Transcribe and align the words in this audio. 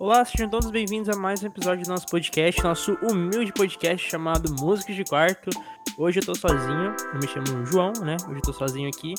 Olá, 0.00 0.24
sejam 0.24 0.48
todos 0.48 0.70
bem-vindos 0.70 1.10
a 1.10 1.20
mais 1.20 1.42
um 1.42 1.46
episódio 1.48 1.84
do 1.84 1.90
nosso 1.90 2.06
podcast, 2.06 2.62
nosso 2.64 2.94
humilde 3.02 3.52
podcast 3.52 4.08
chamado 4.08 4.50
Músicas 4.58 4.96
de 4.96 5.04
Quarto. 5.04 5.50
Hoje 5.98 6.20
eu 6.20 6.24
tô 6.24 6.34
sozinho, 6.34 6.96
eu 7.12 7.18
me 7.18 7.28
chamo 7.28 7.66
João, 7.66 7.92
né? 8.02 8.16
Hoje 8.26 8.36
eu 8.36 8.42
tô 8.42 8.52
sozinho 8.54 8.88
aqui. 8.88 9.12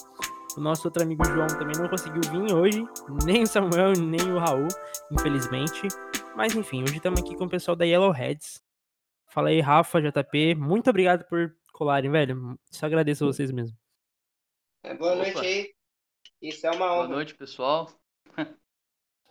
O 0.58 0.60
nosso 0.60 0.88
outro 0.88 1.04
amigo 1.04 1.24
João 1.24 1.46
também 1.46 1.76
não 1.80 1.88
conseguiu 1.88 2.22
vir 2.32 2.52
hoje, 2.52 2.84
nem 3.24 3.44
o 3.44 3.48
Samuel, 3.48 3.94
nem 3.94 4.32
o 4.32 4.40
Raul, 4.40 4.68
infelizmente. 5.12 5.88
Mas 6.36 6.56
enfim, 6.56 6.82
hoje 6.82 6.98
estamos 6.98 7.22
aqui 7.22 7.36
com 7.36 7.46
o 7.46 7.50
pessoal 7.50 7.78
da 7.78 7.86
Yellowheads. 7.86 8.60
Fala 9.28 9.50
aí, 9.50 9.62
Rafa, 9.62 10.02
JP, 10.02 10.56
muito 10.56 10.90
obrigado 10.90 11.26
por 11.26 11.56
colarem, 11.74 12.10
velho. 12.10 12.60
Só 12.72 12.88
agradeço 12.88 13.24
a 13.24 13.28
vocês 13.28 13.52
mesmo. 13.52 13.78
É, 14.84 14.96
boa 14.96 15.14
Opa. 15.14 15.22
noite 15.22 15.38
aí. 15.46 15.72
Isso 16.42 16.66
é 16.66 16.72
uma 16.72 16.88
Boa 16.88 17.00
honra. 17.02 17.08
noite, 17.10 17.36
pessoal. 17.36 17.88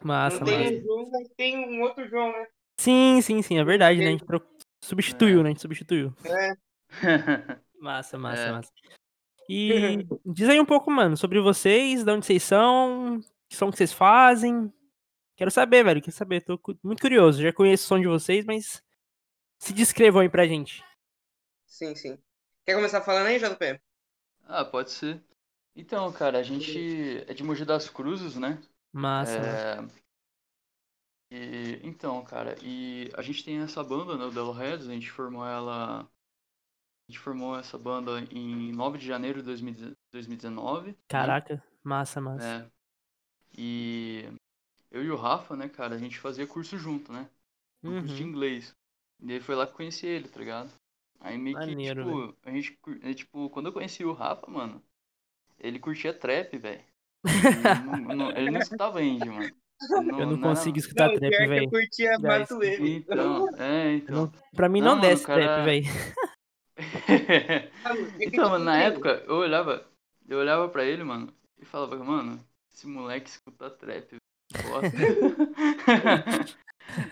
Massa, 0.02 0.38
Não 0.38 0.45
tem 0.46 0.59
massa. 0.59 0.72
um 0.74 0.82
João, 0.82 1.10
mas 1.10 1.28
tem 1.36 1.59
um 1.59 1.82
outro 1.82 2.09
João, 2.09 2.32
né? 2.32 2.46
Sim, 2.78 3.20
sim, 3.22 3.42
sim, 3.42 3.59
é 3.59 3.64
verdade, 3.64 3.98
né? 4.00 4.06
A 4.09 4.10
gente 4.10 4.24
tro- 4.24 4.42
substituiu, 4.82 5.42
né? 5.42 5.50
A 5.50 5.52
gente 5.52 5.60
substituiu. 5.62 6.14
É. 6.24 6.54
Massa, 7.80 8.18
massa, 8.18 8.42
É. 8.42 8.52
massa. 8.52 8.70
E 9.48 10.06
diz 10.26 10.48
aí 10.48 10.60
um 10.60 10.64
pouco, 10.66 10.90
mano, 10.90 11.16
sobre 11.16 11.40
vocês, 11.40 12.04
de 12.04 12.10
onde 12.10 12.24
vocês 12.26 12.42
são, 12.42 13.20
que 13.48 13.56
som 13.56 13.70
que 13.70 13.76
vocês 13.76 13.92
fazem. 13.92 14.73
Quero 15.36 15.50
saber, 15.50 15.82
velho, 15.82 16.01
quero 16.01 16.12
saber, 16.12 16.42
tô 16.42 16.60
muito 16.84 17.01
curioso. 17.01 17.42
Já 17.42 17.52
conheço 17.52 17.84
o 17.84 17.88
som 17.88 17.98
de 18.01 18.06
vocês, 18.06 18.45
mas 18.45 18.82
se 19.59 19.73
descrevam 19.73 20.20
aí 20.23 20.28
pra 20.28 20.46
gente. 20.46 20.84
Sim, 21.66 21.95
sim. 21.95 22.18
Quer 22.66 22.74
começar 22.74 23.01
falando 23.01 23.26
aí, 23.26 23.38
JP? 23.38 23.80
ah, 24.46 24.64
pode 24.64 24.90
ser. 24.90 25.20
Então, 25.74 26.12
cara, 26.12 26.38
a 26.38 26.42
gente 26.42 27.24
é 27.26 27.32
de 27.32 27.42
Mogi 27.42 27.64
das 27.64 27.88
Cruzes, 27.88 28.37
né? 28.37 28.59
Massa. 28.92 29.38
É... 29.38 30.00
E, 31.30 31.80
então, 31.84 32.23
cara, 32.24 32.56
e 32.62 33.10
a 33.15 33.23
gente 33.23 33.45
tem 33.45 33.59
essa 33.59 33.84
banda, 33.84 34.16
né, 34.16 34.24
o 34.24 34.30
Delo 34.30 34.52
Heads, 34.52 34.88
a 34.88 34.92
gente 34.92 35.10
formou 35.10 35.46
ela. 35.46 36.02
A 36.02 37.12
gente 37.12 37.18
formou 37.18 37.59
essa 37.59 37.76
banda 37.76 38.20
em 38.32 38.73
9 38.73 38.98
de 38.98 39.06
janeiro 39.06 39.40
de 39.40 39.45
2000 39.46 39.96
2019. 40.12 40.90
né? 40.90 40.96
Caraca, 41.09 41.62
massa, 41.82 42.20
massa. 42.20 42.46
É. 42.66 42.70
E 43.59 44.24
eu 44.90 45.04
e 45.04 45.10
o 45.10 45.16
Rafa, 45.16 45.56
né, 45.56 45.68
cara, 45.68 45.95
a 45.96 45.98
gente 45.98 46.18
fazia 46.18 46.46
curso 46.46 46.78
junto, 46.78 47.12
né? 47.12 47.28
curso 47.82 48.15
de 48.15 48.22
Uhum. 48.22 48.30
inglês. 48.30 48.76
E 49.20 49.32
aí 49.32 49.40
foi 49.40 49.54
lá 49.54 49.66
que 49.66 49.72
eu 49.72 49.76
conheci 49.76 50.06
ele, 50.06 50.28
tá 50.28 50.40
ligado? 50.40 50.70
Aí 51.20 51.38
meio 51.38 51.59
que, 51.59 51.76
Maneiro, 51.76 52.02
tipo, 52.02 52.37
a 52.45 52.50
gente, 52.50 52.78
é, 53.02 53.15
tipo, 53.15 53.50
quando 53.50 53.66
eu 53.66 53.72
conheci 53.72 54.04
o 54.04 54.12
Rafa, 54.12 54.50
mano, 54.50 54.82
ele 55.59 55.78
curtia 55.78 56.15
trap, 56.15 56.56
velho. 56.59 56.84
Ele 57.24 57.85
não- 57.85 58.15
não- 58.16 58.30
ele 58.30 58.51
não 58.51 58.60
escutava 58.60 59.02
indie, 59.02 59.29
mano. 59.29 59.43
Ele 59.45 60.10
Eu 60.23 60.26
não 60.26 60.40
consigo 60.40 60.79
escutar 60.79 61.09
Não, 61.09 61.18
trap, 61.18 61.30
velho. 61.30 61.65
eu 61.65 61.71
curtia 61.71 62.18
Matuê. 62.18 62.77
Então, 62.96 63.49
é, 63.59 63.87
Eu 63.87 63.96
então. 63.96 64.16
não- 64.27 64.32
Pra 64.54 64.69
mim 64.69 64.81
não, 64.81 64.94
Não, 64.94 65.00
desce 65.00 65.25
cara- 65.27 65.41
trap, 65.43 65.65
velho. 65.65 65.87
então, 68.21 68.50
mano, 68.50 68.65
na 68.65 68.78
época, 68.78 69.22
eu 69.27 69.37
olhava, 69.37 69.87
eu 70.28 70.38
olhava 70.38 70.69
pra 70.69 70.84
ele, 70.84 71.03
mano, 71.04 71.32
e 71.59 71.65
falava, 71.65 71.97
mano, 72.03 72.41
esse 72.72 72.87
moleque 72.87 73.28
escuta 73.31 73.71
trap, 73.71 74.16
bosta. 74.53 74.97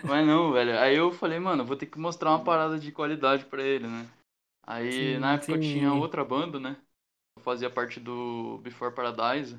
Mas 0.03 0.27
não, 0.27 0.51
velho. 0.51 0.77
Aí 0.79 0.95
eu 0.97 1.11
falei, 1.11 1.39
mano, 1.39 1.63
vou 1.63 1.75
ter 1.77 1.85
que 1.85 1.97
mostrar 1.99 2.31
uma 2.31 2.43
parada 2.43 2.77
de 2.77 2.91
qualidade 2.91 3.45
pra 3.45 3.63
ele, 3.63 3.87
né? 3.87 4.05
Aí 4.67 5.15
Sim, 5.15 5.19
na 5.19 5.33
época 5.35 5.53
eu 5.53 5.61
sim. 5.61 5.61
tinha 5.73 5.93
outra 5.93 6.23
banda, 6.23 6.59
né? 6.59 6.75
Eu 7.37 7.43
fazia 7.43 7.69
parte 7.69 7.99
do 7.99 8.57
Before 8.59 8.93
Paradise, 8.93 9.57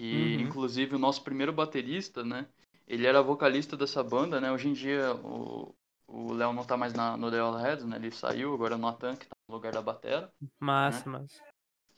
que 0.00 0.36
Uhum. 0.36 0.40
inclusive 0.40 0.96
o 0.96 0.98
nosso 0.98 1.22
primeiro 1.22 1.52
baterista, 1.52 2.24
né? 2.24 2.46
Ele 2.88 3.06
era 3.06 3.20
vocalista 3.22 3.76
dessa 3.76 4.02
banda, 4.02 4.40
né? 4.40 4.50
Hoje 4.50 4.68
em 4.68 4.72
dia 4.72 5.14
o 5.14 5.74
o 6.12 6.32
Léo 6.32 6.52
não 6.52 6.64
tá 6.64 6.76
mais 6.76 6.92
na, 6.92 7.16
no 7.16 7.30
The 7.30 7.38
All 7.38 7.54
Heads, 7.56 7.84
né? 7.84 7.94
Ele 7.96 8.10
saiu, 8.10 8.52
agora 8.52 8.74
é 8.74 8.76
o 8.76 8.80
Natan, 8.80 9.14
que 9.14 9.26
tá 9.26 9.36
no 9.48 9.54
lugar 9.54 9.72
da 9.72 9.80
batera. 9.80 10.32
Massa, 10.58 11.08
massa. 11.08 11.40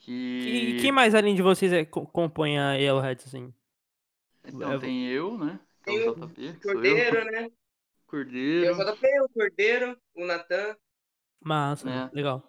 Que... 0.00 0.76
E 0.76 0.80
quem 0.82 0.92
mais 0.92 1.14
além 1.14 1.34
de 1.34 1.40
vocês 1.40 1.72
é, 1.72 1.86
co- 1.86 2.04
compõe 2.06 2.58
a 2.58 2.74
Yellowheads, 2.74 3.26
assim? 3.26 3.54
Então, 4.44 4.72
É, 4.72 4.78
tem 4.78 5.06
eu, 5.08 5.38
né? 5.38 5.58
Que 5.82 5.90
é 5.96 6.10
o 6.10 6.14
JP, 6.14 6.44
eu. 6.44 6.60
Cordeiro, 6.74 7.24
né? 7.24 7.40
Tem 7.42 7.52
Cordeiro. 8.06 8.74
o 8.74 8.84
JP, 8.84 9.06
o 9.22 9.28
Cordeiro, 9.30 9.98
o 10.14 10.26
Natan. 10.26 10.76
Massa, 11.42 11.88
É. 11.88 12.10
legal. 12.12 12.42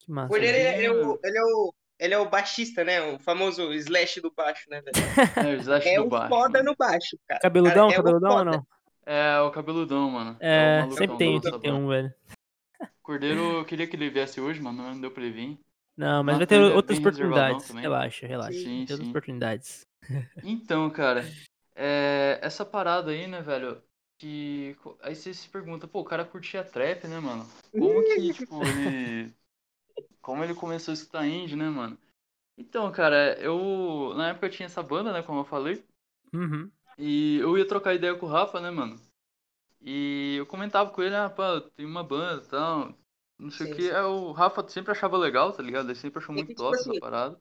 Que 0.00 0.10
massa. 0.10 0.28
Cordeiro, 0.28 0.56
ele 0.58 0.86
é, 0.86 0.90
o, 0.90 1.20
ele, 1.22 1.38
é 1.38 1.42
o, 1.44 1.74
ele 1.98 2.14
é 2.14 2.18
o 2.18 2.28
baixista, 2.28 2.84
né? 2.84 3.00
O 3.00 3.18
famoso 3.18 3.72
slash 3.72 4.20
do 4.20 4.32
baixo, 4.34 4.68
né? 4.68 4.80
velho? 4.80 4.94
É, 5.48 5.56
o 5.56 5.60
Slash 5.60 5.88
É 5.88 5.96
do 5.96 6.06
o 6.06 6.08
baixo, 6.08 6.28
foda 6.28 6.58
mano. 6.58 6.70
no 6.70 6.76
baixo, 6.76 7.18
cara. 7.26 7.40
Cabeludão, 7.40 7.88
Cara, 7.88 7.92
é 7.92 7.96
cabeludão 7.96 8.36
ou 8.36 8.44
não? 8.44 8.66
É, 9.06 9.40
o 9.40 9.50
cabeludão, 9.50 10.10
mano. 10.10 10.36
É, 10.40 10.76
o 10.78 10.80
malucão 10.80 10.96
sempre 10.98 11.16
tem, 11.18 11.40
do 11.40 11.60
tem 11.60 11.72
um, 11.72 11.88
velho. 11.88 12.14
Cordeiro, 13.02 13.58
eu 13.58 13.64
queria 13.64 13.86
que 13.86 13.96
ele 13.96 14.08
viesse 14.10 14.40
hoje, 14.40 14.60
mano, 14.60 14.82
não 14.82 15.00
deu 15.00 15.10
pra 15.10 15.22
ele 15.22 15.32
vir. 15.32 15.58
Não, 15.96 16.24
mas 16.24 16.36
vai 16.36 16.46
Nossa, 16.46 16.46
ter 16.46 16.60
é 16.60 16.74
outras 16.74 16.98
oportunidades. 16.98 17.68
também. 17.68 17.82
Relaxa, 17.82 18.26
relaxa. 18.26 18.58
Sim, 18.58 18.64
Tem 18.64 18.80
outras 18.80 18.98
sim. 19.00 19.10
oportunidades. 19.10 19.86
Então, 20.44 20.90
cara, 20.90 21.24
é, 21.74 22.38
essa 22.42 22.64
parada 22.64 23.10
aí, 23.10 23.26
né, 23.26 23.40
velho, 23.40 23.80
que... 24.18 24.76
Aí 25.00 25.14
você 25.14 25.32
se 25.32 25.48
pergunta, 25.48 25.88
pô, 25.88 26.00
o 26.00 26.04
cara 26.04 26.24
curtia 26.24 26.62
trap, 26.62 27.06
né, 27.06 27.18
mano? 27.20 27.46
Como 27.72 28.04
que, 28.04 28.32
tipo, 28.34 28.62
ele... 28.62 29.34
Como 30.20 30.42
ele 30.42 30.54
começou 30.54 30.92
a 30.92 30.94
escutar 30.94 31.26
indie, 31.26 31.56
né, 31.56 31.68
mano? 31.68 31.98
Então, 32.56 32.90
cara, 32.92 33.38
eu... 33.40 34.14
Na 34.16 34.30
época 34.30 34.46
eu 34.46 34.50
tinha 34.50 34.66
essa 34.66 34.82
banda, 34.82 35.12
né, 35.12 35.22
como 35.22 35.40
eu 35.40 35.44
falei. 35.44 35.84
Uhum. 36.32 36.72
E 36.98 37.38
eu 37.40 37.58
ia 37.58 37.66
trocar 37.66 37.94
ideia 37.94 38.14
com 38.16 38.26
o 38.26 38.28
Rafa, 38.28 38.60
né, 38.60 38.70
mano? 38.70 39.00
E 39.80 40.36
eu 40.38 40.46
comentava 40.46 40.90
com 40.90 41.02
ele, 41.02 41.14
ah, 41.16 41.30
pá, 41.30 41.60
tem 41.76 41.86
uma 41.86 42.04
banda 42.04 42.44
e 42.44 42.48
tal, 42.48 42.98
não 43.38 43.50
sei 43.50 43.66
o 43.66 43.70
Sim, 43.70 43.74
que. 43.74 43.90
sim. 43.90 43.92
Aí 43.92 44.02
o 44.02 44.32
Rafa 44.32 44.66
sempre 44.68 44.92
achava 44.92 45.16
legal, 45.18 45.52
tá 45.52 45.62
ligado? 45.62 45.88
Ele 45.88 45.94
sempre 45.98 46.20
achou 46.20 46.34
É 46.34 46.42
muito 46.42 46.44
que, 46.44 46.54
tipo 46.54 46.62
top 46.62 46.74
assim, 46.74 46.90
essa 46.90 46.94
parada. 46.94 47.40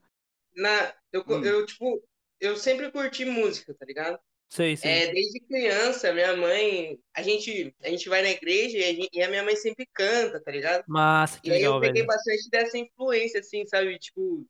Na, 0.56 0.94
eu, 1.12 1.25
Hum. 1.28 1.41
eu, 1.44 1.66
tipo, 1.66 2.03
eu 2.40 2.58
sempre 2.58 2.91
curti 2.91 3.25
música, 3.25 3.74
tá 3.75 3.85
ligado? 3.85 4.20
Sei, 4.50 4.78
sei. 4.78 5.04
É, 5.04 5.12
desde 5.14 5.40
criança, 5.42 6.14
minha 6.14 6.36
mãe, 6.36 7.00
a 7.16 7.22
gente, 7.24 7.74
a 7.81 7.90
gente 7.90 8.09
vai 8.09 8.22
na 8.22 8.30
igreja 8.31 8.78
e 8.78 8.84
a, 8.84 8.94
gente- 8.94 9.09
e 9.14 9.24
a 9.24 9.30
minha 9.30 9.44
mãe 9.44 9.56
sempre 9.56 9.86
canta, 9.94 10.42
tá 10.44 10.52
ligado? 10.52 10.86
Massa, 10.88 11.42
que 11.42 11.50
E 11.50 11.52
aí 11.52 11.64
eu 11.64 11.76
legal, 11.76 11.80
peguei 11.80 12.04
velho. 12.04 12.08
bastante 12.08 12.50
dessa 12.50 12.78
influência, 12.78 13.40
assim, 13.42 13.66
sabe? 13.68 13.98
Tipo, 14.00 14.48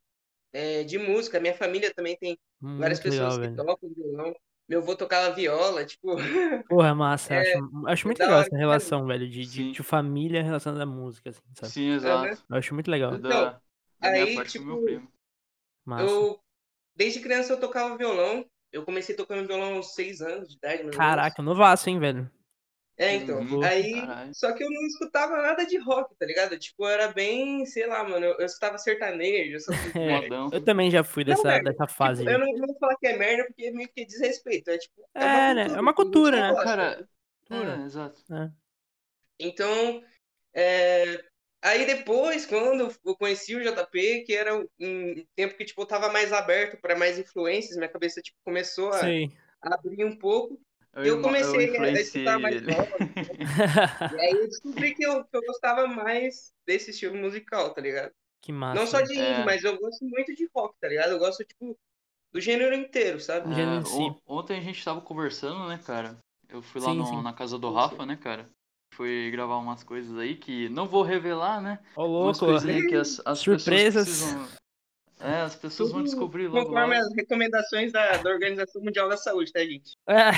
é, 0.52 0.84
de 0.84 0.98
música. 0.98 1.40
Minha 1.40 1.54
família 1.56 1.94
também 1.94 2.16
tem 2.18 2.38
várias 2.76 3.00
Muito 3.00 3.08
legal, 3.08 3.38
pessoas 3.38 3.38
que 3.38 3.48
velho. 3.48 3.56
tocam 3.56 3.90
violão. 3.94 4.34
Meu 4.68 4.80
avô 4.82 4.96
tocava 4.96 5.34
viola, 5.34 5.84
tipo, 5.86 6.16
Porra, 6.68 6.94
massa. 6.94 7.34
É, 7.34 7.36
acho, 7.36 7.58
acho 7.86 8.06
muito 8.08 8.18
da 8.18 8.24
legal 8.24 8.40
hora 8.40 8.40
essa 8.40 8.56
relação, 8.56 9.06
velho, 9.06 9.28
de, 9.28 9.46
de, 9.46 9.64
Sim. 9.64 9.70
de 9.70 9.82
família 9.82 10.42
relacionada 10.42 10.82
à 10.84 10.86
música, 10.86 11.30
assim, 11.30 11.42
sabe? 11.54 11.74
Sim, 11.74 11.90
exato. 11.94 12.42
Eu 12.48 12.56
acho 12.56 12.74
muito 12.74 12.90
legal. 12.90 13.14
É 13.14 13.18
da, 13.18 13.32
Então, 13.34 13.60
da 14.00 14.10
minha 14.10 14.26
aí, 14.26 14.32
parte 14.32 14.52
tipo, 14.52 14.72
primo. 14.84 15.10
Massa. 15.84 16.22
eu, 16.22 16.40
desde 16.96 17.20
criança 17.20 17.52
eu 17.54 17.60
tocava 17.60 17.96
violão. 17.98 18.44
Eu 18.74 18.84
comecei 18.84 19.14
tocando 19.14 19.46
violão 19.46 19.76
aos 19.76 19.94
seis 19.94 20.20
anos 20.20 20.48
de 20.48 20.56
idade, 20.56 20.78
ou 20.78 20.84
menos. 20.86 20.96
Caraca, 20.96 21.40
novaço, 21.40 21.88
hein, 21.88 22.00
velho? 22.00 22.28
É, 22.96 23.14
então. 23.14 23.38
Uhum, 23.38 23.62
Aí, 23.62 24.00
caralho. 24.00 24.34
só 24.34 24.52
que 24.52 24.64
eu 24.64 24.70
não 24.70 24.82
escutava 24.86 25.40
nada 25.40 25.64
de 25.64 25.78
rock, 25.78 26.12
tá 26.16 26.26
ligado? 26.26 26.58
Tipo, 26.58 26.84
eu 26.84 26.88
era 26.88 27.08
bem, 27.12 27.64
sei 27.66 27.86
lá, 27.86 28.02
mano, 28.02 28.26
eu, 28.26 28.38
eu 28.38 28.46
escutava 28.46 28.76
sertanejo, 28.76 29.56
essas 29.56 29.76
coisas. 29.92 29.96
É, 29.96 30.56
eu 30.56 30.64
também 30.64 30.90
já 30.90 31.04
fui 31.04 31.22
Não, 31.22 31.34
dessa, 31.34 31.48
velho, 31.48 31.64
dessa 31.64 31.86
fase. 31.86 32.24
Tipo, 32.24 32.30
eu 32.32 32.38
não, 32.40 32.52
não 32.52 32.66
vou 32.66 32.78
falar 32.78 32.96
que 32.96 33.06
é 33.06 33.16
merda 33.16 33.44
porque 33.46 33.66
é 33.66 33.70
meio 33.70 33.88
que 33.88 34.04
desrespeito. 34.04 34.70
É 34.70 34.78
tipo. 34.78 35.08
É, 35.14 35.54
né? 35.54 35.66
É 35.68 35.80
uma 35.80 35.94
cultura, 35.94 36.36
que 36.36 36.42
a 36.42 36.46
gente 36.48 36.56
né? 36.56 36.62
gosta. 36.64 36.76
Cara, 36.76 37.08
Cultura. 37.48 37.76
é, 37.80 37.84
exato. 37.84 38.22
É. 38.32 38.50
Então, 39.38 40.02
é, 40.52 41.24
aí 41.64 41.86
depois, 41.86 42.46
quando 42.46 42.92
eu 43.04 43.16
conheci 43.16 43.56
o 43.56 43.62
JP, 43.62 44.24
que 44.24 44.34
era 44.34 44.54
um 44.56 45.24
tempo 45.34 45.56
que 45.56 45.64
tipo, 45.64 45.82
eu 45.82 45.86
tava 45.86 46.10
mais 46.12 46.32
aberto 46.32 46.80
para 46.80 46.96
mais 46.96 47.18
influências, 47.18 47.76
minha 47.76 47.88
cabeça 47.88 48.20
tipo, 48.20 48.36
começou 48.44 48.90
a 48.90 49.00
Sei. 49.00 49.32
abrir 49.60 50.04
um 50.04 50.16
pouco. 50.16 50.60
Eu, 50.94 51.04
Eu 51.04 51.16
eu 51.16 51.22
comecei 51.22 51.58
a 51.58 51.62
influenciei 51.72 52.02
escutar 52.02 52.38
mais 52.38 52.54
ele. 52.56 52.72
rock. 52.72 52.90
E 54.14 54.20
aí 54.20 54.32
eu 54.32 54.48
descobri 54.48 54.94
que 54.94 55.04
eu, 55.04 55.24
que 55.24 55.36
eu 55.36 55.40
gostava 55.42 55.86
mais 55.86 56.52
desse 56.66 56.90
estilo 56.90 57.16
musical, 57.16 57.72
tá 57.74 57.80
ligado? 57.80 58.12
que 58.40 58.52
massa. 58.52 58.78
Não 58.78 58.86
só 58.86 59.00
de 59.00 59.12
indie, 59.14 59.22
É. 59.22 59.44
mas 59.44 59.64
eu 59.64 59.78
gosto 59.78 60.04
muito 60.04 60.34
de 60.34 60.46
rock, 60.54 60.78
tá 60.78 60.86
ligado? 60.86 61.12
Eu 61.12 61.18
gosto, 61.18 61.42
tipo, 61.44 61.74
do 62.30 62.40
gênero 62.40 62.74
inteiro, 62.74 63.18
sabe? 63.18 63.54
Gênero 63.54 63.80
em 63.80 63.84
si. 63.86 63.94
on- 63.94 64.20
ontem 64.26 64.58
a 64.58 64.60
gente 64.60 64.84
tava 64.84 65.00
conversando, 65.00 65.66
né, 65.66 65.80
cara? 65.84 66.18
Eu 66.48 66.60
fui 66.60 66.80
lá 66.80 66.90
Sim, 66.90 66.98
no- 66.98 67.06
sim. 67.06 67.22
na 67.22 67.32
casa 67.32 67.58
do 67.58 67.68
Sim, 67.68 67.74
Rafa, 67.74 68.04
né, 68.04 68.16
cara? 68.16 68.50
Fui 68.96 69.30
gravar 69.32 69.58
umas 69.58 69.82
coisas 69.82 70.16
aí 70.18 70.36
que 70.36 70.68
não 70.68 70.86
vou 70.86 71.02
revelar, 71.02 71.60
né? 71.60 71.80
Ô, 71.96 72.24
Umas 72.24 72.40
louco. 72.40 72.56
as, 72.56 73.20
as 73.24 73.38
Surpresas. 73.40 74.04
precisam... 74.04 74.48
É, 75.20 75.40
as 75.40 75.56
pessoas 75.56 75.90
vão 75.90 76.02
descobrir 76.02 76.48
logo 76.48 76.66
Conforme 76.66 76.94
logo. 76.96 77.06
as 77.08 77.16
recomendações 77.16 77.92
da, 77.92 78.18
da 78.18 78.30
Organização 78.30 78.82
Mundial 78.82 79.08
da 79.08 79.16
Saúde, 79.16 79.52
tá, 79.52 79.60
gente? 79.60 79.96
É. 80.06 80.30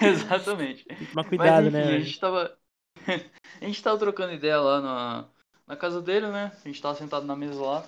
Exatamente. 0.06 0.84
Tomar 1.10 1.24
cuidado, 1.24 1.64
Mas, 1.64 1.74
enfim, 1.74 1.90
né? 1.90 1.96
a 1.96 2.00
gente 2.00 2.20
tava. 2.20 2.56
a 3.60 3.64
gente 3.64 3.82
tava 3.82 3.98
trocando 3.98 4.32
ideia 4.32 4.60
lá 4.60 4.80
na, 4.80 5.28
na 5.66 5.76
casa 5.76 6.00
dele, 6.00 6.28
né? 6.28 6.52
A 6.64 6.68
gente 6.68 6.80
tava 6.80 6.94
sentado 6.94 7.26
na 7.26 7.34
mesa 7.34 7.60
lá. 7.60 7.84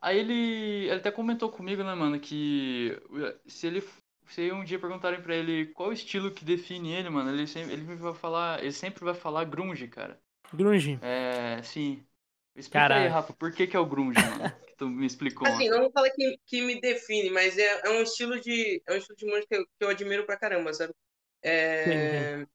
Aí 0.00 0.18
ele. 0.18 0.86
Ele 0.86 0.94
até 0.94 1.10
comentou 1.10 1.50
comigo, 1.50 1.84
né, 1.84 1.94
mano, 1.94 2.18
que 2.18 2.98
se 3.46 3.66
ele 3.66 3.84
se 4.28 4.50
um 4.52 4.64
dia 4.64 4.78
perguntarem 4.78 5.20
pra 5.20 5.34
ele 5.34 5.66
qual 5.66 5.90
o 5.90 5.92
estilo 5.92 6.30
que 6.30 6.44
define 6.44 6.92
ele, 6.92 7.10
mano, 7.10 7.30
ele 7.30 7.46
sempre, 7.46 7.72
ele 7.72 7.82
vai 7.82 8.14
falar, 8.14 8.60
ele 8.60 8.72
sempre 8.72 9.04
vai 9.04 9.14
falar 9.14 9.44
grunge, 9.44 9.88
cara. 9.88 10.20
Grunge. 10.52 10.98
É, 11.02 11.60
sim. 11.62 12.04
Explica 12.54 12.80
Caralho. 12.80 13.04
aí, 13.04 13.08
Rafa, 13.08 13.32
por 13.34 13.52
que 13.52 13.66
que 13.66 13.76
é 13.76 13.80
o 13.80 13.86
grunge, 13.86 14.18
mano? 14.18 14.52
Que 14.66 14.76
tu 14.76 14.88
me 14.88 15.06
explicou. 15.06 15.46
Assim, 15.46 15.68
não 15.68 15.80
vou 15.80 15.90
falar 15.92 16.10
que, 16.10 16.38
que 16.46 16.62
me 16.62 16.80
define, 16.80 17.30
mas 17.30 17.58
é, 17.58 17.86
é 17.86 17.90
um 17.90 18.02
estilo 18.02 18.40
de 18.40 18.82
é 18.86 18.94
um 18.94 18.96
estilo 18.96 19.16
de 19.16 19.26
música 19.26 19.46
que 19.48 19.56
eu, 19.56 19.64
que 19.64 19.84
eu 19.84 19.88
admiro 19.90 20.24
pra 20.24 20.38
caramba, 20.38 20.72
sabe? 20.72 20.94
É, 21.42 22.46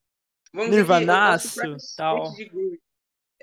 vamos 0.52 0.72
dizer 0.72 0.86
que 0.86 0.92
eu 0.92 0.98
Nirvanaço, 0.98 1.62
tal. 1.96 2.34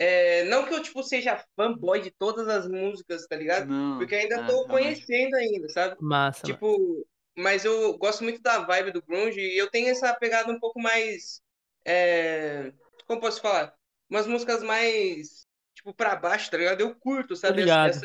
É, 0.00 0.44
não 0.44 0.64
que 0.64 0.74
eu 0.74 0.82
tipo 0.82 1.02
seja 1.02 1.44
fanboy 1.56 2.00
de 2.00 2.10
todas 2.12 2.46
as 2.48 2.68
músicas, 2.68 3.26
tá 3.26 3.34
ligado? 3.34 3.66
Não, 3.66 3.98
Porque 3.98 4.14
ainda 4.14 4.36
é, 4.36 4.46
tô 4.46 4.64
conhecendo 4.66 5.34
ainda, 5.34 5.68
sabe? 5.68 5.96
Massa. 6.00 6.46
mano. 6.46 6.54
Tipo, 6.54 7.06
mas 7.38 7.64
eu 7.64 7.96
gosto 7.96 8.22
muito 8.24 8.42
da 8.42 8.58
vibe 8.58 8.92
do 8.92 9.02
grunge 9.02 9.40
e 9.40 9.56
eu 9.56 9.70
tenho 9.70 9.88
essa 9.88 10.12
pegada 10.14 10.52
um 10.52 10.58
pouco 10.58 10.80
mais 10.80 11.40
é, 11.84 12.72
como 13.06 13.20
posso 13.20 13.40
falar? 13.40 13.72
Umas 14.10 14.26
músicas 14.26 14.62
mais 14.62 15.46
tipo 15.74 15.94
pra 15.94 16.16
baixo, 16.16 16.50
tá 16.50 16.56
ligado? 16.58 16.80
Eu 16.80 16.94
curto, 16.94 17.36
sabe? 17.36 17.60
ligado, 17.60 17.90
Essa. 17.90 18.00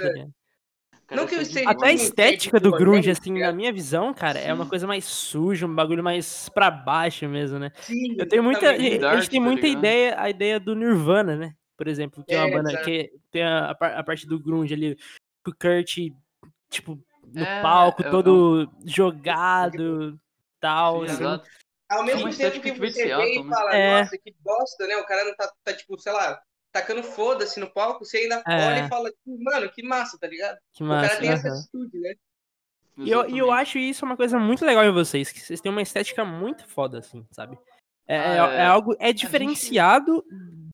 Cara, 1.07 1.21
não 1.21 1.27
que 1.27 1.35
eu 1.35 1.41
essa 1.41 1.69
Até 1.69 1.87
a 1.87 1.91
Sim, 1.91 2.03
estética 2.03 2.57
sim, 2.59 2.63
do 2.63 2.71
sim, 2.71 2.77
grunge, 2.77 3.03
sim, 3.03 3.11
assim, 3.21 3.33
tá 3.33 3.47
na 3.47 3.51
minha 3.51 3.73
visão, 3.73 4.13
cara, 4.13 4.39
é 4.39 4.53
uma 4.53 4.63
Sim. 4.63 4.69
coisa 4.69 4.87
mais 4.87 5.05
suja, 5.05 5.65
um 5.65 5.75
bagulho 5.75 6.03
mais 6.03 6.47
pra 6.49 6.71
baixo 6.71 7.27
mesmo, 7.27 7.59
né? 7.59 7.71
Sim, 7.81 8.15
Eu 8.17 8.27
tenho 8.27 8.43
muita. 8.43 8.69
A 8.71 8.77
gente 8.77 9.29
tem 9.29 9.39
tá 9.39 9.45
muita 9.45 9.67
ligado? 9.67 9.79
ideia, 9.79 10.15
a 10.21 10.29
ideia 10.29 10.59
do 10.59 10.75
Nirvana, 10.75 11.35
né? 11.35 11.53
Por 11.75 11.87
exemplo, 11.87 12.23
que 12.23 12.33
é 12.33 12.37
uma 12.39 12.47
É, 12.47 12.51
banda 12.51 12.69
exato. 12.69 12.85
que 12.85 13.11
tem 13.31 13.43
a, 13.43 13.71
a 13.71 13.75
par- 13.75 13.97
a 13.97 14.03
parte 14.03 14.27
do 14.27 14.39
grunge 14.39 14.73
ali, 14.73 14.95
com 15.43 15.51
o 15.51 15.55
Kurt, 15.55 15.97
tipo, 16.69 17.03
no 17.33 17.43
É, 17.43 17.61
palco, 17.61 18.03
é- 18.03 18.07
é 18.07 18.09
todo 18.11 18.69
jogado, 18.85 20.19
tal, 20.59 21.05
Sim, 21.07 21.13
assim. 21.13 21.45
Ao 21.89 22.01
É 22.01 22.05
mesmo 22.05 22.21
uma 22.27 22.35
tempo 22.35 22.59
que 22.61 22.71
você 22.71 22.79
vê 22.79 22.91
Seattle, 22.91 23.45
e 23.45 23.49
fala, 23.49 23.75
É. 23.75 23.99
nossa, 24.01 24.17
que 24.17 24.33
bosta, 24.43 24.87
né? 24.87 24.97
O 24.97 25.05
cara 25.05 25.25
não 25.25 25.35
tá, 25.35 25.51
tá, 25.63 25.73
tipo, 25.73 25.99
sei 25.99 26.11
lá, 26.11 26.41
tacando 26.71 27.03
foda-se 27.03 27.59
no 27.59 27.69
palco, 27.71 28.03
você 28.03 28.17
ainda 28.19 28.43
É. 28.47 28.67
olha 28.67 28.85
e 28.85 28.89
fala, 28.89 29.11
mano, 29.27 29.69
que 29.71 29.83
massa, 29.83 30.17
tá 30.17 30.27
ligado? 30.27 30.57
Que 30.73 30.83
O 30.83 30.87
massa. 30.87 31.07
cara 31.09 31.19
tem 31.21 31.29
essa 31.29 31.49
atitude, 31.49 31.99
né? 31.99 32.15
E 32.97 33.09
eu, 33.11 33.27
e 33.29 33.37
eu 33.37 33.51
acho 33.51 33.77
isso 33.77 34.05
uma 34.05 34.15
coisa 34.17 34.39
muito 34.39 34.65
legal 34.65 34.83
em 34.85 34.91
vocês, 34.93 35.31
que 35.31 35.39
vocês 35.39 35.59
têm 35.61 35.71
uma 35.71 35.81
estética 35.81 36.23
muito 36.25 36.67
foda, 36.67 36.99
assim, 36.99 37.25
sabe? 37.31 37.57
É, 38.07 38.17
Ah, 38.17 38.23
é- 38.23 38.55
é- 38.55 38.57
é 38.61 38.65
algo. 38.65 38.95
É 38.99 39.07
gente- 39.07 39.19
diferenciado 39.21 40.23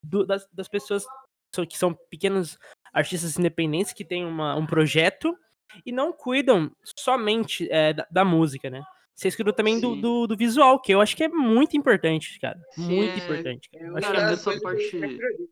do- 0.03 0.25
das, 0.25 0.47
das 0.53 0.67
pessoas 0.67 1.05
so- 1.53 1.65
que 1.65 1.77
são 1.77 1.93
pequenos 2.09 2.57
artistas 2.93 3.37
independentes 3.37 3.93
que 3.93 4.03
têm 4.05 4.25
uma- 4.25 4.55
um 4.55 4.65
projeto 4.65 5.37
e 5.85 5.91
não 5.91 6.11
cuidam 6.11 6.71
somente 6.83 7.69
é, 7.71 7.93
da, 7.93 8.07
da 8.09 8.25
música, 8.25 8.69
né? 8.69 8.83
Vocês 9.15 9.35
cuidam 9.35 9.53
também 9.53 9.81
do, 9.81 9.95
do, 9.97 10.27
do 10.27 10.37
visual, 10.37 10.79
que 10.79 10.93
eu 10.93 11.01
acho 11.01 11.15
que 11.15 11.25
é 11.25 11.27
muito 11.27 11.75
importante, 11.75 12.39
cara. 12.39 12.57
Sim, 12.71 12.95
muito 12.95 13.11
é- 13.11 13.17
importante. 13.17 13.69
Cara. 13.69 13.83
É 13.83 13.87
Eu 13.89 13.97
acho 13.97 14.07
que 14.07 14.13
é 14.13 14.15
Cara, 14.15 14.31
essa 14.31 14.59
que 14.59 14.67
a 14.67 14.75
gente 14.75 14.99
parte-. 14.99 15.49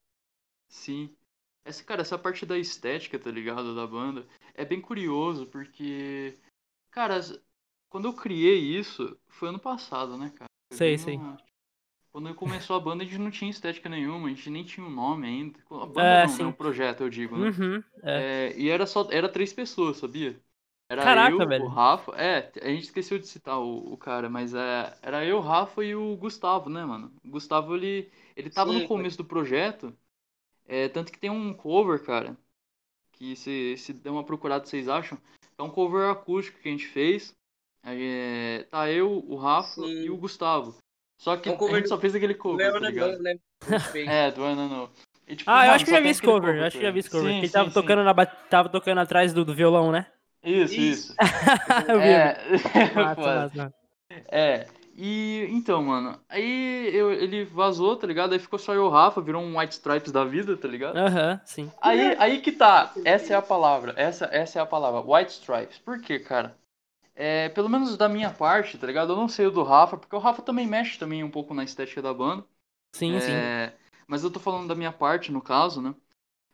Sim. 0.69 1.15
Essa, 1.65 1.83
cara, 1.83 2.01
essa 2.01 2.17
parte 2.17 2.45
da 2.45 2.57
estética, 2.57 3.19
tá 3.19 3.29
ligado? 3.29 3.75
Da 3.75 3.85
banda, 3.85 4.25
é 4.53 4.63
bem 4.63 4.79
curioso, 4.79 5.47
porque. 5.47 6.37
Cara, 6.91 7.19
quando 7.89 8.07
eu 8.07 8.13
criei 8.13 8.57
isso, 8.57 9.19
foi 9.27 9.49
ano 9.49 9.59
passado, 9.59 10.17
né, 10.17 10.31
cara? 10.33 10.47
Foi 10.71 10.77
Sei, 10.77 10.97
sei. 10.97 11.17
no- 11.17 11.37
Quando 12.17 12.33
começou 12.33 12.75
a 12.75 12.79
banda, 12.79 13.03
a 13.03 13.05
gente 13.05 13.19
não 13.19 13.29
tinha 13.29 13.51
estética 13.51 13.87
nenhuma, 13.87 14.25
a 14.25 14.31
gente 14.31 14.49
nem 14.49 14.63
tinha 14.63 14.83
um 14.83 14.89
nome 14.89 15.27
ainda. 15.27 15.59
A 15.69 15.85
banda 15.85 16.01
É, 16.01 16.23
não, 16.23 16.33
sim. 16.33 16.43
né? 16.45 16.49
O 16.49 16.53
projeto, 16.53 17.01
eu 17.01 17.11
digo, 17.11 17.37
né? 17.37 17.51
Uhum, 17.51 17.83
é. 18.01 18.47
É, 18.49 18.59
e 18.59 18.69
era 18.69 18.87
só. 18.87 19.07
Era 19.11 19.29
três 19.29 19.53
pessoas, 19.53 19.97
sabia? 19.97 20.35
Era 20.89 21.03
Caraca, 21.03 21.29
eu, 21.29 21.47
velho. 21.47 21.65
o 21.65 21.67
Rafa. 21.67 22.11
É, 22.19 22.51
a 22.59 22.69
gente 22.69 22.85
esqueceu 22.85 23.19
de 23.19 23.27
citar 23.27 23.59
o, 23.59 23.93
o 23.93 23.97
cara, 23.97 24.31
mas 24.31 24.55
é, 24.55 24.97
era 25.03 25.23
eu, 25.23 25.37
o 25.37 25.41
Rafa 25.41 25.85
e 25.85 25.93
o 25.93 26.17
Gustavo, 26.17 26.71
né, 26.71 26.83
mano? 26.83 27.13
O 27.23 27.29
Gustavo, 27.29 27.75
ele, 27.75 28.09
ele 28.35 28.49
tava 28.49 28.73
Sim, 28.73 28.81
no 28.81 28.87
começo 28.87 29.17
do 29.19 29.23
projeto. 29.25 29.95
É, 30.65 30.89
tanto 30.89 31.11
que 31.11 31.19
tem 31.19 31.29
um 31.29 31.53
cover, 31.53 32.03
cara. 32.03 32.35
Que 33.11 33.35
se, 33.35 33.77
se 33.77 33.93
der 33.93 34.09
uma 34.09 34.23
procurada, 34.23 34.65
vocês 34.65 34.89
acham? 34.89 35.19
É 35.55 35.61
um 35.61 35.69
cover 35.69 36.09
acústico 36.09 36.59
que 36.61 36.67
a 36.67 36.71
gente 36.71 36.87
fez. 36.87 37.35
É, 37.83 38.63
tá 38.71 38.89
eu, 38.89 39.23
o 39.27 39.35
Rafa 39.35 39.81
Sim. 39.81 40.03
e 40.05 40.09
o 40.09 40.17
Gustavo. 40.17 40.75
Só 41.17 41.35
que 41.35 41.49
É 41.49 41.51
um 41.51 41.57
cover 41.57 41.75
a 41.75 41.77
gente 41.79 41.89
só 41.89 41.97
fez 41.97 42.13
aquele 42.15 42.35
cover, 42.35 42.71
Léo 42.71 42.81
tá 42.81 42.89
ligado? 42.89 43.19
Né? 43.19 43.37
É, 44.07 44.31
do 44.31 44.43
Ano. 44.43 44.89
E, 45.27 45.35
tipo, 45.35 45.49
Ah, 45.49 45.67
eu 45.67 45.71
acho 45.73 45.83
que 45.85 45.91
já 45.91 45.99
vi 45.99 46.09
esse 46.09 46.21
cover. 46.21 46.55
Eu 46.55 46.65
acho 46.65 46.77
que 46.77 46.83
já 46.83 46.91
vi 46.91 46.99
ele. 46.99 46.99
esse 46.99 47.09
cover. 47.09 47.27
Sim, 47.27 47.33
que 47.33 47.39
ele 47.39 47.47
sim, 47.47 47.53
tava 47.53 47.69
sim. 47.69 47.73
tocando, 47.73 48.03
na, 48.03 48.25
tava 48.25 48.69
tocando 48.69 48.99
atrás 48.99 49.33
do, 49.33 49.43
do 49.43 49.53
violão, 49.53 49.91
né? 49.91 50.05
Isso, 50.43 50.75
Isso. 50.75 50.79
isso. 50.79 51.15
eu 51.89 51.99
vi. 51.99 52.07
É. 52.07 52.37
É, 54.31 54.65
e 54.95 55.45
então, 55.51 55.83
mano, 55.83 56.17
aí 56.27 56.89
eu, 56.95 57.11
ele 57.11 57.43
vazou, 57.43 57.95
tá 57.95 58.07
ligado? 58.07 58.33
Aí 58.33 58.39
ficou 58.39 58.57
só 58.57 58.73
eu 58.73 58.83
e 58.83 58.85
o 58.85 58.89
Rafa, 58.89 59.21
virou 59.21 59.43
um 59.43 59.59
White 59.59 59.73
Stripes 59.73 60.11
da 60.11 60.23
vida, 60.23 60.57
tá 60.57 60.67
ligado? 60.67 60.97
Aham, 60.97 61.39
sim. 61.45 61.69
Aí, 61.81 62.15
aí 62.17 62.41
que 62.41 62.51
tá, 62.51 62.93
essa 63.05 63.33
é 63.33 63.35
a 63.35 63.41
palavra, 63.41 63.93
essa, 63.95 64.29
essa 64.31 64.57
é 64.57 64.61
a 64.61 64.65
palavra, 64.65 65.01
White 65.01 65.33
Stripes. 65.33 65.77
Por 65.77 66.01
quê, 66.01 66.17
cara? 66.19 66.55
É, 67.19 67.49
pelo 67.49 67.67
menos 67.67 67.97
da 67.97 68.07
minha 68.07 68.31
parte, 68.31 68.77
tá 68.77 68.85
ligado? 68.85 69.13
Eu 69.13 69.15
não 69.17 69.27
sei 69.27 69.47
o 69.47 69.51
do 69.51 69.63
Rafa, 69.63 69.97
porque 69.97 70.15
o 70.15 70.19
Rafa 70.19 70.43
também 70.43 70.67
mexe 70.67 70.99
também 70.99 71.23
um 71.23 71.31
pouco 71.31 71.51
na 71.53 71.63
estética 71.63 71.99
da 72.01 72.13
banda. 72.13 72.45
Sim, 72.93 73.19
sim. 73.21 73.51
É, 73.51 73.73
mas 74.07 74.23
eu 74.23 74.31
tô 74.31 74.39
falando 74.39 74.67
da 74.67 74.75
minha 74.75 74.91
parte, 74.93 75.31
no 75.31 75.41
caso, 75.41 75.81
né? 75.81 75.95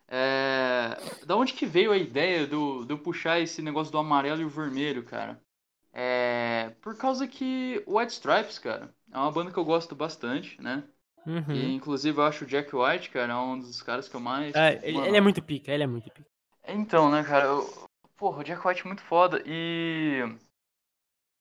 É, 0.07 1.25
da 1.25 1.35
onde 1.37 1.53
que 1.53 1.65
veio 1.65 1.91
a 1.91 1.97
ideia 1.97 2.47
do, 2.47 2.85
de 2.85 2.93
eu 2.93 2.99
puxar 2.99 3.39
esse 3.39 3.61
negócio 3.61 3.91
do 3.91 3.97
amarelo 3.99 4.41
e 4.41 4.45
o 4.45 4.49
vermelho, 4.49 5.03
cara? 5.03 5.41
É, 5.93 6.71
por 6.81 6.97
causa 6.97 7.27
que 7.27 7.83
o 7.87 7.99
White 7.99 8.13
Stripes, 8.13 8.59
cara, 8.59 8.93
é 9.11 9.17
uma 9.17 9.31
banda 9.31 9.51
que 9.51 9.59
eu 9.59 9.65
gosto 9.65 9.95
bastante, 9.95 10.61
né? 10.61 10.83
E 11.51 11.65
Uhum. 11.65 11.73
inclusive 11.73 12.17
eu 12.19 12.25
acho 12.25 12.45
o 12.45 12.47
Jack 12.47 12.75
White, 12.75 13.09
cara, 13.11 13.41
um 13.41 13.59
dos 13.59 13.81
caras 13.81 14.09
que 14.09 14.15
eu 14.15 14.21
mais. 14.21 14.55
É, 14.55 14.79
ele, 14.83 14.99
ele 14.99 15.17
é 15.17 15.21
muito 15.21 15.41
pica, 15.41 15.71
ele 15.71 15.83
é 15.83 15.87
muito 15.87 16.09
pica. 16.11 16.25
Então, 16.67 17.09
né, 17.11 17.23
cara, 17.23 17.45
eu... 17.45 17.87
porra, 18.17 18.39
o 18.39 18.43
Jack 18.43 18.65
White 18.67 18.81
é 18.81 18.85
muito 18.85 19.01
foda. 19.03 19.41
E. 19.45 20.21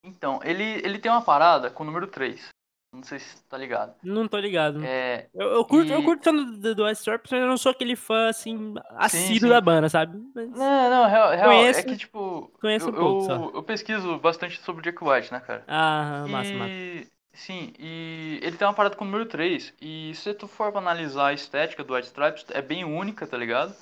Então, 0.04 0.40
ele, 0.42 0.64
ele 0.84 0.98
tem 0.98 1.10
uma 1.10 1.22
parada 1.22 1.70
com 1.70 1.82
o 1.82 1.86
número 1.86 2.06
3. 2.06 2.48
Não 2.94 3.02
sei 3.02 3.18
se 3.18 3.42
tá 3.44 3.56
ligado. 3.56 3.94
Não 4.02 4.28
tô 4.28 4.36
ligado. 4.38 4.84
É, 4.84 5.26
Eu, 5.32 5.48
eu 5.52 5.64
curto, 5.64 5.90
eu 5.90 6.00
e- 6.00 6.04
curto 6.04 6.22
tanto 6.22 6.44
do, 6.58 6.74
do 6.74 6.90
Ice 6.90 7.00
Straps, 7.00 7.30
mas 7.32 7.40
eu 7.40 7.46
não 7.48 7.56
sou 7.56 7.72
aquele 7.72 7.96
fã, 7.96 8.28
assim, 8.28 8.74
assíduo 8.90 9.48
sim. 9.48 9.48
da 9.48 9.60
banda, 9.62 9.88
sabe? 9.88 10.18
Mas- 10.34 10.50
Não, 10.50 10.90
não, 10.90 11.08
real, 11.08 11.30
real 11.30 11.48
Conheço- 11.48 11.80
é 11.80 11.82
que, 11.84 11.96
tipo, 11.96 12.52
conheço 12.60 12.90
eu, 12.90 12.92
um 12.92 12.94
pouco 12.94 13.32
eu, 13.32 13.54
eu 13.54 13.62
pesquiso 13.62 14.18
bastante 14.18 14.60
sobre 14.60 14.80
o 14.80 14.84
Jack 14.84 15.02
White, 15.02 15.32
né, 15.32 15.40
cara? 15.40 15.64
Ah, 15.66 16.26
massa, 16.28 16.50
e, 16.50 16.54
massa. 16.56 17.12
Sim, 17.34 17.72
e 17.78 18.40
ele 18.42 18.58
tem 18.58 18.68
uma 18.68 18.74
parada 18.74 18.94
com 18.94 19.04
o 19.04 19.06
número 19.06 19.24
3. 19.24 19.72
E 19.80 20.14
se 20.14 20.34
tu 20.34 20.46
for 20.46 20.70
pra 20.70 20.80
analisar 20.82 21.28
a 21.28 21.32
estética 21.32 21.82
do 21.82 21.94
White 21.94 22.08
Stripes, 22.08 22.44
é 22.50 22.60
bem 22.60 22.84
única, 22.84 23.26
tá 23.26 23.38
ligado? 23.38 23.74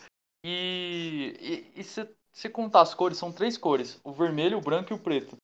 E, 0.45 1.35
e, 1.75 1.81
e 1.81 1.83
se 1.83 2.09
você 2.33 2.49
contar 2.49 2.83
as 2.83 2.95
cores, 2.95 3.19
são 3.19 3.33
três 3.33 3.59
cores: 3.59 4.01
o 4.05 4.13
vermelho, 4.13 4.59
o 4.59 4.61
branco 4.61 4.93
e 4.93 4.95
o 4.95 4.99
preto. 5.01 5.37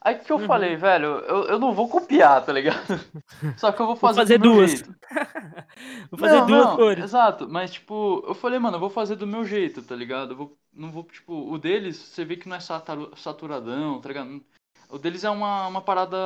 Aí 0.00 0.14
o 0.16 0.20
que 0.24 0.32
eu 0.32 0.38
Uhum. 0.38 0.38
falei, 0.38 0.76
velho, 0.76 1.06
eu, 1.20 1.44
eu 1.48 1.58
não 1.58 1.72
vou 1.74 1.88
copiar, 1.88 2.44
tá 2.44 2.52
ligado? 2.52 2.78
Só 3.56 3.72
que 3.72 3.80
eu 3.82 3.86
vou 3.86 3.96
Vou 4.00 4.10
fazer, 4.10 4.10
fazer 4.10 4.38
do 4.38 4.38
meu 4.38 4.48
duas. 4.48 4.82
jeito. 4.82 4.94
Vou 6.10 6.18
fazer 6.18 6.40
Não, 6.40 6.48
duas 6.48 6.70
não, 6.74 6.74
cores. 6.74 7.04
Exato, 7.04 7.48
mas 7.48 7.72
tipo, 7.72 8.22
eu 8.26 8.34
falei, 8.34 8.58
mano, 8.58 8.76
eu 8.76 8.80
vou 8.80 8.90
fazer 8.90 9.16
do 9.16 9.26
meu 9.26 9.44
jeito, 9.44 9.82
tá 9.82 9.94
ligado? 9.94 10.32
Eu 10.32 10.36
vou, 10.36 10.58
não 10.72 10.90
vou, 10.90 11.04
tipo, 11.04 11.32
o 11.32 11.58
deles, 11.58 11.96
você 11.96 12.24
vê 12.24 12.36
que 12.36 12.48
não 12.48 12.56
é 12.56 12.60
saturadão, 12.60 14.00
tá 14.00 14.08
ligado? 14.08 14.44
O 14.90 14.98
deles 14.98 15.24
é 15.24 15.30
uma, 15.30 15.66
uma 15.68 15.80
parada 15.82 16.18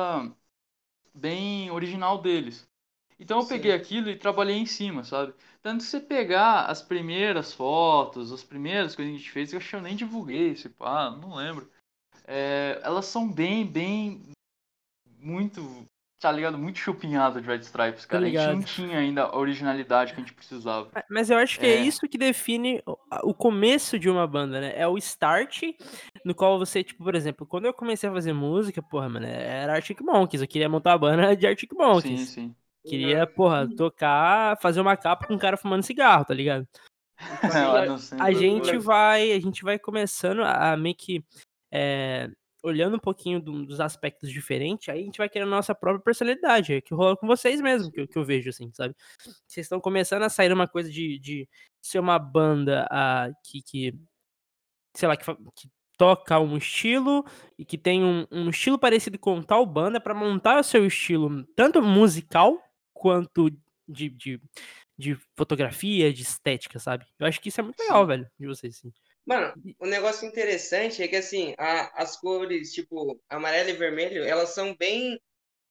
bem 1.13 1.71
original 1.71 2.21
deles. 2.21 2.67
Então 3.19 3.39
eu 3.39 3.45
Sim. 3.45 3.47
peguei 3.47 3.71
aquilo 3.73 4.09
e 4.09 4.17
trabalhei 4.17 4.57
em 4.57 4.65
cima, 4.65 5.03
sabe? 5.03 5.33
Tanto 5.61 5.79
que 5.83 5.89
você 5.89 5.99
pegar 6.01 6.65
as 6.67 6.81
primeiras 6.81 7.53
fotos, 7.53 8.31
as 8.31 8.43
primeiras 8.43 8.95
coisas 8.95 9.11
que 9.13 9.17
a 9.17 9.19
gente 9.19 9.31
fez, 9.31 9.53
eu 9.53 9.59
acho 9.59 9.69
que 9.69 9.75
eu 9.77 9.81
nem 9.81 9.95
divulguei 9.95 10.51
esse 10.51 10.69
pá, 10.69 11.11
não 11.11 11.35
lembro. 11.35 11.69
É, 12.25 12.79
elas 12.83 13.05
são 13.05 13.29
bem, 13.29 13.65
bem, 13.65 14.21
muito, 15.19 15.85
tá 16.19 16.31
ligado? 16.31 16.57
Muito 16.57 16.79
chupinhada 16.79 17.41
de 17.41 17.47
Red 17.47 17.59
Stripes, 17.59 18.05
cara. 18.05 18.25
A 18.25 18.29
gente 18.29 18.47
não 18.47 18.61
tinha 18.63 18.97
ainda 18.97 19.23
a 19.23 19.37
originalidade 19.37 20.13
que 20.13 20.19
a 20.21 20.23
gente 20.23 20.33
precisava. 20.33 20.89
Mas 21.09 21.29
eu 21.29 21.37
acho 21.37 21.59
que 21.59 21.65
é. 21.65 21.75
É. 21.75 21.81
isso 21.81 22.07
que 22.07 22.17
define 22.17 22.81
o- 22.85 23.33
começo 23.33 23.97
de 23.99 24.09
uma 24.09 24.25
banda, 24.27 24.61
né? 24.61 24.73
É 24.75 24.87
o 24.87 24.97
start, 24.97 25.63
no 26.25 26.33
qual 26.33 26.57
você, 26.57 26.83
tipo, 26.83 27.03
por 27.03 27.15
exemplo, 27.15 27.45
quando 27.45 27.65
eu 27.65 27.73
comecei 27.73 28.09
a 28.09 28.13
fazer 28.13 28.33
música, 28.33 28.81
porra, 28.81 29.09
mano, 29.09 29.25
era 29.25 29.73
Arctic 29.73 30.01
Monkeys. 30.01 30.41
Eu 30.41 30.47
queria 30.47 30.69
montar 30.69 30.93
a 30.93 30.97
banda 30.97 31.35
de 31.35 31.47
Arctic 31.47 31.71
Sim, 31.71 31.77
Monkeys. 31.77 32.29
sim. 32.29 32.55
Queria, 32.85 33.25
porra, 33.25 33.67
tocar, 33.77 34.57
fazer 34.61 34.81
uma 34.81 34.97
capa 34.97 35.25
com 35.25 35.35
um 35.35 35.37
cara 35.37 35.55
fumando 35.55 35.83
cigarro, 35.83 36.25
tá 36.25 36.33
ligado? 36.33 36.67
Centro 37.99 38.21
A 38.25 38.25
da 38.25 38.33
gente 38.33 38.77
vai, 38.77 39.31
a 39.31 39.39
gente 39.39 39.63
vai 39.63 39.79
começando 39.79 40.41
a 40.43 40.75
meio 40.75 40.95
que 40.95 41.23
é, 41.73 42.29
olhando 42.63 42.97
um 42.97 42.99
pouquinho 42.99 43.41
do- 43.41 43.65
dos 43.65 43.79
aspectos 43.81 44.31
diferentes, 44.31 44.89
aí 44.89 45.01
a 45.01 45.05
gente 45.05 45.17
vai 45.19 45.29
criando 45.29 45.49
a 45.49 45.57
nossa 45.57 45.75
própria 45.75 46.03
personalidade, 46.03 46.73
é 46.75 46.81
que 46.81 46.93
rola 46.95 47.17
com 47.17 47.27
vocês 47.27 47.61
mesmo, 47.61 47.91
que, 47.91 48.01
eu- 48.01 48.07
que 48.07 48.17
eu 48.17 48.25
vejo, 48.25 48.49
assim, 48.51 48.71
sabe? 48.73 48.95
Vocês 49.47 49.65
estão 49.65 49.81
começando 49.81 50.23
a 50.23 50.29
sair 50.29 50.53
uma 50.53 50.67
coisa 50.67 50.89
de, 50.91 51.19
de 51.19 51.49
ser 51.81 51.99
uma 51.99 52.19
banda 52.19 52.87
ah, 52.91 53.29
que, 53.45 53.61
que, 53.63 53.93
sei 54.95 55.07
lá, 55.07 55.17
que, 55.17 55.25
que 55.55 55.69
toca 55.97 56.39
um 56.39 56.57
estilo 56.57 57.23
e 57.57 57.65
que 57.65 57.77
tem 57.77 58.03
um, 58.03 58.25
um 58.31 58.49
estilo 58.49 58.77
parecido 58.79 59.17
com 59.19 59.41
tal 59.41 59.65
banda 59.65 59.99
para 60.01 60.13
montar 60.13 60.59
o 60.59 60.63
seu 60.63 60.85
estilo, 60.85 61.45
tanto 61.55 61.81
musical 61.81 62.61
quanto 62.93 63.49
de, 63.87 64.09
de, 64.09 64.41
de 64.97 65.17
fotografia, 65.37 66.13
de 66.13 66.23
estética, 66.23 66.79
sabe? 66.79 67.05
Eu 67.19 67.27
acho 67.27 67.41
que 67.41 67.49
isso 67.49 67.59
é 67.61 67.63
muito 67.63 67.79
legal, 67.79 68.05
velho, 68.07 68.27
de 68.39 68.47
vocês, 68.47 68.77
sim. 68.77 68.91
Mano, 69.25 69.53
o 69.79 69.85
negócio 69.85 70.27
interessante 70.27 71.01
é 71.01 71.07
que, 71.07 71.15
assim, 71.15 71.53
a- 71.57 71.91
as 72.01 72.17
cores, 72.19 72.73
tipo, 72.73 73.19
amarelo 73.29 73.69
e 73.69 73.73
vermelho, 73.73 74.23
elas 74.23 74.49
são 74.49 74.75
bem 74.75 75.17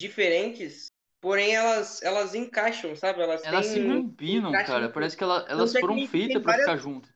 diferentes, 0.01 0.87
porém 1.21 1.55
elas, 1.55 2.03
elas 2.03 2.35
encaixam, 2.35 2.97
sabe? 2.97 3.21
Elas 3.23 3.45
Elas 3.45 3.67
se 3.67 3.75
têm 3.75 3.91
um 3.93 4.03
combinam, 4.05 4.49
encaixe 4.51 4.67
cara. 4.71 4.89
Parece 4.89 5.17
que 5.17 5.23
ela- 5.23 5.45
elas 5.49 5.73
Tanto 5.73 5.79
é 5.79 5.81
foram 5.81 5.97
que 5.97 6.09
feitas 6.09 6.43
pra 6.43 6.53
várias- 6.53 6.67
ficar 6.71 6.77
juntas. 6.79 7.11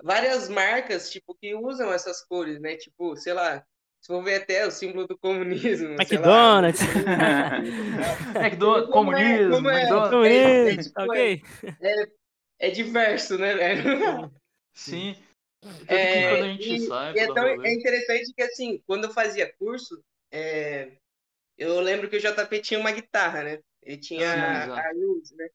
várias 0.00 0.48
marcas, 0.48 1.10
tipo, 1.10 1.34
que 1.34 1.54
usam 1.54 1.92
essas 1.92 2.24
cores, 2.24 2.60
né? 2.60 2.76
Tipo, 2.76 3.16
sei 3.16 3.32
lá, 3.32 3.64
se 4.00 4.06
for 4.08 4.22
ver 4.22 4.42
até 4.42 4.66
o 4.66 4.70
símbolo 4.70 5.06
do 5.08 5.18
comunismo, 5.18 5.96
sei 6.06 6.18
lá. 6.18 6.60
McDonald's. 6.70 6.80
McDonald's, 8.36 8.90
Como 8.90 9.12
é- 9.12 9.16
comunismo, 9.22 9.54
como 9.56 9.70
é- 9.70 9.80
McDonald's. 9.82 10.30
É- 10.30 10.70
é 10.70 10.76
tipo, 10.76 11.02
ok? 11.02 11.42
É 12.60 12.70
diverso, 12.70 13.36
né, 13.38 13.54
velho? 13.54 14.32
Sim. 14.72 15.14
Que 15.14 15.31
É, 15.88 16.28
quando 16.30 16.44
a 16.44 16.48
gente 16.48 16.64
e- 16.64 16.86
sai 16.88 17.14
E 17.14 17.18
é, 17.20 17.26
tão, 17.26 17.46
é 17.46 17.74
interessante 17.74 18.32
que, 18.34 18.42
assim, 18.42 18.82
quando 18.86 19.04
eu 19.04 19.10
fazia 19.12 19.52
curso, 19.54 20.02
é, 20.30 20.92
eu 21.58 21.80
lembro 21.80 22.08
que 22.08 22.16
o 22.16 22.20
JP 22.20 22.60
tinha 22.60 22.80
uma 22.80 22.92
guitarra, 22.92 23.42
né? 23.44 23.58
Ele 23.82 23.98
tinha 23.98 24.26
Sim, 24.26 24.38
a, 24.38 24.80
a 24.80 24.92
Rose, 24.92 25.34
né? 25.36 25.48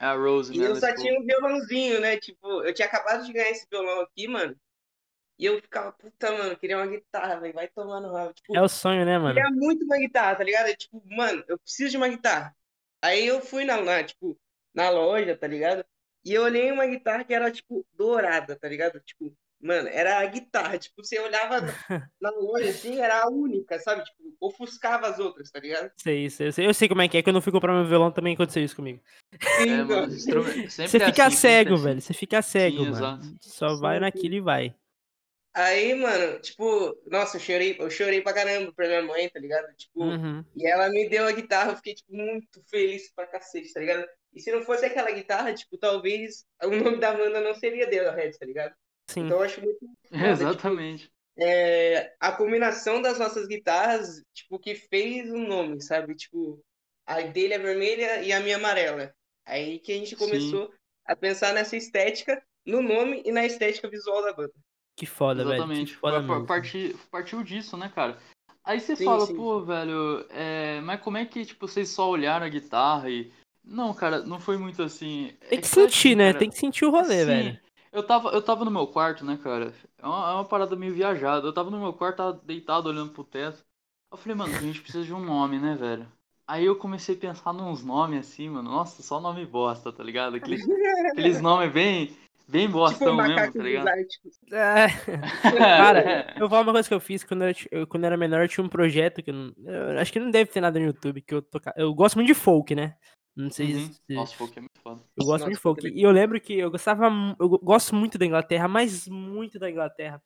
É 0.00 0.04
a 0.06 0.14
Rose, 0.14 0.52
E 0.52 0.58
né? 0.58 0.64
eu 0.66 0.74
só 0.76 0.86
Let's 0.86 1.02
tinha 1.02 1.18
um 1.18 1.24
violãozinho, 1.24 2.00
né? 2.00 2.16
Tipo, 2.18 2.62
eu 2.64 2.74
tinha 2.74 2.86
acabado 2.86 3.24
de 3.24 3.32
ganhar 3.32 3.50
esse 3.50 3.66
violão 3.70 4.00
aqui, 4.00 4.28
mano. 4.28 4.56
E 5.38 5.46
eu 5.46 5.60
ficava, 5.60 5.92
puta, 5.92 6.30
mano, 6.32 6.56
queria 6.56 6.76
uma 6.76 6.86
guitarra, 6.86 7.40
velho. 7.40 7.54
Vai 7.54 7.68
tomar 7.68 8.00
no 8.00 8.12
rabo. 8.12 8.32
Tipo, 8.34 8.54
É 8.54 8.62
o 8.62 8.68
sonho, 8.68 9.04
né, 9.04 9.18
mano? 9.18 9.34
queria 9.34 9.50
muito 9.50 9.84
uma 9.84 9.98
guitarra, 9.98 10.36
tá 10.36 10.44
ligado? 10.44 10.68
Eu, 10.68 10.76
tipo, 10.76 11.02
mano, 11.06 11.44
eu 11.48 11.58
preciso 11.58 11.90
de 11.92 11.96
uma 11.96 12.08
guitarra. 12.08 12.56
Aí 13.02 13.26
eu 13.26 13.40
fui 13.40 13.64
na, 13.64 13.80
na, 13.82 14.04
tipo, 14.04 14.38
na 14.74 14.90
loja, 14.90 15.36
tá 15.36 15.46
ligado? 15.46 15.84
E 16.24 16.32
eu 16.32 16.42
olhei 16.42 16.72
uma 16.72 16.86
guitarra 16.86 17.24
que 17.24 17.34
era, 17.34 17.50
tipo, 17.50 17.86
dourada, 17.92 18.56
tá 18.56 18.68
ligado? 18.68 18.98
Tipo, 19.00 19.36
mano, 19.60 19.88
era 19.88 20.18
a 20.18 20.26
guitarra. 20.26 20.78
Tipo, 20.78 21.04
você 21.04 21.20
olhava 21.20 21.60
na, 22.20 22.30
loja, 22.30 22.70
assim, 22.70 22.98
era 22.98 23.22
a 23.22 23.28
única, 23.28 23.78
sabe? 23.78 24.04
Tipo, 24.04 24.34
ofuscava 24.40 25.06
as 25.08 25.18
outras, 25.18 25.50
tá 25.50 25.60
ligado? 25.60 25.90
Sei, 25.96 26.30
sei, 26.30 26.48
eu 26.48 26.52
sei. 26.52 26.66
Eu 26.66 26.74
sei 26.74 26.88
como 26.88 27.02
é 27.02 27.08
que 27.08 27.18
é. 27.18 27.22
Quando 27.22 27.36
eu 27.36 27.42
fui 27.42 27.52
comprar 27.52 27.74
meu 27.74 27.84
violão 27.84 28.10
também 28.10 28.34
aconteceu 28.34 28.64
isso 28.64 28.76
comigo. 28.76 29.00
É, 29.58 29.82
mano, 29.82 30.08
Você 30.70 30.84
é 30.84 30.88
fica 30.88 31.26
assim, 31.26 31.36
cego, 31.36 31.76
velho. 31.76 32.00
Você 32.00 32.14
fica 32.14 32.40
cego, 32.42 32.76
Sim, 32.76 32.90
mano. 32.90 32.96
exato. 32.96 33.36
Só 33.40 33.76
vai 33.76 34.00
naquilo 34.00 34.34
e 34.34 34.40
vai. 34.40 34.74
Aí, 35.56 35.94
mano, 35.94 36.40
tipo, 36.40 36.98
nossa, 37.06 37.36
eu 37.36 37.40
chorei, 37.40 37.76
eu 37.78 37.88
chorei 37.88 38.20
pra 38.20 38.32
caramba 38.32 38.72
pra 38.72 38.88
minha 38.88 39.02
mãe, 39.02 39.28
tá 39.28 39.38
ligado? 39.38 39.72
Tipo, 39.76 40.02
Uhum. 40.02 40.44
E 40.56 40.66
ela 40.66 40.88
me 40.88 41.08
deu 41.08 41.26
a 41.26 41.32
guitarra, 41.32 41.70
eu 41.72 41.76
fiquei, 41.76 41.94
tipo, 41.94 42.12
muito 42.12 42.60
feliz 42.68 43.12
pra 43.14 43.26
cacete, 43.26 43.72
tá 43.72 43.78
ligado? 43.78 44.04
E 44.34 44.40
se 44.40 44.50
não 44.50 44.62
fosse 44.62 44.84
aquela 44.84 45.10
guitarra, 45.12 45.54
tipo, 45.54 45.78
talvez 45.78 46.44
o 46.62 46.68
nome 46.70 46.98
da 46.98 47.12
banda 47.12 47.40
não 47.40 47.54
seria 47.54 47.88
The 47.88 48.10
Heads, 48.14 48.38
tá 48.38 48.44
ligado? 48.46 48.74
Sim. 49.08 49.26
Então 49.26 49.38
eu 49.38 49.42
acho 49.44 49.60
muito 49.60 49.78
foda, 49.78 49.94
Exatamente. 50.30 51.12
é, 51.38 52.12
a 52.18 52.32
combinação 52.32 53.00
das 53.00 53.18
nossas 53.18 53.46
guitarras, 53.46 54.22
tipo, 54.32 54.58
que 54.58 54.74
fez 54.74 55.30
o 55.30 55.38
nome, 55.38 55.80
sabe? 55.82 56.14
Tipo, 56.14 56.60
a 57.06 57.20
dele 57.20 57.54
é 57.54 57.58
vermelha 57.58 58.22
e 58.22 58.32
a 58.32 58.40
minha 58.40 58.56
amarela. 58.56 59.14
Aí 59.46 59.78
que 59.78 59.92
a 59.92 59.96
gente 59.96 60.10
Sim. 60.10 60.16
começou 60.16 60.72
a 61.06 61.14
pensar 61.14 61.52
nessa 61.52 61.76
estética, 61.76 62.42
no 62.66 62.80
nome 62.80 63.22
e 63.26 63.30
na 63.30 63.44
estética 63.44 63.88
visual 63.88 64.22
da 64.22 64.32
banda. 64.32 64.52
Que 64.96 65.06
foda, 65.06 65.44
velho. 65.44 65.56
Exatamente. 65.56 65.98
Mesmo. 66.02 66.46
parti- 66.46 66.96
partiu 67.10 67.42
disso, 67.42 67.76
né, 67.76 67.92
cara? 67.94 68.18
Aí 68.64 68.80
você 68.80 68.96
Sim, 68.96 69.04
fala, 69.04 69.26
sim. 69.26 69.36
pô, 69.36 69.60
velho, 69.60 70.24
é, 70.30 70.80
mas 70.80 71.00
como 71.02 71.18
é 71.18 71.26
que, 71.26 71.44
tipo, 71.44 71.68
vocês 71.68 71.90
só 71.90 72.08
olharam 72.08 72.46
a 72.46 72.48
guitarra 72.48 73.10
e. 73.10 73.30
Não, 73.64 73.94
cara, 73.94 74.20
não 74.24 74.38
foi 74.38 74.56
muito 74.56 74.82
assim. 74.82 75.32
Tem 75.48 75.58
É 75.58 75.62
que 75.62 75.68
foi 75.68 75.84
sentir, 75.84 76.08
assim, 76.08 76.14
né? 76.16 76.26
cara. 76.28 76.38
Tem 76.38 76.50
que 76.50 76.58
sentir 76.58 76.84
o 76.84 76.90
rolê, 76.90 77.06
Sim. 77.06 77.26
velho. 77.26 77.60
Eu 77.92 78.02
tava, 78.04 78.30
eu 78.30 78.42
tava 78.42 78.64
no 78.64 78.70
meu 78.70 78.86
quarto, 78.88 79.24
né, 79.24 79.38
cara? 79.42 79.72
É 79.98 80.06
uma, 80.06 80.30
é 80.30 80.34
uma 80.34 80.44
parada 80.44 80.74
meio 80.74 80.92
viajada. 80.92 81.46
Eu 81.46 81.52
tava 81.52 81.70
no 81.70 81.78
meu 81.80 81.92
quarto, 81.92 82.16
tava 82.16 82.32
deitado 82.44 82.88
olhando 82.88 83.12
pro 83.12 83.22
teto. 83.24 83.64
Eu 84.10 84.18
falei, 84.18 84.36
mano, 84.36 84.54
a 84.56 84.60
gente 84.60 84.80
precisa 84.80 85.04
de 85.04 85.12
um 85.14 85.24
nome, 85.24 85.58
né, 85.58 85.74
velho? 85.76 86.06
Aí 86.46 86.64
eu 86.64 86.76
comecei 86.76 87.14
a 87.14 87.18
pensar 87.18 87.52
nos 87.52 87.82
nomes 87.84 88.20
assim, 88.20 88.48
mano. 88.50 88.70
Nossa, 88.70 89.02
só 89.02 89.20
nome 89.20 89.46
bosta, 89.46 89.92
tá 89.92 90.02
ligado? 90.02 90.36
Aqueles, 90.36 90.66
aqueles 91.10 91.40
nomes 91.40 91.72
bem, 91.72 92.14
bem 92.48 92.62
tipo, 92.66 92.72
bostão 92.78 93.16
mesmo, 93.16 93.32
macacos 93.34 93.54
tá 93.56 93.62
ligado? 93.62 93.86
É, 94.52 94.86
Cara, 95.76 96.26
eu 96.34 96.40
vou 96.40 96.48
falar 96.50 96.62
uma 96.62 96.72
coisa 96.72 96.88
que 96.88 96.94
eu 96.94 97.00
fiz 97.00 97.24
quando 97.24 97.42
eu, 97.42 97.48
era, 97.48 97.58
eu- 97.70 97.86
quando 97.86 98.04
eu 98.04 98.06
era 98.08 98.16
menor, 98.16 98.42
eu 98.42 98.48
tinha 98.48 98.64
um 98.64 98.68
projeto 98.68 99.22
que 99.22 99.30
eu, 99.30 99.34
não- 99.34 99.52
eu 99.66 99.98
acho 99.98 100.12
que 100.12 100.20
não 100.20 100.30
deve 100.30 100.50
ter 100.50 100.60
nada 100.60 100.78
no 100.78 100.86
YouTube, 100.86 101.22
que 101.22 101.34
eu 101.34 101.40
toca, 101.42 101.72
Eu 101.76 101.94
gosto 101.94 102.16
muito 102.16 102.26
de 102.28 102.34
folk, 102.34 102.74
né? 102.74 102.94
Não 103.36 103.50
sei 103.50 103.74
Uhum. 103.74 103.92
se. 103.92 104.14
Nossa, 104.14 104.36
folk 104.36 104.58
é 104.58 104.60
muito 104.60 104.80
foda. 104.80 105.00
Eu 105.16 105.24
gosto 105.24 105.30
Nossa, 105.32 105.44
muito 105.46 105.56
de 105.56 105.60
folk 105.62 105.86
é 105.86 105.90
E 105.90 106.02
eu 106.02 106.10
lembro 106.10 106.40
que 106.40 106.54
eu 106.54 106.70
gostava. 106.70 107.08
Eu 107.38 107.48
go- 107.48 107.58
gosto 107.58 107.94
muito 107.94 108.16
da 108.16 108.24
Inglaterra, 108.26 108.68
mas 108.68 109.08
muito 109.08 109.58
da 109.58 109.70
Inglaterra. 109.70 110.22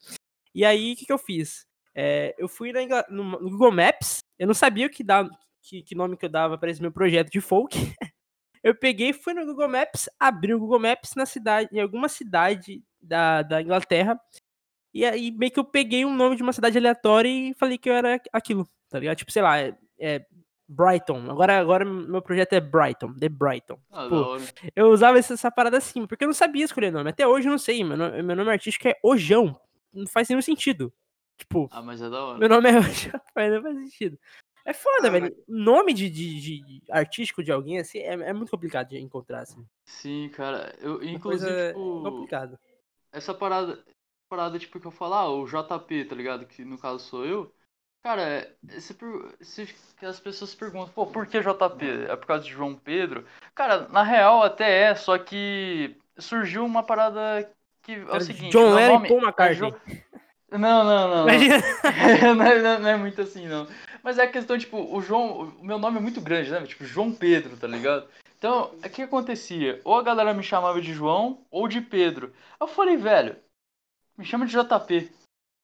E 0.55 0.65
aí, 0.65 0.93
o 0.93 0.97
que, 0.97 1.07
que 1.07 1.13
eu 1.13 1.19
fiz? 1.19 1.67
É, 1.95 2.35
eu 2.39 2.49
fui 2.49 2.73
na 2.73 2.81
no, 3.09 3.25
no 3.41 3.51
Google 3.51 3.73
Maps, 3.73 4.19
eu 4.39 4.47
não 4.47 4.55
sabia 4.55 4.87
o 4.87 4.91
que, 4.91 5.03
dava, 5.03 5.29
que, 5.63 5.83
que 5.83 5.95
nome 5.95 6.17
que 6.17 6.27
eu 6.27 6.31
dava 6.31 6.57
para 6.59 6.71
esse 6.71 6.81
meu 6.83 6.93
projeto 6.93 7.31
de 7.31 7.41
folk. 7.41 7.75
Eu 8.61 8.75
peguei, 8.75 9.13
fui 9.13 9.33
no 9.35 9.47
Google 9.47 9.69
Maps, 9.69 10.09
abri 10.19 10.53
o 10.53 10.59
Google 10.59 10.81
Maps 10.81 11.15
na 11.15 11.25
cidade, 11.25 11.69
em 11.73 11.81
alguma 11.81 12.09
cidade 12.09 12.83
da, 13.01 13.41
da 13.41 13.63
Inglaterra. 13.63 14.21
E 14.93 15.05
aí 15.05 15.31
meio 15.31 15.53
que 15.53 15.61
eu 15.61 15.65
peguei 15.65 16.05
um 16.05 16.13
nome 16.15 16.35
de 16.35 16.43
uma 16.43 16.53
cidade 16.53 16.77
aleatória 16.77 17.29
e 17.29 17.55
falei 17.55 17.79
que 17.79 17.89
eu 17.89 17.95
era 17.95 18.21
aquilo, 18.33 18.69
tá 18.89 18.99
ligado? 18.99 19.17
Tipo, 19.17 19.31
sei 19.31 19.43
lá, 19.43 19.61
é, 19.61 19.79
é 19.99 20.27
Brighton. 20.69 21.31
Agora, 21.31 21.59
agora 21.59 21.85
meu 21.85 22.21
projeto 22.21 22.53
é 22.53 22.61
Brighton, 22.61 23.15
The 23.15 23.29
Brighton. 23.29 23.79
Ah, 23.91 24.07
Pô, 24.09 24.17
hora. 24.17 24.43
eu 24.77 24.89
usava 24.91 25.19
essa, 25.19 25.35
essa 25.35 25.51
parada 25.51 25.79
assim, 25.79 26.07
porque 26.07 26.25
eu 26.25 26.29
não 26.29 26.35
sabia 26.35 26.65
escolher 26.65 26.93
nome. 26.93 27.09
Até 27.11 27.27
hoje 27.27 27.49
eu 27.49 27.53
não 27.53 27.59
sei. 27.59 27.83
Meu 27.83 27.97
nome, 27.97 28.23
meu 28.23 28.37
nome 28.37 28.51
artístico 28.51 28.87
é 28.89 28.95
Ojão. 29.03 29.59
Não 29.93 30.07
faz 30.07 30.29
nenhum 30.29 30.43
sentido. 30.43 30.93
Tipo, 31.39 31.69
Ah, 31.73 31.81
mas 31.81 32.03
é 32.03 32.11
da 32.11 32.23
hora. 32.25 32.39
meu 32.39 32.49
nome 32.49 32.69
é 32.71 32.77
Ojão, 32.79 33.21
mas 33.35 33.53
não 33.53 33.63
faz 33.63 33.77
sentido. 33.79 34.19
É 34.67 34.75
foda, 34.75 35.09
Ah, 35.09 35.11
velho. 35.11 35.35
Nome 35.49 35.95
de, 35.95 36.11
de, 36.11 36.41
de 36.41 36.83
artístico 36.91 37.43
de 37.43 37.51
alguém, 37.51 37.79
assim, 37.79 38.01
é, 38.01 38.13
é 38.13 38.33
muito 38.35 38.51
complicado 38.51 38.89
de 38.91 38.99
encontrar, 38.99 39.41
assim. 39.41 39.67
Sim, 39.87 40.29
cara. 40.35 40.75
Eu, 40.79 40.97
Uma 40.97 41.05
inclusive, 41.07 41.69
tipo, 41.69 42.03
complicada. 42.03 42.61
essa 43.11 43.33
parada, 43.33 43.83
parada, 44.29 44.59
tipo, 44.59 44.79
que 44.79 44.87
eu 44.87 44.91
falo, 44.91 45.15
ah, 45.15 45.31
o 45.31 45.47
JP, 45.47 46.05
tá 46.05 46.15
ligado? 46.15 46.45
Que 46.45 46.67
no 46.67 46.77
caso 46.77 46.99
sou 46.99 47.25
eu. 47.25 47.51
Cara, 48.03 48.49
se, 48.79 48.97
se- 49.43 49.75
as 50.07 50.21
pessoas 50.21 50.55
perguntam, 50.55 50.89
pô, 50.95 51.07
por 51.07 51.27
que 51.27 51.41
JP? 51.41 51.85
É 52.09 52.17
por 52.17 52.27
causa 52.27 52.45
de 52.45 52.51
João 52.51 52.75
Pedro? 52.75 53.27
Cara, 53.55 53.89
na 53.89 54.03
real 54.03 54.43
até 54.43 54.83
é, 54.91 54.95
só 54.95 55.19
que 55.19 55.97
surgiu 56.17 56.65
uma 56.65 56.83
parada 56.83 57.51
que 57.83 57.93
é 57.95 58.17
o 58.17 58.21
seguinte. 58.21 58.53
John 58.53 58.75
Lennon 58.75 59.05
e 59.05 59.09
Paul 59.09 59.21
é 59.21 59.25
McCartney. 59.25 59.75
Não, 60.51 60.83
não, 60.83 61.09
não. 61.11 61.27
não, 62.37 62.47
é, 62.47 62.63
não- 62.63 62.79
não 62.81 62.89
é 62.89 62.97
muito 62.97 63.21
assim, 63.21 63.47
não. 63.47 63.67
Mas 64.03 64.19
é 64.19 64.23
a 64.23 64.31
questão, 64.33 64.57
tipo, 64.57 64.79
o 64.79 65.03
João. 65.03 65.41
O 65.61 65.63
meu 65.63 65.79
nome 65.79 65.99
é 65.99 66.01
muito 66.01 66.23
grande, 66.23 66.51
né? 66.51 66.63
Tipo, 66.67 66.87
João 66.87 67.13
Pedro, 67.13 67.55
tá 67.59 67.67
ligado? 67.67 68.09
Então, 68.39 68.71
o 68.83 68.89
que 68.89 69.03
acontecia? 69.03 69.79
Ou 69.85 69.97
a 69.97 70.03
galera 70.03 70.33
me 70.33 70.43
chamava 70.43 70.81
de 70.81 70.95
João 70.95 71.45
ou 71.51 71.69
de 71.69 71.83
Pedro. 71.83 72.33
Eu 72.59 72.67
falei, 72.67 72.97
velho, 72.97 73.37
me 74.17 74.25
chama 74.25 74.47
de 74.47 74.53
JP. 74.53 75.13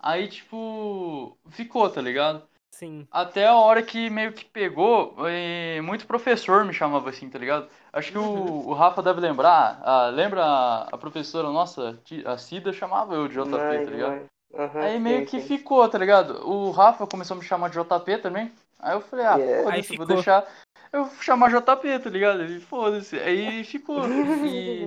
Aí, 0.05 0.29
tipo, 0.29 1.35
ficou, 1.49 1.89
tá 1.89 2.03
ligado? 2.03 2.43
Sim. 2.71 3.09
Até 3.11 3.47
a 3.47 3.55
hora 3.55 3.83
que 3.83 4.11
meio 4.11 4.35
que 4.35 4.45
pegou, 4.45 5.17
eh, 5.27 5.81
muito 5.81 6.07
professor 6.07 6.63
me 6.63 6.75
chamava 6.75 7.09
assim, 7.09 7.31
tá 7.31 7.39
ligado? 7.39 7.69
Acho 7.91 8.13
que 8.13 8.19
o, 8.19 8.23
o 8.69 8.75
Rafa 8.75 9.03
deve 9.03 9.21
lembrar. 9.21 9.81
ah, 9.83 10.09
lembra 10.09 10.45
a, 10.45 10.83
a 10.93 10.99
professora 10.99 11.49
nossa, 11.49 11.99
a 12.27 12.37
Cida, 12.37 12.71
chamava 12.71 13.15
eu 13.15 13.27
de 13.29 13.35
JP, 13.35 13.49
tá 13.49 13.91
ligado? 13.91 14.13
ai. 14.13 14.27
Aham, 14.57 14.81
Aí 14.81 15.01
meio 15.01 15.21
sim, 15.21 15.25
que 15.25 15.41
sim. 15.41 15.47
ficou, 15.57 15.89
tá 15.89 15.97
ligado? 15.97 16.47
O 16.47 16.71
Rafa 16.71 17.07
começou 17.07 17.37
a 17.37 17.41
me 17.41 17.45
chamar 17.47 17.71
de 17.71 17.79
JP 17.81 18.19
também. 18.19 18.53
Aí 18.79 18.95
eu 18.95 19.01
falei, 19.01 19.25
ah, 19.25 19.37
Yeah. 19.37 19.65
Foda-se, 19.65 19.97
vou 19.97 20.07
deixar. 20.07 20.47
Eu 20.93 21.07
vou 21.07 21.23
chamar 21.23 21.51
JP, 21.51 21.99
tá 21.99 22.11
ligado? 22.11 22.61
Foda-se. 22.61 23.19
Aí 23.19 23.65
ficou. 23.65 24.03
E, 24.45 24.87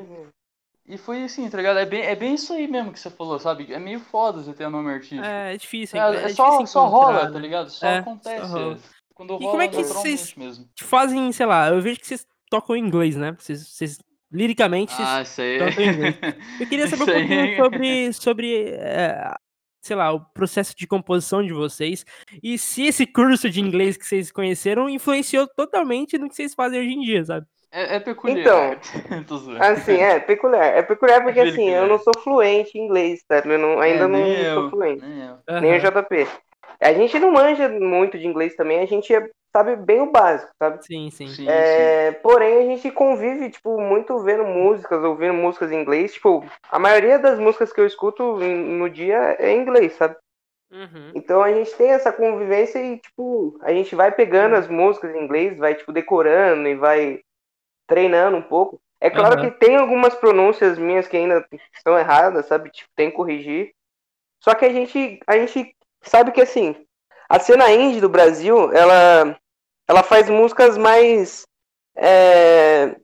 e 0.87 0.97
foi 0.97 1.23
assim, 1.23 1.49
tá 1.49 1.57
ligado? 1.57 1.77
É 1.79 1.85
bem, 1.85 2.01
é 2.01 2.15
bem 2.15 2.35
isso 2.35 2.53
aí 2.53 2.67
mesmo 2.67 2.91
que 2.93 2.99
você 2.99 3.09
falou, 3.09 3.37
sabe? 3.39 3.71
É 3.73 3.79
meio 3.79 3.99
foda 3.99 4.41
você 4.41 4.53
ter 4.53 4.69
nome 4.69 4.91
artístico. 4.91 5.23
É, 5.25 5.53
é 5.53 5.57
difícil. 5.57 5.99
É, 5.99 6.15
é 6.15 6.23
é 6.25 6.29
só, 6.29 6.45
difícil 6.51 6.67
só 6.67 6.87
rola, 6.87 7.25
né? 7.25 7.31
tá 7.31 7.39
ligado? 7.39 7.69
Só 7.69 7.85
É, 7.87 7.97
acontece. 7.97 8.47
só 8.47 8.57
rola. 8.57 8.79
Quando 9.13 9.33
E 9.33 9.37
rola 9.37 9.49
como 9.51 9.61
é 9.61 9.67
que 9.67 9.83
vocês- 9.83 10.33
mesmo. 10.35 10.67
Fazem, 10.79 11.31
sei 11.31 11.45
lá, 11.45 11.69
eu 11.69 11.81
vejo 11.81 11.99
que 11.99 12.07
vocês 12.07 12.25
tocam 12.49 12.75
em 12.75 12.79
inglês, 12.85 13.15
né? 13.15 13.35
Vocês, 13.37 13.67
vocês 13.67 13.99
liricamente, 14.31 14.93
vocês 14.93 15.07
Ah, 15.07 15.21
isso 15.21 15.41
aí 15.41 15.59
tocam 15.59 15.83
em 15.83 15.87
inglês. 15.89 16.15
Eu 16.61 16.67
queria 16.67 16.87
saber 16.87 17.03
um 17.03 17.05
pouquinho 17.05 17.41
é- 17.41 17.57
sobre, 17.57 18.13
sobre 18.13 18.63
é, 18.73 19.33
sei 19.81 19.95
lá, 19.95 20.11
o 20.13 20.19
processo 20.19 20.75
de 20.75 20.85
composição 20.85 21.41
de 21.41 21.53
vocês 21.53 22.05
e 22.43 22.57
se 22.57 22.83
esse 22.83 23.05
curso 23.07 23.49
de 23.49 23.59
inglês 23.61 23.95
que 23.97 24.05
vocês 24.05 24.31
conheceram 24.31 24.89
influenciou 24.89 25.47
totalmente 25.47 26.17
no 26.17 26.27
que 26.29 26.35
vocês 26.35 26.53
fazem 26.53 26.79
hoje 26.79 26.89
em 26.93 27.01
dia, 27.01 27.23
sabe? 27.25 27.47
É, 27.71 27.95
é 27.95 27.99
peculiar. 27.99 28.37
Então. 28.39 29.39
Assim, 29.59 29.97
é 29.97 30.19
peculiar. 30.19 30.65
É 30.65 30.81
peculiar 30.81 31.23
porque 31.23 31.39
É 31.39 31.43
assim, 31.43 31.69
eu 31.69 31.87
não 31.87 31.99
sou 31.99 32.13
fluente 32.23 32.77
em 32.77 32.85
inglês, 32.85 33.23
tá? 33.27 33.41
Eu 33.45 33.57
não- 33.57 33.79
ainda 33.79 34.05
É, 34.05 34.07
não 34.07 34.19
sou 34.53 34.63
eu, 34.63 34.69
fluente. 34.69 35.03
Nem 35.05 35.27
eu. 35.27 35.37
Nem 35.61 35.71
o 35.71 35.75
Aham. 35.75 35.81
JP. 35.81 36.27
A 36.79 36.93
gente 36.93 37.19
não 37.19 37.31
manja 37.31 37.67
muito 37.69 38.17
de 38.17 38.27
inglês 38.27 38.55
também, 38.55 38.79
a 38.79 38.85
gente 38.85 39.13
é- 39.13 39.29
sabe 39.55 39.75
bem 39.75 40.01
o 40.01 40.11
básico, 40.11 40.51
sabe? 40.61 40.85
Sim, 40.85 41.09
sim. 41.09 41.27
Sim, 41.27 41.35
sim. 41.35 41.49
É, 41.49 42.11
porém, 42.23 42.57
a 42.59 42.61
gente 42.63 42.91
convive, 42.91 43.49
tipo, 43.49 43.79
muito 43.81 44.19
vendo 44.19 44.43
músicas, 44.45 45.03
ouvindo 45.03 45.33
músicas 45.33 45.71
em 45.71 45.81
inglês. 45.81 46.13
Tipo, 46.13 46.45
a 46.69 46.77
maioria 46.77 47.17
das 47.17 47.39
músicas 47.39 47.73
que 47.73 47.81
eu 47.81 47.87
escuto 47.87 48.37
no 48.37 48.89
dia 48.89 49.35
é 49.39 49.51
em 49.51 49.61
inglês, 49.61 49.93
sabe? 49.93 50.15
Uhum. 50.71 51.11
Então 51.15 51.41
a 51.41 51.51
gente 51.51 51.73
tem 51.75 51.89
essa 51.89 52.11
convivência 52.11 52.79
e, 52.79 52.99
tipo, 52.99 53.57
a 53.61 53.71
gente 53.73 53.95
vai 53.95 54.11
pegando 54.11 54.53
Uhum. 54.53 54.59
as 54.59 54.67
músicas 54.67 55.15
em 55.15 55.23
inglês, 55.23 55.57
vai, 55.57 55.73
tipo, 55.73 55.91
decorando 55.91 56.67
e 56.67 56.75
vai 56.75 57.21
treinando 57.87 58.37
um 58.37 58.41
pouco. 58.41 58.79
É 58.99 59.09
claro 59.09 59.35
Aham. 59.39 59.41
que 59.49 59.57
tem 59.59 59.75
algumas 59.75 60.15
pronúncias 60.15 60.77
minhas 60.77 61.07
que 61.07 61.15
ainda 61.17 61.45
estão 61.73 61.97
erradas, 61.97 62.45
sabe? 62.47 62.69
Tipo, 62.69 62.89
tem 62.95 63.09
que 63.09 63.15
corrigir. 63.15 63.71
Só 64.43 64.53
que 64.55 64.65
a 64.65 64.73
gente, 64.73 65.19
a 65.25 65.37
gente 65.37 65.75
sabe 66.01 66.31
que, 66.31 66.41
assim, 66.41 66.75
a 67.29 67.39
cena 67.39 67.71
indie 67.71 68.01
do 68.01 68.09
Brasil, 68.09 68.71
ela, 68.73 69.37
ela 69.87 70.03
faz 70.03 70.29
músicas 70.29 70.77
mais. 70.77 71.43
é, 71.95 72.95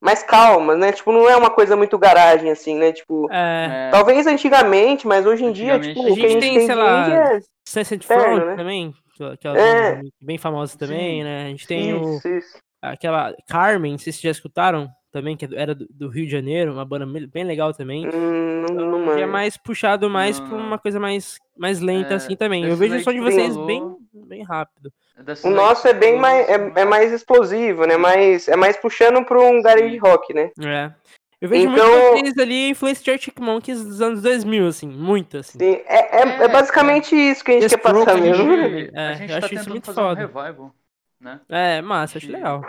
mais 0.00 0.22
calmas, 0.22 0.78
né? 0.78 0.92
Tipo, 0.92 1.12
não 1.12 1.28
é 1.28 1.36
uma 1.36 1.50
coisa 1.50 1.76
muito 1.76 1.98
garagem, 1.98 2.50
assim, 2.50 2.76
né? 2.76 2.92
Tipo. 2.92 3.30
É, 3.30 3.88
É, 3.88 3.90
Talvez 3.90 4.26
antigamente, 4.26 5.06
mas 5.06 5.26
hoje 5.26 5.44
em 5.44 5.52
dia, 5.52 5.78
tipo, 5.78 6.00
a 6.00 6.10
o 6.10 6.14
que 6.14 6.24
a 6.24 6.28
gente 6.28 6.32
gente 6.32 6.40
tem, 6.40 6.54
tem, 6.54 6.66
sei 6.66 6.74
de 6.74 6.80
lá, 6.80 7.14
é 7.36 7.40
Sunset 7.68 8.06
Front 8.06 8.46
né? 8.46 8.56
também, 8.56 8.94
que, 9.14 9.36
que 9.36 9.48
é, 9.48 9.50
É. 9.60 10.00
bem 10.22 10.38
famosa 10.38 10.78
também, 10.78 11.18
Sim. 11.18 11.24
né? 11.24 11.46
A 11.46 11.48
gente 11.50 11.66
tem 11.66 11.92
o, 11.94 12.16
Isso, 12.16 12.28
isso. 12.28 12.58
Aquela 12.82 13.34
Carmen, 13.48 13.92
não 13.92 13.98
sei 13.98 14.12
se 14.12 14.18
vocês 14.20 14.22
já 14.34 14.38
escutaram 14.38 14.88
também, 15.12 15.36
que 15.36 15.48
era 15.56 15.74
do, 15.74 16.08
Rio 16.08 16.24
de 16.26 16.30
Janeiro, 16.30 16.72
uma 16.72 16.84
banda 16.84 17.04
bem 17.04 17.44
legal 17.44 17.74
também. 17.74 18.06
Hum, 18.06 18.66
não, 18.70 18.98
não 19.00 19.14
Que 19.16 19.22
é 19.22 19.26
mais 19.26 19.56
puxado 19.56 20.08
mais 20.08 20.38
Não, 20.38 20.48
pra 20.48 20.56
uma 20.58 20.78
coisa 20.78 21.00
mais, 21.00 21.36
mais 21.58 21.80
lenta 21.80 22.12
É, 22.14 22.16
assim 22.16 22.36
também. 22.36 22.64
Eu 22.64 22.76
vejo 22.76 22.96
o 22.96 23.00
som 23.00 23.12
de 23.12 23.18
vocês 23.20 23.52
falou- 23.54 23.66
bem, 23.66 23.96
bem 24.12 24.42
rápido. 24.44 24.92
dessas 25.24 25.44
O 25.44 25.50
nosso 25.50 25.88
é 25.88 25.92
bem 25.92 26.16
mais, 26.18 26.48
é, 26.48 26.72
é 26.76 26.84
mais 26.84 27.12
explosivo, 27.12 27.86
né? 27.86 27.96
Mais, 27.96 28.46
é 28.46 28.54
mais 28.56 28.76
puxando 28.76 29.24
pra 29.24 29.40
um 29.40 29.60
garage 29.60 29.96
rock, 29.98 30.32
né? 30.32 30.50
É. 30.62 30.92
Eu 31.40 31.48
vejo 31.48 31.68
Então- 31.70 31.90
muito 32.12 32.18
vocês 32.20 32.38
ali 32.38 32.68
influência 32.68 33.02
de 33.02 33.10
Arctic 33.10 33.40
Monkeys 33.40 33.82
dos 33.82 34.00
anos 34.02 34.20
2000, 34.22 34.66
assim, 34.68 34.86
muito, 34.86 35.38
assim. 35.38 35.58
Sim, 35.58 35.80
é, 35.86 36.18
é, 36.20 36.22
é 36.22 36.44
É, 36.44 36.48
basicamente 36.48 37.16
isso 37.16 37.42
que 37.42 37.50
a 37.50 37.54
gente 37.54 37.64
Esse 37.64 37.76
quer 37.76 37.82
passar 37.82 38.04
Broken 38.04 38.14
A 38.14 38.20
mesmo. 38.36 38.52
gente, 38.52 38.90
É, 38.94 39.00
a 39.08 39.14
gente 39.14 39.30
eu 39.32 39.36
acho 39.38 39.40
tá 39.40 39.46
isso 39.46 39.48
tentando 39.56 39.70
muito 39.70 39.86
fazer 39.86 40.00
foda. 40.00 40.20
um 40.20 40.26
revival, 40.42 40.74
né? 41.20 41.40
É, 41.48 41.80
massa, 41.82 42.18
acho 42.18 42.30
legal. 42.30 42.62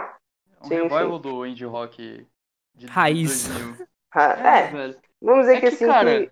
Um 0.62 0.66
Sim, 0.68 0.76
revival 0.76 1.16
sim. 1.16 1.22
do 1.22 1.46
indie 1.46 1.66
rock 1.66 2.28
de 2.76 2.86
Raiz. 2.88 3.48
2000. 3.48 3.88
Ah, 4.14 4.34
É, 4.34 4.68
É, 4.68 4.72
velho. 4.72 5.02
vamos 5.22 5.46
dizer 5.46 5.58
É 5.58 5.62
que 5.62 5.70
que, 5.70 5.76
assim 5.76 5.86
cara, 5.86 6.26
que. 6.26 6.32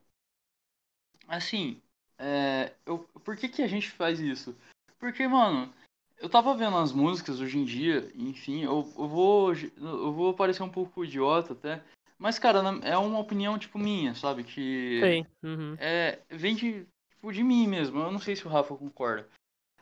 assim, 1.29 1.81
é, 2.17 2.73
eu, 2.85 2.99
por 3.23 3.38
que 3.38 3.47
que 3.47 3.61
a 3.61 3.67
gente 3.67 3.89
faz 3.89 4.19
isso? 4.19 4.53
Porque, 4.99 5.25
mano, 5.25 5.73
eu 6.17 6.27
tava 6.27 6.53
vendo 6.55 6.75
as 6.75 6.91
músicas 6.91 7.39
hoje 7.39 7.57
em 7.57 7.63
dia, 7.63 8.11
enfim, 8.13 8.65
eu, 8.65 8.85
eu 8.97 9.07
vou 9.07 9.53
eu 9.77 10.11
vou 10.11 10.33
parecer 10.33 10.61
um 10.61 10.69
pouco 10.69 11.05
idiota 11.05 11.53
até, 11.53 11.81
mas, 12.17 12.38
cara, 12.38 12.59
é 12.83 12.97
uma 12.97 13.17
opinião, 13.19 13.57
tipo, 13.57 13.79
minha, 13.79 14.13
sabe? 14.13 14.43
Que 14.43 14.99
Sei. 14.99 15.27
Uhum. 15.41 15.77
é, 15.79 16.19
vem 16.29 16.53
de, 16.53 16.85
tipo, 17.11 17.31
de 17.31 17.41
mim 17.41 17.65
mesmo. 17.65 17.97
Eu 18.01 18.11
não 18.11 18.19
sei 18.19 18.35
se 18.35 18.45
o 18.45 18.49
Rafa 18.49 18.75
concorda. 18.75 19.25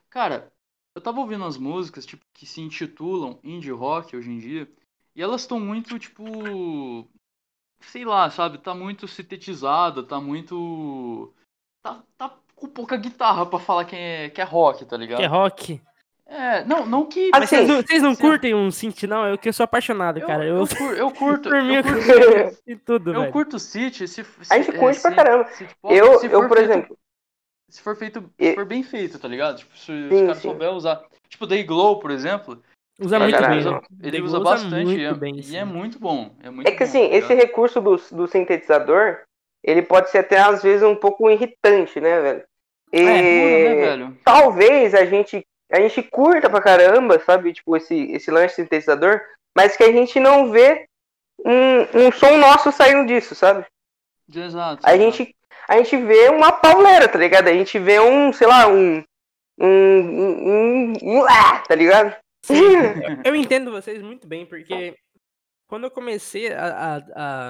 Cara, 0.07 0.53
eu 0.97 1.01
tava 1.01 1.19
ouvindo 1.19 1.45
as 1.45 1.57
músicas, 1.57 2.07
tipo, 2.07 2.23
que 2.33 2.45
se 2.47 2.59
intitulam 2.59 3.37
indie 3.43 3.69
rock 3.69 4.17
hoje 4.17 4.31
em 4.31 4.39
dia, 4.39 4.67
e 5.15 5.21
elas 5.21 5.41
estão 5.41 5.59
muito, 5.59 5.99
tipo, 5.99 7.07
sei 7.81 8.03
lá, 8.03 8.31
sabe? 8.31 8.57
Tá 8.57 8.73
muito 8.73 9.07
sintetizada, 9.07 10.01
tá 10.01 10.19
muito 10.19 11.31
tá, 11.83 12.03
tá 12.17 12.35
com 12.55 12.67
pouca 12.67 12.97
guitarra 12.97 13.45
pra 13.45 13.59
falar 13.59 13.85
que 13.85 13.95
é, 13.95 14.29
que 14.31 14.41
é 14.41 14.43
rock, 14.43 14.85
tá 14.85 14.97
ligado? 14.97 15.19
Que 15.19 15.23
é 15.23 15.27
rock. 15.27 15.81
É, 16.25 16.65
não, 16.65 16.85
não 16.85 17.05
que 17.05 17.29
Ah, 17.31 17.39
Mas 17.39 17.49
sim. 17.49 17.57
vocês 17.57 17.67
não, 17.69 17.75
vocês 17.81 18.03
não 18.03 18.15
Sim. 18.15 18.21
curtem 18.21 18.55
um 18.55 18.71
synth, 18.71 19.03
não? 19.03 19.25
Eu 19.27 19.37
que 19.37 19.47
eu 19.47 19.53
sou 19.53 19.63
apaixonado, 19.63 20.19
eu, 20.19 20.27
cara. 20.27 20.43
eu, 20.45 20.57
Eu, 20.57 20.67
cur- 20.67 20.97
eu 20.97 21.11
curto, 21.13 21.49
por 21.49 21.61
mim, 21.61 21.75
eu 21.75 21.75
eu 21.75 21.83
curto, 21.83 22.55
curto 22.65 22.81
tudo, 22.85 23.13
eu 23.13 23.21
velho. 23.21 23.31
curto 23.31 23.59
City, 23.59 24.07
se, 24.07 24.23
se 24.23 24.53
A 24.53 24.57
gente 24.57 24.75
é, 24.75 24.79
curte 24.79 24.99
pra 24.99 25.11
se- 25.11 25.15
caramba. 25.15 25.47
se, 25.51 25.67
tipo, 25.67 25.93
Eu, 25.93 26.19
se 26.19 26.25
eu 26.25 26.47
por 26.49 26.57
exemplo, 26.57 26.97
se 27.69 27.81
for 27.81 27.95
feito, 27.95 28.29
E- 28.39 28.49
se 28.49 28.55
for 28.55 28.65
bem 28.65 28.83
feito, 28.83 29.19
tá 29.19 29.27
ligado? 29.27 29.57
Tipo, 29.57 29.77
se 29.77 29.91
os 29.91 30.09
Sim, 30.09 30.21
caras 30.25 30.37
sim. 30.37 30.49
souber 30.49 30.71
usar. 30.71 31.03
Tipo, 31.29 31.45
Day 31.45 31.63
Glow, 31.63 31.99
por 31.99 32.11
exemplo. 32.11 32.61
Usa 32.99 33.19
muito 33.19 33.35
caralho, 33.35 33.55
bem. 33.55 33.59
Ele 33.59 33.69
usa, 33.69 33.81
ele 34.01 34.17
The 34.17 34.23
usa 34.23 34.37
usa 34.39 34.43
bastante 34.43 34.85
muito 34.85 34.99
e, 34.99 35.05
é, 35.05 35.13
bem, 35.13 35.39
e 35.39 35.55
é 35.55 35.65
muito 35.65 35.99
bom. 35.99 36.35
É, 36.41 36.49
muito 36.49 36.67
é 36.67 36.71
que 36.71 36.79
bom, 36.79 36.83
assim, 36.85 37.07
tá 37.09 37.15
esse 37.15 37.33
recurso 37.35 37.79
do, 37.79 37.95
do 38.11 38.27
sintetizador, 38.27 39.19
ele 39.63 39.81
pode 39.81 40.09
ser 40.09 40.19
até 40.19 40.39
às 40.39 40.63
vezes 40.63 40.81
um 40.81 40.95
pouco 40.95 41.29
irritante, 41.29 41.99
né, 41.99 42.21
velho? 42.21 42.43
E 42.91 42.99
É, 42.99 43.21
pura, 43.21 43.75
né, 43.75 43.75
velho? 43.75 44.17
talvez 44.23 44.95
a 44.95 45.05
gente 45.05 45.45
a 45.69 45.81
gente 45.81 46.01
curta 46.01 46.49
pra 46.49 46.61
caramba, 46.61 47.19
sabe? 47.19 47.51
Tipo, 47.53 47.75
esse, 47.75 47.93
esse 48.13 48.31
lance 48.31 48.55
sintetizador, 48.55 49.21
mas 49.55 49.75
que 49.75 49.83
a 49.83 49.91
gente 49.91 50.17
não 50.19 50.49
vê 50.49 50.85
um, 51.45 52.07
um 52.07 52.11
som 52.11 52.37
nosso 52.37 52.71
saindo 52.71 53.05
disso, 53.05 53.35
sabe? 53.35 53.65
Exato. 54.33 54.81
A 54.85 54.97
gente, 54.97 55.35
a 55.67 55.77
gente 55.77 55.97
vê 55.97 56.29
uma 56.29 56.51
pauleira, 56.51 57.07
tá 57.07 57.17
ligado? 57.19 57.47
A 57.47 57.53
gente 57.53 57.77
vê 57.79 57.99
um, 57.99 58.31
sei 58.33 58.47
lá, 58.47 58.67
um. 58.67 59.03
Um. 59.59 59.65
Um. 59.67 60.49
um, 60.49 60.93
um 61.03 61.25
ah, 61.27 61.59
tá 61.67 61.75
ligado? 61.75 62.15
Eu 63.25 63.35
entendo 63.35 63.71
vocês 63.71 64.01
muito 64.01 64.27
bem, 64.27 64.45
porque 64.45 64.95
quando 65.67 65.83
eu 65.85 65.91
comecei 65.91 66.51
a. 66.53 66.95
a- 66.95 67.03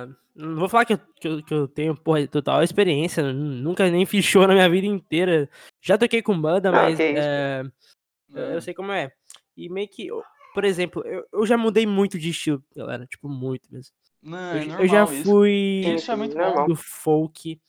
a- 0.04 0.08
não 0.36 0.56
vou 0.56 0.70
falar 0.70 0.86
que 0.86 0.94
eu, 0.94 1.00
que 1.20 1.28
eu, 1.28 1.44
que 1.44 1.54
eu 1.54 1.68
tenho, 1.68 1.96
porra, 1.96 2.28
total 2.28 2.62
experiência, 2.64 3.24
nunca 3.34 3.90
nem 3.90 4.06
fiz 4.06 4.24
show 4.24 4.46
na 4.48 4.54
minha 4.54 4.70
vida 4.70 4.86
inteira. 4.86 5.50
Já 5.82 5.98
toquei 5.98 6.22
com 6.22 6.40
banda, 6.40 6.72
Não, 6.72 6.78
mas 6.80 6.96
que 6.96 7.04
isso, 7.04 7.20
é, 7.20 7.64
eu, 8.36 8.44
É. 8.44 8.56
eu 8.56 8.62
sei 8.62 8.74
como 8.76 8.92
é. 8.92 9.12
E 9.56 9.68
meio 9.68 9.88
que, 9.88 10.10
por 10.54 10.64
exemplo, 10.64 11.04
eu, 11.08 11.26
eu 11.34 11.46
já 11.46 11.58
mudei 11.58 11.88
muito 11.88 12.20
de 12.20 12.30
estilo, 12.30 12.64
galera, 12.76 13.08
tipo, 13.08 13.28
muito 13.28 13.68
mesmo. 13.72 13.92
Não, 14.22 14.38
Eu, 14.56 14.62
é 14.62 14.66
normal 14.66 14.82
eu 14.82 14.88
já 14.88 15.04
isso. 15.06 15.24
fui 15.24 15.84
Isso 15.96 16.12
é 16.12 16.16
muito 16.16 16.38
normal. 16.38 16.56
bom. 16.56 16.68
do 16.68 16.76
folk. 16.76 17.60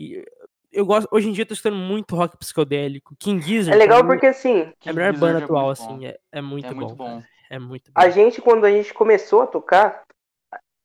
E 0.00 0.24
eu 0.72 0.86
gosto, 0.86 1.08
hoje 1.10 1.28
em 1.28 1.32
dia 1.32 1.42
eu 1.42 1.46
tô 1.46 1.52
escutando 1.52 1.76
muito 1.76 2.16
rock 2.16 2.36
psicodélico. 2.38 3.14
King 3.18 3.42
Gizzard. 3.44 3.76
É 3.76 3.78
legal 3.78 4.02
mim, 4.02 4.08
porque 4.08 4.26
assim, 4.26 4.72
é 4.84 4.90
a 4.90 4.92
melhor 4.92 5.12
Gizzard 5.12 5.32
banda 5.32 5.40
é 5.40 5.44
atual, 5.44 5.66
muito 5.66 5.78
bom. 5.78 5.84
assim. 5.84 6.06
É, 6.06 6.18
é 6.32 6.40
muito 6.40 6.66
É 6.66 6.70
bom. 6.70 6.76
muito 6.76 6.94
bom. 6.94 7.22
É 7.50 7.58
muito 7.58 7.92
bom. 7.92 8.00
a 8.00 8.08
gente, 8.08 8.40
quando 8.40 8.64
a 8.64 8.70
gente 8.70 8.94
começou 8.94 9.42
a 9.42 9.46
tocar, 9.46 10.04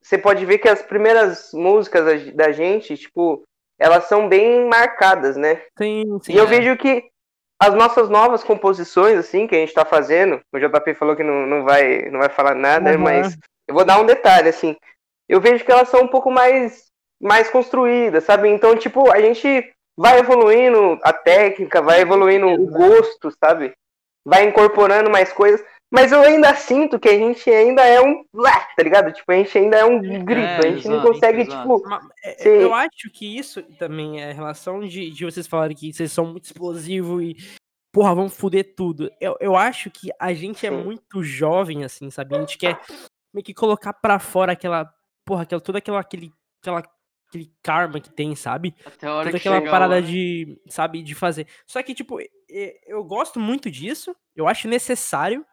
você 0.02 0.18
pode 0.18 0.46
ver 0.46 0.58
que 0.58 0.68
as 0.68 0.82
primeiras 0.82 1.52
músicas 1.54 2.34
da- 2.34 2.52
gente, 2.52 2.98
tipo, 2.98 3.44
elas 3.80 4.06
são 4.06 4.28
bem 4.28 4.68
marcadas, 4.68 5.38
né? 5.38 5.62
Sim, 5.78 6.04
sim. 6.22 6.34
E 6.34 6.38
eu 6.38 6.44
é. 6.46 6.48
vejo 6.48 6.78
que 6.78 7.10
as 7.60 7.74
nossas 7.74 8.10
novas 8.10 8.44
composições, 8.44 9.18
assim, 9.18 9.48
que 9.48 9.56
a 9.56 9.60
gente 9.60 9.74
tá 9.74 9.86
fazendo, 9.86 10.42
o 10.54 10.60
JP 10.60 10.94
falou 10.94 11.16
que 11.16 11.24
não, 11.24 11.48
não, 11.48 11.64
vai, 11.64 12.10
não 12.10 12.20
vai 12.20 12.30
falar 12.30 12.54
nada, 12.54 12.92
Aham. 12.92 12.98
mas 12.98 13.38
eu 13.68 13.74
vou 13.74 13.86
dar 13.86 14.00
um 14.00 14.06
detalhe, 14.06 14.50
assim. 14.50 14.76
Eu 15.28 15.40
vejo 15.40 15.64
que 15.64 15.72
elas 15.72 15.90
são 15.90 16.02
um 16.02 16.08
pouco 16.08 16.30
mais, 16.30 16.92
mais 17.22 17.50
construídas, 17.50 18.24
sabe? 18.24 18.50
Então, 18.50 18.76
tipo, 18.76 19.12
a 19.12 19.20
gente 19.20 19.72
vai 19.98 20.20
evoluindo 20.20 21.00
a 21.04 21.14
técnica, 21.14 21.82
vai 21.82 22.02
evoluindo 22.02 22.48
o 22.48 22.68
gosto, 22.68 23.32
sabe? 23.44 23.74
Vai 24.26 24.46
incorporando 24.48 25.10
mais 25.10 25.32
coisas. 25.32 25.64
Mas 25.92 26.12
eu 26.12 26.22
ainda 26.22 26.54
sinto 26.56 27.00
que 27.00 27.08
a 27.08 27.18
gente 27.18 27.50
ainda 27.50 27.84
é 27.84 28.02
um. 28.02 28.26
Tá 28.76 28.84
ligado? 28.84 29.14
Tipo, 29.14 29.32
a 29.32 29.36
gente 29.36 29.58
ainda 29.58 29.78
é 29.78 29.86
um 29.86 30.02
grito. 30.02 30.66
a 30.66 30.70
gente 30.70 30.88
não 30.88 30.96
exato, 30.96 31.08
consegue, 31.14 31.42
exato. 31.44 31.62
tipo. 31.62 31.88
Ma- 31.90 32.10
é- 32.24 32.34
Sim. 32.34 32.50
Eu 32.50 32.74
acho 32.74 33.10
que 33.14 33.38
isso 33.38 33.62
também 33.78 34.22
é 34.22 34.32
a 34.32 34.34
relação 34.34 34.82
de, 34.82 35.12
de 35.12 35.24
vocês 35.24 35.48
falarem 35.48 35.76
que 35.78 35.94
vocês 35.94 36.12
são 36.12 36.26
muito 36.26 36.46
explosivos 36.46 37.24
e, 37.24 37.36
porra, 37.94 38.16
vamos 38.16 38.36
foder 38.36 38.74
tudo. 38.76 39.10
Eu, 39.22 39.38
eu 39.40 39.56
acho 39.56 39.90
que 39.92 40.10
a 40.20 40.34
gente 40.34 40.66
é 40.66 40.70
Sim. 40.70 40.84
muito 40.84 41.24
jovem, 41.24 41.86
assim, 41.86 42.10
sabe? 42.10 42.36
A 42.36 42.40
gente 42.40 42.58
quer 42.58 42.80
meio 43.34 43.46
que 43.46 43.54
colocar 43.54 43.94
pra 43.94 44.18
fora 44.20 44.52
aquela, 44.54 44.92
porra, 45.24 45.44
aquela, 45.44 45.62
todo 45.62 45.76
aquela, 45.78 46.00
aquele, 46.00 46.34
aquela, 46.62 46.84
aquele 47.28 47.52
karma 47.62 48.00
que 48.00 48.10
tem, 48.10 48.36
sabe? 48.36 48.76
Até 48.86 49.08
a 49.08 49.14
hora 49.14 49.26
toda 49.26 49.40
que 49.40 49.48
aquela 49.48 49.70
parada 49.70 49.96
lá, 49.96 50.02
de, 50.02 50.58
sabe, 50.68 51.02
de 51.02 51.16
fazer. 51.16 51.48
Só 51.66 51.82
que, 51.84 51.94
tipo, 51.94 52.20
eu 52.88 53.04
gosto 53.04 53.40
muito 53.40 53.70
disso, 53.70 54.16
eu 54.36 54.48
acho 54.48 54.68
necessário, 54.68 55.46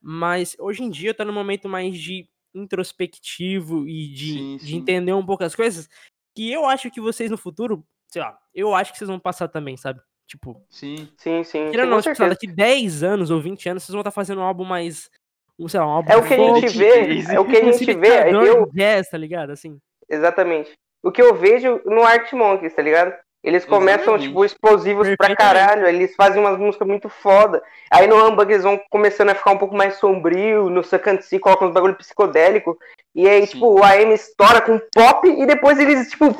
mas 0.00 0.56
hoje 0.58 0.82
em 0.82 0.90
dia 0.90 1.10
eu 1.10 1.14
tô 1.14 1.24
num 1.24 1.32
momento 1.32 1.68
mais 1.68 1.98
de 1.98 2.28
introspectivo 2.54 3.86
e 3.88 4.08
de, 4.08 4.32
Sim, 4.32 4.56
de 4.56 4.66
sim. 4.66 4.76
entender 4.76 5.12
um 5.12 5.24
pouco 5.24 5.44
as 5.44 5.54
coisas, 5.54 5.88
que 6.34 6.50
eu 6.50 6.66
acho 6.66 6.90
que 6.90 7.00
vocês 7.00 7.30
no 7.30 7.38
futuro, 7.38 7.86
sei 8.08 8.22
lá, 8.22 8.36
eu 8.54 8.74
acho 8.74 8.92
que 8.92 8.98
vocês 8.98 9.08
vão 9.08 9.20
passar 9.20 9.48
também, 9.48 9.76
sabe? 9.76 10.00
Tipo, 10.26 10.64
Sim. 10.68 11.08
Sim, 11.16 11.42
sim. 11.42 11.70
com 11.72 11.86
não, 11.86 12.00
tipo, 12.00 12.28
daqui 12.28 12.46
10 12.46 13.02
anos 13.02 13.30
ou 13.30 13.40
20 13.40 13.68
anos, 13.68 13.82
vocês 13.82 13.92
vão 13.92 14.00
estar 14.00 14.12
fazendo 14.12 14.40
um 14.40 14.44
álbum 14.44 14.64
mais, 14.64 15.10
um, 15.58 15.68
sei 15.68 15.80
lá, 15.80 15.86
um 15.86 15.90
álbum 15.90 16.10
É 16.10 16.16
o 16.16 16.26
que 16.26 16.34
a 16.34 16.54
gente 16.54 16.78
vê, 16.78 17.20
é 17.34 17.40
o 17.40 17.44
que 17.44 17.56
a 17.56 17.72
gente 17.72 17.94
vê. 17.94 18.32
Eu, 18.32 18.66
de 18.66 18.72
jazz, 18.72 19.10
tá 19.10 19.18
ligado? 19.18 19.50
Assim, 19.50 19.80
Exatamente. 20.08 20.72
O 21.02 21.10
que 21.10 21.22
eu 21.22 21.34
vejo 21.34 21.80
no 21.84 22.02
Art 22.02 22.32
Monkeys, 22.32 22.74
tá 22.74 22.82
ligado? 22.82 23.14
Eles 23.42 23.64
começam, 23.64 24.14
Exatamente. 24.14 24.28
tipo, 24.28 24.44
explosivos 24.44 25.08
pra 25.16 25.34
caralho. 25.34 25.86
Eles 25.86 26.14
fazem 26.14 26.40
umas 26.40 26.58
músicas 26.58 26.86
muito 26.86 27.08
foda. 27.08 27.62
Aí 27.90 28.06
no 28.06 28.22
Humbug 28.22 28.52
eles 28.52 28.64
vão 28.64 28.78
começando 28.90 29.30
a 29.30 29.34
ficar 29.34 29.52
um 29.52 29.58
pouco 29.58 29.74
mais 29.74 29.94
sombrio. 29.94 30.68
No 30.68 30.84
Second 30.84 31.22
Sea 31.24 31.40
colocam 31.40 31.68
uns 31.68 31.72
bagulho 31.74 31.96
psicodélico. 31.96 32.76
E 33.14 33.26
aí, 33.26 33.46
Sim. 33.46 33.54
tipo, 33.54 33.80
o 33.80 33.82
AM 33.82 34.12
estoura 34.12 34.60
com 34.60 34.78
pop 34.94 35.26
e 35.26 35.46
depois 35.46 35.78
eles, 35.78 36.10
tipo. 36.10 36.36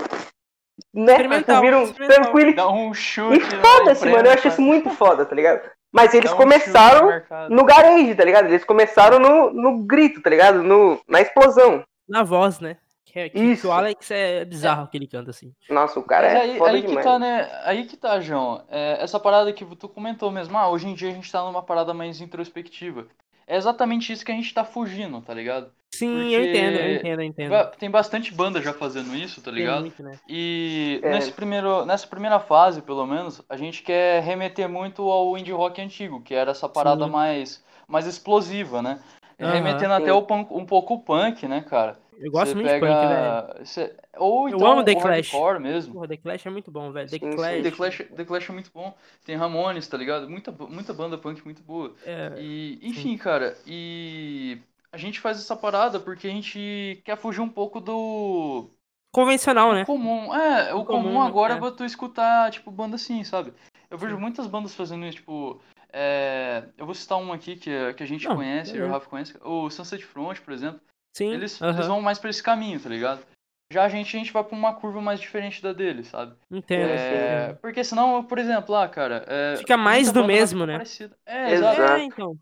Né? 0.92 1.16
Viram 1.60 1.92
tranquilo. 1.92 2.54
Dá 2.54 2.68
um 2.68 2.92
chute. 2.92 3.38
E 3.38 3.40
foda-se, 3.40 4.06
mano. 4.06 4.26
Eu 4.26 4.32
acho 4.32 4.48
isso 4.48 4.60
muito 4.60 4.90
foda, 4.90 5.24
tá 5.24 5.34
ligado? 5.34 5.62
Mas 5.92 6.12
eles 6.12 6.32
começaram 6.32 7.22
no 7.48 7.64
garage, 7.64 8.14
tá 8.14 8.24
ligado? 8.24 8.46
Eles 8.46 8.64
começaram 8.64 9.18
no, 9.18 9.50
no 9.50 9.82
grito, 9.84 10.20
tá 10.20 10.28
ligado? 10.28 10.62
No, 10.62 11.00
na 11.08 11.20
explosão. 11.20 11.82
Na 12.08 12.22
voz, 12.22 12.60
né? 12.60 12.76
Que, 13.12 13.18
é- 13.18 13.28
que- 13.28 13.38
que 13.38 13.44
Isso. 13.44 13.68
o 13.68 13.72
Alex 13.72 14.10
é 14.10 14.44
bizarro 14.44 14.86
que 14.86 14.96
ele 14.96 15.06
canta 15.06 15.30
assim. 15.30 15.52
Nossa, 15.68 15.98
o 15.98 16.02
cara 16.02 16.28
Mas 16.28 16.36
é 16.36 16.40
aí, 16.42 16.58
foda 16.58 16.70
aí 16.72 16.82
que 16.82 17.02
tá, 17.02 17.18
né? 17.18 17.50
Aí 17.64 17.84
que 17.84 17.96
tá, 17.96 18.20
João. 18.20 18.62
É, 18.68 18.98
essa 19.02 19.18
parada 19.18 19.52
que 19.52 19.64
tu 19.76 19.88
comentou 19.88 20.30
mesmo. 20.30 20.56
Ah, 20.56 20.68
hoje 20.68 20.86
em 20.88 20.94
dia 20.94 21.08
a 21.08 21.12
gente 21.12 21.30
tá 21.30 21.42
numa 21.44 21.62
parada 21.62 21.92
mais 21.92 22.20
introspectiva. 22.20 23.06
É 23.46 23.56
exatamente 23.56 24.12
isso 24.12 24.24
que 24.24 24.30
a 24.30 24.34
gente 24.34 24.54
tá 24.54 24.62
fugindo, 24.64 25.20
tá 25.22 25.34
ligado? 25.34 25.72
Sim, 25.92 26.28
eu 26.32 26.40
Porque- 26.40 26.56
entendo, 26.58 26.76
eu 26.78 26.94
entendo, 26.94 27.20
eu 27.20 27.26
entendo. 27.26 27.70
Tem 27.78 27.90
bastante 27.90 28.32
banda 28.32 28.62
já 28.62 28.72
fazendo 28.72 29.12
isso, 29.16 29.40
tá 29.42 29.50
Tem 29.50 29.54
ligado? 29.60 29.80
muito, 29.80 30.00
né? 30.04 30.16
E 30.28 31.00
É. 31.02 31.10
nesse 31.10 31.32
primeiro, 31.32 31.84
nessa 31.84 32.06
primeira 32.06 32.38
fase, 32.38 32.80
pelo 32.80 33.04
menos, 33.04 33.42
a 33.48 33.56
gente 33.56 33.82
quer 33.82 34.22
remeter 34.22 34.68
muito 34.68 35.02
ao 35.10 35.36
indie 35.36 35.50
rock 35.52 35.80
antigo, 35.82 36.20
que 36.22 36.32
era 36.32 36.52
essa 36.52 36.68
parada 36.68 37.06
Sim. 37.06 37.10
mais, 37.10 37.64
mais 37.88 38.06
explosiva, 38.06 38.80
né? 38.80 39.00
Aham. 39.40 39.52
Remetendo 39.52 39.94
até 39.94 40.12
o 40.12 40.22
punk, 40.22 40.52
um 40.52 40.64
pouco 40.64 40.94
o 40.94 41.00
punk, 41.00 41.48
né, 41.48 41.60
cara? 41.68 41.98
Eu 42.22 42.30
gosto 42.30 42.54
muito 42.54 42.68
de 42.68 42.80
punk, 42.80 43.06
velho. 43.08 43.66
cê- 43.66 43.96
Ou 44.18 44.48
Eu 44.48 44.56
então 44.56 44.72
amo 44.72 44.84
The 44.84 44.94
Clash. 44.94 45.32
mesmo. 45.60 45.94
Porra, 45.94 46.08
The 46.08 46.16
Clash 46.18 46.46
é 46.46 46.50
muito 46.50 46.70
bom, 46.70 46.92
velho. 46.92 47.08
The 47.08 47.18
Sim, 47.18 47.30
sim. 47.30 47.36
Clash. 47.36 47.62
The 47.62 47.70
Clash, 47.70 47.98
The 48.14 48.24
Clash 48.24 48.50
é 48.50 48.52
muito 48.52 48.70
bom. 48.72 48.94
Tem 49.24 49.36
Ramones, 49.36 49.88
tá 49.88 49.96
ligado? 49.96 50.28
Muita, 50.28 50.52
muita 50.52 50.92
banda 50.92 51.16
punk 51.16 51.42
muito 51.44 51.62
boa. 51.62 51.94
É, 52.04 52.34
E, 52.38 52.78
enfim, 52.82 53.16
cara, 53.16 53.56
e 53.66 54.58
a 54.92 54.98
gente 54.98 55.18
faz 55.18 55.38
essa 55.38 55.56
parada 55.56 55.98
porque 55.98 56.26
a 56.26 56.30
gente 56.30 57.00
quer 57.04 57.16
fugir 57.16 57.40
um 57.40 57.48
pouco 57.48 57.80
do 57.80 58.68
convencional, 59.12 59.72
né? 59.72 59.84
comum. 59.84 60.34
É, 60.34 60.74
o 60.74 60.80
O 60.80 60.84
comum, 60.84 61.02
comum 61.04 61.22
agora 61.22 61.54
é. 61.54 61.56
é 61.66 61.70
tu 61.70 61.84
escutar, 61.84 62.50
tipo, 62.50 62.70
banda 62.70 62.96
assim, 62.96 63.24
sabe? 63.24 63.52
Eu 63.90 63.98
vejo 63.98 64.18
muitas 64.18 64.46
bandas 64.46 64.74
fazendo 64.74 65.04
isso, 65.06 65.16
tipo. 65.16 65.60
é, 65.92 66.64
eu 66.78 66.86
vou 66.86 66.94
citar 66.94 67.18
uma 67.18 67.34
aqui 67.34 67.56
que, 67.56 67.94
que 67.94 68.02
a 68.02 68.06
gente 68.06 68.28
Não, 68.28 68.36
conhece, 68.36 68.76
eu 68.76 68.84
e 68.84 68.88
o. 68.88 68.92
Rafa 68.92 69.08
conhece, 69.08 69.36
o 69.42 69.68
Sunset 69.70 70.04
Front, 70.04 70.38
por 70.40 70.52
exemplo. 70.52 70.80
Sim. 71.12 71.32
Eles, 71.32 71.60
eles 71.60 71.86
vão 71.86 72.00
mais 72.00 72.18
pra 72.18 72.30
esse 72.30 72.42
caminho, 72.42 72.80
tá 72.80 72.88
ligado? 72.88 73.22
Já 73.72 73.84
a 73.84 73.88
gente, 73.88 74.16
a 74.16 74.18
gente 74.18 74.32
vai 74.32 74.42
pra 74.42 74.56
uma 74.56 74.74
curva 74.74 75.00
mais 75.00 75.20
diferente 75.20 75.62
da 75.62 75.72
deles, 75.72 76.08
sabe? 76.08 76.34
Entendo. 76.50 76.90
É, 76.90 77.44
entendo. 77.44 77.58
porque 77.60 77.84
senão, 77.84 78.24
por 78.24 78.38
exemplo, 78.38 78.72
lá, 78.74 78.88
cara. 78.88 79.24
é, 79.28 79.56
Fica 79.56 79.76
mais 79.76 80.10
do 80.10 80.24
mesmo, 80.24 80.66
né? 80.66 80.74
parecida. 80.74 81.16
É, 81.24 81.52
Exato. 81.52 81.82
É, 81.82 82.02
então. 82.02 82.36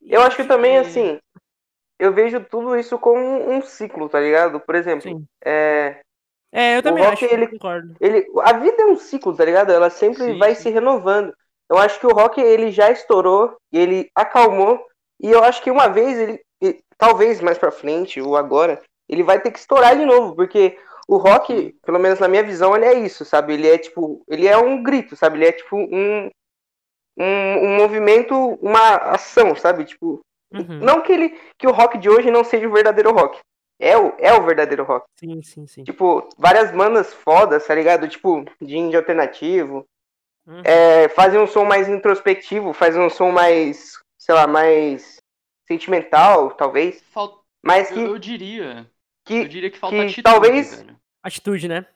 Eu 0.00 0.22
acho 0.22 0.36
que 0.36 0.44
também, 0.44 0.76
assim, 0.78 1.18
eu 1.98 2.12
vejo 2.12 2.42
tudo 2.44 2.76
isso 2.76 2.98
como 2.98 3.50
um 3.50 3.62
ciclo, 3.62 4.08
tá 4.08 4.20
ligado? 4.20 4.60
Por 4.60 4.74
exemplo, 4.74 5.10
Sim. 5.10 5.24
é, 5.44 6.00
É, 6.52 6.76
eu 6.76 6.82
também 6.82 7.04
rock, 7.04 7.24
acho, 7.24 7.34
ele- 7.34 7.48
concordo. 7.48 7.94
ele, 8.00 8.26
a 8.42 8.52
vida 8.54 8.82
é 8.82 8.86
um 8.86 8.96
ciclo, 8.96 9.36
tá 9.36 9.44
ligado? 9.44 9.70
Ela 9.72 9.90
sempre 9.90 10.32
Sim, 10.32 10.38
vai 10.38 10.54
sim. 10.54 10.62
se 10.62 10.70
renovando. 10.70 11.34
Eu 11.70 11.78
acho 11.78 11.98
que 11.98 12.06
o 12.06 12.12
rock, 12.12 12.40
ele 12.40 12.70
já 12.70 12.90
estourou, 12.90 13.56
ele 13.72 14.08
acalmou, 14.14 14.84
e 15.20 15.30
eu 15.30 15.42
acho 15.42 15.62
que 15.62 15.70
uma 15.70 15.88
vez, 15.88 16.18
ele, 16.18 16.43
e- 16.62 16.80
talvez 16.96 17.40
mais 17.40 17.58
pra 17.58 17.70
frente, 17.70 18.20
ou 18.20 18.36
agora, 18.36 18.80
ele 19.08 19.22
vai 19.22 19.40
ter 19.40 19.50
que 19.50 19.58
estourar 19.58 19.96
de 19.96 20.04
novo, 20.04 20.34
porque 20.34 20.78
o 21.06 21.16
rock, 21.16 21.74
pelo 21.84 21.98
menos 21.98 22.18
na 22.18 22.28
minha 22.28 22.42
visão, 22.42 22.74
ele 22.74 22.86
é 22.86 22.94
isso, 22.94 23.24
sabe? 23.24 23.54
Ele 23.54 23.68
é 23.68 23.76
tipo, 23.78 24.22
ele 24.28 24.46
é 24.46 24.56
um 24.56 24.82
grito, 24.82 25.14
sabe? 25.16 25.38
Ele 25.38 25.46
é 25.48 25.52
tipo 25.52 25.76
um, 25.76 26.30
um, 27.18 27.24
um 27.24 27.76
movimento, 27.76 28.34
uma 28.60 28.96
ação, 28.96 29.54
sabe? 29.54 29.84
Tipo, 29.84 30.20
Uhum. 30.52 30.78
não 30.80 31.00
que 31.00 31.12
ele 31.12 31.36
que 31.58 31.66
o 31.66 31.72
rock 31.72 31.98
de 31.98 32.08
hoje 32.08 32.30
não 32.30 32.44
seja 32.44 32.68
o 32.68 32.72
verdadeiro 32.72 33.12
rock. 33.12 33.38
É 33.78 33.98
o, 33.98 34.14
é 34.18 34.32
o 34.32 34.42
verdadeiro 34.44 34.84
rock. 34.84 35.04
Sim, 35.18 35.42
sim, 35.42 35.66
sim. 35.66 35.82
Tipo, 35.82 36.28
várias 36.38 36.70
bandas 36.70 37.12
fodas, 37.12 37.66
tá 37.66 37.74
ligado? 37.74 38.08
Tipo, 38.08 38.44
de 38.60 38.76
indie 38.78 38.96
alternativo. 38.96 39.84
Uhum. 40.46 40.62
É, 40.64 41.08
fazem 41.08 41.40
um 41.40 41.46
som 41.46 41.64
mais 41.64 41.88
introspectivo, 41.88 42.72
fazem 42.72 43.02
um 43.02 43.10
som 43.10 43.32
mais, 43.32 43.98
sei 44.16 44.34
lá, 44.34 44.46
mais 44.46 45.16
sentimental, 45.66 46.50
talvez. 46.52 47.02
Falta- 47.12 47.42
Mas 47.62 47.90
eu, 47.90 47.96
que, 47.96 48.02
eu 48.02 48.18
diria. 48.18 48.78
Eu 48.80 48.86
que 49.24 49.48
diria 49.48 49.70
que 49.70 49.78
falta 49.78 49.96
que 49.96 50.02
atitude, 50.02 50.22
talvez- 50.22 50.74
velho. 50.76 51.00
Atitude, 51.22 51.68
né? 51.68 51.86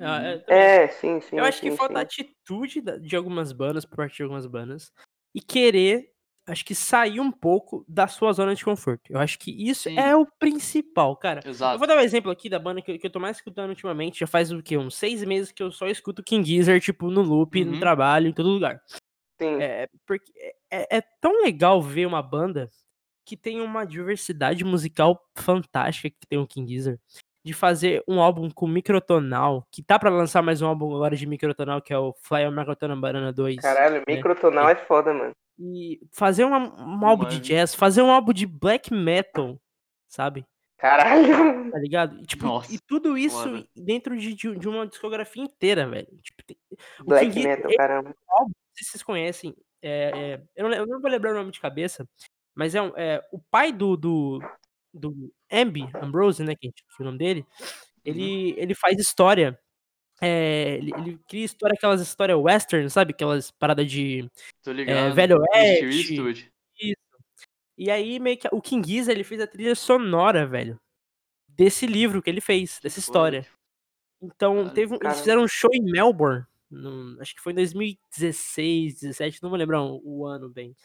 Ah, 0.00 0.20
é, 0.24 0.44
é, 0.84 0.88
sim, 0.88 1.20
sim. 1.20 1.36
eu 1.38 1.44
acho 1.44 1.60
que 1.60 1.70
sim, 1.70 1.76
falta 1.76 1.94
sim. 1.94 2.00
atitude 2.00 2.80
de 3.00 3.14
algumas 3.14 3.52
bandas, 3.52 3.84
por 3.84 3.96
parte 3.96 4.16
de 4.16 4.22
algumas 4.24 4.46
bandas, 4.46 4.90
e 5.32 5.40
querer, 5.40 6.10
acho 6.48 6.64
que 6.64 6.74
sair 6.74 7.20
um 7.20 7.30
pouco 7.30 7.84
da 7.86 8.08
sua 8.08 8.32
zona 8.32 8.52
de 8.54 8.64
conforto. 8.64 9.12
Eu 9.12 9.20
acho 9.20 9.38
que 9.38 9.52
isso 9.52 9.88
Sim. 9.88 9.96
é 9.96 10.16
o 10.16 10.26
principal, 10.40 11.14
cara. 11.16 11.40
Eu 11.44 11.50
Exato. 11.50 11.78
vou 11.78 11.86
dar 11.86 11.96
um 11.98 12.00
exemplo 12.00 12.32
aqui 12.32 12.48
da 12.48 12.58
banda 12.58 12.82
que, 12.82 12.90
eu- 12.90 12.98
que 12.98 13.06
eu 13.06 13.10
tô 13.12 13.20
mais 13.20 13.36
escutando 13.36 13.68
ultimamente. 13.70 14.18
Já 14.20 14.26
faz 14.26 14.50
o 14.50 14.60
quê? 14.60 14.76
Uns 14.76 14.96
seis 14.96 15.22
meses 15.22 15.52
que 15.52 15.62
eu 15.62 15.70
só 15.70 15.86
escuto 15.86 16.22
King 16.24 16.44
Gizzard, 16.48 16.80
tipo, 16.84 17.08
no 17.08 17.22
loop, 17.22 17.64
no 17.64 17.74
Uhum. 17.74 17.78
trabalho, 17.80 18.26
em 18.26 18.32
todo 18.32 18.48
lugar. 18.48 18.82
sim. 19.40 19.60
É, 19.60 19.88
porque 20.06 20.32
é, 20.70 20.96
é 20.98 21.00
tão 21.20 21.42
legal 21.42 21.80
ver 21.82 22.06
uma 22.06 22.22
banda 22.22 22.68
que 23.24 23.36
tem 23.36 23.60
uma 23.60 23.84
diversidade 23.84 24.64
musical 24.64 25.20
fantástica 25.36 26.10
que 26.10 26.26
tem 26.28 26.38
o 26.38 26.46
King 26.46 26.72
Gizzard. 26.72 27.00
De 27.44 27.52
fazer 27.52 28.04
um 28.06 28.20
álbum 28.20 28.48
com 28.50 28.68
microtonal, 28.68 29.66
que 29.70 29.82
tá 29.82 29.98
pra 29.98 30.10
lançar 30.10 30.42
mais 30.42 30.62
um 30.62 30.66
álbum 30.68 30.94
agora 30.94 31.16
de 31.16 31.26
microtonal, 31.26 31.82
que 31.82 31.92
é 31.92 31.98
o 31.98 32.12
Fly 32.22 32.46
on 32.46 32.52
Microtonal 32.52 32.96
Banana 33.00 33.32
2. 33.32 33.56
Caralho, 33.56 34.02
microtonal 34.06 34.68
é 34.68 34.76
foda, 34.76 35.12
mano. 35.12 35.32
E 35.58 36.00
fazer 36.12 36.44
uma- 36.44 36.58
um 36.80 37.04
álbum 37.04 37.24
de 37.24 37.34
Mano. 37.34 37.44
jazz, 37.44 37.74
fazer 37.74 38.00
um 38.00 38.10
álbum 38.12 38.32
de 38.32 38.46
black 38.46 38.92
metal, 38.94 39.60
sabe? 40.08 40.46
Caralho. 40.78 41.70
Tá 41.70 41.78
ligado? 41.78 42.18
E, 42.20 42.22
tipo, 42.26 42.44
Nossa, 42.44 42.72
e 42.72 42.78
tudo 42.86 43.18
isso 43.18 43.36
foda. 43.42 43.64
dentro 43.76 44.16
de, 44.16 44.34
de- 44.34 44.56
de 44.58 44.68
uma 44.68 44.86
discografia 44.86 45.42
inteira, 45.42 45.88
velho. 45.88 46.08
Tipo, 46.22 46.42
tem- 46.44 46.56
Black 47.04 47.30
King- 47.30 47.46
metal, 47.48 47.70
caramba. 47.76 48.14
não 48.38 48.46
sei 48.74 48.84
se 48.84 48.90
vocês 48.92 49.02
conhecem, 49.02 49.54
é, 49.82 50.10
é, 50.14 50.42
eu, 50.56 50.68
não, 50.68 50.76
eu 50.76 50.86
não 50.86 51.00
vou 51.00 51.10
lembrar 51.10 51.32
o 51.32 51.36
nome 51.38 51.50
de 51.50 51.60
cabeça, 51.60 52.08
mas 52.54 52.74
é, 52.74 52.82
um- 52.82 52.92
é 52.96 53.22
o 53.32 53.38
pai 53.38 53.72
do, 53.72 53.96
do, 53.96 54.40
do 54.92 55.32
Ambi, 55.50 55.88
Ambrose, 55.94 56.42
né, 56.44 56.54
que, 56.54 56.66
a 56.66 56.70
gente- 56.70 56.84
é 56.98 57.02
o 57.02 57.04
nome 57.06 57.18
dele, 57.18 57.46
ele, 58.04 58.54
ele 58.58 58.74
faz 58.74 58.98
história, 58.98 59.58
é, 60.20 60.76
ele, 60.76 60.92
ele 60.96 61.18
cria 61.28 61.44
história, 61.44 61.74
aquelas 61.74 62.00
histórias 62.00 62.38
western, 62.38 62.88
sabe, 62.90 63.12
aquelas 63.12 63.50
paradas 63.50 63.90
de 63.90 64.28
Tô 64.62 64.72
ligado. 64.72 65.14
Velho 65.14 65.38
Oeste. 65.54 65.84
Eastwood. 66.80 66.96
E 67.78 67.90
aí, 67.90 68.20
meio 68.20 68.36
que 68.38 68.48
o 68.52 68.60
King 68.60 68.86
Gizzard, 68.86 69.16
ele 69.16 69.24
fez 69.24 69.40
a 69.40 69.46
trilha 69.46 69.74
sonora, 69.74 70.46
velho, 70.46 70.78
desse 71.48 71.86
livro 71.86 72.22
que 72.22 72.30
ele 72.30 72.40
fez, 72.40 72.78
dessa 72.82 72.98
história. 73.00 73.46
Então, 74.22 74.68
teve 74.74 74.94
um- 74.94 74.98
eles 75.02 75.18
fizeram 75.20 75.42
um 75.42 75.48
show 75.48 75.70
em 75.72 75.82
Melbourne, 75.82 76.44
no- 76.70 77.20
acho 77.20 77.34
que 77.34 77.40
foi 77.40 77.52
em 77.52 77.56
2016, 77.56 79.00
17, 79.00 79.42
não 79.42 79.50
vou 79.50 79.58
lembrar 79.58 79.82
o 79.82 80.26
ano 80.26 80.48
bem. 80.48 80.76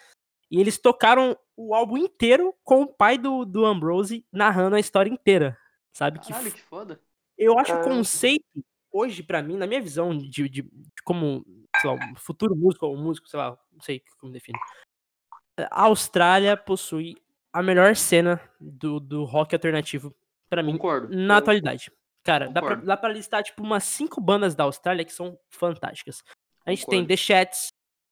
E 0.49 0.59
eles 0.61 0.77
tocaram 0.77 1.37
o 1.55 1.73
álbum 1.75 1.97
inteiro 1.97 2.53
com 2.63 2.83
o 2.83 2.87
pai 2.87 3.17
do, 3.17 3.43
do 3.45 3.65
Ambrose 3.65 4.25
narrando 4.31 4.75
a 4.75 4.79
história 4.79 5.09
inteira. 5.09 5.57
Sabe? 5.93 6.19
Que 6.19 6.29
Caralho, 6.29 6.47
f- 6.47 6.55
que 6.55 6.61
foda. 6.63 7.01
eu 7.37 7.57
acho 7.59 7.73
o 7.73 7.83
conceito, 7.83 8.45
hoje, 8.91 9.23
pra 9.23 9.41
mim, 9.41 9.57
na 9.57 9.65
minha 9.67 9.81
visão 9.81 10.15
de, 10.17 10.27
de, 10.47 10.61
de 10.61 10.63
como, 11.03 11.43
sei 11.81 11.89
lá, 11.89 11.95
um 11.95 12.15
futuro 12.15 12.55
músico 12.55 12.85
ou 12.85 12.95
um 12.95 13.01
músico, 13.03 13.27
sei 13.27 13.39
lá, 13.39 13.57
não 13.71 13.81
sei 13.81 14.01
como 14.19 14.31
define. 14.31 14.57
A 15.71 15.83
Austrália 15.83 16.55
possui 16.55 17.15
a 17.51 17.63
melhor 17.63 17.95
cena 17.95 18.39
do, 18.59 18.99
do 18.99 19.23
rock 19.23 19.55
alternativo, 19.55 20.15
pra 20.49 20.61
mim, 20.61 20.73
Concordo. 20.73 21.15
na 21.15 21.37
atualidade. 21.37 21.91
Cara, 22.23 22.49
dá 22.49 22.61
pra, 22.61 22.75
dá 22.75 22.95
pra 22.97 23.09
listar, 23.09 23.41
tipo, 23.43 23.63
umas 23.63 23.83
cinco 23.85 24.21
bandas 24.21 24.53
da 24.53 24.65
Austrália 24.65 25.03
que 25.03 25.13
são 25.13 25.37
fantásticas. 25.49 26.23
A 26.65 26.69
gente 26.69 26.85
tem 26.85 26.99
Concordo. 26.99 27.07
The 27.07 27.17
Chats, 27.17 27.69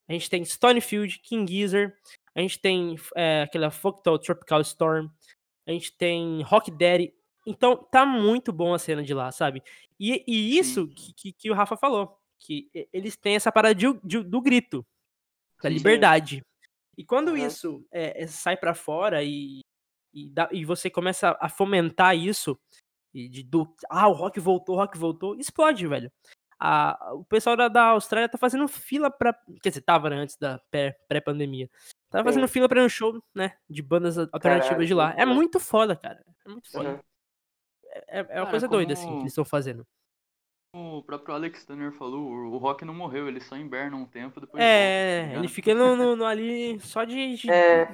a 0.09 0.13
gente 0.13 0.29
tem 0.29 0.43
Stonefield, 0.43 1.19
King 1.19 1.51
Gizzard, 1.51 1.93
a 2.35 2.41
gente 2.41 2.59
tem 2.59 2.95
é, 3.15 3.43
aquela 3.43 3.71
Folktale 3.71 4.19
Tropical 4.19 4.61
Storm, 4.61 5.07
a 5.67 5.71
gente 5.71 5.95
tem 5.97 6.41
Rock 6.43 6.69
Daddy. 6.69 7.13
Então, 7.47 7.75
tá 7.75 8.05
muito 8.05 8.51
bom 8.51 8.73
a 8.73 8.79
cena 8.79 9.03
de 9.03 9.13
lá, 9.13 9.31
sabe? 9.31 9.61
E, 9.99 10.23
e 10.27 10.57
isso 10.57 10.87
que, 10.89 11.13
que, 11.13 11.31
que 11.33 11.51
o 11.51 11.53
Rafa 11.53 11.77
falou, 11.77 12.19
que 12.39 12.69
eles 12.91 13.15
têm 13.15 13.35
essa 13.35 13.51
parada 13.51 13.73
de- 13.75 13.99
de- 14.03 14.23
do 14.23 14.41
grito, 14.41 14.85
da 15.61 15.69
liberdade. 15.69 16.41
E 16.97 17.03
quando 17.05 17.29
Aham. 17.29 17.37
isso 17.47 17.85
é, 17.91 18.23
é, 18.23 18.27
sai 18.27 18.57
pra 18.57 18.73
fora 18.73 19.23
e, 19.23 19.59
e, 20.13 20.29
dá- 20.29 20.49
e 20.51 20.65
você 20.65 20.89
começa 20.89 21.37
a 21.39 21.47
fomentar 21.47 22.15
isso, 22.17 22.59
e 23.13 23.29
de, 23.29 23.43
do, 23.43 23.73
ah, 23.89 24.07
o 24.07 24.13
rock 24.13 24.39
voltou, 24.39 24.75
o 24.75 24.79
rock 24.79 24.97
voltou, 24.97 25.35
explode, 25.35 25.87
velho. 25.87 26.11
A, 26.59 27.13
o 27.13 27.23
pessoal 27.25 27.55
da, 27.55 27.67
da 27.67 27.83
Austrália 27.89 28.29
tá 28.29 28.37
fazendo 28.37 28.67
fila 28.67 29.11
pra. 29.11 29.33
Quer 29.61 29.69
dizer, 29.69 29.81
tava 29.81 30.09
né, 30.09 30.15
antes 30.17 30.37
da 30.37 30.57
pré- 30.71 30.97
pré-pandemia. 31.07 31.69
Tava 32.17 32.29
Sim. 32.29 32.33
fazendo 32.35 32.47
fila 32.47 32.67
pra 32.69 32.79
ir 32.79 32.83
no 32.83 32.89
show, 32.89 33.21
né? 33.33 33.57
De 33.69 33.81
bandas 33.81 34.17
alternativas 34.17 34.67
Caralho, 34.69 34.87
de 34.87 34.93
lá. 34.93 35.13
É 35.17 35.25
muito 35.25 35.59
foda, 35.59 35.95
cara. 35.95 36.23
É 36.45 36.49
muito 36.49 36.69
foda. 36.71 36.89
Uhum. 36.91 36.99
É, 38.07 38.19
é 38.19 38.21
uma 38.21 38.25
Cara, 38.27 38.49
coisa 38.49 38.67
doida, 38.67 38.93
assim, 38.93 39.03
que 39.03 39.09
como- 39.09 39.21
eles 39.21 39.31
estão 39.31 39.45
fazendo. 39.45 39.85
o 40.73 41.01
próprio 41.03 41.33
Alex 41.33 41.65
Turner 41.65 41.91
falou, 41.93 42.21
o 42.29 42.57
rock 42.57 42.83
não 42.83 42.93
morreu, 42.93 43.27
ele 43.29 43.39
só 43.39 43.55
inverna 43.55 43.95
um 43.95 44.05
tempo 44.05 44.41
depois 44.41 44.61
tá 44.61 44.67
É, 44.67 45.21
ligado? 45.23 45.39
ele 45.39 45.47
fica 45.47 45.73
no, 45.73 45.95
no- 45.95 46.15
no 46.17 46.25
ali 46.25 46.77
só 46.81 47.03
de. 47.05 47.35
de- 47.37 47.49
É. 47.49 47.85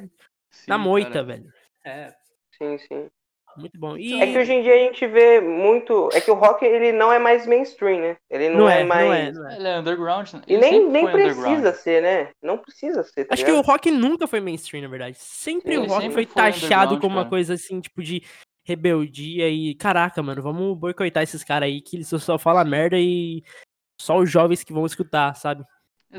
na 0.68 0.78
Sim, 0.78 0.84
moita, 0.84 1.12
cara. 1.12 1.24
velho. 1.26 1.54
É, 1.86 2.16
Sim, 2.58 2.78
sim. 2.80 3.10
Muito 3.58 3.80
bom. 3.80 3.98
E 3.98 4.22
É 4.22 4.28
que 4.28 4.38
hoje 4.38 4.54
em 4.54 4.64
dia 4.64 4.74
a 4.74 4.78
gente 4.78 5.06
vê 5.08 5.40
muito. 5.40 6.10
É 6.14 6.22
que 6.22 6.32
o 6.32 6.36
rock 6.36 6.66
ele 6.66 6.92
não 6.92 7.12
é 7.12 7.20
mais 7.20 7.46
mainstream, 7.46 8.00
né? 8.00 8.18
Ele 8.30 8.50
não, 8.50 8.62
não, 8.62 8.70
é, 8.70 8.82
é, 8.82 8.84
mais. 8.84 9.08
não 9.08 9.14
é, 9.14 9.32
não 9.32 9.50
é. 9.50 9.56
Ele 9.56 9.68
é 9.68 9.80
underground, 9.80 10.34
né? 10.34 10.42
E 10.48 10.54
Ele 10.54 10.62
nem, 10.62 10.72
sempre 10.72 10.92
nem 10.92 11.06
underground. 11.08 11.44
precisa 11.44 11.74
ser, 11.74 12.02
né? 12.02 12.30
Não 12.42 12.58
precisa 12.58 13.04
ser. 13.04 13.26
Tá 13.26 13.34
Acho 13.34 13.46
que 13.46 13.52
o 13.52 13.62
rock 13.62 13.92
nunca 13.92 14.28
foi 14.28 14.40
mainstream, 14.40 14.84
na 14.84 14.90
verdade. 14.90 15.18
Sempre 15.20 15.74
Ele 15.74 15.86
o 15.86 15.88
rock 15.88 16.02
sempre 16.02 16.14
foi 16.14 16.26
foi 16.26 16.36
taxado 16.36 17.00
como 17.00 17.18
uma 17.18 17.30
coisa 17.30 17.54
assim, 17.54 17.80
tipo 17.80 18.02
de 18.02 18.24
rebeldia 18.64 19.50
e 19.50 19.76
caraca, 19.76 20.22
mano, 20.22 20.42
vamos 20.42 20.78
boicotar 20.78 21.24
esses 21.24 21.44
caras 21.44 21.68
aí 21.68 21.82
que 21.82 21.98
eles 21.98 22.08
só 22.08 22.38
falam 22.38 22.64
merda 22.66 22.98
e 22.98 23.44
só 24.00 24.18
os 24.18 24.30
jovens 24.30 24.64
que 24.64 24.74
vão 24.74 24.86
escutar, 24.86 25.36
sabe? 25.36 25.64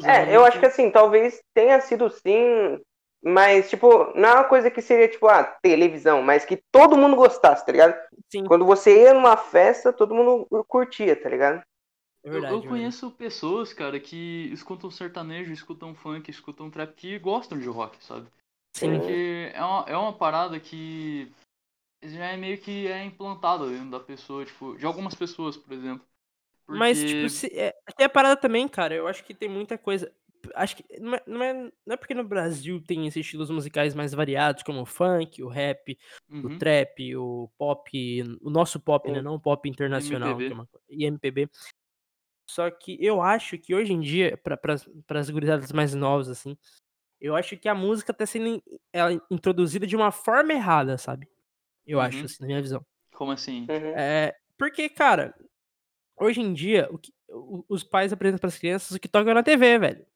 É, 0.05 0.35
eu 0.35 0.45
acho 0.45 0.59
que 0.59 0.66
assim, 0.66 0.90
talvez 0.90 1.40
tenha 1.55 1.81
sido 1.81 2.09
sim, 2.09 2.81
mas, 3.23 3.71
tipo, 3.71 3.89
não 4.19 4.29
é 4.29 4.35
uma 4.35 4.45
coisa 4.45 4.71
que 4.71 4.83
seria, 4.83 5.09
tipo, 5.09 5.29
ah, 5.29 5.45
televisão, 5.63 6.23
mas 6.23 6.45
que 6.45 6.57
todo 6.73 6.97
mundo 6.97 7.17
gostasse, 7.17 7.65
tá 7.65 7.73
ligado? 7.73 7.95
Sim, 8.31 8.45
Quando 8.47 8.65
você 8.67 9.03
ia 9.05 9.15
numa 9.15 9.37
festa, 9.37 9.93
todo 9.93 10.15
mundo 10.15 10.47
curtia, 10.67 11.15
tá 11.21 11.29
ligado? 11.29 11.63
é 12.25 12.31
Eu- 12.31 12.33
verdade. 12.35 12.55
eu, 12.55 12.59
é 12.59 12.61
verdade. 12.61 12.69
conheço 12.69 13.11
pessoas, 13.13 13.73
cara, 13.73 13.99
que 14.01 14.49
escutam 14.53 14.91
sertanejo, 14.91 15.53
escutam 15.53 15.95
funk, 15.95 16.31
escutam 16.31 16.71
trap, 16.71 16.95
que 16.95 17.19
gostam 17.19 17.59
de 17.59 17.69
rock, 17.69 18.03
sabe? 18.05 18.29
Sim. 18.75 18.91
Porque 18.91 19.51
é 19.55 19.63
uma, 19.65 19.85
é 19.89 19.97
uma 19.97 20.13
parada 20.17 20.59
que 20.59 21.31
já 22.03 22.27
é 22.27 22.37
meio 22.37 22.61
que 22.61 22.89
é 22.89 23.05
implantada 23.05 23.69
dentro 23.69 23.91
da 23.91 24.01
pessoa, 24.01 24.45
tipo, 24.45 24.77
de 24.77 24.87
algumas 24.87 25.15
pessoas, 25.15 25.57
por 25.57 25.73
exemplo. 25.73 26.07
Porque... 26.67 26.79
Mas, 26.79 27.05
tipo, 27.05 27.29
se, 27.29 27.47
é, 27.59 27.75
tem 27.97 28.07
a 28.07 28.09
parada 28.11 28.37
também, 28.37 28.67
cara. 28.69 28.95
Eu 28.95 29.07
acho 29.07 29.25
que 29.25 29.35
tem 29.35 29.49
muita 29.49 29.77
coisa. 29.77 30.13
Acho 30.55 30.76
que 30.76 30.85
não 31.00 31.14
é, 31.14 31.22
não, 31.26 31.42
é, 31.42 31.52
não 31.55 31.94
é 31.94 31.96
porque 31.96 32.14
no 32.14 32.24
Brasil 32.24 32.81
tem 32.83 33.07
esses 33.07 33.24
estilos 33.24 33.50
musicais 33.50 33.94
mais 33.94 34.12
variados, 34.12 34.62
como 34.62 34.81
o 34.83 34.87
funk, 34.87 35.42
o 35.42 35.48
rap, 35.48 35.96
o 36.31 36.35
Uhum. 36.48 36.59
trap, 36.59 37.16
o 37.16 37.50
pop, 37.59 38.22
o 38.40 38.50
nosso 38.50 38.81
pop, 38.81 39.11
né? 39.11 39.20
Não 39.22 39.35
o 39.35 39.40
pop 39.40 39.68
internacional, 39.68 40.31
MPB. 40.40 40.46
que 40.46 40.52
é 40.52 40.55
uma 40.55 40.68
e 40.88 41.05
MPB. 41.05 41.48
Só 42.48 42.70
que 42.70 42.96
eu 43.00 43.22
acho 43.22 43.57
que 43.59 43.74
hoje 43.74 43.92
em 43.92 44.00
dia, 44.00 44.37
para 44.37 45.20
as 45.20 45.31
gurizadas 45.31 45.72
mais 45.72 45.94
novas, 45.94 46.28
assim, 46.28 46.57
eu 47.20 47.37
acho 47.37 47.57
que 47.57 47.68
a 47.68 47.74
música 47.74 48.12
tá 48.12 48.26
sendo 48.26 48.62
ela 48.92 49.12
introduzida 49.31 49.87
de 49.87 49.96
uma 49.96 50.11
forma 50.11 50.52
errada, 50.52 50.98
sabe? 50.98 51.28
Eu 51.87 52.00
acho, 52.00 52.18
Uhum. 52.18 52.24
assim, 52.24 52.37
na 52.40 52.46
minha 52.46 52.61
visão. 52.62 52.85
Como 53.14 53.31
assim? 53.31 53.61
Uhum. 53.70 53.94
É, 53.96 54.35
porque, 54.59 54.88
cara, 54.88 55.35
hoje 56.16 56.40
em 56.40 56.52
dia, 56.52 56.88
o 56.90 56.98
que- 56.98 57.12
o- 57.28 57.64
os 57.68 57.83
pais 57.85 58.12
apresentam 58.12 58.40
pras 58.40 58.59
crianças 58.59 58.90
o 58.96 59.00
que 59.00 59.09
toca 59.09 59.33
na 59.33 59.42
TV, 59.42 59.78
velho. 59.78 60.07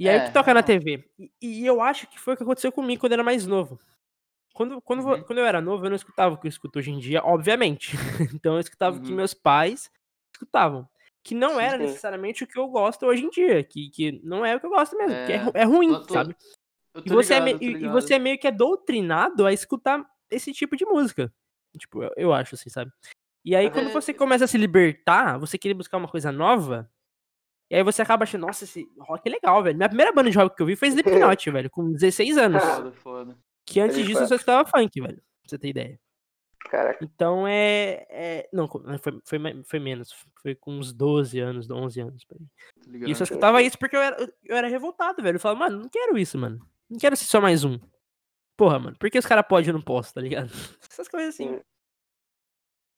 E 0.00 0.08
aí 0.08 0.16
o 0.16 0.20
É, 0.22 0.24
que 0.24 0.32
toca 0.32 0.54
na. 0.54 0.62
TV? 0.62 1.04
E, 1.18 1.30
e 1.42 1.66
eu 1.66 1.82
acho 1.82 2.06
que 2.06 2.18
foi 2.18 2.32
o 2.32 2.36
que 2.36 2.42
aconteceu 2.42 2.72
comigo 2.72 3.00
quando 3.00 3.12
eu 3.12 3.16
era 3.16 3.22
mais 3.22 3.46
novo. 3.46 3.78
Quando, 4.54 4.80
quando, 4.80 5.06
Uhum. 5.06 5.22
quando 5.24 5.38
eu 5.38 5.44
era 5.44 5.60
novo, 5.60 5.84
eu 5.84 5.90
não 5.90 5.96
escutava 5.96 6.34
o 6.34 6.38
que 6.38 6.46
eu 6.46 6.48
escuto 6.48 6.78
hoje 6.78 6.90
em 6.90 6.98
dia, 6.98 7.22
obviamente. 7.22 7.92
então 8.42 8.54
eu 8.54 8.60
escutava 8.60 8.96
o 8.96 9.00
que 9.02 9.10
Uhum. 9.10 9.16
meus 9.16 9.34
pais 9.34 9.90
escutavam. 10.34 10.88
Que 11.22 11.34
não 11.34 11.60
era 11.60 11.76
Sim. 11.76 11.82
necessariamente 11.82 12.42
o 12.44 12.46
que 12.46 12.58
eu 12.58 12.66
gosto 12.68 13.04
hoje 13.04 13.24
em 13.26 13.28
dia. 13.30 13.62
Que, 13.62 13.90
que 13.90 14.20
não 14.24 14.44
é 14.44 14.56
o 14.56 14.60
que 14.60 14.64
eu 14.64 14.70
gosto 14.70 14.96
mesmo. 14.96 15.14
Que 15.26 15.32
é, 15.34 15.36
É, 15.36 15.62
é 15.62 15.64
ruim, 15.64 15.92
tô- 16.06 16.14
sabe? 16.14 16.34
Eu 16.94 17.02
E 17.04 17.08
você, 17.10 17.34
é 17.34 17.40
ligado, 17.40 17.58
tô 17.60 17.64
e- 17.66 17.88
você 17.88 18.14
é 18.14 18.18
meio 18.18 18.38
que 18.38 18.46
é 18.48 18.50
doutrinado 18.50 19.44
a 19.46 19.52
escutar 19.52 20.04
esse 20.30 20.50
tipo 20.52 20.76
de 20.76 20.86
música. 20.86 21.30
Tipo, 21.78 22.02
eu, 22.02 22.10
eu 22.16 22.32
acho 22.32 22.54
assim, 22.54 22.70
sabe? 22.70 22.90
E 23.44 23.54
aí, 23.54 23.70
quando 23.70 23.88
É. 23.88 23.92
você 23.92 24.12
começa 24.14 24.44
a 24.46 24.48
se 24.48 24.56
libertar, 24.58 25.38
você 25.38 25.56
querer 25.58 25.74
buscar 25.74 25.98
uma 25.98 26.08
coisa 26.08 26.32
nova, 26.32 26.90
e 27.70 27.76
aí 27.76 27.82
você 27.84 28.02
acaba 28.02 28.24
achando, 28.24 28.46
nossa, 28.46 28.64
esse 28.64 28.86
rock 28.98 29.22
é 29.28 29.30
legal, 29.30 29.62
velho. 29.62 29.76
Minha 29.76 29.88
primeira 29.88 30.12
banda 30.12 30.30
de 30.30 30.36
rock 30.36 30.56
que 30.56 30.62
eu 30.62 30.66
vi 30.66 30.74
foi 30.76 30.88
Slipknot, 30.88 31.50
velho, 31.50 31.70
com 31.70 31.92
16 31.92 32.36
anos. 32.36 32.62
Foda, 32.62 32.92
foda. 32.92 33.38
Que 33.64 33.78
antes 33.80 33.96
disso 34.04 34.22
eu 34.22 34.26
só 34.26 34.34
escutava 34.34 34.68
funk, 34.68 35.00
velho. 35.00 35.16
Pra 35.16 35.48
você 35.48 35.58
ter 35.58 35.68
ideia. 35.68 36.00
Caraca. 36.68 37.04
Então 37.04 37.46
é. 37.46 38.06
é- 38.10 38.48
não, 38.52 38.68
co- 38.68 38.82
foi, 38.98 39.20
foi, 39.24 39.62
foi 39.64 39.78
menos. 39.78 40.12
Foi 40.42 40.54
com 40.54 40.72
uns 40.78 40.92
12 40.92 41.38
anos, 41.38 41.70
11 41.70 42.00
anos. 42.00 42.26
E 42.88 43.10
eu 43.10 43.14
só 43.14 43.24
escutava 43.24 43.62
isso 43.62 43.78
porque 43.78 43.96
eu 43.96 44.00
era, 44.02 44.16
eu 44.44 44.56
era 44.56 44.68
revoltado, 44.68 45.22
velho. 45.22 45.36
Eu 45.36 45.40
falava, 45.40 45.60
mano, 45.60 45.82
não 45.82 45.88
quero 45.88 46.18
isso, 46.18 46.36
mano. 46.36 46.60
Não 46.88 46.98
quero 46.98 47.16
ser 47.16 47.24
só 47.26 47.40
mais 47.40 47.64
um. 47.64 47.78
Porra, 48.56 48.78
mano, 48.78 48.96
por 48.98 49.08
que 49.10 49.18
os 49.18 49.24
caras 49.26 49.46
podem 49.48 49.68
e 49.68 49.70
eu 49.70 49.74
não 49.74 49.80
posso, 49.80 50.12
tá 50.12 50.20
ligado? 50.20 50.50
Essas 50.90 51.08
coisas 51.08 51.34
assim. 51.34 51.48
Sim. 51.56 51.60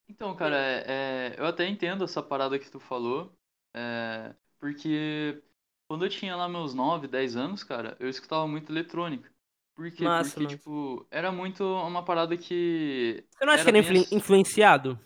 Então, 0.08 0.34
cara, 0.34 0.56
é, 0.56 0.84
é, 0.86 1.34
eu 1.38 1.46
até 1.46 1.66
entendo 1.66 2.04
essa 2.04 2.22
parada 2.22 2.58
que 2.58 2.70
tu 2.70 2.80
falou, 2.80 3.32
é, 3.74 4.34
porque 4.62 5.42
quando 5.90 6.04
eu 6.06 6.08
tinha 6.08 6.36
lá 6.36 6.48
meus 6.48 6.72
9, 6.72 7.08
10 7.08 7.34
anos, 7.36 7.64
cara, 7.64 7.96
eu 7.98 8.08
escutava 8.08 8.46
muito 8.46 8.70
eletrônica. 8.70 9.28
Por 9.74 9.90
quê? 9.90 10.04
Massa, 10.04 10.30
Porque, 10.30 10.44
massa. 10.44 10.56
tipo, 10.56 11.04
era 11.10 11.32
muito 11.32 11.64
uma 11.64 12.04
parada 12.04 12.36
que... 12.36 13.24
Você 13.36 13.44
não 13.44 13.52
acha 13.54 13.64
que 13.64 13.70
era 13.70 13.82
bem 13.82 14.00
influ- 14.02 14.16
influenciado? 14.16 15.00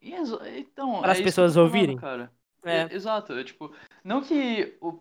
Então, 0.00 1.00
Para 1.02 1.12
as 1.12 1.18
é 1.18 1.20
que 1.20 1.22
eu 1.22 1.24
pessoas 1.26 1.54
falando, 1.54 1.66
ouvirem? 1.66 1.96
Cara. 1.98 2.32
É. 2.64 2.94
Exato, 2.94 3.34
é 3.34 3.44
tipo, 3.44 3.72
não 4.02 4.22
que 4.22 4.76
o 4.80 4.92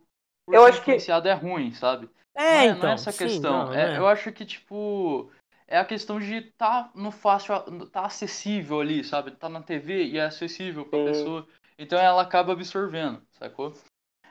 por 0.46 0.54
Eu 0.56 0.64
ser 0.64 0.70
acho 0.70 0.78
que- 0.84 0.92
influenciado 0.92 1.28
é 1.28 1.34
ruim, 1.34 1.72
sabe? 1.74 2.10
É, 2.36 2.42
não, 2.44 2.50
é, 2.60 2.66
então. 2.66 2.80
não 2.82 2.90
é 2.90 2.94
essa 2.94 3.12
sim, 3.12 3.18
questão. 3.18 3.66
não, 3.66 3.74
é, 3.74 3.88
não 3.88 3.94
é. 3.94 3.98
Eu 3.98 4.08
acho 4.08 4.32
que, 4.32 4.46
tipo, 4.46 5.32
é 5.68 5.78
a 5.78 5.86
questão 5.86 6.20
de 6.20 6.42
tá 6.58 6.92
no 6.96 7.12
fácil, 7.12 7.54
tá 7.92 8.06
acessível 8.06 8.80
ali, 8.82 9.04
sabe? 9.04 9.32
Tá 9.32 9.48
na 9.50 9.62
TV 9.62 10.04
e 10.06 10.18
é 10.18 10.26
acessível 10.26 10.86
pra 10.86 11.00
Sim. 11.00 11.06
pessoa. 11.06 11.48
Então 11.78 12.00
ela 12.00 12.22
acaba 12.22 12.54
absorvendo, 12.54 13.22
sacou? 13.34 13.74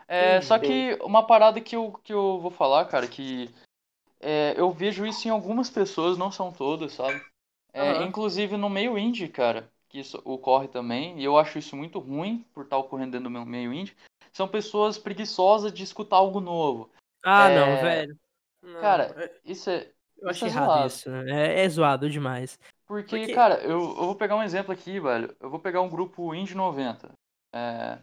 É, 0.09 0.41
só 0.41 0.59
que 0.59 0.97
uma 1.03 1.27
parada 1.27 1.61
que 1.61 1.75
eu, 1.77 1.93
que 2.05 2.13
eu 2.13 2.39
vou 2.41 2.51
falar, 2.51 2.85
cara, 2.87 3.07
que 3.09 3.51
é, 4.21 4.55
eu 4.57 4.71
vejo 4.73 5.05
isso 5.07 5.27
em 5.27 5.31
algumas 5.31 5.69
pessoas, 5.71 6.17
não 6.19 6.31
são 6.31 6.53
todas, 6.53 6.93
sabe? 6.93 7.21
É, 7.73 7.81
Aham. 7.93 8.07
Inclusive 8.07 8.57
no 8.57 8.71
meio 8.71 8.97
indie, 8.99 9.29
cara, 9.29 9.71
que 9.89 10.01
isso 10.01 10.21
ocorre 10.25 10.69
também, 10.69 11.21
e 11.21 11.25
eu 11.25 11.37
acho 11.37 11.59
isso 11.59 11.77
muito 11.77 11.99
ruim 11.99 12.45
por 12.53 12.65
estar 12.65 12.79
ocorrendo 12.79 13.13
dentro 13.13 13.31
do 13.31 13.47
meio 13.47 13.73
indie, 13.73 13.97
são 14.33 14.49
pessoas 14.49 14.99
preguiçosas 14.99 15.73
de 15.73 15.83
escutar 15.83 16.17
algo 16.17 16.41
novo. 16.41 16.91
Ah, 17.25 17.51
É, 17.51 17.57
não, 17.57 17.83
velho. 17.83 18.19
Não, 18.63 18.81
Cara, 18.81 19.05
é- 19.25 19.41
Isso 19.45 19.71
é, 19.71 19.91
eu 20.19 20.29
acho 20.29 20.45
é 20.45 20.49
errado 20.49 20.67
zoado. 20.67 20.87
isso. 20.87 21.11
né? 21.11 21.55
É, 21.57 21.65
é 21.65 21.69
zoado 21.69 22.11
demais. 22.11 22.59
Porque, 22.87 23.19
Porque- 23.19 23.35
cara, 23.35 23.61
eu, 23.63 23.71
eu 23.81 23.95
vou 24.07 24.15
pegar 24.15 24.37
um 24.37 24.43
exemplo 24.43 24.73
aqui, 24.73 25.01
velho. 25.01 25.35
Eu 25.41 25.51
vou 25.51 25.59
pegar 25.59 25.81
um 25.81 25.89
grupo 25.89 26.35
Indie 26.35 26.55
90. 26.55 27.11
É, 27.57 27.99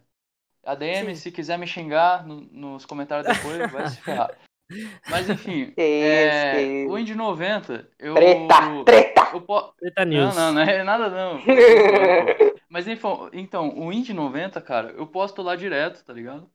ADM, 0.66 1.10
Sim. 1.10 1.16
se 1.16 1.32
quiser 1.32 1.58
me 1.58 1.68
xingar 1.68 2.26
no- 2.26 2.42
nos 2.52 2.86
comentários 2.86 3.28
depois, 3.38 3.72
vai 3.72 3.88
se 3.88 4.02
ferrar. 4.02 4.32
Mas 5.10 5.30
enfim, 5.30 5.72
Que 5.76 5.82
é, 5.82 6.52
que 6.56 6.88
o 6.89 6.98
Indie 6.98 7.13
90, 7.16 7.88
eu. 8.00 8.16
Treta, 8.16 8.84
treta! 8.86 9.30
eu 9.34 9.42
po- 9.42 9.74
Treta 9.78 10.06
Não, 10.06 10.12
News. 10.12 10.36
não, 10.36 10.54
não 10.54 10.62
é 10.62 10.84
nada 10.84 11.10
não. 11.10 11.39
Mas 12.70 12.88
enfim, 12.88 13.08
então, 13.34 13.78
o 13.78 13.92
Indie 13.94 14.13
90, 14.13 14.60
cara, 14.62 14.89
eu 14.92 15.06
posto 15.06 15.42
lá 15.44 15.56
direto, 15.56 16.04
tá 16.04 16.13
ligado? 16.13 16.50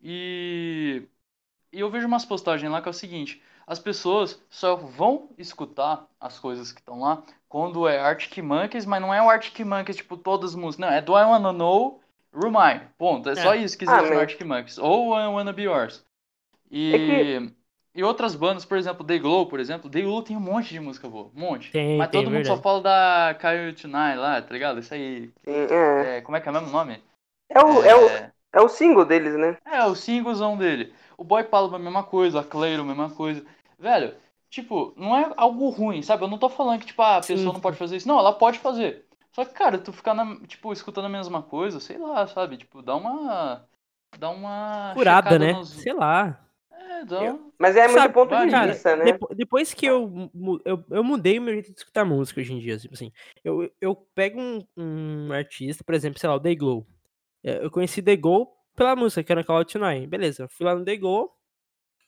E, 0.00 1.02
e 1.72 1.80
eu 1.80 1.90
vejo 1.90 2.06
umas 2.06 2.24
postagens 2.24 2.70
lá 2.70 2.80
que 2.80 2.88
é 2.88 2.90
o 2.90 2.94
seguinte: 2.94 3.42
as 3.66 3.78
pessoas 3.78 4.40
só 4.48 4.76
vão 4.76 5.28
escutar 5.36 6.06
as 6.20 6.38
coisas 6.38 6.72
que 6.72 6.80
estão 6.80 7.00
lá 7.00 7.22
quando 7.48 7.86
é 7.88 7.98
Arctic 7.98 8.38
Monkeys, 8.42 8.86
mas 8.86 9.02
não 9.02 9.12
é 9.12 9.20
o 9.20 9.28
Arctic 9.28 9.60
Monkeys, 9.66 9.96
tipo, 9.98 10.16
todas 10.16 10.50
as 10.50 10.56
músicas. 10.56 10.88
Não, 10.88 10.94
é 10.96 11.02
Do 11.02 11.12
I 11.18 11.24
Wanna 11.24 11.52
Know, 11.52 12.00
Remind. 12.32 12.82
Ponto. 12.98 13.28
É, 13.30 13.34
só 13.36 13.54
É. 13.54 13.58
isso 13.58 13.76
que 13.76 13.84
Ah, 13.88 13.92
existe 13.96 14.04
no 14.10 14.14
mas- 14.14 14.20
Arctic 14.20 14.46
Monkeys. 14.46 14.78
Ou 14.78 15.14
I 15.18 15.26
Wanna 15.28 15.52
Be 15.52 15.62
Yours. 15.62 16.04
E, 16.70 16.94
É 16.94 16.98
que- 16.98 17.52
e 17.94 18.04
outras 18.04 18.34
bandas, 18.34 18.64
por 18.64 18.76
exemplo, 18.76 19.04
The 19.04 19.18
Glow, 19.18 19.46
por 19.46 19.58
exemplo. 19.60 19.90
The 19.90 20.02
Glow 20.02 20.22
tem 20.22 20.36
um 20.36 20.40
monte 20.40 20.68
de 20.70 20.80
música 20.80 21.08
boa. 21.08 21.30
Um 21.34 21.40
monte. 21.40 21.70
Tem, 21.72 21.96
mas 21.96 22.08
tem, 22.10 22.20
todo 22.22 22.30
mundo 22.32 22.44
só 22.46 22.54
verdade. 22.56 22.62
fala 22.62 22.80
da 22.82 23.34
Kyle 23.40 23.72
Tonight 23.74 24.16
lá, 24.18 24.42
tá 24.42 24.52
ligado? 24.52 24.80
Isso 24.80 24.92
aí. 24.94 25.30
Sim, 25.44 25.66
é. 25.70 26.18
É, 26.18 26.20
como 26.20 26.36
é 26.36 26.40
que 26.40 26.48
é 26.48 26.50
o 26.50 26.54
mesmo 26.54 26.70
nome? 26.70 27.02
É, 27.50 27.60
o, 27.60 27.82
é, 27.82 27.96
o, 27.96 28.08
É, 28.08 28.32
é 28.52 28.60
o 28.60 28.68
single 28.68 29.04
deles, 29.06 29.34
né? 29.36 29.56
é, 29.64 29.84
o 29.84 29.94
singlezão 29.94 30.56
dele. 30.56 30.92
O 31.16 31.24
Boy 31.24 31.42
Paloma, 31.44 31.76
a 31.76 31.80
mesma 31.80 32.02
coisa. 32.02 32.40
A 32.40 32.44
Cleiro, 32.44 32.82
a 32.82 32.86
mesma 32.86 33.10
coisa. 33.10 33.44
Velho, 33.78 34.14
tipo, 34.50 34.92
não 34.96 35.16
é 35.16 35.32
algo 35.36 35.68
ruim, 35.70 36.02
sabe? 36.02 36.22
Eu 36.24 36.28
não 36.28 36.38
tô 36.38 36.48
falando 36.50 36.78
que, 36.80 36.86
tipo, 36.86 37.00
ah, 37.00 37.16
a 37.16 37.22
Sim, 37.22 37.34
pessoa 37.36 37.52
não 37.54 37.60
pode 37.60 37.76
fazer 37.78 37.96
isso. 37.96 38.06
Não, 38.06 38.18
ela 38.18 38.32
pode 38.34 38.58
fazer. 38.58 39.04
Só 39.32 39.44
que, 39.44 39.52
cara, 39.54 39.78
tu 39.78 39.92
ficar, 39.92 40.14
na, 40.14 40.36
tipo, 40.46 40.72
escutando 40.72 41.04
a 41.06 41.08
mesma 41.10 41.42
coisa, 41.42 41.78
sei 41.80 41.98
lá, 41.98 42.26
sabe? 42.26 42.56
Tipo, 42.56 42.82
dá 42.82 42.96
uma... 42.96 43.64
Dá 44.18 44.30
uma... 44.30 44.92
Curada, 44.94 45.38
né? 45.38 45.52
nos- 45.52 45.68
Sei 45.70 45.92
lá. 45.92 46.44
É, 46.72 47.04
dá 47.04 47.24
Eu- 47.24 47.34
um... 47.34 47.52
Mas 47.58 47.76
é 47.76 47.82
muito 47.88 48.00
Sabe, 48.00 48.14
ponto 48.14 48.28
de 48.36 48.50
cara, 48.50 48.72
vista, 48.72 48.96
né? 48.96 49.04
Depo- 49.04 49.34
depois 49.34 49.74
que 49.74 49.84
eu, 49.84 50.30
eu. 50.64 50.84
Eu 50.90 51.02
mudei 51.04 51.38
o 51.38 51.42
meu 51.42 51.52
jeito 51.54 51.72
de 51.72 51.78
escutar 51.78 52.04
música 52.04 52.40
hoje 52.40 52.52
em 52.52 52.58
dia. 52.60 52.78
Tipo 52.78 52.94
assim. 52.94 53.12
Eu, 53.44 53.68
eu 53.80 53.96
pego 54.14 54.40
um, 54.40 54.64
um 54.76 55.32
artista, 55.32 55.82
por 55.84 55.92
exemplo, 55.94 56.20
sei 56.20 56.28
lá, 56.28 56.36
o 56.36 56.40
The 56.40 56.54
Glow. 56.54 56.86
É, 57.42 57.64
Eu 57.64 57.70
conheci 57.70 58.00
The 58.00 58.16
Glow 58.16 58.56
pela 58.76 58.94
música, 58.94 59.24
que 59.24 59.32
era 59.32 59.42
Call 59.42 59.56
Out 59.58 59.72
Tonight. 59.72 60.06
Beleza, 60.06 60.46
fui 60.48 60.64
lá 60.64 60.74
no 60.74 60.84
The 60.84 60.96
Glow 60.96 61.32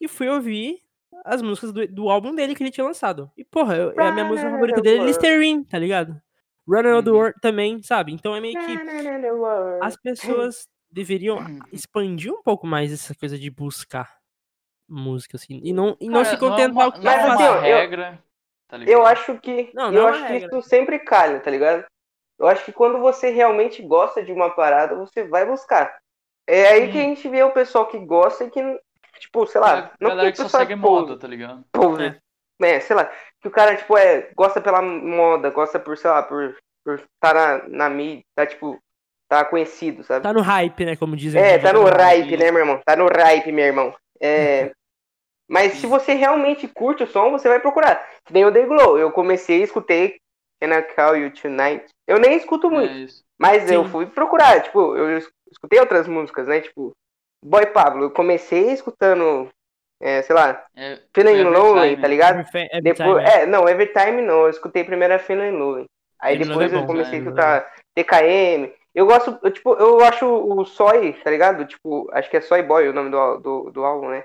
e 0.01 0.07
fui 0.07 0.29
ouvir 0.29 0.81
as 1.25 1.43
músicas 1.43 1.73
do, 1.73 1.87
do 1.89 2.09
álbum 2.09 2.33
dele 2.33 2.55
que 2.55 2.63
ele 2.63 2.71
tinha 2.71 2.87
lançado. 2.87 3.29
E, 3.37 3.45
porra, 3.45 3.77
eu- 3.77 3.91
a 4.01 4.13
minha 4.13 4.25
música 4.25 4.49
favorita 4.51 4.81
dele 4.81 5.03
é 5.03 5.07
Listerine, 5.07 5.65
tá 5.65 5.79
ligado? 5.79 6.21
Run 6.71 6.87
Around 6.87 7.05
the 7.05 7.11
Uhum. 7.11 7.17
World 7.17 7.35
também, 7.41 7.83
sabe? 7.83 8.13
Então 8.13 8.35
é 8.35 8.41
meio 8.41 8.55
que 8.55 8.79
as 9.81 9.97
pessoas 9.97 10.69
deveriam 10.91 11.39
Uhum. 11.39 11.59
expandir 11.73 12.33
um 12.33 12.43
pouco 12.43 12.67
mais 12.67 12.93
essa 12.93 13.15
coisa 13.15 13.39
de 13.39 13.51
buscar 13.51 14.19
música, 14.89 15.37
assim. 15.37 15.61
E 15.63 15.73
não, 15.73 15.97
e 16.01 16.09
não 16.09 16.23
Cara, 16.23 16.25
se 16.25 16.37
contentar 16.37 16.69
é 16.69 16.73
uma, 16.73 16.91
com 16.93 16.99
o 16.99 17.01
que 17.01 17.05
não 17.07 17.13
é 17.13 17.25
uma 17.25 17.35
assim, 17.35 17.61
regra, 17.61 18.25
tá 18.69 18.77
ligado? 18.77 18.93
Eu 18.93 19.07
acho 19.07 19.39
que. 19.39 19.71
Não, 19.73 19.91
não 19.93 20.01
eu 20.01 20.09
é 20.09 20.11
acho 20.11 20.27
que 20.27 20.33
regra. 20.33 20.59
isso 20.59 20.69
sempre 20.69 20.99
calha, 20.99 21.41
tá 21.41 21.51
ligado? 21.51 21.85
Eu 22.39 22.49
acho 22.49 22.65
que 22.65 22.73
quando 22.73 22.99
você 22.99 23.31
realmente 23.31 23.83
gosta 23.83 24.23
de 24.23 24.33
uma 24.33 24.51
parada, 24.51 24.97
você 24.97 25.25
vai 25.25 25.47
buscar. 25.47 25.97
É 26.47 26.69
aí 26.69 26.87
Sim. 26.87 26.93
que 26.93 26.99
a 26.99 27.03
gente 27.03 27.29
vê 27.29 27.43
o 27.43 27.53
pessoal 27.53 27.87
que 27.87 27.99
gosta 27.99 28.45
e 28.45 28.51
que, 28.51 28.61
tipo, 29.21 29.47
sei 29.47 29.61
lá, 29.61 29.79
a 29.79 29.91
não 30.01 30.09
galera 30.11 30.33
que 30.33 30.37
que 30.37 30.43
o 30.43 30.45
só 30.45 30.45
pessoal 30.47 30.61
segue 30.63 30.73
é 30.73 30.77
moda, 30.77 31.19
tá 31.19 31.29
ligado? 31.29 31.65
poser, 31.71 32.21
é, 32.63 32.81
sei 32.81 32.97
lá, 32.97 33.13
que 33.41 33.49
o 33.49 33.51
cara, 33.51 33.77
tipo, 33.77 33.97
é, 33.97 34.31
gosta 34.37 34.61
pela 34.61 34.83
moda, 34.83 35.51
gosta 35.51 35.79
por, 35.79 35.97
sei 35.97 36.11
lá, 36.11 36.23
por, 36.23 36.57
por 36.85 37.03
tá 37.21 37.33
na, 37.35 37.69
na 37.69 37.91
mídia, 37.91 38.23
tá, 38.35 38.47
tipo, 38.47 38.79
tá 39.29 39.45
conhecido, 39.45 40.03
sabe? 40.05 40.23
Tá 40.23 40.33
no 40.33 40.43
hype, 40.43 40.85
né? 40.85 40.97
Como 40.97 41.17
dizem. 41.17 41.41
É, 41.41 41.59
tá 41.59 41.73
no 41.73 41.85
hype. 41.85 42.37
né, 42.37 42.51
meu 42.51 42.61
irmão? 42.61 42.81
Tá 42.85 42.97
no 42.97 43.07
hype, 43.07 43.51
meu 43.53 43.65
irmão. 43.65 43.95
É... 44.21 44.71
Mas 45.49 45.73
se 45.75 45.87
você 45.87 46.13
realmente 46.15 46.69
curte 46.69 47.03
o 47.03 47.07
som, 47.09 47.31
você 47.33 47.49
vai 47.49 47.59
procurar. 47.59 48.09
Que 48.25 48.33
Nem 48.33 48.45
o 48.45 48.53
The 48.53 48.63
Glow. 48.67 48.97
Eu 48.97 49.11
comecei, 49.11 49.63
escutei 49.65 50.17
Can 50.63 50.69
I 50.79 50.83
Call 50.95 51.17
You 51.17 51.33
Tonight. 51.33 51.87
Eu 52.07 52.21
nem 52.21 52.37
escuto 52.37 52.71
muito, 52.71 52.93
É 52.93 52.99
isso. 52.99 53.25
mas 53.37 53.69
eu 53.69 53.83
Sim. 53.85 53.91
fui 53.91 54.07
procurar. 54.07 54.63
Tipo, 54.63 54.97
eu 54.97 55.19
es- 55.19 55.29
escutei 55.51 55.81
outras 55.81 56.07
músicas, 56.07 56.47
né? 56.47 56.61
Tipo, 56.61 56.93
Boy 57.45 57.67
Pablo. 57.67 58.05
Eu 58.05 58.11
comecei 58.13 58.71
escutando, 58.71 59.49
é, 60.01 60.23
sei 60.23 60.35
lá, 60.35 60.65
É, 60.75 60.99
Feeling 61.15 61.41
Every 61.41 61.51
Lonely, 61.51 61.97
tá 61.99 62.09
ligado? 62.09 62.41
Every, 62.41 62.83
Depois, 62.83 63.25
time, 63.25 63.31
é. 63.31 63.43
é, 63.43 63.47
não, 63.47 63.69
Every 63.69 63.93
Time 63.93 64.23
não. 64.23 64.45
Eu 64.45 64.51
escutei 64.51 64.83
primeiro 64.83 65.15
a 65.15 65.19
Feeling 65.19 65.51
Lonely. 65.51 65.85
Aí 66.19 66.37
Feeling 66.37 66.49
depois 66.49 66.73
é 66.73 66.77
eu 66.77 66.81
bom, 66.81 66.87
comecei 66.87 67.19
a 67.19 67.23
cara, 67.23 67.67
escutar 67.67 67.75
TKM. 67.95 68.73
Eu 68.95 69.07
gosto, 69.07 69.39
eu, 69.43 69.51
tipo, 69.51 69.75
eu 69.75 70.01
acho 70.05 70.27
o 70.27 70.65
Soy, 70.65 71.13
tá 71.13 71.31
ligado? 71.31 71.65
Tipo, 71.67 72.09
acho 72.13 72.31
que 72.31 72.37
é 72.39 72.41
Soy 72.41 72.63
Boy 72.63 72.89
o 72.89 72.93
nome 72.93 73.11
do, 73.11 73.37
do, 73.39 73.71
do 73.71 73.85
álbum, 73.85 74.09
né? 74.09 74.25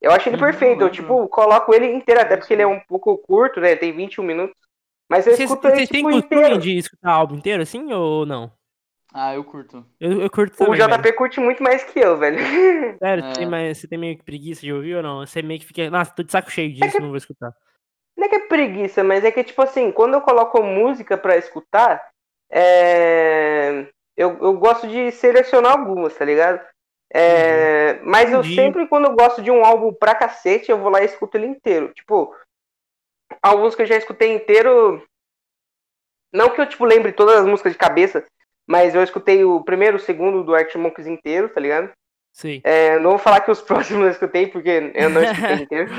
Eu 0.00 0.12
acho 0.12 0.28
ele 0.28 0.36
Uhum, 0.36 0.42
perfeito. 0.42 0.82
Eu, 0.82 0.90
tipo, 0.90 1.26
coloco 1.28 1.74
ele 1.74 1.86
inteiro, 1.86 2.20
até 2.20 2.36
porque 2.36 2.52
ele 2.52 2.62
é 2.62 2.66
um 2.66 2.78
pouco 2.80 3.16
curto, 3.18 3.60
né? 3.60 3.74
Tem 3.74 3.92
21 3.92 4.22
minutos. 4.22 4.56
Mas 5.08 5.26
eu 5.26 5.34
Vocês 5.34 5.50
escuto 5.50 5.66
ele, 5.68 5.76
vocês 5.76 5.88
têm 5.88 6.02
tipo, 6.02 6.12
costume 6.12 6.40
inteiro. 6.40 6.58
de 6.60 6.78
escutar 6.78 7.10
álbum 7.10 7.36
inteiro, 7.36 7.62
assim, 7.62 7.92
ou 7.92 8.26
não? 8.26 8.52
Ah, 9.12 9.34
eu 9.34 9.42
curto. 9.42 9.86
Eu, 9.98 10.20
eu 10.22 10.30
curto 10.30 10.54
O 10.62 10.66
também, 10.66 10.80
JP 10.80 11.02
velho. 11.02 11.16
curte 11.16 11.40
muito 11.40 11.62
mais 11.62 11.82
que 11.82 11.98
eu, 11.98 12.18
velho. 12.18 12.38
Sério, 12.98 13.24
É. 13.24 13.28
você, 13.32 13.38
tem 13.40 13.48
mais, 13.48 13.78
você 13.78 13.88
tem 13.88 13.98
meio 13.98 14.18
que 14.18 14.24
preguiça 14.24 14.60
de 14.60 14.72
ouvir 14.72 14.96
ou 14.96 15.02
não? 15.02 15.26
Você 15.26 15.40
meio 15.40 15.58
que 15.60 15.66
fica, 15.66 15.88
nossa, 15.90 16.14
tô 16.14 16.22
de 16.22 16.30
saco 16.30 16.50
cheio 16.50 16.72
disso, 16.72 17.00
não 17.00 17.08
vou 17.08 17.16
escutar. 17.16 17.50
Não 18.16 18.26
é 18.26 18.28
que 18.28 18.36
é 18.36 18.46
preguiça, 18.46 19.02
mas 19.02 19.24
é 19.24 19.30
que, 19.30 19.42
tipo 19.44 19.62
assim, 19.62 19.90
quando 19.92 20.14
eu 20.14 20.20
coloco 20.20 20.62
música 20.62 21.16
pra 21.16 21.36
escutar, 21.36 22.10
é... 22.50 23.86
eu, 24.16 24.36
eu 24.42 24.52
gosto 24.58 24.86
de 24.88 25.10
selecionar 25.12 25.72
algumas, 25.78 26.14
tá 26.16 26.24
ligado? 26.24 26.60
É... 27.10 28.00
Mas 28.02 28.30
eu 28.30 28.40
Entendi. 28.40 28.54
sempre, 28.56 28.86
quando 28.88 29.06
eu 29.06 29.14
gosto 29.14 29.40
de 29.40 29.50
um 29.50 29.64
álbum 29.64 29.92
pra 29.94 30.14
cacete, 30.14 30.70
eu 30.70 30.78
vou 30.78 30.90
lá 30.90 31.00
e 31.00 31.06
escuto 31.06 31.36
ele 31.38 31.46
inteiro. 31.46 31.92
Tipo, 31.94 32.34
alguns 33.42 33.74
que 33.74 33.82
eu 33.82 33.86
já 33.86 33.96
escutei 33.96 34.34
inteiro. 34.34 35.02
Não 36.32 36.50
que 36.50 36.60
eu, 36.60 36.68
tipo, 36.68 36.84
lembre 36.84 37.12
todas 37.12 37.36
as 37.40 37.46
músicas 37.46 37.72
de 37.72 37.78
cabeça, 37.78 38.22
mas 38.68 38.94
eu 38.94 39.02
escutei 39.02 39.44
o 39.44 39.62
primeiro, 39.64 39.96
o 39.96 40.00
segundo 40.00 40.44
do 40.44 40.54
Arctic 40.54 40.76
Monkeys 40.76 41.06
inteiro, 41.08 41.48
tá 41.48 41.60
ligado? 41.60 41.90
Sei. 42.32 42.60
É, 42.62 42.98
não 42.98 43.10
vou 43.10 43.18
falar 43.18 43.40
que 43.40 43.50
os 43.50 43.60
próximos 43.62 44.02
eu 44.04 44.10
escutei, 44.10 44.46
porque 44.46 44.92
eu 44.94 45.10
não 45.10 45.22
escutei 45.22 45.54
inteiro. 45.64 45.90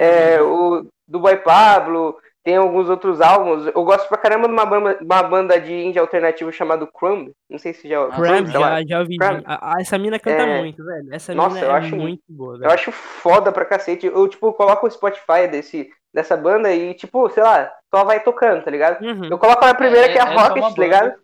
É, 0.00 0.38
mano. 0.38 0.54
o 0.82 0.86
do 1.06 1.20
Boy 1.20 1.36
Pablo, 1.38 2.16
tem 2.44 2.56
alguns 2.56 2.88
outros 2.88 3.20
álbuns. 3.20 3.66
Eu 3.66 3.84
gosto 3.84 4.08
pra 4.08 4.18
caramba 4.18 4.46
de 4.48 4.54
uma 4.54 4.64
banda, 4.66 4.98
uma 5.02 5.22
banda 5.22 5.60
de 5.60 5.72
indie 5.72 5.98
alternativo 5.98 6.52
chamado 6.52 6.86
Crumb. 6.86 7.30
Não 7.50 7.58
sei 7.58 7.72
se 7.72 7.88
já 7.88 8.02
Ah, 8.06 8.14
sei 8.14 8.58
lá. 8.58 8.80
já, 8.80 8.86
já 8.86 9.00
ouvi. 9.00 9.16
A- 9.44 9.74
a- 9.76 9.80
essa 9.80 9.98
mina 9.98 10.18
canta 10.18 10.42
É. 10.42 10.58
muito, 10.60 10.84
velho. 10.84 11.08
Essa 11.14 11.34
Nossa, 11.34 11.56
mina 11.56 11.66
eu 11.66 11.70
é 11.72 11.78
acho 11.78 11.96
muito 11.96 12.22
boa, 12.28 12.54
Eu 12.54 12.58
velho. 12.60 12.72
acho 12.72 12.92
foda 12.92 13.52
pra 13.52 13.64
cacete. 13.64 14.06
Eu, 14.06 14.26
tipo, 14.28 14.52
coloco 14.52 14.86
o 14.86 14.90
Spotify 14.90 15.46
desse, 15.50 15.90
dessa 16.12 16.36
banda 16.36 16.72
e, 16.72 16.94
tipo, 16.94 17.28
sei 17.30 17.42
lá, 17.42 17.70
só 17.94 18.04
vai 18.04 18.20
tocando, 18.20 18.64
tá 18.64 18.70
ligado? 18.70 19.02
Uhum. 19.04 19.26
Eu 19.30 19.38
coloco 19.38 19.64
na 19.64 19.74
primeira, 19.74 20.08
que 20.10 20.18
é 20.18 20.22
a 20.22 20.24
essa 20.32 20.48
Rocket, 20.48 20.74
tá 20.74 20.82
ligado? 20.82 21.14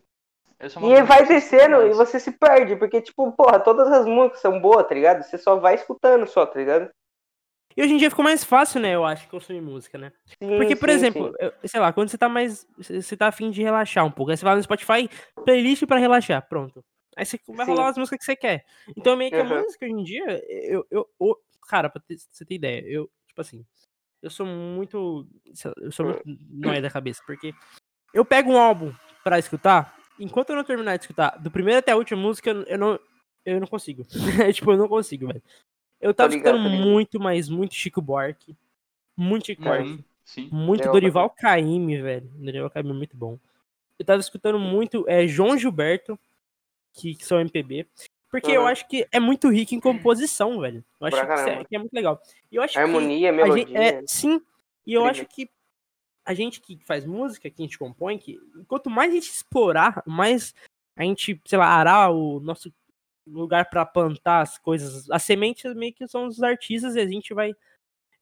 E 0.60 0.68
banda 0.80 1.04
vai 1.04 1.26
descendo 1.26 1.86
e 1.86 1.92
você 1.92 2.18
se 2.20 2.32
perde, 2.32 2.76
porque, 2.76 3.00
tipo, 3.00 3.30
porra, 3.32 3.58
todas 3.60 3.88
as 3.92 4.06
músicas 4.06 4.40
são 4.40 4.60
boas, 4.60 4.86
tá 4.86 4.94
ligado? 4.94 5.22
Você 5.22 5.36
só 5.36 5.56
vai 5.56 5.74
escutando 5.74 6.26
só, 6.26 6.46
tá 6.46 6.58
ligado? 6.58 6.90
E 7.76 7.82
hoje 7.82 7.92
em 7.94 7.96
dia 7.96 8.08
ficou 8.08 8.24
mais 8.24 8.44
fácil, 8.44 8.80
né, 8.80 8.94
eu 8.94 9.04
acho, 9.04 9.28
consumir 9.28 9.60
música, 9.60 9.98
né? 9.98 10.12
Sim, 10.42 10.56
Porque, 10.56 10.76
por 10.76 10.88
sim, 10.88 10.94
exemplo, 10.94 11.28
sim. 11.28 11.34
eu- 11.40 11.68
sei 11.68 11.80
lá, 11.80 11.92
quando 11.92 12.08
você 12.08 12.16
tá 12.16 12.28
mais. 12.28 12.66
Você 12.78 13.16
tá 13.16 13.26
afim 13.28 13.50
de 13.50 13.62
relaxar 13.62 14.04
um 14.06 14.10
pouco. 14.12 14.30
Aí 14.30 14.36
você 14.36 14.44
vai 14.44 14.54
no 14.54 14.62
Spotify, 14.62 15.08
playlist 15.44 15.84
pra 15.84 15.98
relaxar, 15.98 16.46
pronto. 16.48 16.84
Aí 17.16 17.24
você 17.26 17.38
vai 17.48 17.66
Sim. 17.66 17.72
rolar 17.72 17.88
as 17.88 17.98
músicas 17.98 18.18
que 18.20 18.24
você 18.24 18.36
quer. 18.36 18.64
Então, 18.96 19.16
meio 19.16 19.30
que 19.30 19.36
a 19.40 19.42
Uhum. 19.44 19.62
música 19.62 19.84
hoje 19.84 19.94
em 19.94 20.04
dia, 20.04 20.42
eu. 20.48 20.86
eu, 20.90 21.08
eu- 21.20 21.38
cara, 21.68 21.88
pra 21.90 22.00
ter- 22.06 22.16
você 22.30 22.44
ter 22.44 22.54
ideia, 22.54 22.82
eu, 22.86 23.10
tipo 23.26 23.40
assim, 23.40 23.64
eu 24.22 24.30
sou 24.30 24.46
muito. 24.46 25.26
Eu 25.76 25.90
sou 25.90 26.06
muito 26.06 26.22
nóia 26.50 26.80
da 26.80 26.90
cabeça, 26.90 27.22
porque 27.26 27.52
eu 28.12 28.24
pego 28.24 28.52
um 28.52 28.58
álbum 28.58 28.92
pra 29.24 29.38
escutar, 29.38 29.96
enquanto 30.18 30.50
eu 30.50 30.56
não 30.56 30.64
terminar 30.64 30.96
de 30.96 31.04
escutar, 31.04 31.38
do 31.38 31.50
primeiro 31.50 31.78
até 31.78 31.92
a 31.92 31.96
última 31.96 32.20
música, 32.20 32.50
eu 32.50 32.62
eu 32.64 32.78
não. 32.78 32.98
Eu 33.44 33.60
não 33.60 33.66
consigo. 33.66 34.04
tipo, 34.54 34.72
eu 34.72 34.76
não 34.78 34.88
consigo, 34.88 35.26
velho. 35.26 35.42
Eu 36.00 36.14
tava 36.14 36.32
ligado, 36.34 36.56
escutando 36.56 36.70
muito, 36.82 37.20
mas 37.20 37.48
muito 37.48 37.74
Chico 37.74 38.00
Buarque. 38.00 38.56
Muito 39.16 39.46
Chico 39.46 39.62
Buarque. 39.62 39.88
Uhum, 39.90 40.04
sim. 40.24 40.48
Muito 40.50 40.80
Legal 40.80 40.92
Dorival 40.94 41.30
Caymmi, 41.30 42.00
velho. 42.00 42.26
Dorival 42.36 42.70
Caymmi 42.70 42.90
é 42.90 42.94
muito 42.94 43.16
bom. 43.16 43.38
Eu 43.98 44.04
tava 44.04 44.20
escutando 44.20 44.58
muito 44.58 45.04
é, 45.08 45.26
João 45.26 45.56
Gilberto, 45.58 46.18
que, 46.94 47.14
que 47.14 47.24
são 47.24 47.38
MPB. 47.40 47.86
Porque 48.30 48.50
eu 48.50 48.62
Uhum. 48.62 48.66
acho 48.66 48.88
que 48.88 49.06
é 49.12 49.20
muito 49.20 49.48
rico 49.50 49.74
em 49.74 49.80
composição, 49.80 50.58
velho. 50.60 50.82
Eu 51.00 51.06
acho 51.06 51.16
que, 51.16 51.50
é, 51.50 51.64
que 51.64 51.76
é 51.76 51.78
muito 51.78 51.92
legal. 51.92 52.20
E 52.50 52.56
eu 52.56 52.62
acho 52.62 52.78
Harmonia, 52.78 53.32
que 53.32 53.40
a 53.40 53.46
gente- 53.46 53.70
melodia. 53.72 53.78
é, 54.00 54.02
sim. 54.06 54.40
E 54.86 54.94
eu 54.94 55.02
Incrível. 55.02 55.10
acho 55.10 55.26
que 55.26 55.50
a 56.24 56.34
gente 56.34 56.60
que 56.60 56.78
faz 56.84 57.04
música, 57.04 57.50
que 57.50 57.62
a 57.62 57.64
gente 57.64 57.78
compõe, 57.78 58.18
que 58.18 58.38
quanto 58.66 58.88
mais 58.88 59.10
a 59.10 59.14
gente 59.14 59.30
explorar, 59.30 60.02
mais 60.06 60.54
a 60.96 61.02
gente, 61.02 61.40
sei 61.44 61.58
lá, 61.58 61.66
arar 61.66 62.10
o 62.12 62.40
nosso 62.40 62.72
lugar 63.26 63.68
pra 63.70 63.84
plantar 63.84 64.40
as 64.42 64.58
coisas. 64.58 65.10
As 65.10 65.22
sementes 65.22 65.74
meio 65.74 65.92
que 65.92 66.06
são 66.08 66.26
os 66.26 66.42
artistas 66.42 66.94
e 66.94 67.00
a 67.00 67.06
gente 67.06 67.32
vai. 67.34 67.52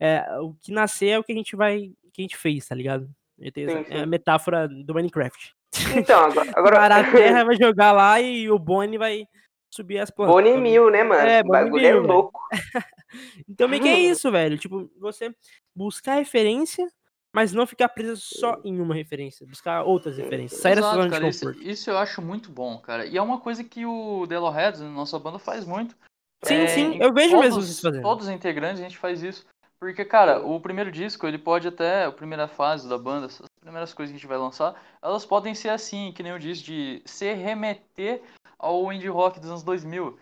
é, 0.00 0.24
o 0.40 0.54
que 0.54 0.72
nascer 0.72 1.08
é 1.10 1.18
o 1.18 1.24
que 1.24 1.32
a 1.32 1.36
gente 1.36 1.54
vai. 1.56 1.92
que 2.12 2.20
a 2.20 2.22
gente 2.22 2.36
fez, 2.36 2.66
tá 2.66 2.74
ligado? 2.74 3.08
Sim, 3.38 3.50
essa- 3.56 3.92
É 3.92 3.96
a 3.98 4.00
sim. 4.00 4.06
metáfora 4.06 4.68
do 4.68 4.94
Minecraft. 4.94 5.54
Então, 5.96 6.24
agora. 6.24 6.50
agora... 6.56 6.76
Parar 6.76 7.04
a 7.08 7.10
terra 7.12 7.44
vai 7.44 7.56
jogar 7.56 7.92
lá 7.92 8.20
e 8.20 8.50
o 8.50 8.58
Bonnie 8.58 8.98
vai 8.98 9.26
subir 9.72 9.98
as 9.98 10.10
plantas. 10.10 10.34
Boni 10.34 10.56
mil, 10.58 10.90
né, 10.90 11.02
mano? 11.02 11.26
É, 11.28 11.40
o 11.40 11.44
bagulho 11.44 11.86
é 11.86 11.94
louco. 11.94 12.40
Então 13.46 13.68
meio 13.68 13.82
que 13.82 13.88
é 13.90 13.98
isso, 13.98 14.32
velho. 14.32 14.56
Tipo, 14.56 14.90
você 14.98 15.34
buscar 15.76 16.14
referência, 16.14 16.90
mas 17.34 17.52
não 17.52 17.66
ficar 17.66 17.88
preso 17.88 18.20
só 18.20 18.60
em 18.64 18.80
uma 18.80 18.94
referência. 18.94 19.46
Buscar 19.46 19.82
outras 19.82 20.16
referências. 20.18 20.60
Sair 20.60 20.74
da 20.76 20.82
sua 20.82 20.90
Exato, 20.90 20.96
zona 21.02 21.08
de 21.08 21.14
cara, 21.14 21.28
isso, 21.28 21.46
conforto. 21.46 21.68
isso 21.68 21.90
eu 21.90 21.98
acho 21.98 22.20
muito 22.22 22.50
bom, 22.50 22.78
cara. 22.78 23.06
E 23.06 23.16
é 23.16 23.22
uma 23.22 23.40
coisa 23.40 23.64
que 23.64 23.86
o 23.86 24.26
Delo 24.26 24.50
Heads, 24.50 24.80
nossa 24.80 25.18
banda, 25.18 25.38
faz 25.38 25.64
muito. 25.64 25.96
Sim, 26.44 26.54
É, 26.54 26.66
sim, 26.66 26.98
eu 27.00 27.12
vejo 27.14 27.36
mesmo 27.38 27.50
todos- 27.50 27.66
vocês 27.66 27.80
fazendo. 27.80 28.02
Todos 28.02 28.26
os 28.26 28.32
integrantes 28.32 28.80
a 28.80 28.84
gente 28.84 28.98
faz 28.98 29.22
isso. 29.22 29.46
Porque, 29.80 30.04
cara, 30.04 30.40
o 30.44 30.60
primeiro 30.60 30.92
disco, 30.92 31.26
ele 31.26 31.38
pode 31.38 31.66
até, 31.66 32.04
a 32.04 32.12
primeira 32.12 32.46
fase 32.46 32.88
da 32.88 32.96
banda, 32.96 33.26
essas 33.26 33.46
primeiras 33.60 33.92
coisas 33.92 34.12
que 34.12 34.16
a 34.16 34.18
gente 34.20 34.28
vai 34.28 34.38
lançar, 34.38 34.80
elas 35.02 35.24
podem 35.24 35.54
ser 35.56 35.70
assim, 35.70 36.12
que 36.12 36.22
nem 36.22 36.30
eu 36.30 36.38
disse, 36.38 36.62
de 36.62 37.02
se 37.04 37.32
remeter 37.32 38.22
ao 38.58 38.92
indie 38.92 39.08
rock 39.08 39.40
dos 39.40 39.48
anos 39.48 39.62
2000. 39.64 40.16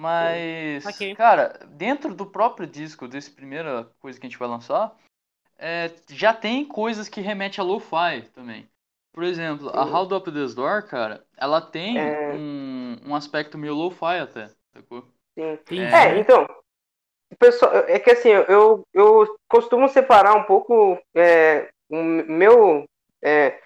Mas, 0.00 0.84
Ok. 0.84 1.14
cara, 1.14 1.60
dentro 1.70 2.12
do 2.14 2.26
próprio 2.26 2.66
disco, 2.66 3.06
desse 3.06 3.30
primeira 3.30 3.88
coisa 4.00 4.18
que 4.18 4.26
a 4.26 4.28
gente 4.28 4.38
vai 4.38 4.48
lançar, 4.48 4.96
é, 5.58 5.90
já 6.08 6.32
tem 6.32 6.64
coisas 6.64 7.08
que 7.08 7.20
remetem 7.20 7.62
a 7.62 7.66
lo-fi 7.66 8.22
também. 8.34 8.68
Por 9.12 9.22
exemplo, 9.22 9.70
a 9.72 9.84
Sim. 9.84 9.92
How 9.92 10.06
do 10.06 10.16
Up 10.16 10.32
This 10.32 10.54
Door, 10.54 10.88
cara, 10.88 11.24
ela 11.36 11.60
tem 11.60 11.98
É. 11.98 12.32
um, 12.34 12.96
um 13.06 13.14
aspecto 13.14 13.56
meio 13.56 13.74
lo-fi 13.74 14.18
até, 14.20 14.48
sacou? 14.72 15.02
Sim. 15.38 15.52
Entendi. 15.52 15.82
É, 15.82 16.18
então. 16.18 16.46
Pessoal, 17.38 17.72
é 17.88 17.98
que 17.98 18.10
assim, 18.10 18.28
eu, 18.28 18.84
eu 18.92 19.36
costumo 19.48 19.88
separar 19.88 20.34
um 20.34 20.44
pouco 20.44 20.98
é, 21.14 21.68
o 21.90 21.96
meu, 21.96 22.84
é, 23.22 23.58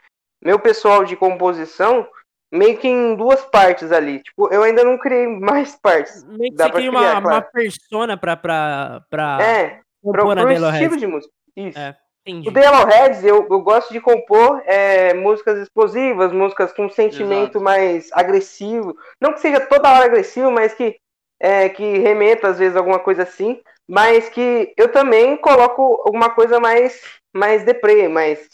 meu 0.43 0.59
pessoal 0.59 1.05
de 1.05 1.17
composição 1.17 2.09
meio 2.53 2.79
que 2.79 2.89
em 2.89 3.15
duas 3.15 3.45
partes 3.47 3.93
ali. 3.93 4.23
Tipo, 4.23 4.53
eu 4.53 4.63
ainda 4.63 4.85
não 4.85 4.99
criei 4.99 5.27
mais 5.27 5.77
partes. 5.81 6.25
Meio 6.25 6.51
que 6.51 6.57
dá 6.57 6.67
você 6.67 6.73
cria 6.73 6.91
uma, 6.91 7.01
claro. 7.01 7.27
uma 7.27 7.43
persona 7.43 8.17
pra, 8.17 8.37
pra, 8.37 9.03
pra 9.11 9.39
é, 9.43 9.81
pro, 10.03 10.13
compor 10.13 10.37
pro 10.37 10.49
Delo 10.49 10.71
estilo 10.71 10.97
de 10.97 11.07
música. 11.07 11.33
Isso. 11.59 11.79
É, 11.79 11.97
Entendi. 12.29 12.49
O 12.49 12.53
The 12.53 12.61
Yellowheads, 12.61 13.25
eu, 13.25 13.47
eu 13.51 13.61
gosto 13.61 13.93
de 13.93 14.01
compor 14.01 14.63
é, 14.67 15.15
músicas 15.15 15.59
explosivas, 15.59 16.33
músicas 16.33 16.73
com 16.73 16.89
sentimento 16.89 17.59
Exato. 17.59 17.61
mais 17.63 18.11
agressivo. 18.13 18.97
Não 19.21 19.33
que 19.33 19.41
seja 19.41 19.61
toda 19.61 19.91
hora 19.91 20.05
agressivo, 20.05 20.51
mas 20.51 20.75
que, 20.75 20.97
é, 21.41 21.69
que 21.71 21.99
remeta 21.99 22.49
às 22.49 22.59
vezes 22.59 22.77
a 22.77 22.81
alguma 22.81 22.99
coisa 22.99 23.23
assim. 23.23 23.61
Mas 23.89 24.29
que 24.29 24.75
eu 24.77 24.93
também 24.93 25.39
coloco 25.39 26.03
alguma 26.05 26.29
coisa 26.29 26.61
mais, 26.61 27.01
mais 27.35 27.65
deprê, 27.65 28.07
mais, 28.09 28.47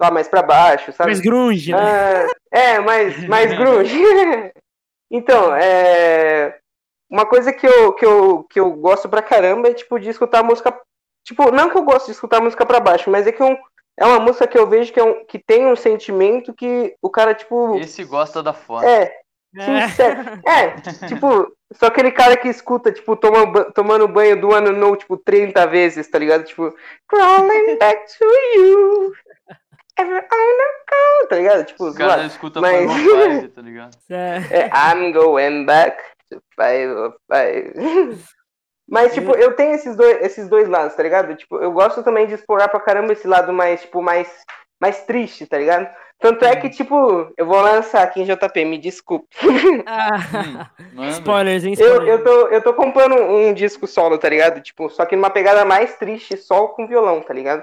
lá 0.00 0.12
mais 0.12 0.28
pra 0.28 0.42
baixo, 0.42 0.92
sabe? 0.92 1.10
Mais 1.10 1.20
grunge, 1.20 1.72
né? 1.72 1.78
Ah, 1.80 2.26
é, 2.52 2.78
mais, 2.78 3.26
mais 3.26 3.50
grunge. 3.58 4.00
então, 5.10 5.54
é. 5.56 6.56
Uma 7.10 7.26
coisa 7.26 7.52
que 7.52 7.66
eu, 7.66 7.92
que, 7.92 8.04
eu, 8.04 8.44
que 8.44 8.58
eu 8.58 8.70
gosto 8.72 9.08
pra 9.08 9.22
caramba 9.22 9.68
é, 9.68 9.74
tipo, 9.74 9.98
de 9.98 10.10
escutar 10.10 10.42
música. 10.44 10.76
Tipo, 11.26 11.50
não 11.50 11.68
que 11.68 11.76
eu 11.76 11.82
gosto 11.82 12.06
de 12.06 12.12
escutar 12.12 12.40
música 12.40 12.64
pra 12.64 12.78
baixo, 12.78 13.10
mas 13.10 13.26
é 13.26 13.32
que 13.32 13.42
um, 13.42 13.56
é 13.98 14.06
uma 14.06 14.20
música 14.20 14.46
que 14.46 14.56
eu 14.56 14.68
vejo 14.68 14.92
que, 14.92 15.00
é 15.00 15.04
um, 15.04 15.24
que 15.24 15.38
tem 15.40 15.66
um 15.66 15.74
sentimento 15.74 16.54
que 16.54 16.94
o 17.02 17.10
cara, 17.10 17.34
tipo. 17.34 17.76
Esse 17.78 18.04
gosta 18.04 18.42
da 18.42 18.52
foto. 18.52 18.84
É, 18.86 19.12
sincero. 19.58 20.40
É, 20.46 20.68
tipo, 21.08 21.52
só 21.72 21.86
aquele 21.86 22.12
cara 22.12 22.36
que 22.36 22.46
escuta, 22.48 22.92
tipo, 22.92 23.16
toma, 23.16 23.64
tomando 23.72 24.06
banho 24.06 24.40
do 24.40 24.52
ano 24.54 24.70
no, 24.70 24.94
tipo, 24.96 25.16
30 25.16 25.66
vezes, 25.66 26.08
tá 26.08 26.16
ligado? 26.18 26.44
Tipo, 26.44 26.72
crawling 27.08 27.76
back 27.78 28.06
to 28.18 28.24
you. 28.56 29.12
Ever 29.98 30.18
on 30.22 30.26
a 30.26 30.90
call, 30.90 31.28
tá 31.28 31.36
ligado? 31.36 31.64
Tipo, 31.64 31.88
O 31.88 31.94
cara 31.94 32.12
zoado. 32.12 32.26
escuta 32.28 32.60
mas- 32.60 32.90
5, 32.92 33.48
tá 33.48 33.62
ligado? 33.62 33.96
É. 34.10 34.36
É, 34.50 34.70
I'm 34.72 35.10
going 35.12 35.64
back 35.64 36.00
to 36.30 36.38
five 36.54 36.88
oh 36.94 37.14
five. 37.28 37.72
Mas, 38.88 39.12
tipo, 39.14 39.32
eu 39.34 39.54
tenho 39.54 39.74
esses 39.74 39.96
dois, 39.96 40.22
esses 40.22 40.48
dois 40.48 40.68
lados, 40.68 40.94
tá 40.94 41.02
ligado? 41.02 41.34
Tipo, 41.34 41.56
eu 41.56 41.72
gosto 41.72 42.02
também 42.02 42.26
de 42.26 42.34
explorar 42.34 42.68
pra 42.68 42.80
caramba 42.80 43.12
esse 43.12 43.26
lado 43.26 43.52
mais, 43.52 43.80
tipo, 43.82 44.00
mais, 44.00 44.28
mais 44.80 45.02
triste, 45.04 45.46
tá 45.46 45.58
ligado? 45.58 45.88
Tanto 46.18 46.44
é 46.44 46.56
que, 46.56 46.70
tipo, 46.70 47.30
eu 47.36 47.44
vou 47.44 47.60
lançar 47.60 48.02
aqui 48.02 48.22
em 48.22 48.24
JP, 48.24 48.64
me 48.64 48.78
desculpe. 48.78 49.26
Ah, 49.86 51.08
spoilers, 51.10 51.64
hein? 51.64 51.74
Eu, 51.78 51.92
Spoilers. 51.92 52.08
eu, 52.08 52.24
tô, 52.24 52.48
eu 52.48 52.62
tô 52.62 52.74
comprando 52.74 53.16
um 53.16 53.52
disco 53.52 53.86
solo, 53.86 54.16
tá 54.18 54.28
ligado? 54.28 54.60
Tipo, 54.62 54.88
só 54.88 55.04
que 55.04 55.14
numa 55.14 55.30
pegada 55.30 55.64
mais 55.64 55.96
triste, 55.96 56.36
só 56.36 56.68
com 56.68 56.86
violão, 56.86 57.20
tá 57.20 57.34
ligado? 57.34 57.62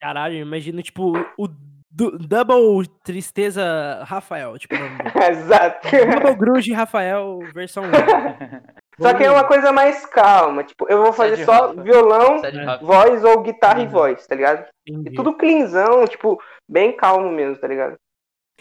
Caralho, 0.00 0.34
imagina, 0.36 0.82
tipo, 0.82 1.12
o 1.38 1.48
du- 1.94 2.18
Double 2.18 2.86
Tristeza 3.04 4.02
Rafael. 4.04 4.58
Tipo. 4.58 4.74
Exato. 5.30 5.88
Double 5.90 6.34
Grunge 6.36 6.72
Rafael, 6.72 7.38
versão 7.54 7.84
1. 7.84 7.88
Só 9.00 9.12
que 9.14 9.24
é 9.24 9.30
uma 9.30 9.44
coisa 9.44 9.72
mais 9.72 10.06
calma. 10.06 10.62
Tipo, 10.62 10.86
eu 10.88 11.02
vou 11.02 11.12
fazer 11.12 11.36
Sede 11.36 11.46
só 11.46 11.68
Rafa. 11.68 11.82
violão, 11.82 12.38
Sede 12.38 12.58
É. 12.60 12.64
Rafa. 12.64 12.84
voz 12.84 13.24
ou 13.24 13.42
guitarra 13.42 13.80
e 13.80 13.84
Uhum. 13.86 13.90
voz, 13.90 14.26
tá 14.26 14.34
ligado? 14.36 14.66
E 14.86 14.92
Entendi. 14.92 15.16
tudo 15.16 15.34
cleanzão, 15.36 16.06
tipo, 16.06 16.40
bem 16.68 16.96
calmo 16.96 17.28
mesmo, 17.30 17.56
tá 17.56 17.66
ligado? 17.66 17.96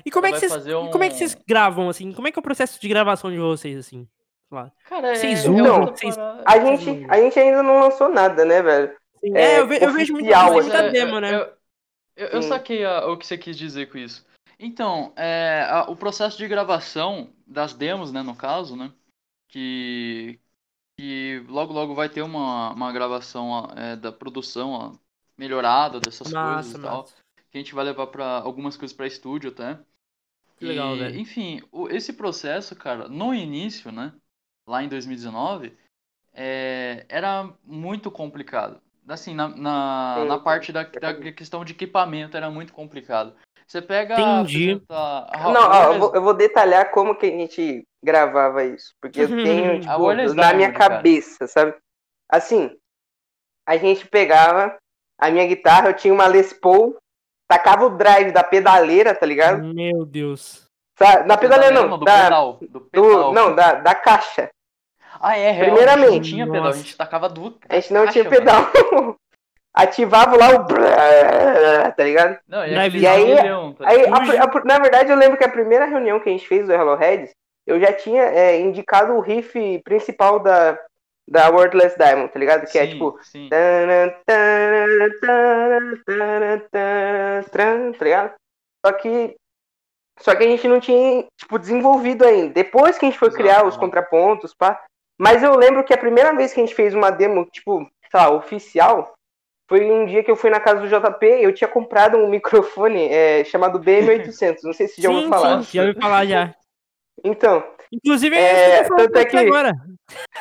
E 0.03 0.09
como 0.09 0.25
é, 0.25 0.31
que 0.31 0.39
vocês, 0.39 0.65
um- 0.67 0.89
como 0.89 1.03
é 1.03 1.09
que 1.09 1.15
vocês 1.15 1.38
gravam, 1.47 1.88
assim? 1.88 2.11
Como 2.13 2.27
é 2.27 2.31
que 2.31 2.39
é 2.39 2.41
o 2.41 2.43
processo 2.43 2.81
de 2.81 2.88
gravação 2.88 3.29
de 3.31 3.38
vocês, 3.38 3.77
assim? 3.77 4.07
Lá. 4.51 4.71
Cara, 4.89 5.09
é, 5.11 5.15
Vocês 5.15 5.45
é 5.45 5.49
usam, 5.49 5.86
vocês-. 5.86 6.17
A 6.45 6.59
gente, 6.59 7.05
a 7.09 7.17
gente 7.17 7.39
ainda 7.39 7.61
não 7.61 7.79
lançou 7.79 8.09
nada, 8.09 8.43
né, 8.43 8.61
velho? 8.63 8.91
É, 9.36 9.41
É, 9.41 9.59
eu, 9.59 9.67
ve- 9.67 9.79
eu 9.81 9.91
vejo 9.91 10.13
muita, 10.13 10.29
oficial, 10.29 10.51
muita 10.53 10.89
demo, 10.89 11.19
né? 11.19 11.36
Eu, 11.36 11.47
eu, 12.16 12.28
eu 12.28 12.41
Sim. 12.41 12.49
saquei 12.49 12.86
a- 12.86 13.07
o 13.07 13.18
que 13.18 13.26
você 13.26 13.38
quis 13.38 13.57
dizer 13.57 13.91
com 13.91 13.97
isso. 13.97 14.26
Então, 14.59 15.14
é, 15.16 15.66
a- 15.70 15.89
o 15.89 15.95
processo 15.95 16.38
de 16.38 16.47
gravação 16.47 17.34
das 17.45 17.74
demos, 17.74 18.11
né, 18.11 18.22
no 18.22 18.36
caso, 18.36 18.76
né, 18.76 18.91
que, 19.49 20.39
que 20.97 21.43
logo 21.47 21.74
logo 21.74 21.95
vai 21.95 22.09
ter 22.09 22.22
uma, 22.22 22.72
uma 22.72 22.91
gravação 22.91 23.66
é, 23.76 23.95
da 23.95 24.11
produção 24.11 24.72
ó, 24.72 24.91
melhorada 25.38 25.99
dessas 25.99 26.28
coisas 26.32 26.68
Massa, 26.68 26.78
e 26.78 26.82
tal, 26.82 26.97
massa. 27.01 27.16
que 27.51 27.57
a 27.57 27.61
gente 27.61 27.74
vai 27.74 27.86
levar 27.86 28.07
para 28.07 28.26
algumas 28.39 28.78
coisas 28.78 28.95
para 28.95 29.07
estúdio 29.07 29.49
até. 29.51 29.80
Que 30.57 30.66
legal, 30.66 30.95
E, 30.95 30.99
velho. 30.99 31.20
Enfim, 31.20 31.61
o- 31.72 31.89
esse 31.89 32.14
processo, 32.14 32.76
cara, 32.76 33.07
no 33.07 33.34
início, 33.34 33.91
né, 33.91 34.14
lá 34.68 34.84
em 34.84 34.88
2019, 34.88 35.76
é, 36.34 37.05
era 37.09 37.51
muito 37.64 38.09
complicado. 38.11 38.82
Assim, 39.07 39.33
na, 39.35 39.49
na, 39.49 40.15
Sim, 40.19 40.27
na 40.27 40.37
sim. 40.37 40.43
parte 40.43 40.71
da, 40.71 40.83
da 40.83 41.13
questão 41.33 41.65
de 41.65 41.73
equipamento 41.73 42.37
era 42.37 42.49
muito 42.49 42.71
complicado. 42.73 43.33
Você 43.67 43.81
pega. 43.81 44.13
Entendi. 44.19 44.71
apresenta- 44.71 45.27
a- 45.31 45.51
Não, 45.51 45.71
a 45.71 45.83
eu 45.93 45.99
vou, 45.99 46.15
eu 46.15 46.21
vou 46.21 46.33
detalhar 46.33 46.91
como 46.91 47.15
que 47.15 47.25
a 47.25 47.29
gente 47.29 47.83
gravava 48.03 48.63
isso. 48.63 48.93
Porque 49.01 49.21
eu 49.21 49.27
tenho, 49.27 49.79
tipo, 49.81 49.89
na 50.33 50.53
minha 50.53 50.69
Diamond, 50.69 50.73
cara. 50.77 50.95
cabeça, 50.95 51.47
sabe? 51.47 51.75
Assim, 52.29 52.71
a 53.67 53.77
gente 53.77 54.07
pegava 54.07 54.77
a 55.19 55.29
minha 55.29 55.45
guitarra, 55.47 55.89
eu 55.89 55.93
tinha 55.95 56.13
uma 56.13 56.27
Les 56.27 56.53
Paul, 56.53 56.97
tacava 57.47 57.85
o 57.85 57.89
drive 57.97 58.31
da 58.31 58.43
pedaleira, 58.43 59.15
tá 59.15 59.25
ligado? 59.25 59.63
Meu 59.63 60.05
Deus. 60.05 60.65
Sabe? 60.97 61.27
Na 61.27 61.37
pedaleira 61.37 61.73
não, 61.73 61.97
do 61.97 62.05
da, 62.05 62.23
pedal. 62.23 62.57
Do 62.61 62.67
do, 62.67 62.81
pedal. 62.81 63.33
não, 63.33 63.55
da, 63.55 63.73
da 63.75 63.95
caixa. 63.95 64.49
Ah, 65.24 65.38
é, 65.38 65.51
real, 65.51 65.67
Primeiramente. 65.67 66.09
A 66.09 66.11
gente 66.11 66.36
não 66.36 66.45
tinha 66.45 66.51
pedal, 66.51 66.67
a 66.67 66.71
gente 66.74 66.97
tacava 66.97 67.30
duas. 67.30 67.53
A 67.69 67.76
gente 67.76 67.93
não 67.93 68.05
caixa, 68.05 68.11
tinha 68.11 68.30
pedal. 68.30 68.69
Ativava 69.74 70.36
lá 70.36 70.49
o. 70.49 70.65
brrr, 70.65 71.93
Tá 71.95 72.03
ligado? 72.03 72.38
Não, 72.45 72.65
e, 72.65 72.74
E 72.74 73.07
aí- 73.07 73.26
milhão, 73.26 73.74
tá 73.74 73.88
Aí, 73.88 74.05
a 74.05 74.43
a 74.43 74.63
na 74.65 74.80
verdade, 74.80 75.09
eu 75.09 75.15
lembro 75.17 75.38
que 75.38 75.43
a 75.45 75.49
primeira 75.49 75.86
reunião 75.86 76.19
que 76.19 76.28
a 76.28 76.32
gente 76.32 76.47
fez 76.47 76.67
do 76.67 76.74
Hello 76.74 76.95
Heads, 76.95 77.32
eu 77.65 77.80
já 77.80 77.93
tinha 77.93 78.21
é, 78.21 78.59
indicado 78.59 79.13
o 79.13 79.21
riff 79.21 79.80
principal 79.86 80.39
da, 80.39 80.78
da 81.28 81.49
Wordless 81.49 81.97
Diamond, 81.97 82.32
tá 82.32 82.38
ligado? 82.38 82.69
Que 82.69 82.78
é 82.78 82.86
Sim, 82.86 82.91
tipo. 82.91 83.17
sim. 83.24 83.49
Tá 87.97 88.03
ligado? 88.03 88.34
Só 88.86 88.91
que. 88.91 89.36
Só 90.19 90.36
que 90.36 90.43
a 90.43 90.47
gente 90.47 90.67
não 90.67 90.80
tinha, 90.80 91.26
tipo, 91.36 91.57
desenvolvido 91.57 92.24
ainda. 92.26 92.53
Depois 92.53 92.97
que 92.99 93.05
a 93.05 93.09
gente 93.09 93.17
foi 93.17 93.32
criar 93.32 93.65
os 93.65 93.76
né? 93.76 93.80
contrapontos, 93.80 94.53
pá. 94.53 94.80
Mas 95.18 95.43
eu 95.43 95.55
lembro 95.55 95.84
que 95.84 95.93
a 95.93 95.97
primeira 95.97 96.36
vez 96.36 96.53
que 96.53 96.59
a 96.59 96.66
gente 96.66 96.76
fez 96.76 96.93
uma 96.93 97.09
demo, 97.11 97.45
tipo, 97.45 97.80
sei 98.11 98.20
lá, 98.20 98.30
oficial, 98.32 99.14
foi 99.70 99.89
um 99.89 100.05
dia 100.05 100.24
que 100.24 100.30
eu 100.32 100.36
fui 100.36 100.49
na 100.49 100.59
casa 100.59 100.82
do 100.82 100.88
JP, 100.88 101.26
eu 101.26 101.53
tinha 101.53 101.68
comprado 101.68 102.18
um 102.18 102.28
microfone 102.30 103.07
é, 103.09 103.43
chamado 103.43 103.80
BM800. 103.80 104.57
Não 104.64 104.74
sei 104.74 104.88
se 104.88 105.01
já 105.01 105.09
ouviu 105.09 105.30
falar. 105.30 105.64
sim, 105.64 105.78
já 105.78 105.84
ouvi 105.88 105.99
falar 105.99 106.26
já. 106.26 106.53
Então. 107.24 107.64
Inclusive, 107.91 108.36
É, 108.36 108.80
eu 108.80 108.84
tô 108.84 108.88
falando 108.89 109.11
tanto 109.11 109.18
é 109.20 109.26
que- 109.26 109.38
agora. 109.38 109.72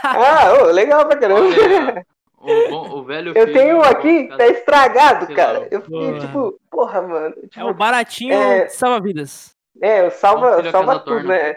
Ah, 0.03 0.53
ô, 0.55 0.65
legal 0.67 1.07
pra 1.07 1.17
caramba. 1.19 2.05
Olha, 2.39 2.75
o, 2.75 2.99
o 2.99 3.05
velho 3.05 3.29
Eu 3.37 3.47
filho 3.47 3.53
tenho 3.57 3.77
um 3.79 3.83
aqui, 3.83 4.29
tá 4.37 4.47
estragado, 4.49 5.33
cara. 5.35 5.61
lá. 5.61 5.67
Eu 5.71 5.81
fiquei 5.83 5.99
Porra. 6.13 6.19
tipo, 6.21 6.61
porra, 6.71 7.03
mano. 7.03 7.35
É 7.43 7.47
Tipo, 7.47 7.67
o 7.67 7.75
baratinho 7.75 8.35
É. 8.35 8.65
que 8.65 8.71
salva 8.73 9.01
vidas. 9.01 9.55
É, 9.81 10.01
o 10.01 10.05
Bom 10.07 10.11
salva, 10.11 10.71
salva 10.71 10.99
tudo, 11.01 11.29
né? 11.29 11.57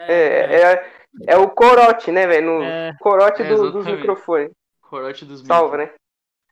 É, 0.00 0.08
é, 0.08 0.86
é 1.26 1.36
o 1.36 1.48
corote, 1.50 2.10
né, 2.12 2.26
velho? 2.26 2.58
No 2.58 2.62
É. 2.64 2.92
corote 3.00 3.42
É, 3.42 3.48
do- 3.48 3.70
dos 3.72 3.86
microfones. 3.86 4.50
Corote 4.82 5.24
dos 5.24 5.40
Salva, 5.46 5.76
né? 5.78 5.90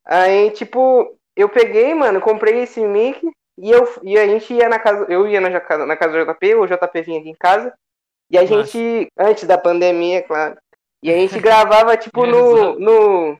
Aí, 0.05 0.51
tipo, 0.51 1.17
eu 1.37 1.49
peguei, 1.49 1.95
mano, 1.95 2.21
comprei 2.21 2.61
esse 2.63 2.81
mic 2.87 3.21
e, 3.59 3.71
eu, 3.71 3.89
e 4.03 4.19
a 4.19 4.27
gente 4.27 4.53
ia 4.53 4.69
na 4.69 4.79
casa. 4.79 5.07
Eu 5.09 5.27
ia 5.29 5.41
na, 5.41 5.49
na 5.51 5.97
casa 5.97 6.25
do 6.25 6.33
JP, 6.33 6.55
o 6.57 6.67
JP 6.67 7.03
vinha 7.03 7.21
aqui 7.21 7.29
em 7.31 7.35
casa. 7.39 7.73
E 8.31 8.39
a 8.39 8.43
Massa. 8.43 8.55
gente, 8.65 9.09
antes 9.19 9.45
da 9.45 9.59
pandemia, 9.59 10.23
claro. 10.23 10.57
E 11.03 11.11
a 11.13 11.15
gente 11.17 11.39
gravava, 11.41 11.97
tipo, 11.97 12.25
É, 12.25 12.29
no, 12.29 12.79
no, 12.79 13.37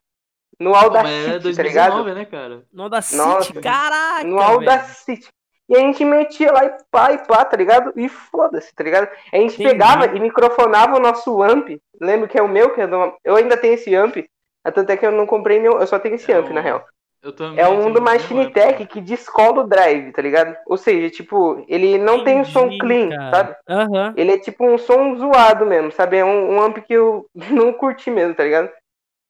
no 0.61 0.73
Pô, 0.73 0.91
mas 0.91 1.11
é 1.11 1.35
Audacity, 1.35 1.57
tá 1.57 1.63
ligado? 1.63 2.03
2019, 2.05 2.15
né, 2.15 2.25
cara? 2.27 2.63
No 2.73 2.83
Audacity, 2.85 3.17
Nossa. 3.17 3.61
caraca, 3.61 4.25
no. 4.25 4.39
Audacity. 4.39 5.27
E 5.73 5.77
a 5.77 5.81
gente 5.81 6.05
metia 6.05 6.53
lá 6.53 6.65
e 6.67 6.71
pá, 6.91 7.13
e 7.13 7.19
pá, 7.27 7.45
tá 7.45 7.57
ligado? 7.57 7.93
E 7.97 8.09
foda-se, 8.09 8.75
tá 8.75 8.85
ligado? 8.85 9.09
A 9.33 9.37
gente 9.37 9.59
Entendi. 9.59 9.63
pegava 9.63 10.07
e 10.07 10.21
microfonava 10.21 10.97
o 10.97 11.01
nosso 11.01 11.43
amp. 11.43 11.69
Lembro 12.01 12.29
que 12.29 12.39
é 12.39 12.43
o 12.43 12.49
meu, 12.49 12.75
que 12.75 12.81
é 12.81 12.87
do... 12.87 13.15
eu 13.25 13.37
ainda 13.37 13.57
tenho 13.57 13.75
esse 13.75 13.95
amp. 13.95 14.17
Tanto 14.75 14.91
é 14.91 14.97
que 14.97 15.07
eu 15.07 15.13
não 15.13 15.27
comprei 15.27 15.59
nenhum, 15.59 15.81
eu 15.81 15.87
só 15.87 15.99
tenho 15.99 16.15
esse 16.15 16.31
É 16.31 16.37
amp, 16.37 16.51
o- 16.51 16.55
na 16.55 16.61
real. 16.61 16.85
Eu 17.23 17.33
também. 17.33 17.59
É 17.61 17.69
um 17.69 17.93
do 17.93 18.03
Machine. 18.03 18.53
Tech 18.53 18.85
que 18.87 19.01
descola 19.01 19.63
o 19.63 19.67
drive, 19.69 20.13
tá 20.13 20.21
ligado? 20.23 20.57
Ou 20.67 20.77
seja, 20.77 21.09
tipo, 21.11 21.65
ele 21.69 21.99
não 21.99 22.25
tem 22.25 22.41
um 22.41 22.45
som 22.45 22.67
Entendi, 22.67 22.79
clean, 22.79 23.11
cara. 23.11 23.31
sabe? 23.37 23.57
Aham. 23.69 24.15
Ele 24.17 24.33
é 24.33 24.39
tipo 24.39 24.67
um 24.67 24.77
som 24.79 25.17
zoado 25.17 25.65
mesmo, 25.67 25.93
sabe? 25.93 26.17
É 26.19 26.25
um, 26.25 26.55
um 26.57 26.63
amp 26.63 26.79
que 26.79 26.93
eu 26.93 27.27
não 27.51 27.73
curti 27.73 28.11
mesmo, 28.11 28.35
tá 28.35 28.45
ligado? 28.45 28.71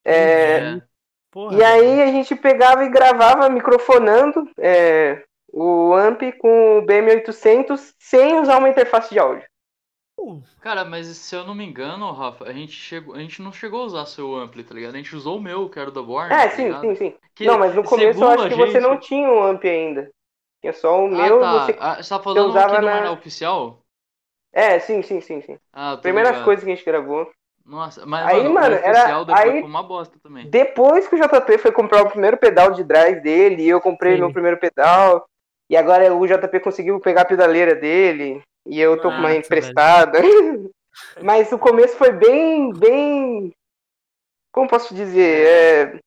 É, 0.04 0.58
É. 0.58 0.82
Porra, 1.30 1.56
e 1.56 1.62
aí 1.64 2.02
a 2.02 2.06
gente 2.06 2.34
pegava 2.36 2.84
e 2.84 2.88
gravava 2.90 3.48
microfonando 3.48 4.48
é, 4.58 5.22
o 5.52 5.94
amp 5.94 6.22
com 6.38 6.78
o 6.78 6.82
BM800 6.82 7.94
sem 7.98 8.40
usar 8.40 8.58
uma 8.58 8.68
interface 8.70 9.10
de 9.10 9.18
áudio. 9.18 9.46
Cara, 10.60 10.84
mas 10.84 11.06
se 11.08 11.34
eu 11.34 11.44
não 11.44 11.54
me 11.54 11.64
engano, 11.64 12.12
Rafa, 12.12 12.44
a 12.44 12.52
gente, 12.52 12.72
chegou, 12.72 13.14
a 13.14 13.18
gente 13.18 13.42
não 13.42 13.52
chegou 13.52 13.82
a 13.82 13.86
usar 13.86 14.06
seu 14.06 14.34
ampli, 14.36 14.62
tá 14.62 14.74
ligado? 14.74 14.94
A 14.94 14.98
gente 14.98 15.16
usou 15.16 15.38
o 15.38 15.42
meu, 15.42 15.68
que 15.68 15.78
era 15.78 15.90
o 15.90 15.92
da 15.92 16.02
Born. 16.02 16.32
É, 16.32 16.48
tá 16.48 16.50
sim, 16.50 16.72
sim, 16.80 16.94
sim. 16.94 17.14
Que, 17.34 17.46
Não, 17.46 17.58
mas 17.58 17.74
no 17.74 17.82
começo 17.82 18.22
eu 18.22 18.28
acho 18.30 18.48
que 18.48 18.54
você 18.54 18.78
não 18.80 18.98
tinha 18.98 19.28
um 19.28 19.42
amp 19.42 19.64
ainda. 19.64 20.10
Tinha 20.60 20.72
só 20.72 21.04
o 21.04 21.06
Ah, 21.06 21.08
meu, 21.16 21.40
tá. 21.40 21.60
você. 21.60 21.76
Ah, 21.80 22.02
você 22.02 22.08
tá 22.08 22.20
falando 22.22 22.48
usava 22.50 22.76
que 22.76 22.80
não 22.80 22.86
na- 22.88 22.98
era 22.98 23.12
oficial? 23.12 23.82
É, 24.52 24.78
sim, 24.78 25.02
sim, 25.02 25.20
sim, 25.20 25.40
sim. 25.40 25.58
Ah, 25.72 25.96
Primeiras 25.96 26.32
ligado. 26.32 26.44
coisas 26.44 26.64
que 26.64 26.70
a 26.70 26.74
gente 26.74 26.84
gravou. 26.84 27.28
Nossa, 27.64 28.04
mas 28.04 28.26
Aí, 28.26 28.42
mano, 28.42 28.54
mano, 28.54 28.74
o 28.76 28.78
era- 28.78 28.90
oficial 28.92 29.24
depois 29.24 29.46
aí- 29.46 29.62
uma 29.62 29.82
bosta 29.82 30.18
também. 30.20 30.46
Depois 30.50 31.08
que 31.08 31.14
o 31.14 31.18
JP 31.18 31.58
foi 31.58 31.72
comprar 31.72 32.02
o 32.02 32.10
primeiro 32.10 32.36
pedal 32.36 32.72
de 32.72 32.84
drive 32.84 33.20
dele, 33.22 33.62
e 33.62 33.68
eu 33.68 33.80
comprei 33.80 34.14
Sim. 34.14 34.20
meu 34.20 34.32
primeiro 34.32 34.58
pedal, 34.58 35.26
e 35.72 35.76
agora 35.76 36.14
o 36.14 36.26
JP 36.26 36.60
conseguiu 36.60 37.00
pegar 37.00 37.22
a 37.22 37.24
pedaleira 37.24 37.74
dele, 37.74 38.42
e 38.66 38.78
eu 38.78 38.94
tô 38.98 39.08
com 39.08 39.16
uma 39.16 39.34
emprestada. 39.34 40.18
Mas 41.22 41.50
o 41.50 41.58
começo 41.58 41.96
foi 41.96 42.12
bem, 42.12 42.70
bem. 42.74 43.54
Como 44.52 44.68
posso 44.68 44.94
dizer? 44.94 45.46
É... 45.46 45.98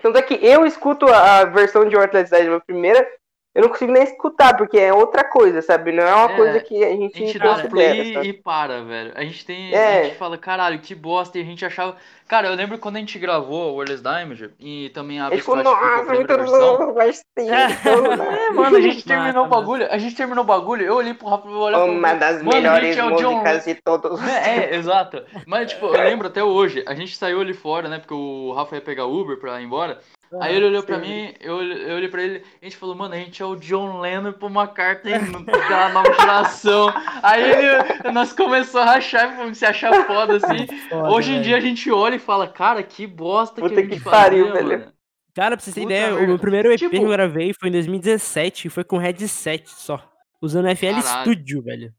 Tanto 0.00 0.16
é 0.16 0.22
que 0.22 0.34
eu 0.42 0.64
escuto 0.64 1.06
a 1.06 1.44
versão 1.44 1.86
de 1.86 1.94
Dead, 1.94 2.54
a 2.54 2.60
primeira, 2.60 3.06
eu 3.52 3.62
não 3.62 3.68
consigo 3.68 3.90
nem 3.92 4.04
escutar, 4.04 4.56
porque 4.56 4.78
é 4.78 4.92
outra 4.94 5.24
coisa, 5.24 5.60
sabe? 5.60 5.90
Não 5.90 6.04
é 6.04 6.14
uma 6.14 6.32
É, 6.32 6.36
coisa 6.36 6.60
que 6.60 6.84
a 6.84 6.90
gente, 6.90 7.14
A 7.16 7.26
gente 7.26 7.38
dá 7.38 7.54
play 7.68 8.14
sabe? 8.14 8.28
e 8.28 8.32
para, 8.32 8.82
velho. 8.82 9.12
A 9.16 9.22
gente 9.24 9.44
tem. 9.44 9.74
É. 9.74 10.00
A 10.00 10.04
gente 10.04 10.16
fala, 10.16 10.38
caralho, 10.38 10.78
que 10.78 10.94
bosta. 10.94 11.36
E 11.36 11.42
a 11.42 11.44
gente 11.44 11.64
achava. 11.64 11.96
Cara, 12.28 12.46
eu 12.46 12.54
lembro 12.54 12.78
quando 12.78 12.94
a 12.94 13.00
gente 13.00 13.18
gravou 13.18 13.72
o 13.72 13.76
Wireless 13.78 14.00
Damage 14.04 14.50
e 14.60 14.88
também 14.90 15.20
a 15.20 15.26
Ele 15.32 15.42
falou, 15.42 15.64
nossa, 15.64 16.04
muito 16.14 16.36
louco, 16.36 16.92
vai 16.94 17.12
ser. 17.12 17.22
então, 17.38 18.16
né? 18.16 18.46
É, 18.46 18.50
mano, 18.54 18.76
a 18.76 18.80
gente 18.80 19.04
terminou 19.04 19.46
o 19.46 19.48
bagulho. 19.48 19.88
A 19.90 19.98
gente 19.98 20.14
terminou 20.14 20.44
o 20.44 20.46
bagulho. 20.46 20.86
Eu 20.86 20.94
olhei 20.94 21.12
pro 21.12 21.26
Rafa 21.26 21.48
e 21.48 21.52
olhar 21.52 21.78
pro 21.80 21.90
Uma 21.90 22.14
das 22.14 22.36
Mano, 22.42 22.50
melhores 22.56 22.94
gente, 22.94 23.00
é 23.00 23.16
John 23.16 23.32
músicas 23.32 23.64
de 23.64 23.74
todos 23.74 24.12
os 24.12 24.28
É, 24.28 24.70
é, 24.70 24.76
exato. 24.76 25.24
Mas, 25.44 25.72
tipo, 25.72 25.86
eu 25.86 26.04
lembro 26.04 26.28
até 26.28 26.44
hoje, 26.44 26.84
a 26.86 26.94
gente 26.94 27.16
saiu 27.16 27.40
ali 27.40 27.52
fora, 27.52 27.88
né? 27.88 27.98
Porque 27.98 28.14
o 28.14 28.52
Rafa 28.52 28.76
ia 28.76 28.80
pegar 28.80 29.06
Uber 29.06 29.36
pra 29.40 29.60
ir 29.60 29.64
embora. 29.64 29.98
Aí 30.40 30.54
ele 30.54 30.66
olhou 30.66 30.82
pra 30.84 31.00
sim. 31.00 31.08
mim, 31.08 31.34
eu, 31.40 31.60
eu 31.60 31.96
olhei 31.96 32.08
pra 32.08 32.22
ele, 32.22 32.44
a 32.62 32.64
gente 32.64 32.76
falou, 32.76 32.94
mano, 32.94 33.14
a 33.14 33.16
gente 33.18 33.42
é 33.42 33.44
o 33.44 33.56
John 33.56 33.98
Lennon 34.00 34.28
e 34.28 34.32
Paul 34.32 34.52
McCartney 34.52 35.12
da 35.68 35.88
nova 35.88 36.12
geração. 36.14 36.92
Aí 37.22 37.42
ele, 37.42 38.12
nós 38.12 38.32
começamos 38.32 38.88
a 38.88 38.92
rachar 38.94 39.48
e 39.48 39.54
se 39.56 39.66
achar 39.66 40.06
foda, 40.06 40.36
assim. 40.36 40.66
Foda, 40.88 41.10
Hoje 41.10 41.30
em 41.30 41.34
velho. 41.34 41.44
dia 41.44 41.56
a 41.56 41.60
gente 41.60 41.90
olha 41.90 42.14
e 42.14 42.18
fala, 42.20 42.46
cara, 42.46 42.80
que 42.82 43.06
bosta 43.08 43.60
Puta 43.60 43.74
que 43.74 43.80
a 43.80 43.82
gente 43.84 43.98
que 43.98 44.04
pariu, 44.04 44.46
fazia, 44.48 44.62
velho. 44.64 44.78
mano. 44.80 44.92
Cara, 45.34 45.56
pra 45.56 45.64
vocês 45.64 45.74
terem 45.74 45.88
ideia, 45.88 46.08
merda. 46.10 46.24
o 46.24 46.26
meu 46.28 46.38
primeiro 46.38 46.70
EP 46.72 46.78
Tipo- 46.78 46.90
que 46.90 46.96
eu 47.02 47.08
gravei 47.08 47.52
foi 47.52 47.68
em 47.68 47.72
2017 47.72 48.66
e 48.66 48.70
foi 48.70 48.84
com 48.84 48.98
headset 48.98 49.68
só. 49.68 50.00
Usando 50.42 50.68
FL 50.76 51.00
Caralho. 51.02 51.02
Studio, 51.22 51.62
velho. 51.62 51.92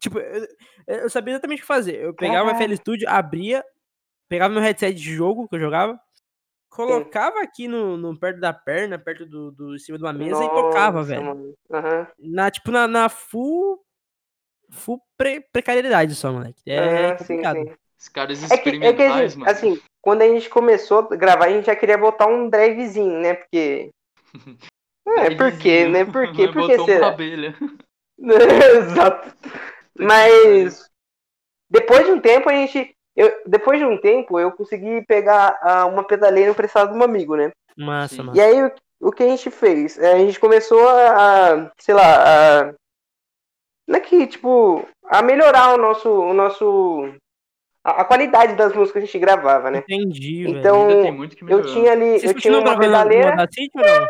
Tipo, 0.00 0.18
eu, 0.18 0.46
eu 0.86 1.10
sabia 1.10 1.34
exatamente 1.34 1.58
o 1.58 1.60
que 1.62 1.66
fazer. 1.66 1.96
Eu 1.96 2.14
pegava 2.14 2.50
o 2.52 2.54
FL. 2.56 2.74
Studio, 2.76 3.08
abria, 3.08 3.64
pegava 4.28 4.52
meu 4.52 4.62
headset 4.62 4.94
de 4.94 5.14
jogo 5.14 5.48
que 5.48 5.56
eu 5.56 5.60
jogava, 5.60 5.98
colocava 6.68 7.40
aqui 7.40 7.68
no, 7.68 7.96
no- 7.96 8.18
perto 8.18 8.40
da 8.40 8.52
perna, 8.52 8.98
perto 8.98 9.26
do, 9.26 9.50
do 9.50 9.74
em 9.74 9.78
cima 9.78 9.98
de 9.98 10.04
uma 10.04 10.12
mesa 10.12 10.42
e 10.44 10.48
tocava, 10.48 10.98
Nossa, 10.98 11.08
velho. 11.08 11.56
Aham. 11.72 12.06
Na, 12.18 12.50
tipo, 12.50 12.70
na, 12.70 12.86
na 12.86 13.08
full. 13.08 13.82
Full 14.70 15.00
pre- 15.16 15.40
precariedade 15.52 16.14
só, 16.14 16.32
moleque. 16.32 16.60
É 16.66 16.76
Aham, 16.78 17.18
sim, 17.18 17.26
complicado. 17.26 17.56
sim. 17.58 17.74
Os 17.98 18.08
caras 18.08 18.42
É 18.42 18.48
que, 18.48 18.68
é 18.68 18.72
que 18.72 18.78
a 18.78 18.86
experimentais, 18.86 19.34
gente, 19.34 19.38
mano. 19.38 19.50
assim, 19.50 19.80
quando 20.02 20.22
a 20.22 20.28
gente 20.28 20.50
começou 20.50 21.08
a 21.10 21.16
gravar, 21.16 21.46
a 21.46 21.50
gente 21.50 21.66
já 21.66 21.76
queria 21.76 21.96
botar 21.96 22.26
um 22.26 22.48
drivezinho, 22.50 23.20
né? 23.20 23.34
Porque. 23.34 23.90
É, 25.18 25.30
por 25.36 25.52
quê, 25.56 25.86
né? 25.86 26.04
Por 26.04 26.32
quê? 26.32 26.48
Por 26.48 26.52
que 26.52 26.76
Botou 26.76 26.76
uma 26.78 26.84
será? 26.84 27.08
abelha. 27.08 27.54
Exato. 28.18 29.36
Mas 29.98 30.90
depois 31.70 32.04
de 32.04 32.12
um 32.12 32.20
tempo 32.20 32.48
a 32.48 32.52
gente. 32.52 32.95
Eu, 33.16 33.32
depois 33.46 33.78
de 33.78 33.84
um 33.84 33.96
tempo 33.96 34.38
eu 34.38 34.52
consegui 34.52 35.02
pegar 35.06 35.58
ah, 35.62 35.86
uma 35.86 36.04
pedaleira 36.04 36.50
emprestada 36.50 36.92
de 36.92 36.98
um 36.98 37.02
amigo, 37.02 37.34
né? 37.34 37.50
Massa, 37.76 38.22
massa. 38.22 38.38
E 38.38 38.40
aí 38.42 38.62
o, 38.62 38.72
o 39.08 39.12
que 39.12 39.22
a 39.22 39.26
gente 39.26 39.50
fez? 39.50 39.98
É, 39.98 40.12
A 40.12 40.18
gente 40.18 40.38
começou 40.38 40.86
a, 40.86 41.54
a, 41.54 41.72
sei 41.78 41.94
lá, 41.94 42.02
a, 42.02 42.74
não 43.88 43.96
é 43.96 44.00
que, 44.00 44.26
tipo, 44.26 44.86
a 45.04 45.22
melhorar 45.22 45.74
o 45.74 45.78
nosso, 45.78 46.10
o 46.10 46.34
nosso, 46.34 47.14
a, 47.84 48.02
a 48.02 48.04
qualidade 48.04 48.54
das 48.54 48.74
músicas 48.74 48.92
que 48.92 48.98
a 48.98 49.06
gente 49.06 49.18
gravava, 49.18 49.70
né? 49.70 49.78
Entendi. 49.78 50.48
Então, 50.48 50.88
Ainda 50.88 51.02
tem 51.02 51.12
muito 51.12 51.36
que 51.36 51.44
Eu 51.44 51.62
tinha 51.62 51.92
ali, 51.92 52.18
Vocês 52.18 52.32
eu 52.32 52.34
tinha 52.34 52.58
uma 52.58 52.78
pedaleira. 52.78 53.30
Audacity 53.30 53.70
ou 53.76 53.84
não? 53.84 54.08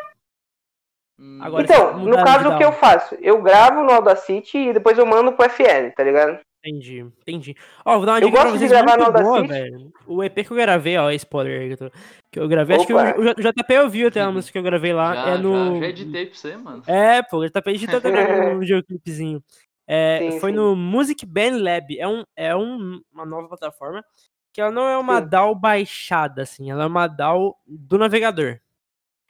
Hum, 1.19 1.39
Agora 1.43 1.63
Então, 1.63 1.99
no 1.99 2.17
caso, 2.17 2.49
o 2.49 2.57
que 2.57 2.65
eu 2.65 2.73
faço? 2.73 3.17
Eu 3.21 3.41
gravo 3.43 3.83
no 3.83 3.93
Audacity 3.93 4.59
e 4.59 4.73
depois 4.73 4.97
eu 4.99 5.07
mando 5.07 5.33
pro 5.33 5.49
FL, 5.49 5.91
tá 5.95 6.03
ligado? 6.03 6.41
Entendi, 6.67 6.99
entendi. 6.99 7.55
Ó, 7.85 7.97
vou 7.97 8.07
dar 8.07 8.12
uma 8.12 8.19
Eu 8.19 8.27
dica 8.29 8.33
pra 8.33 8.43
gosto 8.51 8.53
de 8.55 8.59
vocês 8.59 8.71
gravar 8.71 8.99
muito 8.99 9.12
boa, 9.12 9.39
Audacity. 9.39 9.71
velho. 9.71 9.93
O 10.07 10.25
EP 10.25 10.35
que 10.45 10.51
eu 10.51 10.57
gravei, 10.57 10.97
ó, 10.99 11.11
spoiler 11.12 11.77
que 11.77 11.85
eu, 11.85 11.91
tô- 11.91 11.97
que 12.33 12.41
eu 12.41 12.49
gravei, 12.49 12.77
acho 12.77 12.87
que 12.87 12.93
o, 12.93 12.97
Opa. 12.97 13.35
JP 13.53 13.79
ouviu 13.79 14.09
até 14.09 14.21
a 14.21 14.31
música 14.31 14.53
que 14.53 14.59
eu 14.59 14.62
gravei 14.62 14.93
lá, 14.93 15.14
já, 15.14 15.31
é 15.31 15.39
no... 15.39 15.75
já, 15.75 15.81
já 15.81 15.87
editei 15.89 16.27
pra 16.27 16.35
você, 16.35 16.57
mano. 16.57 16.83
É, 16.87 17.23
pô, 17.23 17.39
o 17.39 17.47
JP 17.47 17.71
editou 17.71 18.01
também 18.01 18.55
no 18.55 18.59
videoclipezinho. 18.61 19.43
É, 19.87 20.31
Sim, 20.33 20.41
foi 20.41 20.51
sim. 20.51 20.57
no 20.57 20.75
Music 20.75 21.25
Band 21.25 21.59
Lab, 21.62 21.97
é, 21.97 22.09
um, 22.09 22.25
é 22.35 22.57
um, 22.57 23.01
uma 23.12 23.25
nova 23.25 23.47
plataforma, 23.49 24.05
que 24.53 24.61
ela 24.61 24.73
não 24.73 24.89
é 24.89 24.99
uma 24.99 25.21
Sim. 25.23 25.29
DAW 25.29 25.55
baixada, 25.55 26.43
assim, 26.43 26.71
ela 26.71 26.83
é 26.83 26.87
uma 26.87 27.07
DAW 27.07 27.57
do 27.67 27.97
navegador. 27.97 28.59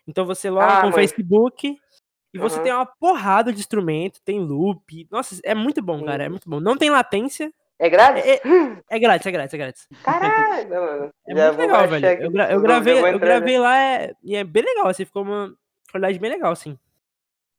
Então 0.09 0.25
você 0.25 0.49
loga 0.49 0.67
Ah, 0.67 0.81
com 0.83 0.87
o 0.87 0.91
mas- 0.93 0.95
Facebook 1.13 1.77
e 2.37 2.39
você 2.39 2.61
tem 2.63 2.73
uma 2.73 2.87
porrada 2.87 3.53
de 3.53 3.59
instrumento, 3.61 4.21
tem 4.25 4.39
loop. 4.41 5.07
Nossa, 5.11 5.41
é 5.45 5.55
muito 5.55 5.83
bom, 5.83 6.05
cara, 6.05 6.25
é 6.25 6.29
muito 6.29 6.49
bom. 6.49 6.61
Não 6.61 6.77
tem 6.77 6.91
latência, 6.91 7.53
É 7.79 7.91
grátis? 7.91 8.25
É- 8.25 8.41
é 8.91 8.99
grátis, 9.01 9.27
é 9.27 9.31
grátis, 9.31 9.55
é 9.55 9.59
grátis. 9.59 9.89
Caralho, 10.03 10.69
mano. 10.71 11.11
É 11.27 11.35
Já 11.35 11.47
muito 11.49 11.59
legal, 11.61 11.89
velho. 11.89 12.07
Eu, 12.23 12.31
gra- 12.31 12.51
eu 12.53 12.61
gravei, 12.61 12.99
eu 12.99 13.19
gravei 13.19 13.59
lá 13.59 13.77
é, 13.79 14.13
e 14.23 14.35
é 14.37 14.45
bem 14.45 14.63
legal, 14.63 14.89
assim, 14.89 15.05
ficou 15.05 15.23
uma 15.23 15.53
qualidade 15.91 16.19
bem 16.19 16.31
legal, 16.31 16.53
assim. 16.53 16.79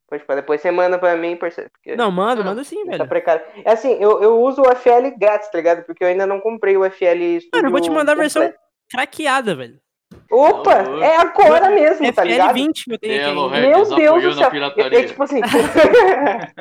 Pode 0.09 0.23
falar, 0.23 0.39
depois 0.39 0.61
você 0.61 0.71
manda 0.71 0.97
pra 0.97 1.17
mim, 1.17 1.35
parceiro. 1.35 1.69
Porque 1.69 1.95
Não, 1.97 2.09
manda, 2.09 2.41
Ah, 2.41 2.45
manda 2.45 2.63
sim, 2.63 2.85
tá 2.85 2.91
velho. 2.91 3.07
precário. 3.09 3.45
É 3.65 3.71
assim, 3.71 3.91
eu, 3.99 4.23
eu 4.23 4.41
uso 4.41 4.61
o 4.61 4.71
FL 4.71 5.11
grátis, 5.17 5.49
tá 5.51 5.57
ligado? 5.57 5.83
Porque 5.83 6.01
eu 6.01 6.07
ainda 6.07 6.25
não 6.25 6.39
comprei 6.39 6.77
o 6.77 6.85
FL 6.85 7.39
Studio 7.41 7.49
Mano, 7.53 7.67
eu 7.67 7.71
vou 7.71 7.81
te 7.81 7.89
mandar 7.89 8.13
a 8.13 8.15
versão 8.15 8.53
craqueada, 8.89 9.53
velho. 9.53 9.79
Opa, 10.29 10.83
Ô, 10.89 11.01
é 11.01 11.17
agora 11.17 11.69
mesmo, 11.69 12.11
tá 12.13 12.23
ligado? 12.23 12.55
FL20 12.55 12.83
que 12.85 12.93
eu 12.93 12.99
tenho 12.99 13.15
aqui. 13.15 13.23
Hello, 13.29 13.45
ainda. 13.45 13.55
Red. 13.57 13.67
Meu 13.67 13.95
Deus 13.95 14.23
do 14.23 14.33
céu. 14.33 14.51
É, 14.77 14.95
é 14.95 15.03
tipo 15.03 15.23
assim. 15.23 15.41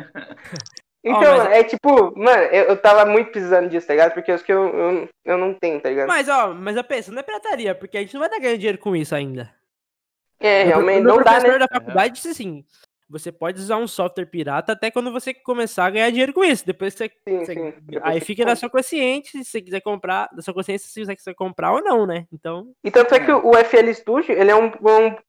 então, 1.04 1.38
mas- 1.38 1.52
é 1.52 1.64
tipo, 1.64 2.18
mano, 2.18 2.42
eu, 2.44 2.64
eu 2.64 2.76
tava 2.76 3.04
muito 3.06 3.30
precisando 3.30 3.68
disso, 3.68 3.86
tá 3.86 3.92
ligado? 3.92 4.14
Porque 4.14 4.32
os 4.32 4.42
que 4.42 4.52
eu, 4.52 4.64
eu, 4.76 5.08
eu 5.24 5.38
não 5.38 5.54
tenho, 5.54 5.80
tá 5.80 5.88
ligado? 5.88 6.08
Mas, 6.08 6.28
ó, 6.28 6.52
mas 6.54 6.76
eu 6.76 6.84
penso, 6.84 7.12
não 7.12 7.20
é 7.20 7.22
pirataria, 7.22 7.74
porque 7.74 7.98
a 7.98 8.00
gente 8.00 8.14
não 8.14 8.20
vai 8.20 8.28
estar 8.28 8.40
ganhando 8.40 8.58
dinheiro 8.58 8.78
com 8.78 8.96
isso 8.96 9.14
ainda. 9.14 9.50
É, 10.38 10.64
Meu- 10.64 10.74
realmente 10.74 11.02
meu 11.02 11.16
não 11.16 11.22
dá, 11.22 11.32
professor 11.32 11.52
né? 11.52 11.58
da 11.58 11.68
faculdade 11.68 12.14
disse 12.14 12.28
assim, 12.28 12.64
você 13.08 13.30
pode 13.30 13.60
usar 13.60 13.76
um 13.76 13.86
software 13.86 14.26
pirata 14.26 14.72
até 14.72 14.90
quando 14.90 15.12
você 15.12 15.32
começar 15.32 15.84
a 15.86 15.90
ganhar 15.90 16.10
dinheiro 16.10 16.32
com 16.32 16.42
isso. 16.44 16.66
Depois 16.66 16.92
você. 16.94 17.10
Sim, 17.28 17.38
você- 17.38 17.54
sim. 17.54 17.74
Depois 17.82 18.14
aí 18.14 18.20
fica 18.20 18.44
na 18.44 18.56
sua 18.56 18.68
consciência 18.68 19.42
se 19.42 19.50
você 19.50 19.62
quiser 19.62 19.80
comprar, 19.80 20.28
da 20.34 20.42
sua 20.42 20.52
consciência 20.52 20.88
se 20.88 21.04
você 21.04 21.14
quiser 21.14 21.34
comprar 21.34 21.72
ou 21.72 21.82
não, 21.82 22.06
né? 22.06 22.26
Então. 22.32 22.66
E 22.82 22.90
tanto 22.90 23.14
é 23.14 23.20
que 23.20 23.30
o 23.30 23.52
FL 23.56 23.92
Studio, 23.94 24.32
ele 24.32 24.50
é 24.50 24.56
um, 24.56 24.72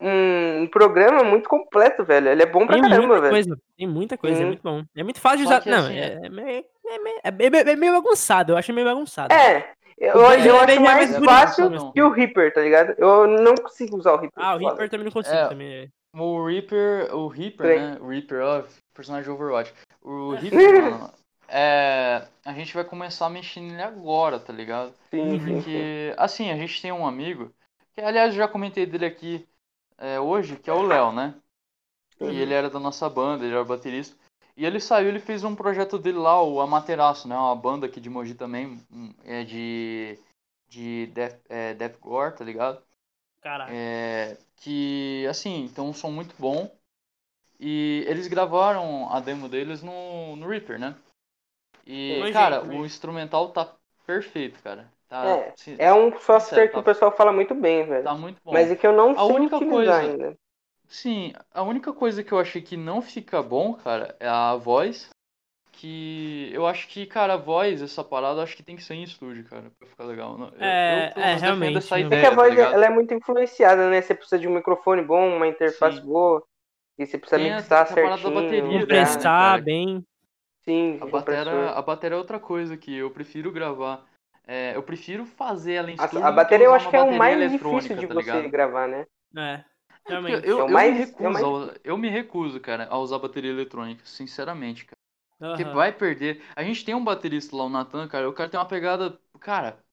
um, 0.02 0.62
um 0.64 0.68
programa 0.68 1.24
muito 1.24 1.48
completo, 1.48 2.04
velho. 2.04 2.30
Ele 2.30 2.42
é 2.44 2.46
bom 2.48 2.66
pra 2.66 2.76
Tem 2.76 2.82
caramba, 2.90 3.08
muita 3.08 3.22
velho. 3.22 3.34
coisa, 3.34 3.58
tem 3.78 3.88
muita 3.88 4.18
coisa, 4.18 4.42
é 4.42 4.44
Hum. 4.44 4.48
muito 4.48 4.62
bom. 4.64 4.84
É 4.96 5.04
muito 5.04 5.22
fácil 5.22 5.40
de 5.40 5.44
usar. 5.46 5.64
Não, 5.66 5.86
assim, 5.86 5.98
é, 6.00 6.20
é 6.24 6.30
meio, 6.30 6.66
é, 6.86 7.00
meio, 7.00 7.20
é 7.24 7.32
meio- 7.32 7.70
é 7.70 7.76
meio 7.76 7.94
bagunçado, 7.94 8.54
eu 8.54 8.58
acho 8.58 8.74
meio 8.74 8.88
bagunçado. 8.88 9.34
É, 9.34 9.70
eu, 10.00 10.14
eu 10.16 10.26
é 10.32 10.36
acho 10.38 10.82
mais 10.82 11.12
mais 11.20 11.26
fácil 11.26 11.92
que 11.92 12.02
o 12.02 12.10
Reaper, 12.10 12.54
tá 12.54 12.62
ligado? 12.62 12.94
Eu 12.98 13.28
não 13.28 13.56
consigo 13.56 13.98
usar 13.98 14.14
o 14.14 14.18
Reaper. 14.18 14.44
Ah, 14.44 14.56
o. 14.56 14.58
Reaper 14.60 14.90
também 14.90 15.06
não 15.06 15.12
consigo 15.12 15.36
É. 15.36 15.48
também. 15.48 15.92
É. 16.18 16.22
O 16.22 16.46
Reaper, 16.46 17.16
o 17.16 17.28
Reaper, 17.28 17.68
Sim. 17.68 17.80
né? 17.80 17.98
O 18.02 18.08
Reaper, 18.10 18.42
ó, 18.42 18.64
personagem 18.94 19.32
Overwatch. 19.32 19.74
O 20.02 20.32
Reaper, 20.32 20.82
mano, 20.92 21.14
é, 21.48 22.28
a 22.44 22.54
gente 22.54 22.74
vai 22.74 22.84
começar 22.84 23.28
a 23.28 23.30
mexer 23.30 23.62
nele 23.62 23.82
agora, 23.82 24.40
tá 24.40 24.52
ligado? 24.52 24.94
Sim. 25.10 25.40
Porque, 25.40 26.14
assim, 26.18 26.52
a 26.52 26.58
gente 26.58 26.82
tem 26.82 26.92
um 26.92 27.08
amigo, 27.08 27.54
que 27.94 28.02
aliás 28.02 28.34
eu 28.34 28.38
já 28.38 28.48
comentei 28.48 28.86
dele 28.86 29.06
aqui 29.06 29.48
é, 29.98 30.20
hoje, 30.20 30.58
que 30.58 30.70
é 30.70 30.74
o 30.74 30.82
Léo, 30.82 31.12
né? 31.12 31.36
Uhum. 32.20 32.32
E 32.32 32.42
ele 32.42 32.54
era 32.54 32.70
da 32.70 32.80
nossa 32.80 33.10
banda, 33.10 33.46
ele 33.46 33.54
era 33.54 33.64
baterista. 33.64 34.16
E 34.56 34.66
ele 34.66 34.80
saiu, 34.80 35.08
ele 35.08 35.20
fez 35.20 35.44
um 35.44 35.56
projeto 35.56 36.00
dele 36.00 36.18
lá, 36.18 36.42
o 36.42 36.60
Amaterasu, 36.60 37.28
né? 37.28 37.38
Uma 37.38 37.56
banda 37.56 37.86
aqui 37.86 38.00
de 38.00 38.10
Mogi 38.10 38.34
também, 38.34 38.82
um, 38.92 39.14
é 39.24 39.44
de, 39.44 40.20
de 40.68 41.06
death, 41.14 41.40
é, 41.48 41.74
deathcore, 41.76 42.36
tá 42.36 42.44
ligado? 42.44 42.82
Caralho. 43.48 43.72
É, 43.74 44.38
que, 44.58 45.26
assim, 45.30 45.72
tem 45.74 45.82
um 45.82 45.94
som 45.94 46.12
muito 46.12 46.36
bom. 46.38 46.70
E 47.58 48.04
eles 48.06 48.28
gravaram 48.28 49.10
a 49.10 49.22
demo 49.22 49.48
deles 49.48 49.82
no, 49.82 50.36
no 50.36 50.48
Reaper, 50.48 50.78
né? 50.78 50.96
E, 51.86 52.30
cara, 52.34 52.62
o 52.62 52.86
instrumental 52.86 53.50
tá 53.52 53.74
perfeito, 54.06 54.62
cara. 54.62 54.92
Tá, 55.08 55.26
É, 55.26 55.54
se- 55.56 55.76
É 55.80 55.94
um 55.94 56.12
software 56.12 56.42
Sincero, 56.42 56.68
que 56.68 56.74
tá- 56.74 56.80
o 56.80 56.84
pessoal 56.84 57.12
fala 57.16 57.32
muito 57.32 57.56
bem, 57.56 57.86
velho. 57.86 58.04
tá 58.04 58.14
muito 58.14 58.38
bom. 58.44 58.52
Mas 58.52 58.70
é 58.70 58.76
que 58.76 58.86
eu 58.86 58.92
não 58.92 59.12
A 59.12 59.26
sei 59.26 59.36
única 59.36 59.60
coisa- 59.60 59.98
ainda. 59.98 60.38
Sim, 60.90 61.34
a 61.54 61.64
única 61.64 61.94
coisa 61.94 62.24
que 62.24 62.32
eu 62.34 62.40
achei 62.40 62.62
que 62.62 62.76
não 62.76 63.02
fica 63.02 63.42
bom, 63.42 63.74
cara, 63.76 64.14
é 64.20 64.28
a 64.28 64.56
voz. 64.58 65.10
Que 65.80 66.50
eu 66.54 66.66
acho 66.66 66.88
que, 66.88 67.06
cara, 67.06 67.36
a 67.36 67.38
voz, 67.38 67.84
essa 67.84 68.04
parada, 68.04 68.40
eu 68.40 68.44
acho 68.44 68.58
que 68.58 68.64
tem 68.64 68.76
que 68.76 68.84
ser 68.84 68.96
em 68.96 69.04
estúdio, 69.04 69.44
cara, 69.46 69.72
pra 69.78 69.88
ficar 69.88 70.06
legal. 70.06 70.36
Não, 70.36 70.48
eu- 70.48 70.54
É, 70.60 71.10
eu, 71.10 71.14
pelo 71.14 71.26
é, 71.28 71.36
realmente, 71.36 71.78
essa 71.78 71.96
não- 71.96 72.04
É 72.04 72.08
ideia, 72.08 72.22
que 72.22 72.26
a 72.28 72.36
voz 72.36 72.56
tá 72.56 72.62
ela 72.62 72.86
é 72.88 72.90
muito 72.90 73.14
influenciada, 73.14 73.88
né? 73.90 74.02
Você 74.02 74.16
precisa 74.16 74.40
de 74.40 74.48
um 74.48 74.56
microfone 74.56 75.04
bom, 75.04 75.36
uma 75.38 75.48
interface 75.48 75.98
Sim. 76.00 76.06
boa. 76.08 76.44
E 76.98 77.06
você 77.06 77.18
precisa 77.20 77.40
Tem 77.40 77.54
a- 77.54 77.58
mixar 77.58 77.82
a 77.84 77.86
parada 77.86 78.10
da 78.10 78.18
certinho. 78.18 78.34
bateria, 78.34 78.64
né, 78.64 78.80
Compressar 78.80 79.62
bem. 79.62 80.04
Sim, 80.66 80.98
A 81.00 81.06
bateria, 81.06 81.70
a 81.70 81.82
bateria 81.84 82.16
é 82.16 82.18
outra 82.18 82.40
coisa 82.40 82.76
que 82.76 82.96
eu 82.96 83.12
prefiro 83.12 83.52
gravar. 83.52 84.04
É, 84.48 84.76
eu 84.76 84.82
prefiro 84.82 85.26
fazer 85.26 85.74
ela 85.74 85.92
em 85.92 85.94
A, 86.00 86.06
estúdio 86.06 86.26
a 86.26 86.32
do 86.32 86.36
bateria 86.36 86.66
eu 86.66 86.74
acho 86.74 86.90
que 86.90 86.96
é 86.96 87.02
o 87.02 87.18
mais 87.18 87.52
difícil 87.52 87.96
de 87.98 88.08
tá 88.08 88.14
você 88.16 88.20
ligado? 88.20 88.50
gravar, 88.50 88.88
né? 88.88 89.06
É, 89.36 89.64
É, 90.10 90.14
eu, 90.44 90.60
É 90.60 90.64
o 90.64 90.68
eu 90.68 90.70
mais- 90.70 90.94
me 90.94 91.02
é 91.02 91.06
recuso, 91.06 91.30
mais 91.30 91.46
a- 91.46 91.76
eu 91.84 91.98
me 91.98 92.10
recuso, 92.10 92.60
cara, 92.62 92.88
a 92.90 92.98
usar 92.98 93.20
bateria 93.20 93.52
eletrônica, 93.52 94.02
sinceramente, 94.06 94.86
cara. 94.86 94.97
Porque 95.46 95.64
Aham. 95.64 95.74
vai 95.74 95.92
perder. 95.94 96.44
A 96.56 96.64
gente 96.64 96.86
tem 96.86 96.96
um 96.96 97.04
baterista 97.04 97.56
lá, 97.56 97.66
o 97.66 97.70
Nathan, 97.70 98.08
cara, 98.08 98.30
o 98.30 98.34
cara 98.34 98.50
tem 98.50 98.60
uma 98.60 98.68
pegada, 98.68 99.20
cara, 99.40 99.84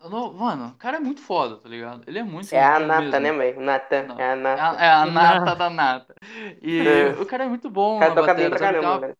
No- 0.00 0.32
Mano, 0.34 0.68
o 0.68 0.76
cara 0.76 0.98
é 0.98 1.00
muito 1.00 1.20
foda, 1.22 1.56
tá 1.58 1.68
ligado? 1.68 2.04
Ele 2.08 2.18
é 2.18 2.22
muito 2.24 2.56
É 2.58 2.62
a 2.64 2.78
nata, 2.80 3.20
mesmo. 3.20 3.20
né, 3.20 3.32
velho? 3.32 3.60
Natan. 3.60 4.04
Não. 4.06 4.16
É 4.16 4.30
a 4.32 4.36
É 4.54 4.60
nata. 4.60 4.62
a, 4.62 4.84
é 4.84 4.90
a 4.90 5.06
nata 5.06 5.54
da 5.56 5.70
nata. 5.70 6.14
E 6.62 7.12
É. 7.18 7.18
o 7.18 7.26
cara 7.26 7.44
é 7.44 7.48
muito 7.48 7.70
bom 7.70 8.00
O 8.00 8.00
cara 8.00 8.12
na 8.12 8.14
toca 8.14 8.34
bem 8.34 8.48
bateria, 8.48 8.50
pra 8.50 8.58
sabe? 8.58 8.76
Tem 8.78 8.88
caramba, 8.88 9.16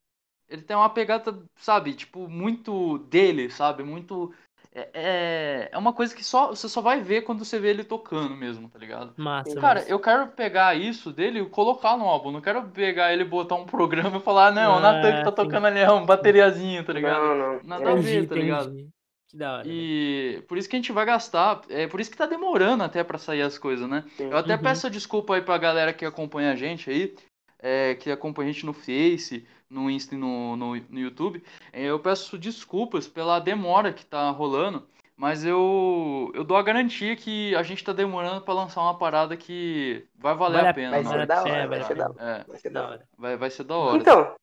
ele 0.49 0.62
tem 0.62 0.76
uma 0.76 0.90
pegada, 0.90 1.45
sabe, 1.57 1.95
tipo, 1.95 2.28
muito 2.28 2.99
dele, 3.01 3.51
sabe? 3.51 3.82
Muito. 3.84 4.34
É, 4.74 4.90
é, 4.92 5.68
é 5.72 5.78
uma 5.78 5.92
coisa 5.92 6.14
que 6.14 6.24
só, 6.24 6.48
você 6.48 6.68
só 6.68 6.80
vai 6.80 7.00
ver 7.00 7.22
quando 7.22 7.44
você 7.44 7.58
vê 7.60 7.68
ele 7.70 7.84
tocando 7.84 8.34
mesmo, 8.36 8.68
tá 8.68 8.78
ligado? 8.78 9.14
Massa, 9.16 9.54
Cara, 9.60 9.80
massa. 9.80 9.90
eu 9.90 10.00
quero 10.00 10.26
pegar 10.32 10.74
isso 10.76 11.12
dele 11.12 11.40
e 11.40 11.48
colocar 11.48 11.96
no 11.96 12.04
álbum. 12.04 12.32
Não 12.32 12.40
quero 12.40 12.68
pegar 12.70 13.12
ele 13.12 13.22
e 13.22 13.28
botar 13.28 13.54
um 13.54 13.64
programa 13.66 14.16
e 14.18 14.20
falar, 14.20 14.50
não, 14.50 14.78
o 14.78 14.80
Natan 14.80 15.12
que 15.12 15.20
Ah, 15.20 15.22
tá 15.22 15.30
sim. 15.30 15.36
tocando 15.36 15.66
ali 15.66 15.78
é 15.78 15.90
um 15.92 16.04
bateriazinho, 16.04 16.84
tá 16.84 16.92
ligado? 16.92 17.22
Não, 17.22 17.34
não. 17.54 17.62
Nada 17.62 17.90
a 17.90 17.94
ver, 17.94 18.26
tá 18.26 18.34
ligado? 18.34 18.68
entendi. 18.70 18.88
Que 19.28 19.36
da 19.36 19.52
hora. 19.54 19.64
E 19.68 20.42
por 20.48 20.58
isso 20.58 20.68
que 20.68 20.76
a 20.76 20.78
gente 20.78 20.92
vai 20.92 21.06
gastar. 21.06 21.60
É 21.68 21.86
por 21.86 22.00
isso 22.00 22.10
que 22.10 22.16
tá 22.16 22.26
demorando 22.26 22.82
até 22.82 23.02
pra 23.04 23.16
sair 23.18 23.42
as 23.42 23.56
coisas, 23.56 23.88
né? 23.88 24.04
Sim. 24.16 24.24
Eu 24.24 24.36
até 24.36 24.56
Uhum. 24.56 24.62
peço 24.62 24.90
desculpa 24.90 25.34
aí 25.36 25.42
pra 25.42 25.56
galera 25.58 25.92
que 25.92 26.04
acompanha 26.04 26.52
a 26.52 26.56
gente 26.56 26.90
aí, 26.90 27.14
é, 27.60 27.94
que 27.94 28.10
acompanha 28.10 28.50
a 28.50 28.52
gente 28.52 28.66
no 28.66 28.72
Face, 28.72 29.46
no 29.74 29.90
Insta 29.90 30.14
e 30.14 30.18
no, 30.18 30.56
no, 30.56 30.76
no 30.76 30.98
YouTube. 30.98 31.42
É, 31.72 31.82
Eu 31.82 31.98
peço 31.98 32.38
desculpas 32.38 33.08
pela 33.08 33.40
demora 33.40 33.92
que 33.92 34.06
tá 34.06 34.30
rolando, 34.30 34.86
mas 35.16 35.44
eu, 35.44 36.30
eu 36.34 36.44
dou 36.44 36.56
a 36.56 36.62
garantia 36.62 37.16
que 37.16 37.54
a 37.54 37.62
gente 37.62 37.84
tá 37.84 37.92
demorando 37.92 38.40
pra 38.40 38.54
lançar 38.54 38.80
uma 38.82 38.96
parada 38.98 39.36
que 39.36 40.06
vai 40.16 40.34
valer 40.34 40.56
Vale 40.56 40.68
a 40.68 40.70
a 40.70 40.74
pena. 40.74 40.90
Vai 40.90 41.04
ser 41.04 41.26
da 41.26 41.40
hora, 41.40 41.50
sair, 41.50 41.68
vai 41.68 41.78
cara. 41.80 41.88
ser 41.88 41.94
da 41.96 42.04
É, 42.18 42.44
Vai 42.46 42.58
ser 42.58 42.70
Da 42.70 42.88
hora. 42.88 43.08
vai, 43.18 43.36
vai 43.36 43.50
ser 43.50 43.64
da 43.64 43.76
hora. 43.76 43.96
Então, 43.98 44.34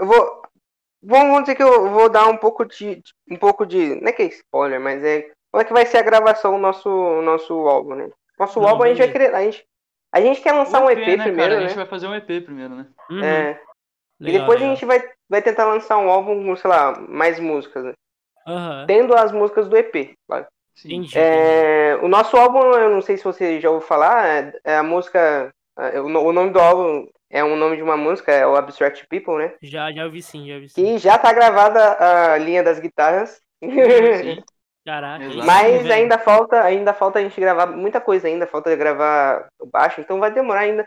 eu 0.00 0.06
vou. 0.06 0.42
Vamos 1.06 1.40
dizer 1.42 1.54
que 1.54 1.62
eu 1.62 1.90
vou 1.90 2.08
dar 2.08 2.26
um 2.28 2.36
pouco 2.36 2.64
de. 2.64 3.02
Um 3.30 3.36
pouco 3.36 3.66
de. 3.66 4.00
Não 4.00 4.08
é 4.08 4.12
que 4.12 4.22
é 4.22 4.26
spoiler, 4.26 4.80
mas 4.80 5.02
é. 5.04 5.30
Como 5.50 5.60
é 5.62 5.64
que 5.64 5.72
vai 5.72 5.86
ser 5.86 5.98
a 5.98 6.02
gravação 6.02 6.52
do 6.52 6.58
nosso, 6.58 6.88
nosso 7.22 7.52
álbum, 7.68 7.94
né? 7.94 8.10
Nosso 8.38 8.60
Não, 8.60 8.68
álbum 8.68 8.82
a 8.84 8.88
gente 8.88 8.98
vai 8.98 9.12
querer. 9.12 9.34
A 9.34 9.42
gente, 9.42 9.64
a 10.12 10.20
gente 10.20 10.40
quer 10.40 10.52
lançar 10.52 10.82
O 10.82 10.86
um 10.86 10.90
EP, 10.90 10.98
EP, 10.98 11.06
né, 11.18 11.24
primeiro, 11.24 11.36
cara? 11.36 11.54
A 11.54 11.60
né? 11.60 11.68
gente 11.68 11.76
vai 11.76 11.86
fazer 11.86 12.08
um 12.08 12.14
EP 12.14 12.44
primeiro, 12.44 12.74
né? 12.74 12.86
Uhum. 13.08 13.22
É, 13.22 13.62
e 14.20 14.24
Legal, 14.24 14.40
depois 14.40 14.60
legal. 14.60 14.72
a 14.72 14.74
gente 14.74 14.86
vai, 14.86 15.02
vai 15.28 15.42
tentar 15.42 15.66
lançar 15.66 15.98
um 15.98 16.08
álbum 16.08 16.44
com, 16.44 16.56
sei 16.56 16.70
lá, 16.70 16.98
mais 17.08 17.38
músicas, 17.40 17.84
né? 17.84 17.92
Aham. 18.46 18.84
Tendo 18.86 19.14
as 19.14 19.32
músicas 19.32 19.68
do 19.68 19.76
EP. 19.76 20.14
claro. 20.26 20.46
Sim. 20.76 21.06
É, 21.14 21.96
o 22.02 22.08
nosso 22.08 22.36
álbum, 22.36 22.60
eu 22.72 22.90
não 22.90 23.00
sei 23.00 23.16
se 23.16 23.22
você 23.22 23.60
já 23.60 23.70
ouviu 23.70 23.86
falar, 23.86 24.26
é, 24.26 24.52
é 24.64 24.76
a 24.76 24.82
música. 24.82 25.50
é, 25.78 26.00
o, 26.00 26.06
o 26.06 26.32
nome 26.32 26.50
do 26.50 26.58
álbum 26.58 27.06
é 27.30 27.44
um 27.44 27.56
nome 27.56 27.76
de 27.76 27.82
uma 27.82 27.96
música, 27.96 28.32
é 28.32 28.46
o 28.46 28.56
Abstract 28.56 29.06
People, 29.08 29.36
né? 29.36 29.54
Já, 29.62 29.92
já 29.92 30.04
ouvi 30.04 30.22
sim, 30.22 30.48
já 30.48 30.54
ouvi 30.54 30.68
sim. 30.68 30.84
Que 30.84 30.98
já 30.98 31.16
tá 31.16 31.32
gravada 31.32 32.34
a 32.34 32.38
linha 32.38 32.62
das 32.62 32.78
guitarras. 32.78 33.40
Sim. 33.62 34.42
Caraca. 34.84 35.24
Mas 35.44 35.90
ainda 35.90 36.18
falta, 36.18 36.62
ainda 36.62 36.92
falta 36.92 37.18
a 37.18 37.22
gente 37.22 37.40
gravar 37.40 37.66
muita 37.66 38.00
coisa 38.00 38.28
ainda, 38.28 38.46
falta 38.46 38.76
gravar 38.76 39.48
o 39.58 39.66
baixo, 39.66 40.00
então 40.00 40.20
vai 40.20 40.30
demorar 40.30 40.60
ainda. 40.60 40.86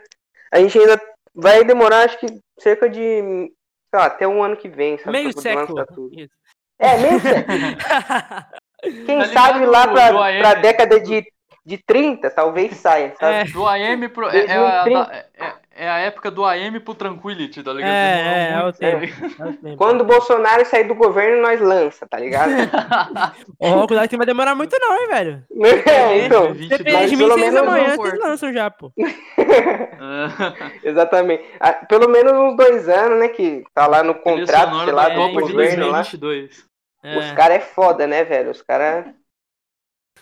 A 0.52 0.60
gente 0.60 0.78
ainda 0.78 1.00
vai 1.38 1.64
demorar 1.64 2.04
acho 2.04 2.18
que 2.18 2.26
cerca 2.58 2.88
de, 2.90 2.98
sei 3.00 3.50
lá, 3.94 4.06
até 4.06 4.26
um 4.26 4.42
ano 4.42 4.56
que 4.56 4.68
vem, 4.68 4.98
sabe? 4.98 5.12
Meio 5.12 5.32
século. 5.40 5.76
lançar 5.78 5.94
tudo. 5.94 6.10
Isso. 6.20 6.34
É, 6.78 6.96
meio 6.98 7.20
século. 7.20 7.58
Quem 9.06 9.18
Tá 9.18 9.24
sabe 9.26 9.58
ligado 9.60 9.70
lá 9.72 9.86
do 9.86 9.92
pra, 9.92 10.24
AM? 10.26 10.38
pra 10.40 10.54
década 10.54 11.00
de, 11.00 11.24
de 11.66 11.78
30, 11.78 12.30
talvez 12.30 12.76
saia, 12.76 13.14
sabe? 13.18 13.34
É, 13.36 13.44
Do 13.44 13.66
AM 13.66 14.08
pro. 14.08 14.28
É, 14.28 14.44
é 14.46 14.52
a, 14.56 14.84
2030. 14.84 15.04
da- 15.38 15.57
é- 15.78 15.84
é 15.84 15.88
a 15.88 15.98
época 15.98 16.30
do 16.30 16.44
AM 16.44 16.80
pro 16.80 16.94
Tranquility, 16.94 17.62
tá 17.62 17.72
ligado? 17.72 17.90
É, 17.90 18.50
é, 18.50 18.52
é 18.52 18.64
o 18.64 18.72
tempo. 18.72 19.00
ligado? 19.00 19.34
é 19.40 19.44
o 19.44 19.52
tempo. 19.54 19.76
Quando 19.76 20.00
o 20.00 20.04
Bolsonaro 20.04 20.64
sair 20.66 20.84
do 20.84 20.94
governo, 20.94 21.42
nós 21.42 21.60
lança, 21.60 22.06
tá 22.06 22.18
ligado? 22.18 22.50
Ó, 23.60 23.86
cuidado 23.86 24.08
que 24.08 24.14
não 24.16 24.18
vai 24.18 24.26
demorar 24.26 24.54
muito 24.54 24.76
não, 24.78 24.96
hein, 24.96 25.08
velho. 25.08 25.44
é, 25.86 26.26
então, 26.26 26.52
22. 26.52 26.78
Depende 26.78 27.10
de 27.10 27.16
mim, 27.16 27.32
seis 27.32 27.54
da 27.54 27.62
manhã 27.62 27.96
vocês 27.96 28.18
lançam 28.18 28.52
já, 28.52 28.70
pô. 28.70 28.92
É. 28.98 30.88
exatamente. 30.88 31.44
Ah, 31.60 31.72
Pelo 31.72 32.08
menos 32.08 32.32
uns 32.32 32.56
dois 32.56 32.88
anos, 32.88 33.18
né, 33.18 33.28
que 33.28 33.64
tá 33.74 33.86
lá 33.86 34.02
no 34.02 34.14
contrato, 34.14 34.84
sei 34.84 34.92
lá, 34.92 35.08
do 35.08 35.32
governo 35.32 35.90
lá. 35.90 36.02
2022. 36.02 36.68
É. 37.02 37.18
Os 37.18 37.32
caras 37.32 37.58
é 37.58 37.60
foda, 37.60 38.06
né, 38.06 38.24
velho? 38.24 38.50
Os 38.50 38.60
caras 38.62 39.06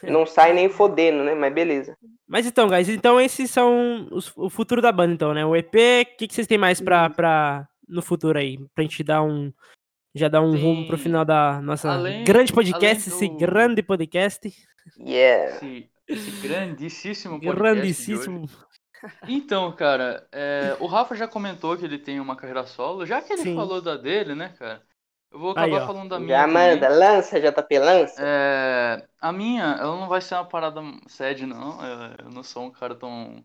não 0.11 0.27
saem 0.27 0.55
nem 0.55 0.69
fodendo, 0.69 1.23
né? 1.25 1.35
Mas 1.35 1.53
beleza. 1.55 1.97
Mas 2.29 2.47
então, 2.47 2.69
guys, 2.69 2.89
então 2.89 3.21
esses 3.21 3.51
são 3.51 4.09
os- 4.11 4.33
o 4.37 4.51
futuro 4.51 4.83
da 4.83 4.91
banda, 4.93 5.13
então, 5.15 5.33
né? 5.33 5.45
O 5.45 5.55
EP, 5.55 5.75
o 6.03 6.17
que, 6.17 6.27
que 6.29 6.35
vocês 6.35 6.47
têm 6.47 6.59
mais 6.59 6.81
pra, 6.81 7.09
pra, 7.11 7.69
no 7.89 8.03
futuro 8.03 8.39
aí? 8.39 8.59
Pra 8.75 8.83
gente 8.83 9.03
dar 9.05 9.23
um. 9.23 9.53
Já 10.15 10.29
dar 10.29 10.41
um 10.41 10.53
Tem- 10.53 10.63
rumo 10.63 10.87
pro 10.87 10.97
final 10.97 11.25
da 11.27 11.61
nossa 11.61 11.93
além- 11.93 12.25
grande 12.25 12.51
podcast, 12.53 13.11
além 13.11 13.17
esse 13.19 13.29
do- 13.29 13.37
grande 13.37 13.83
podcast. 13.83 14.53
Yeah. 14.99 15.57
Esse, 15.57 15.91
esse 16.09 16.31
grandíssimo 16.49 17.35
podcast. 17.41 17.59
Grandíssimo. 17.61 18.49
Então, 19.29 19.71
cara, 19.73 20.27
é, 20.33 20.75
o 20.81 20.87
Rafa 20.87 21.15
já 21.15 21.29
comentou 21.29 21.77
que 21.77 21.85
ele 21.85 21.99
tem 21.99 22.19
uma 22.19 22.35
carreira 22.35 22.65
solo. 22.67 23.05
Já 23.05 23.21
que 23.21 23.33
ele 23.33 23.43
Sim. 23.43 23.55
falou 23.55 23.81
da 23.83 23.97
dele, 23.97 24.35
né, 24.35 24.55
cara? 24.59 24.83
Eu 25.37 25.41
vou 25.41 25.51
Aí, 25.55 25.71
acabar 25.75 25.83
ó. 25.83 25.87
falando 25.87 26.09
da 26.09 26.19
minha. 26.19 26.31
Já 26.31 26.47
também. 26.47 26.55
manda, 26.55 26.89
lança, 26.89 27.39
JP, 27.39 27.79
lança. 27.79 28.23
É, 28.25 29.07
a 29.21 29.33
minha, 29.33 29.65
ela 29.65 29.95
não 30.01 30.09
vai 30.09 30.23
ser 30.23 30.35
uma 30.35 30.47
parada 30.47 30.81
sad, 31.09 31.45
não. 31.47 31.79
É, 31.85 32.23
Eu 32.25 32.31
não 32.31 32.43
sou 32.43 32.65
um 32.65 32.71
cara 32.71 32.95
tão, 32.95 33.45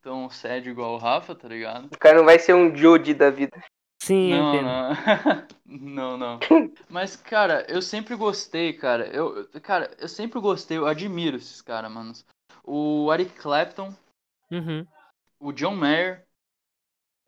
tão 0.00 0.30
sad 0.30 0.66
igual 0.70 0.94
o 0.94 0.98
Rafa, 0.98 1.34
tá 1.34 1.46
ligado? 1.46 1.86
O 1.92 1.98
cara 1.98 2.16
não 2.16 2.24
vai 2.24 2.38
ser 2.38 2.54
um 2.54 2.74
Jude 2.74 3.12
da 3.12 3.30
vida. 3.30 3.62
Sim, 4.02 4.30
Não, 4.30 4.54
entendo. 4.54 4.64
não. 5.66 6.16
não, 6.16 6.16
não. 6.16 6.38
Mas, 6.88 7.16
cara, 7.16 7.66
eu 7.68 7.82
sempre 7.82 8.16
gostei, 8.16 8.72
cara. 8.72 9.06
Eu, 9.08 9.46
cara, 9.60 9.94
eu 9.98 10.08
sempre 10.08 10.40
gostei, 10.40 10.78
eu 10.78 10.86
admiro 10.86 11.36
esses 11.36 11.60
caras, 11.60 11.92
mano. 11.92 12.14
O 12.64 13.12
Eric 13.12 13.32
Clapton, 13.38 13.92
Uhum. 14.50 14.86
o 15.38 15.52
John 15.52 15.76
Mayer, 15.76 16.26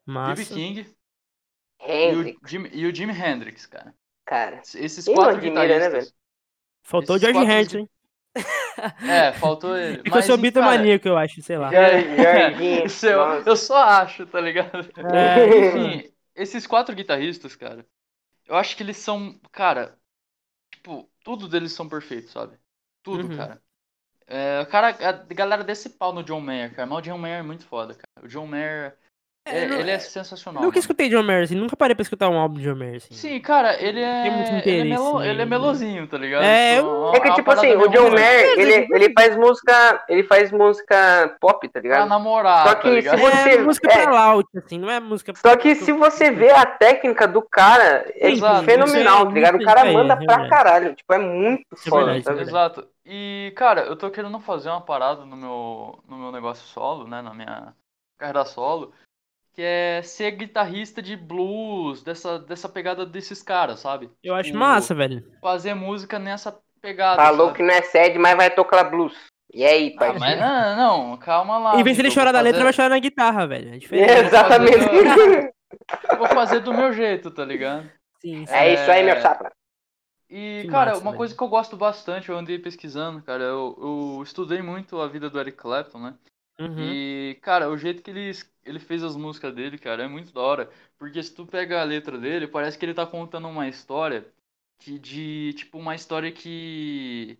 B.B. 0.06 0.44
Massa. 0.44 0.54
King 1.86 1.92
e 1.94 2.14
Hendrix, 2.14 2.40
o, 2.42 2.48
Jim, 2.48 2.68
e 2.72 2.86
o 2.86 2.94
Jimi 2.94 3.12
Hendrix, 3.12 3.66
cara. 3.66 3.94
cara. 4.24 4.60
Esses 4.74 5.06
não 5.06 5.14
quatro 5.14 5.36
admira, 5.36 5.78
né, 5.78 5.88
guitarristas. 5.88 6.14
Faltou 6.82 7.16
o 7.16 7.18
George 7.18 7.38
quatro 7.38 7.52
Harrison, 7.52 7.78
hein? 7.78 7.88
É, 9.06 9.32
faltou 9.34 9.76
ele. 9.76 10.00
É 10.00 10.10
que 10.10 10.16
eu 10.16 10.22
sou 10.22 10.36
bitomaníaco, 10.38 11.06
eu 11.06 11.16
acho, 11.16 11.42
sei 11.42 11.58
lá. 11.58 11.70
Jorginho, 11.70 12.86
Isso 12.86 13.06
eu, 13.46 13.56
só 13.56 13.76
acho, 13.76 14.26
tá 14.26 14.40
ligado? 14.40 14.88
É, 14.96 15.46
Enfim, 15.58 16.12
esses 16.34 16.66
quatro 16.66 16.94
guitarristas, 16.94 17.54
cara, 17.54 17.86
eu 18.46 18.56
acho 18.56 18.76
que 18.76 18.82
eles 18.82 18.96
são, 18.96 19.38
cara, 19.52 19.98
tipo, 20.70 21.10
tudo 21.24 21.48
deles 21.48 21.72
são 21.72 21.88
perfeitos, 21.88 22.32
sabe? 22.32 22.58
Tudo, 23.02 23.28
Uhum. 23.28 23.36
cara. 23.36 23.62
É, 24.26 24.60
o 24.62 24.66
cara, 24.66 24.88
a 24.88 25.12
galera 25.34 25.64
desse 25.64 25.90
pau 25.90 26.12
no 26.12 26.22
John 26.22 26.40
Mayer, 26.40 26.74
cara, 26.74 26.86
mas 26.86 26.98
o 26.98 27.02
John 27.02 27.18
Mayer 27.18 27.40
é 27.40 27.42
muito 27.42 27.66
foda, 27.66 27.94
cara. 27.94 28.26
O 28.26 28.28
John 28.28 28.46
Mayer, 28.46 28.96
É, 29.44 29.64
é- 29.64 29.66
não- 29.66 29.80
ele 29.80 29.90
é 29.90 29.98
sensacional. 29.98 30.62
Nunca 30.62 30.74
mano. 30.74 30.78
escutei 30.78 31.08
John 31.08 31.24
Mayer, 31.24 31.42
assim, 31.42 31.56
nunca 31.56 31.76
parei 31.76 31.96
pra 31.96 32.02
escutar 32.02 32.28
um 32.28 32.38
álbum 32.38 32.58
de 32.58 32.62
John 32.62 32.76
Mayer, 32.76 32.96
assim. 32.96 33.12
Sim, 33.12 33.40
cara, 33.40 33.74
ele 33.82 34.00
é. 34.00 34.22
Tem 34.22 34.30
muito 34.30 34.68
ele, 34.68 34.80
é 34.80 34.84
melo, 34.84 35.20
ele 35.20 35.30
é 35.30 35.34
né? 35.34 35.44
melosinho, 35.44 36.06
tá 36.06 36.16
ligado? 36.16 36.44
É, 36.44 36.78
eu- 36.78 36.86
uma- 37.08 37.16
É 37.16 37.20
que 37.20 37.32
tipo 37.34 37.50
assim, 37.50 37.72
o 37.74 37.88
John 37.88 38.10
Mayer, 38.12 38.58
ele, 38.58 38.86
ele 38.94 39.12
faz 39.12 39.36
música. 39.36 40.04
Ele 40.08 40.22
faz 40.22 40.52
música 40.52 41.36
pop, 41.40 41.66
tá 41.68 41.72
Pra 41.72 41.80
ligado? 41.82 42.08
namorar, 42.08 42.68
Só 42.68 42.74
tá 42.76 42.80
que 42.82 42.88
se 42.88 42.94
ligado? 42.94 43.18
você- 43.18 43.50
É 43.50 43.58
música 43.58 43.92
é. 43.92 44.02
pra 44.02 44.12
laut, 44.12 44.48
assim, 44.56 44.78
não 44.78 44.88
é 44.88 45.00
música 45.00 45.32
Só 45.34 45.56
que 45.56 45.74
se 45.74 45.90
você 45.92 46.30
vê 46.30 46.50
a 46.52 46.64
técnica 46.64 47.26
do 47.26 47.42
cara, 47.42 48.04
é 48.14 48.30
Exato, 48.30 48.60
tipo, 48.60 48.70
fenomenal, 48.70 49.22
é 49.22 49.24
tá 49.24 49.30
ligado? 49.32 49.56
O 49.56 49.64
cara 49.64 49.84
manda 49.92 50.14
é 50.14 50.24
pra 50.24 50.48
caralho. 50.48 50.94
Tipo, 50.94 51.12
é 51.14 51.18
muito 51.18 51.64
é 51.72 51.90
foda, 51.90 52.12
é. 52.14 52.18
Exato. 52.42 52.86
E, 53.04 53.52
cara, 53.56 53.80
eu 53.82 53.96
tô 53.96 54.08
querendo 54.08 54.38
fazer 54.38 54.68
uma 54.68 54.80
parada 54.80 55.24
no 55.24 55.36
meu, 55.36 55.98
no 56.08 56.16
meu 56.16 56.30
negócio 56.30 56.64
solo, 56.68 57.08
né? 57.08 57.20
Na 57.20 57.34
minha 57.34 57.74
carreira 58.16 58.44
solo. 58.44 58.92
Que 59.54 59.62
é 59.62 60.00
ser 60.02 60.30
guitarrista 60.32 61.02
de 61.02 61.14
blues, 61.16 62.02
dessa, 62.02 62.38
dessa 62.38 62.68
pegada 62.68 63.04
desses 63.04 63.42
caras, 63.42 63.80
sabe? 63.80 64.10
Eu 64.22 64.34
acho 64.34 64.46
Tipo, 64.48 64.58
massa, 64.58 64.94
velho. 64.94 65.22
Fazer 65.42 65.74
música 65.74 66.18
nessa 66.18 66.58
pegada. 66.80 67.22
Falou 67.22 67.48
sabe? 67.48 67.58
que 67.58 67.62
não 67.62 67.74
é 67.74 67.82
sede, 67.82 68.18
mas 68.18 68.34
vai 68.36 68.48
tocar 68.50 68.84
blues. 68.84 69.14
E 69.52 69.62
aí, 69.64 69.92
Ah, 69.96 69.98
pai? 69.98 70.18
mas 70.18 70.40
não, 70.40 70.76
não, 71.10 71.16
calma 71.18 71.58
lá. 71.58 71.78
Em 71.78 71.84
vez 71.84 71.96
de 71.96 72.02
ele 72.02 72.10
chorar 72.10 72.32
vou 72.32 72.40
da 72.40 72.40
letra, 72.40 72.60
fazer- 72.60 72.64
vai 72.64 72.72
chorar 72.72 72.88
na 72.88 72.98
guitarra, 72.98 73.46
velho. 73.46 73.74
É 73.74 73.78
diferente. 73.78 74.10
É, 74.10 74.18
exatamente. 74.20 74.78
Eu 76.10 76.16
vou 76.16 76.26
fazer 76.28 76.60
do 76.60 76.72
meu 76.72 76.90
jeito, 76.94 77.30
tá 77.30 77.44
ligado? 77.44 77.90
Sim, 78.22 78.46
sim. 78.46 78.54
É 78.54 78.72
isso 78.72 78.90
aí, 78.90 79.02
meu 79.04 79.16
É. 79.16 79.20
chapa. 79.20 79.52
E, 80.30 80.62
Que 80.62 80.68
cara, 80.68 80.92
massa, 80.92 81.02
uma 81.02 81.10
velho. 81.10 81.18
coisa 81.18 81.36
que 81.36 81.42
eu 81.42 81.48
gosto 81.48 81.76
bastante, 81.76 82.30
eu 82.30 82.38
andei 82.38 82.58
pesquisando, 82.58 83.22
cara, 83.22 83.42
eu, 83.44 83.76
eu 84.16 84.22
estudei 84.22 84.62
muito 84.62 84.98
a 84.98 85.06
vida 85.06 85.28
do 85.28 85.38
Eric 85.38 85.58
Clapton, 85.58 85.98
né? 85.98 86.14
Uhum. 86.62 86.92
E, 86.92 87.38
cara, 87.42 87.68
o 87.68 87.76
jeito 87.76 88.02
que 88.02 88.10
ele, 88.10 88.30
ele 88.64 88.78
fez 88.78 89.02
as 89.02 89.16
músicas 89.16 89.54
dele, 89.54 89.76
cara, 89.78 90.04
é 90.04 90.08
muito 90.08 90.32
da 90.32 90.40
hora. 90.40 90.70
Porque 90.98 91.22
se 91.22 91.34
tu 91.34 91.44
pega 91.44 91.80
a 91.80 91.84
letra 91.84 92.16
dele, 92.18 92.46
parece 92.46 92.78
que 92.78 92.84
ele 92.84 92.94
tá 92.94 93.04
contando 93.04 93.48
uma 93.48 93.68
história 93.68 94.26
que 94.78 94.98
de, 94.98 95.54
tipo, 95.54 95.78
uma 95.78 95.94
história 95.94 96.30
que. 96.30 97.38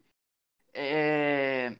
É. 0.74 1.76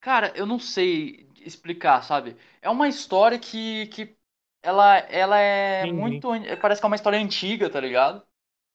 Cara, 0.00 0.32
eu 0.36 0.46
não 0.46 0.58
sei 0.58 1.28
explicar, 1.40 2.02
sabe? 2.02 2.36
É 2.62 2.70
uma 2.70 2.88
história 2.88 3.38
que. 3.38 3.86
que 3.88 4.16
ela, 4.62 4.98
ela 4.98 5.38
é 5.38 5.82
Entendi. 5.82 6.00
muito. 6.00 6.28
Parece 6.60 6.80
que 6.80 6.86
é 6.86 6.88
uma 6.88 6.96
história 6.96 7.18
antiga, 7.18 7.68
tá 7.68 7.80
ligado? 7.80 8.22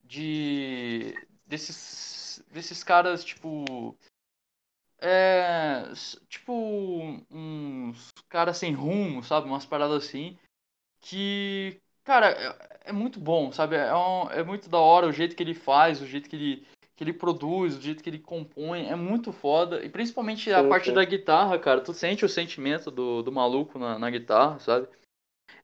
De. 0.04 1.16
Desses. 1.46 2.44
Desses 2.52 2.84
caras, 2.84 3.24
tipo. 3.24 3.98
É, 5.02 5.92
tipo, 6.30 6.54
uns 7.32 8.12
caras 8.30 8.58
sem 8.58 8.74
rumo, 8.74 9.24
sabe? 9.24 9.48
Umas 9.48 9.66
paradas 9.66 10.06
assim. 10.06 10.38
Que, 11.02 11.82
cara, 12.04 12.32
é, 12.32 12.90
é 12.90 12.94
muito 12.94 13.20
bom, 13.20 13.52
sabe? 13.52 13.76
É, 13.76 13.94
um- 13.96 14.30
é 14.32 14.44
muito 14.44 14.70
da 14.70 14.80
hora 14.80 15.08
o 15.08 15.14
jeito 15.14 15.36
que 15.36 15.44
ele 15.44 15.54
faz, 15.56 16.02
o 16.02 16.08
jeito 16.08 16.30
que 16.30 16.36
ele, 16.36 16.68
que 16.96 17.04
ele 17.04 17.14
produz, 17.14 17.78
o 17.78 17.82
jeito 17.82 18.04
que 18.04 18.10
ele 18.10 18.20
compõe. 18.20 18.88
É 18.88 18.96
muito 18.96 19.32
foda. 19.34 19.84
E 19.86 19.90
principalmente 19.90 20.52
a 20.54 20.64
Sim, 20.64 20.70
parte 20.70 20.86
sim. 20.86 20.94
da 20.94 21.06
guitarra, 21.06 21.60
cara. 21.60 21.82
Tu 21.82 21.94
sente 21.94 22.26
o 22.26 22.30
sentimento 22.30 22.92
do, 22.92 23.24
do 23.24 23.32
maluco 23.32 23.80
na, 23.80 24.00
na 24.00 24.10
guitarra, 24.10 24.60
sabe? 24.60 24.88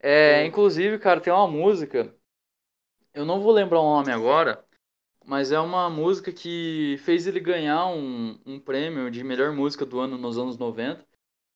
É, 0.02 0.46
Sim. 0.46 0.48
inclusive, 0.48 1.00
cara, 1.00 1.22
tem 1.22 1.34
uma 1.34 1.48
música. 1.48 2.14
Eu 3.14 3.26
não 3.26 3.42
vou 3.42 3.52
lembrar 3.52 3.82
o 3.82 3.84
nome 3.84 4.12
agora. 4.14 4.66
Mas 5.28 5.52
é 5.52 5.60
uma 5.60 5.90
música 5.90 6.32
que 6.32 6.96
fez 7.04 7.28
ele 7.28 7.42
ganhar 7.42 7.86
um, 7.88 8.40
um 8.46 8.58
prêmio 8.62 9.12
de 9.12 9.26
melhor 9.26 9.52
música 9.52 9.86
do 9.86 10.00
ano 10.00 10.18
nos 10.18 10.38
anos 10.38 10.58
90. 10.58 11.06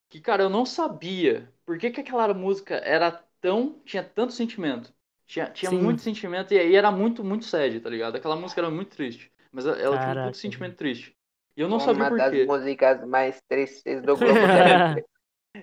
Que, 0.10 0.20
cara, 0.20 0.44
eu 0.44 0.50
não 0.50 0.66
sabia 0.66 1.50
por 1.66 1.78
que, 1.78 1.90
que 1.90 2.02
aquela 2.02 2.34
música 2.34 2.76
era 2.76 3.12
tão. 3.40 3.80
tinha 3.86 4.04
tanto 4.04 4.34
sentimento. 4.34 4.94
Tinha, 5.26 5.50
tinha 5.50 5.70
Sim. 5.70 5.82
muito 5.82 6.02
sentimento 6.02 6.54
e, 6.54 6.58
e 6.58 6.76
era 6.76 6.92
muito, 6.92 7.24
muito 7.24 7.46
sad, 7.46 7.80
tá 7.80 7.90
ligado? 7.90 8.18
Aquela 8.18 8.36
música 8.36 8.60
era 8.60 8.70
muito 8.70 8.90
triste. 8.90 9.32
Mas 9.54 9.66
ela 9.66 9.80
ela 9.80 9.98
tinha 9.98 10.10
Caraca. 10.10 10.26
puto 10.28 10.38
sentimento 10.38 10.76
triste. 10.76 11.16
E 11.56 11.62
eu 11.62 11.70
não 11.70 11.80
sabia 11.80 12.02
Uma 12.04 12.10
por 12.10 12.18
das 12.18 12.32
quê. 12.32 12.46
músicas 12.46 13.08
mais 13.08 13.42
tristes 13.48 14.02
do 14.02 14.16
grupo 14.18 14.42
terrestre. 14.42 15.06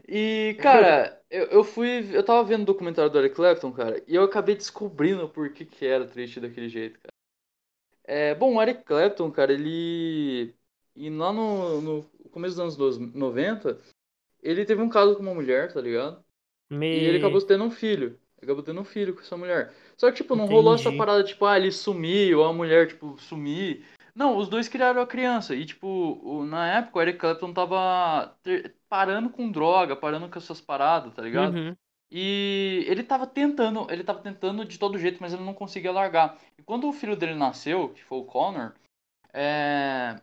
E, 0.09 0.57
cara, 0.63 1.21
eu, 1.31 1.45
eu 1.47 1.65
fui. 1.65 2.09
Eu 2.17 2.25
tava 2.25 2.43
vendo 2.43 2.63
o 2.63 2.67
documentário 2.67 3.11
do 3.11 3.19
Eric 3.19 3.35
Clapton, 3.35 3.73
cara, 3.73 4.03
e 4.07 4.15
eu 4.15 4.23
acabei 4.23 4.55
descobrindo 4.55 5.29
por 5.29 5.53
que, 5.53 5.67
que 5.67 5.87
era 5.87 6.07
triste 6.07 6.41
daquele 6.41 6.69
jeito, 6.71 6.99
cara. 7.01 7.18
É, 8.11 8.35
bom, 8.35 8.55
o 8.55 8.63
Eric 8.63 8.85
Clapton, 8.85 9.31
cara, 9.31 9.53
ele. 9.53 10.55
E 10.97 11.11
lá 11.11 11.31
no, 11.31 11.83
no 11.83 12.03
começo 12.31 12.55
dos 12.55 12.61
anos 12.61 12.77
dos 12.77 12.99
90, 12.99 13.79
ele 14.43 14.65
teve 14.65 14.81
um 14.81 14.89
caso 14.89 15.15
com 15.15 15.21
uma 15.23 15.35
mulher, 15.35 15.71
tá 15.71 15.79
ligado? 15.79 16.25
Me... 16.71 16.87
E 16.87 17.05
ele 17.05 17.19
acabou 17.19 17.41
tendo 17.43 17.65
um 17.65 17.71
filho. 17.71 18.19
Acabou 18.41 18.63
tendo 18.63 18.81
um 18.81 18.85
filho 18.85 19.15
com 19.15 19.21
essa 19.21 19.37
mulher. 19.37 19.75
Só 19.95 20.11
que, 20.11 20.17
tipo, 20.17 20.35
não 20.35 20.47
rolou 20.47 20.75
essa 20.75 20.85
Entendi. 20.85 20.97
parada, 20.97 21.23
tipo, 21.23 21.45
ah, 21.45 21.59
ele 21.59 21.71
sumiu, 21.71 22.41
ou 22.41 22.47
a 22.47 22.53
mulher, 22.53 22.89
tipo, 22.89 23.19
sumir. 23.19 23.85
Não, 24.15 24.39
os 24.39 24.49
dois 24.49 24.69
criaram 24.69 25.03
a 25.03 25.07
criança. 25.07 25.55
E, 25.55 25.67
tipo, 25.67 26.45
na 26.47 26.79
época 26.79 26.99
o 26.99 27.03
Eric 27.03 27.19
Clapton 27.19 27.53
tava 27.53 28.35
ter- 28.43 28.75
parando 28.89 29.29
com 29.29 29.51
droga, 29.51 29.95
parando 29.95 30.31
com 30.31 30.39
essas 30.39 30.63
paradas, 30.63 31.13
tá 31.15 31.21
ligado? 31.21 31.55
Uhum. 31.55 31.77
E 32.11 32.85
ele 32.89 33.03
tava 33.03 33.27
tentando, 33.27 33.87
ele 33.91 34.03
tava 34.03 34.21
tentando 34.21 34.65
de 34.65 34.79
todo 34.79 34.99
jeito, 34.99 35.19
mas 35.21 35.33
ele 35.35 35.45
não 35.45 35.53
conseguia 35.53 35.93
largar. 35.93 36.39
E 36.59 36.63
quando 36.63 36.89
o 36.89 36.93
filho 36.93 37.15
dele 37.15 37.35
nasceu, 37.35 37.91
que 37.91 38.03
foi 38.03 38.19
o 38.19 38.25
Connor, 38.25 38.73
é, 39.33 40.17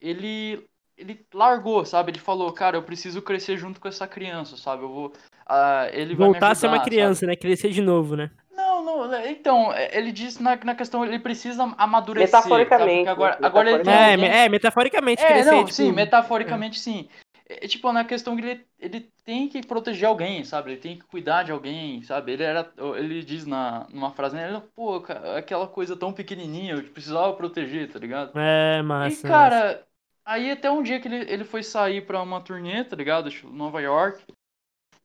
ele 0.00 0.68
ele 1.00 1.24
largou, 1.32 1.82
sabe? 1.84 2.10
Ele 2.12 2.18
falou, 2.18 2.52
cara, 2.52 2.76
eu 2.76 2.82
preciso 2.82 3.22
crescer 3.22 3.56
junto 3.56 3.80
com 3.80 3.88
essa 3.88 4.06
criança, 4.06 4.58
sabe? 4.58 4.82
Eu 4.82 4.88
vou, 4.90 5.12
ah, 5.46 5.88
ele 5.92 6.14
vai 6.14 6.26
me 6.28 6.32
Voltar 6.34 6.50
a 6.50 6.54
ser 6.54 6.66
uma 6.66 6.74
ajudar, 6.74 6.90
criança, 6.90 7.20
sabe? 7.20 7.32
né? 7.32 7.36
Crescer 7.36 7.70
de 7.70 7.80
novo, 7.80 8.16
né? 8.16 8.30
Não, 8.54 8.84
não, 8.84 9.26
então, 9.26 9.72
é, 9.72 9.96
ele 9.96 10.12
disse 10.12 10.42
na, 10.42 10.56
na 10.56 10.74
questão, 10.74 11.02
ele 11.04 11.18
precisa 11.18 11.74
amadurecer, 11.78 12.36
Metaforicamente, 12.36 13.08
agora, 13.08 13.38
né? 13.40 13.46
agora 13.46 13.70
ele 13.70 13.82
tem 13.82 13.92
É, 13.94 14.44
é 14.44 14.48
metaforicamente 14.50 15.22
é, 15.22 15.26
crescer, 15.26 15.50
não, 15.50 15.64
tipo... 15.64 15.72
sim, 15.72 15.92
metaforicamente 15.92 16.78
sim. 16.78 17.08
É, 17.50 17.66
tipo, 17.66 17.90
na 17.90 18.04
questão 18.04 18.36
que 18.36 18.42
ele, 18.42 18.66
ele 18.78 19.12
tem 19.24 19.48
que 19.48 19.66
proteger 19.66 20.06
alguém, 20.06 20.44
sabe? 20.44 20.70
Ele 20.70 20.80
tem 20.80 20.96
que 20.96 21.04
cuidar 21.04 21.42
de 21.42 21.50
alguém, 21.50 22.00
sabe? 22.02 22.30
Ele 22.30 22.44
era, 22.44 22.72
ele 22.96 23.24
diz 23.24 23.44
na, 23.44 23.88
numa 23.90 24.12
frase, 24.12 24.36
né? 24.36 24.48
Ele, 24.48 24.60
pô, 24.72 25.02
aquela 25.36 25.66
coisa 25.66 25.96
tão 25.96 26.12
pequenininha, 26.12 26.74
eu 26.74 26.84
precisava 26.84 27.34
proteger, 27.34 27.90
tá 27.90 27.98
ligado? 27.98 28.38
É, 28.38 28.80
massa. 28.82 29.26
e, 29.26 29.28
cara, 29.28 29.84
aí 30.24 30.52
até 30.52 30.70
um 30.70 30.80
dia 30.80 31.00
que 31.00 31.08
ele, 31.08 31.28
ele 31.28 31.42
foi 31.42 31.64
sair 31.64 32.06
pra 32.06 32.22
uma 32.22 32.40
turnê, 32.40 32.84
tá 32.84 32.94
ligado? 32.94 33.26
Acho, 33.26 33.48
Nova 33.48 33.80
York, 33.80 34.24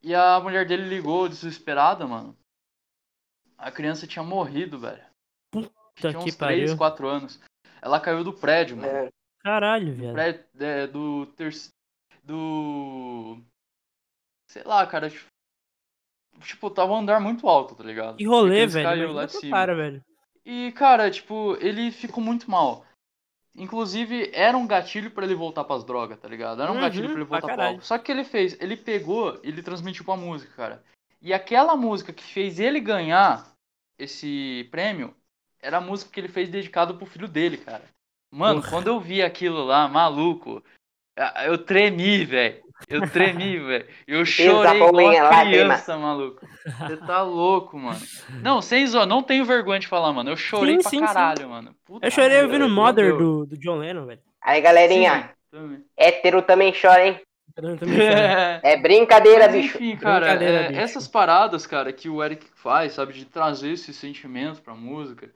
e 0.00 0.14
a 0.14 0.38
mulher 0.38 0.64
dele 0.64 0.88
ligou 0.88 1.28
desesperada, 1.28 2.06
mano. 2.06 2.36
A 3.58 3.72
criança 3.72 4.06
tinha 4.06 4.22
morrido, 4.22 4.78
velho. 4.78 5.02
Puta 5.50 5.68
tinha 5.96 6.12
que 6.12 6.18
uns 6.18 6.36
3, 6.36 6.36
pariu. 6.36 6.76
4 6.76 7.08
anos. 7.08 7.40
Ela 7.82 7.98
caiu 7.98 8.22
do 8.22 8.32
prédio, 8.32 8.76
mano 8.76 8.88
É. 8.88 9.08
Caralho, 9.42 9.92
do 9.94 10.00
velho. 10.00 10.12
prédio 10.12 10.44
é, 10.60 10.86
do 10.86 11.26
terceiro 11.34 11.75
do 12.26 13.38
sei 14.50 14.62
lá, 14.64 14.86
cara, 14.86 15.08
tipo, 15.08 15.26
tipo, 16.40 16.70
tava 16.70 16.92
um 16.92 16.96
andar 16.96 17.20
muito 17.20 17.48
alto, 17.48 17.74
tá 17.74 17.84
ligado? 17.84 18.16
Que 18.16 18.24
rolê, 18.24 18.66
velho. 18.66 18.88
caiu 18.88 19.12
lá 19.12 19.26
de 19.26 19.50
cara, 19.50 19.74
velho. 19.74 20.04
E 20.44 20.72
cara, 20.72 21.10
tipo, 21.10 21.56
ele 21.60 21.90
ficou 21.90 22.22
muito 22.22 22.50
mal. 22.50 22.84
Inclusive, 23.54 24.30
era 24.34 24.56
um 24.56 24.66
gatilho 24.66 25.10
pra 25.10 25.24
ele 25.24 25.34
voltar 25.34 25.64
pras 25.64 25.82
drogas, 25.82 26.18
tá 26.18 26.28
ligado? 26.28 26.60
Era 26.60 26.70
um 26.70 26.74
Uhum, 26.74 26.80
gatilho 26.82 27.08
pra 27.08 27.16
ele 27.20 27.24
pra 27.26 27.38
voltar 27.40 27.48
caralho. 27.56 27.68
álcool. 27.70 27.84
Só 27.84 27.96
que 27.98 28.12
ele 28.12 28.22
fez, 28.22 28.60
ele 28.60 28.76
pegou, 28.76 29.40
ele 29.42 29.62
transmitiu 29.62 30.04
pra 30.04 30.16
música, 30.16 30.52
cara. 30.54 30.84
E 31.22 31.32
aquela 31.32 31.74
música 31.74 32.12
que 32.12 32.22
fez 32.22 32.60
ele 32.60 32.78
ganhar 32.80 33.50
esse 33.98 34.68
prêmio 34.70 35.16
era 35.58 35.78
a 35.78 35.80
música 35.80 36.12
que 36.12 36.20
ele 36.20 36.28
fez 36.28 36.50
dedicado 36.50 36.96
pro 36.96 37.06
filho 37.06 37.26
dele, 37.26 37.56
cara. 37.56 37.82
Mano, 38.30 38.60
Porra. 38.60 38.70
quando 38.70 38.88
eu 38.88 39.00
vi 39.00 39.22
aquilo 39.22 39.64
lá, 39.64 39.88
maluco, 39.88 40.62
eu 41.44 41.58
tremi, 41.58 42.24
velho. 42.24 42.64
Eu 42.88 43.08
tremi, 43.08 43.58
velho. 43.64 43.86
Eu 44.06 44.24
chorei 44.26 44.76
igual 44.76 44.92
uma 44.92 45.44
criança, 45.44 45.96
maluco. 45.96 46.46
Você 46.78 46.96
tá 46.98 47.22
louco, 47.22 47.78
mano. 47.78 48.00
Não, 48.42 48.60
sem 48.60 48.86
zoar, 48.86 49.06
não 49.06 49.22
tenho 49.22 49.44
vergonha 49.44 49.80
de 49.80 49.86
falar, 49.88 50.12
mano. 50.12 50.30
Eu 50.30 50.36
chorei 50.36 50.76
Sim, 50.76 50.80
pra 50.82 50.90
sim, 50.90 50.98
sim. 50.98 51.04
caralho, 51.04 51.48
mano. 51.48 51.74
Puta 51.84 52.06
Eu 52.06 52.10
chorei 52.10 52.42
ouvindo. 52.42 52.68
Mother 52.68 53.16
do, 53.16 53.46
do 53.46 53.56
John 53.58 53.76
Lennon, 53.78 54.06
velho. 54.06 54.20
Aí, 54.42 54.60
galerinha, 54.60 55.30
Sim, 55.50 55.58
também. 55.58 55.84
hétero 55.96 56.42
também 56.42 56.72
chora, 56.72 57.06
hein? 57.06 57.20
É 58.62 58.76
brincadeira, 58.76 59.46
Mas 59.46 59.54
bicho. 59.56 59.76
enfim, 59.76 59.96
cara, 59.96 60.26
Brincadeira, 60.26 60.58
é, 60.64 60.68
bicho. 60.68 60.80
essas 60.80 61.08
paradas, 61.08 61.66
cara, 61.66 61.90
que 61.92 62.06
o 62.08 62.22
Eric 62.22 62.46
faz, 62.54 62.92
sabe, 62.92 63.14
de 63.14 63.24
trazer 63.24 63.70
esse 63.72 63.94
sentimento 63.94 64.60
pra 64.60 64.74
música, 64.74 65.30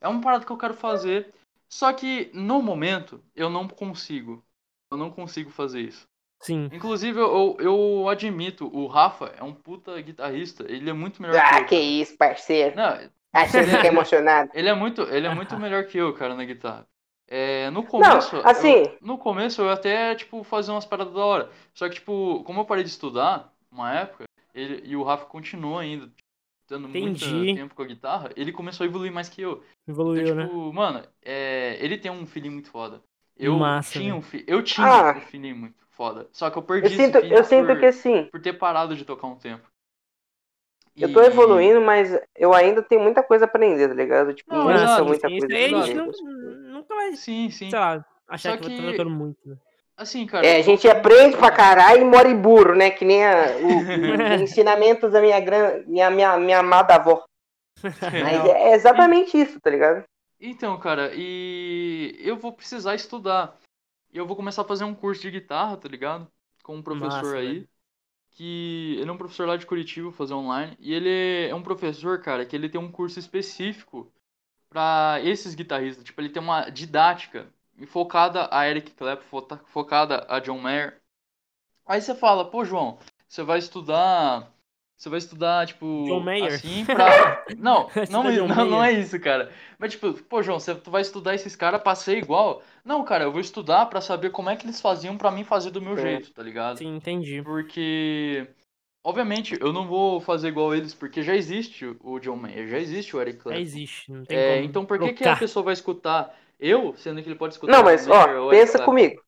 é 0.00 0.08
uma 0.08 0.20
parada 0.22 0.46
que 0.46 0.50
eu 0.50 0.56
quero 0.56 0.72
fazer. 0.72 1.28
Só 1.68 1.92
que 1.92 2.30
no 2.32 2.62
momento 2.62 3.22
eu 3.36 3.50
não 3.50 3.68
consigo. 3.68 4.42
Eu 4.90 4.96
não 4.96 5.10
consigo 5.10 5.50
fazer 5.50 5.80
isso. 5.80 6.06
Sim. 6.40 6.68
Inclusive, 6.72 7.18
eu, 7.18 7.56
eu 7.58 8.08
admito, 8.08 8.66
o 8.74 8.86
Rafa 8.86 9.26
é 9.36 9.42
um 9.42 9.52
puta 9.52 10.00
guitarrista. 10.00 10.64
Ele 10.70 10.88
é 10.88 10.92
muito 10.92 11.20
melhor 11.20 11.34
que 11.34 11.54
Ah, 11.54 11.58
eu. 11.60 11.66
que 11.66 11.74
cara. 11.76 11.82
isso, 11.82 12.16
parceiro. 12.16 12.76
Não, 12.76 13.10
Acho 13.32 13.52
que 13.52 13.64
fica 13.64 13.86
emocionado. 13.88 14.50
ele 14.54 14.68
é 14.68 14.74
muito, 14.74 15.02
ele 15.02 15.26
é 15.26 15.34
muito 15.34 15.56
melhor 15.58 15.84
que 15.86 15.98
eu, 15.98 16.14
cara, 16.14 16.34
na 16.34 16.44
guitarra. 16.44 16.86
É, 17.30 17.68
no 17.70 17.84
começo, 17.84 18.36
Não, 18.36 18.46
assim, 18.46 18.72
eu- 18.72 18.98
no 19.02 19.18
começo 19.18 19.60
eu 19.60 19.68
até 19.68 20.14
tipo 20.14 20.42
fazia 20.42 20.72
umas 20.72 20.86
paradas 20.86 21.12
da 21.12 21.24
hora. 21.24 21.50
Só 21.74 21.86
que 21.88 21.96
tipo, 21.96 22.42
como 22.44 22.60
eu 22.60 22.64
parei 22.64 22.82
de 22.84 22.88
estudar 22.88 23.52
uma 23.70 23.92
época, 23.92 24.24
ele 24.54 24.80
e 24.88 24.96
o 24.96 25.02
Rafa 25.02 25.26
continuou 25.26 25.76
ainda 25.78 26.10
tendo 26.66 26.88
muito 26.88 27.22
Entendi. 27.24 27.54
tempo 27.54 27.74
com 27.74 27.82
a 27.82 27.86
guitarra, 27.86 28.30
ele 28.36 28.50
começou 28.52 28.84
a 28.84 28.88
evoluir 28.88 29.12
mais 29.12 29.28
que 29.28 29.42
eu. 29.42 29.62
Evoluiu, 29.86 30.22
então, 30.22 30.36
né? 30.36 30.46
tipo, 30.46 30.72
mano, 30.72 31.06
é, 31.22 31.76
ele 31.84 31.98
tem 31.98 32.10
um 32.10 32.26
feeling 32.26 32.50
muito 32.50 32.70
foda. 32.70 33.02
Eu 33.38 33.56
Massa, 33.56 33.92
tinha 33.92 34.14
um 34.14 34.22
fi- 34.22 34.44
eu 34.46 34.62
tinha 34.62 34.86
Ah. 34.86 35.16
um 35.16 35.20
feeling 35.20 35.54
muito 35.54 35.76
foda. 35.90 36.26
Só 36.32 36.50
que 36.50 36.58
eu 36.58 36.62
perdi 36.62 36.86
eu 36.92 36.96
sinto, 36.96 37.18
eu 37.18 37.44
sinto 37.44 37.66
por, 37.68 37.78
que 37.78 37.86
assim, 37.86 38.24
por 38.32 38.40
ter 38.40 38.52
parado 38.54 38.96
de 38.96 39.04
tocar 39.04 39.26
um 39.28 39.36
tempo. 39.36 39.66
eu 40.96 41.12
tô 41.12 41.22
E- 41.22 41.26
evoluindo, 41.26 41.80
mas 41.80 42.18
eu 42.36 42.52
ainda 42.52 42.82
tenho 42.82 43.00
muita 43.00 43.22
coisa 43.22 43.44
a 43.44 43.46
aprender, 43.48 43.86
tá 43.88 43.94
ligado? 43.94 44.34
Tipo, 44.34 44.52
Não, 44.52 44.64
muita, 44.64 44.82
exato, 44.82 45.04
muita 45.04 45.28
sim, 45.28 45.38
coisa 45.38 45.54
a 45.54 45.82
gente 45.82 45.94
não- 45.94 46.12
nunca 46.72 46.94
vai, 46.94 47.12
Sim, 47.14 47.50
sim. 47.50 47.70
sei 47.70 47.78
lá, 47.78 48.04
achar 48.26 48.50
Só 48.52 48.56
que, 48.56 48.76
que- 48.76 48.90
tocando 48.90 49.10
muito, 49.10 49.38
né? 49.48 49.56
Assim, 49.96 50.26
cara. 50.26 50.46
É, 50.46 50.56
a 50.58 50.62
gente 50.62 50.88
aprende 50.88 51.36
pra 51.36 51.50
caralho 51.50 52.02
e 52.02 52.04
mora 52.04 52.28
em 52.28 52.36
burro, 52.36 52.74
né? 52.74 52.90
Que 52.90 53.04
nem 53.04 53.24
a- 53.24 53.46
o- 53.60 53.78
os 54.38 54.42
ensinamentos 54.42 55.10
da 55.12 55.20
minha, 55.20 55.38
gran, 55.40 55.82
minha, 55.86 56.10
minha, 56.10 56.36
minha 56.36 56.58
amada 56.60 56.94
avó. 56.96 57.24
Mas 58.42 58.44
é 58.46 58.74
exatamente 58.74 59.36
isso, 59.38 59.60
tá 59.60 59.70
ligado? 59.70 60.04
Então, 60.40 60.78
cara, 60.78 61.12
e 61.14 62.16
eu 62.20 62.36
vou 62.36 62.52
precisar 62.52 62.94
estudar. 62.94 63.58
Eu 64.12 64.26
vou 64.26 64.36
começar 64.36 64.62
a 64.62 64.64
fazer 64.64 64.84
um 64.84 64.94
curso 64.94 65.22
de 65.22 65.30
guitarra, 65.30 65.76
tá 65.76 65.88
ligado? 65.88 66.30
Com 66.62 66.76
um 66.76 66.82
professor 66.82 67.08
Massa, 67.08 67.38
aí. 67.38 67.46
velho. 67.48 67.68
Que 68.32 68.96
ele 69.00 69.10
é 69.10 69.12
um 69.12 69.18
professor 69.18 69.48
lá 69.48 69.56
de 69.56 69.66
Curitiba, 69.66 70.12
fazer 70.12 70.34
online. 70.34 70.76
E 70.80 70.94
ele 70.94 71.48
é 71.48 71.54
um 71.54 71.62
professor, 71.62 72.20
cara, 72.20 72.46
que 72.46 72.54
ele 72.54 72.68
tem 72.68 72.80
um 72.80 72.90
curso 72.90 73.18
específico 73.18 74.12
pra 74.70 75.20
esses 75.24 75.54
guitarristas. 75.54 76.04
Tipo, 76.04 76.20
ele 76.20 76.30
tem 76.30 76.42
uma 76.42 76.70
didática 76.70 77.48
focada 77.88 78.48
a 78.52 78.68
Eric 78.68 78.92
Clapton, 78.92 79.24
fo- 79.26 79.48
focada 79.66 80.26
a 80.28 80.40
John 80.40 80.58
Mayer. 80.58 81.00
Aí 81.86 82.00
você 82.00 82.14
fala, 82.14 82.48
pô, 82.50 82.64
João, 82.64 82.98
você 83.28 83.42
vai 83.42 83.58
estudar. 83.58 84.52
Você 84.98 85.08
vai 85.08 85.18
estudar, 85.18 85.64
tipo, 85.64 86.04
John 86.08 86.20
Mayer. 86.20 86.54
assim 86.54 86.84
pra. 86.84 87.44
Não, 87.56 87.88
não, 88.10 88.24
não, 88.48 88.66
não 88.66 88.84
é 88.84 88.90
isso, 88.92 89.18
cara. 89.20 89.52
Mas, 89.78 89.92
tipo, 89.92 90.12
pô, 90.24 90.42
João, 90.42 90.58
você 90.58 90.74
tu 90.74 90.90
vai 90.90 91.02
estudar 91.02 91.36
esses 91.36 91.54
caras 91.54 91.80
pra 91.80 91.94
ser 91.94 92.18
igual? 92.18 92.64
Não, 92.84 93.04
cara, 93.04 93.22
eu 93.22 93.30
vou 93.30 93.40
estudar 93.40 93.86
pra 93.86 94.00
saber 94.00 94.30
como 94.30 94.50
é 94.50 94.56
que 94.56 94.66
eles 94.66 94.80
faziam 94.80 95.16
pra 95.16 95.30
mim 95.30 95.44
fazer 95.44 95.70
do 95.70 95.80
meu 95.80 95.96
É. 95.96 96.00
jeito, 96.02 96.32
tá 96.32 96.42
ligado? 96.42 96.78
Sim, 96.78 96.96
entendi. 96.96 97.40
Porque, 97.42 98.48
obviamente, 99.04 99.56
eu 99.60 99.72
não 99.72 99.86
vou 99.86 100.20
fazer 100.20 100.48
igual 100.48 100.74
eles, 100.74 100.94
porque 100.94 101.22
já 101.22 101.36
existe 101.36 101.86
o 102.00 102.18
John 102.18 102.34
Mayer, 102.36 102.66
já 102.66 102.78
existe 102.78 103.14
o 103.14 103.20
Eric 103.20 103.38
Já 103.38 103.44
Clapton. 103.44 103.60
existe, 103.60 104.10
não 104.10 104.24
tem 104.24 104.36
É, 104.36 104.54
como 104.56 104.64
então 104.64 104.84
por 104.84 104.98
que, 104.98 105.12
que 105.12 105.24
a 105.24 105.36
pessoa 105.36 105.62
vai 105.62 105.74
escutar 105.74 106.36
eu, 106.58 106.96
sendo 106.96 107.22
que 107.22 107.28
ele 107.28 107.38
pode 107.38 107.54
escutar 107.54 107.72
Não, 107.72 107.82
o 107.82 107.84
mas 107.84 108.04
Mayer 108.04 108.42
ó, 108.42 108.50
pensa 108.50 108.84
comigo. 108.84 109.22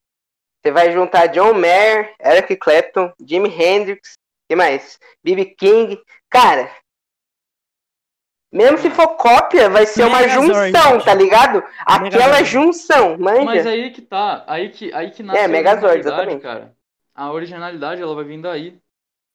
Você 0.63 0.73
vai 0.73 0.93
juntar 0.93 1.29
John 1.29 1.55
Mayer, 1.55 2.13
Eric 2.21 2.57
Clapton, 2.57 3.13
Jimi 3.25 3.49
Hendrix, 3.49 4.15
que 4.51 4.57
mais? 4.57 4.99
B.B. 5.23 5.45
King. 5.57 5.97
Cara, 6.29 6.69
mesmo 8.53 8.79
se 8.79 8.91
for 8.91 9.07
cópia, 9.17 9.69
vai 9.71 9.87
ser 9.87 10.03
uma 10.03 10.19
Megazord, 10.19 10.49
junção, 10.73 10.93
gente. 10.95 11.05
tá 11.05 11.15
ligado? 11.15 11.63
Aquela 11.87 12.01
Megazord. 12.01 12.45
junção, 12.47 13.17
manja. 13.17 13.45
Mas 13.45 13.65
aí 13.65 13.91
que 13.93 14.03
tá, 14.03 14.43
aí 14.49 14.71
que, 14.71 14.93
aí 14.93 15.13
que 15.13 15.23
nasce 15.23 15.39
É, 15.39 15.45
a 15.45 15.49
Megazord, 15.49 15.87
originalidade, 15.87 16.31
exatamente. 16.37 16.43
cara. 16.43 16.77
A 17.15 17.31
originalidade, 17.31 18.03
ela 18.03 18.13
vai 18.13 18.25
vir 18.25 18.41
daí. 18.41 18.77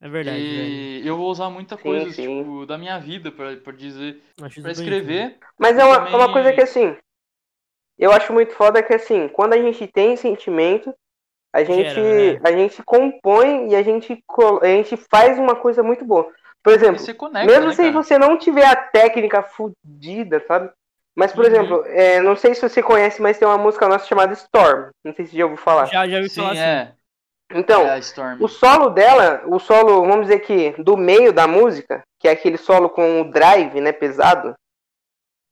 É 0.01 0.09
verdade, 0.09 0.37
velho. 0.37 0.67
e 0.67 1.07
eu 1.07 1.15
vou 1.15 1.31
usar 1.31 1.49
muita 1.49 1.77
Sim, 1.77 1.83
coisa, 1.83 2.11
sim. 2.11 2.39
tipo, 2.39 2.65
da 2.65 2.77
minha 2.77 2.99
vida 2.99 3.31
pra, 3.31 3.55
pra 3.55 3.71
dizer, 3.71 4.21
Acho 4.41 4.61
pra 4.61 4.71
escrever. 4.71 5.37
Mas 5.57 5.77
é 5.77 5.85
uma, 5.85 5.95
também- 5.99 6.13
é 6.13 6.17
uma 6.17 6.33
coisa 6.33 6.51
que 6.51 6.59
assim, 6.61 6.97
eu 7.97 8.11
acho 8.11 8.33
muito 8.33 8.53
foda 8.53 8.83
que 8.83 8.93
assim, 8.93 9.29
quando 9.29 9.53
a 9.53 9.57
gente 9.61 9.87
tem 9.87 10.17
sentimento, 10.17 10.93
a 11.55 11.63
gente, 11.63 11.93
Gera, 11.93 12.33
né? 12.33 12.39
a 12.43 12.51
gente 12.51 12.83
compõe 12.83 13.69
e 13.69 13.75
a 13.77 13.81
gente, 13.81 14.21
a 14.61 14.65
gente 14.65 14.97
faz 15.09 15.39
uma 15.39 15.55
coisa 15.55 15.81
muito 15.81 16.03
boa. 16.03 16.29
Por 16.61 16.73
exemplo, 16.73 16.99
você 16.99 17.13
conecta, 17.13 17.47
mesmo 17.49 17.67
né, 17.69 17.73
se 17.73 17.81
cara? 17.83 17.93
você 17.93 18.17
não 18.17 18.37
tiver 18.37 18.65
a 18.65 18.75
técnica 18.75 19.41
fudida, 19.41 20.43
sabe? 20.45 20.69
Mas, 21.15 21.31
por 21.31 21.45
Uhum. 21.45 21.51
exemplo, 21.51 21.83
é, 21.87 22.19
não 22.19 22.35
sei 22.35 22.53
se 22.53 22.67
você 22.67 22.83
conhece, 22.83 23.21
mas 23.21 23.37
tem 23.37 23.47
uma 23.47 23.57
música 23.57 23.87
nossa 23.87 24.05
chamada 24.05 24.33
Storm. 24.33 24.89
Não 25.01 25.13
sei 25.13 25.27
se 25.27 25.37
já 25.37 25.45
ouviu 25.45 25.57
falar. 25.57 25.85
Já, 25.85 26.05
já 26.05 26.17
ouvi 26.17 26.29
Sim, 26.29 26.41
falar 26.41 26.51
assim. 26.51 26.61
é. 26.61 26.91
Então, 27.53 27.87
é 27.87 28.01
o 28.41 28.49
solo 28.49 28.89
dela, 28.89 29.41
o 29.45 29.57
solo, 29.57 30.01
vamos 30.01 30.23
dizer 30.27 30.39
que 30.39 30.71
do 30.83 30.97
meio 30.97 31.31
da 31.31 31.47
música, 31.47 32.01
que 32.19 32.27
é 32.27 32.31
aquele 32.31 32.57
solo 32.57 32.89
com 32.89 33.21
o 33.21 33.31
drive, 33.31 33.79
né, 33.79 33.93
pesado, 33.93 34.55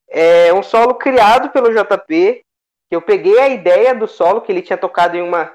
é 0.10 0.54
um 0.54 0.64
solo 0.64 0.96
criado 0.96 1.50
pelo 1.52 1.72
JP, 1.72 2.42
que 2.90 2.96
eu 2.96 3.02
peguei 3.02 3.40
a 3.40 3.48
ideia 3.48 3.96
do 3.96 4.06
solo 4.08 4.42
que 4.42 4.52
ele 4.52 4.62
tinha 4.62 4.76
tocado 4.78 5.16
em 5.16 5.22
uma 5.22 5.54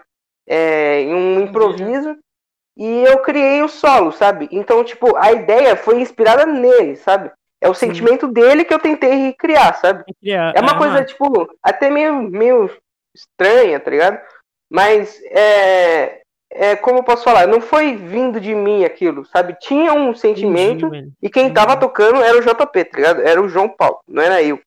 é, 0.49 1.03
em 1.03 1.15
um 1.15 1.41
improviso 1.41 2.17
e 2.77 3.03
eu 3.05 3.19
criei 3.19 3.61
o 3.63 3.69
solo, 3.69 4.13
sabe? 4.13 4.49
Então, 4.53 4.85
tipo, 4.85 5.17
a 5.17 5.33
ideia 5.33 5.77
foi 5.77 6.01
inspirada 6.01 6.47
nele, 6.47 6.95
sabe? 6.97 7.31
É 7.61 7.69
o 7.69 7.75
Sim. 7.75 7.89
sentimento 7.89 8.29
dele 8.29 8.65
que 8.65 8.73
eu 8.73 8.79
tentei 8.79 9.11
recriar, 9.11 9.79
sabe? 9.81 10.05
É 10.55 10.61
uma 10.61 10.73
é 10.73 10.79
coisa, 10.79 11.05
tipo, 11.05 11.49
até 11.61 11.91
meio, 11.91 12.23
meio 12.23 12.71
estranha, 13.15 13.81
tá 13.81 13.91
ligado? 13.91 14.21
Mas 14.71 15.21
é, 15.31 16.21
é. 16.53 16.77
Como 16.77 17.01
eu 17.01 17.03
posso 17.03 17.25
falar? 17.25 17.49
Não 17.49 17.61
foi 17.61 17.97
vindo 17.97 18.41
de 18.41 18.55
mim 18.55 18.85
aquilo, 18.85 19.25
sabe? 19.27 19.57
Tinha 19.61 19.93
um 19.93 20.15
sentimento 20.15 20.87
Entendi, 20.87 21.13
e 21.21 21.29
quem 21.29 21.53
tava 21.53 21.77
tocando 21.77 22.23
era 22.23 22.39
o 22.39 22.43
JP, 22.43 22.85
tá 22.85 22.97
ligado? 22.97 23.23
Era 23.23 23.43
o 23.43 23.49
João 23.49 23.69
Paulo, 23.69 23.99
não 24.07 24.23
era 24.23 24.41
eu. 24.41 24.61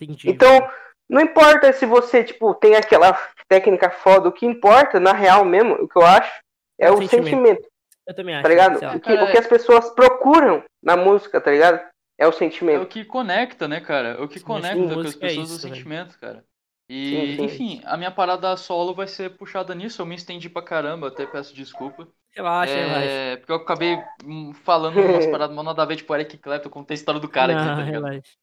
Entendi, 0.00 0.30
Então, 0.30 0.50
velho. 0.50 0.70
Não 1.10 1.20
importa 1.20 1.72
se 1.72 1.86
você, 1.86 2.24
tipo, 2.24 2.54
tem 2.54 2.76
aquela 2.76 3.12
técnica 3.48 3.90
foda, 3.90 4.28
o 4.28 4.32
que 4.32 4.46
importa, 4.46 5.00
na 5.00 5.12
real 5.12 5.44
mesmo, 5.44 5.74
o 5.74 5.88
que 5.88 5.98
eu 5.98 6.06
acho, 6.06 6.32
é 6.80 6.86
É 6.86 6.90
o 6.90 6.94
o 6.94 7.02
sentimento. 7.02 7.08
sentimento, 7.30 7.68
eu 8.06 8.14
também 8.14 8.34
acho. 8.34 8.42
tá 8.42 8.48
ligado? 8.48 8.76
O 8.96 9.00
que, 9.00 9.12
o 9.12 9.30
que 9.30 9.38
as 9.38 9.46
pessoas 9.46 9.90
procuram 9.90 10.64
na 10.82 10.96
música, 10.96 11.40
tá 11.40 11.50
ligado? 11.50 11.80
É 12.18 12.26
o 12.26 12.32
É 12.32 12.32
sentimento. 12.32 12.82
o 12.82 12.86
que 12.86 13.04
conecta, 13.04 13.66
né, 13.68 13.80
cara? 13.80 14.10
É 14.10 14.20
o 14.22 14.28
que 14.28 14.38
Sim, 14.38 14.44
conecta 14.44 14.76
que 14.86 14.86
com 14.86 14.90
as 14.92 14.96
música 14.96 15.26
é 15.26 15.32
pessoas 15.32 15.50
isso, 15.50 15.56
o 15.56 15.58
velho. 15.68 15.74
sentimento, 15.74 16.18
cara. 16.18 16.44
E, 16.88 17.36
Sim, 17.36 17.36
sim. 17.36 17.44
enfim, 17.44 17.80
a 17.84 17.96
minha 17.96 18.10
parada 18.10 18.56
solo 18.56 18.94
vai 18.94 19.06
ser 19.06 19.36
puxada 19.36 19.74
nisso. 19.74 20.02
Eu 20.02 20.06
me 20.06 20.14
estendi 20.16 20.48
pra 20.48 20.62
caramba, 20.62 21.08
até 21.08 21.26
peço 21.26 21.54
desculpa. 21.54 22.08
Relaxa, 22.32 22.78
relaxa. 22.78 23.06
é, 23.06 23.36
porque 23.36 23.52
eu 23.52 23.56
acabei 23.56 23.96
hum, 24.24 24.52
falando 24.54 25.04
umas 25.04 25.26
paradas 25.26 25.54
mal 25.54 25.64
nada 25.64 25.82
a 25.82 25.86
ver, 25.86 25.96
tipo 25.96 26.14
Eric 26.14 26.38
Clapton, 26.38 26.70
contei 26.70 26.94
a 26.94 26.98
história 26.98 27.20
do 27.20 27.28
cara 27.28 27.52
Não, 27.52 27.54
aqui, 27.54 27.70
tá 27.72 27.82
ligado? 27.82 28.08
relaxa. 28.08 28.36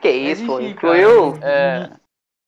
Que 0.00 0.08
Mas 0.12 0.38
isso, 0.38 0.46
pô, 0.46 0.60
incluiu. 0.60 1.32
cara, 1.40 1.46
é, 1.94 1.96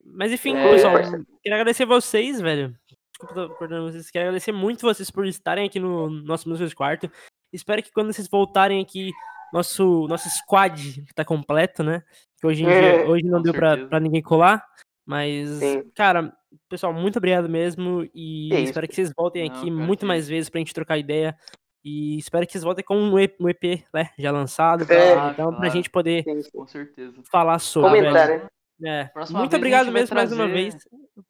Mas 0.04 0.32
enfim, 0.32 0.54
É, 0.56 0.70
pessoal, 0.70 0.92
parceiro. 0.94 1.26
queria 1.42 1.56
agradecer 1.56 1.84
vocês, 1.84 2.40
velho. 2.40 2.74
Desculpa 3.20 3.54
cortando 3.54 3.90
vocês. 3.90 4.10
Quero 4.10 4.24
agradecer 4.26 4.52
muito 4.52 4.82
vocês 4.82 5.10
por 5.10 5.26
estarem 5.26 5.66
aqui 5.66 5.78
no 5.78 6.08
nosso 6.08 6.48
Músicas 6.48 6.70
de 6.70 6.76
Quarto. 6.76 7.10
Espero 7.52 7.82
que 7.82 7.92
quando 7.92 8.12
vocês 8.12 8.28
voltarem 8.28 8.80
aqui, 8.80 9.10
nosso, 9.52 10.06
nosso 10.08 10.28
squad 10.30 11.04
tá 11.14 11.24
completo, 11.24 11.82
né? 11.82 12.02
Que 12.40 12.46
hoje 12.46 12.62
em 12.62 12.66
dia, 12.66 13.06
hoje 13.08 13.24
não 13.24 13.42
deu 13.42 13.52
pra, 13.52 13.76
pra 13.88 14.00
ninguém 14.00 14.22
colar. 14.22 14.64
Mas, 15.04 15.48
Sim. 15.50 15.82
cara, 15.94 16.32
pessoal, 16.68 16.92
muito 16.92 17.16
obrigado 17.18 17.48
mesmo. 17.48 18.08
E 18.14 18.48
Que 18.50 18.54
isso, 18.58 18.64
espero 18.70 18.88
que 18.88 18.94
vocês 18.94 19.12
voltem 19.16 19.48
Não, 19.48 19.56
aqui 19.56 19.70
muito 19.70 20.00
que 20.00 20.06
mais 20.06 20.28
vezes 20.28 20.48
pra 20.48 20.60
gente 20.60 20.72
trocar 20.72 20.96
ideia. 20.98 21.36
E 21.84 22.18
espero 22.18 22.46
que 22.46 22.52
vocês 22.52 22.64
voltem 22.64 22.84
com 22.84 22.96
um 22.96 23.18
EP, 23.18 23.36
um 23.40 23.48
EP 23.48 23.84
né, 23.94 24.10
já 24.18 24.30
lançado. 24.30 24.86
tá? 24.86 24.94
É. 24.94 25.12
então, 25.30 25.48
pra 25.50 25.56
Claro. 25.58 25.70
gente 25.72 25.88
poder 25.90 26.24
com 26.52 26.66
certeza. 26.66 27.22
falar 27.30 27.58
sobre. 27.58 27.98
Comentar, 28.00 28.26
velho. 28.28 28.50
né? 28.78 29.10
É. 29.14 29.32
Muito 29.32 29.56
obrigado 29.56 29.90
mesmo 29.92 30.14
mais 30.14 30.30
uma 30.32 30.46
trazer- 30.46 30.52
vez. 30.52 30.76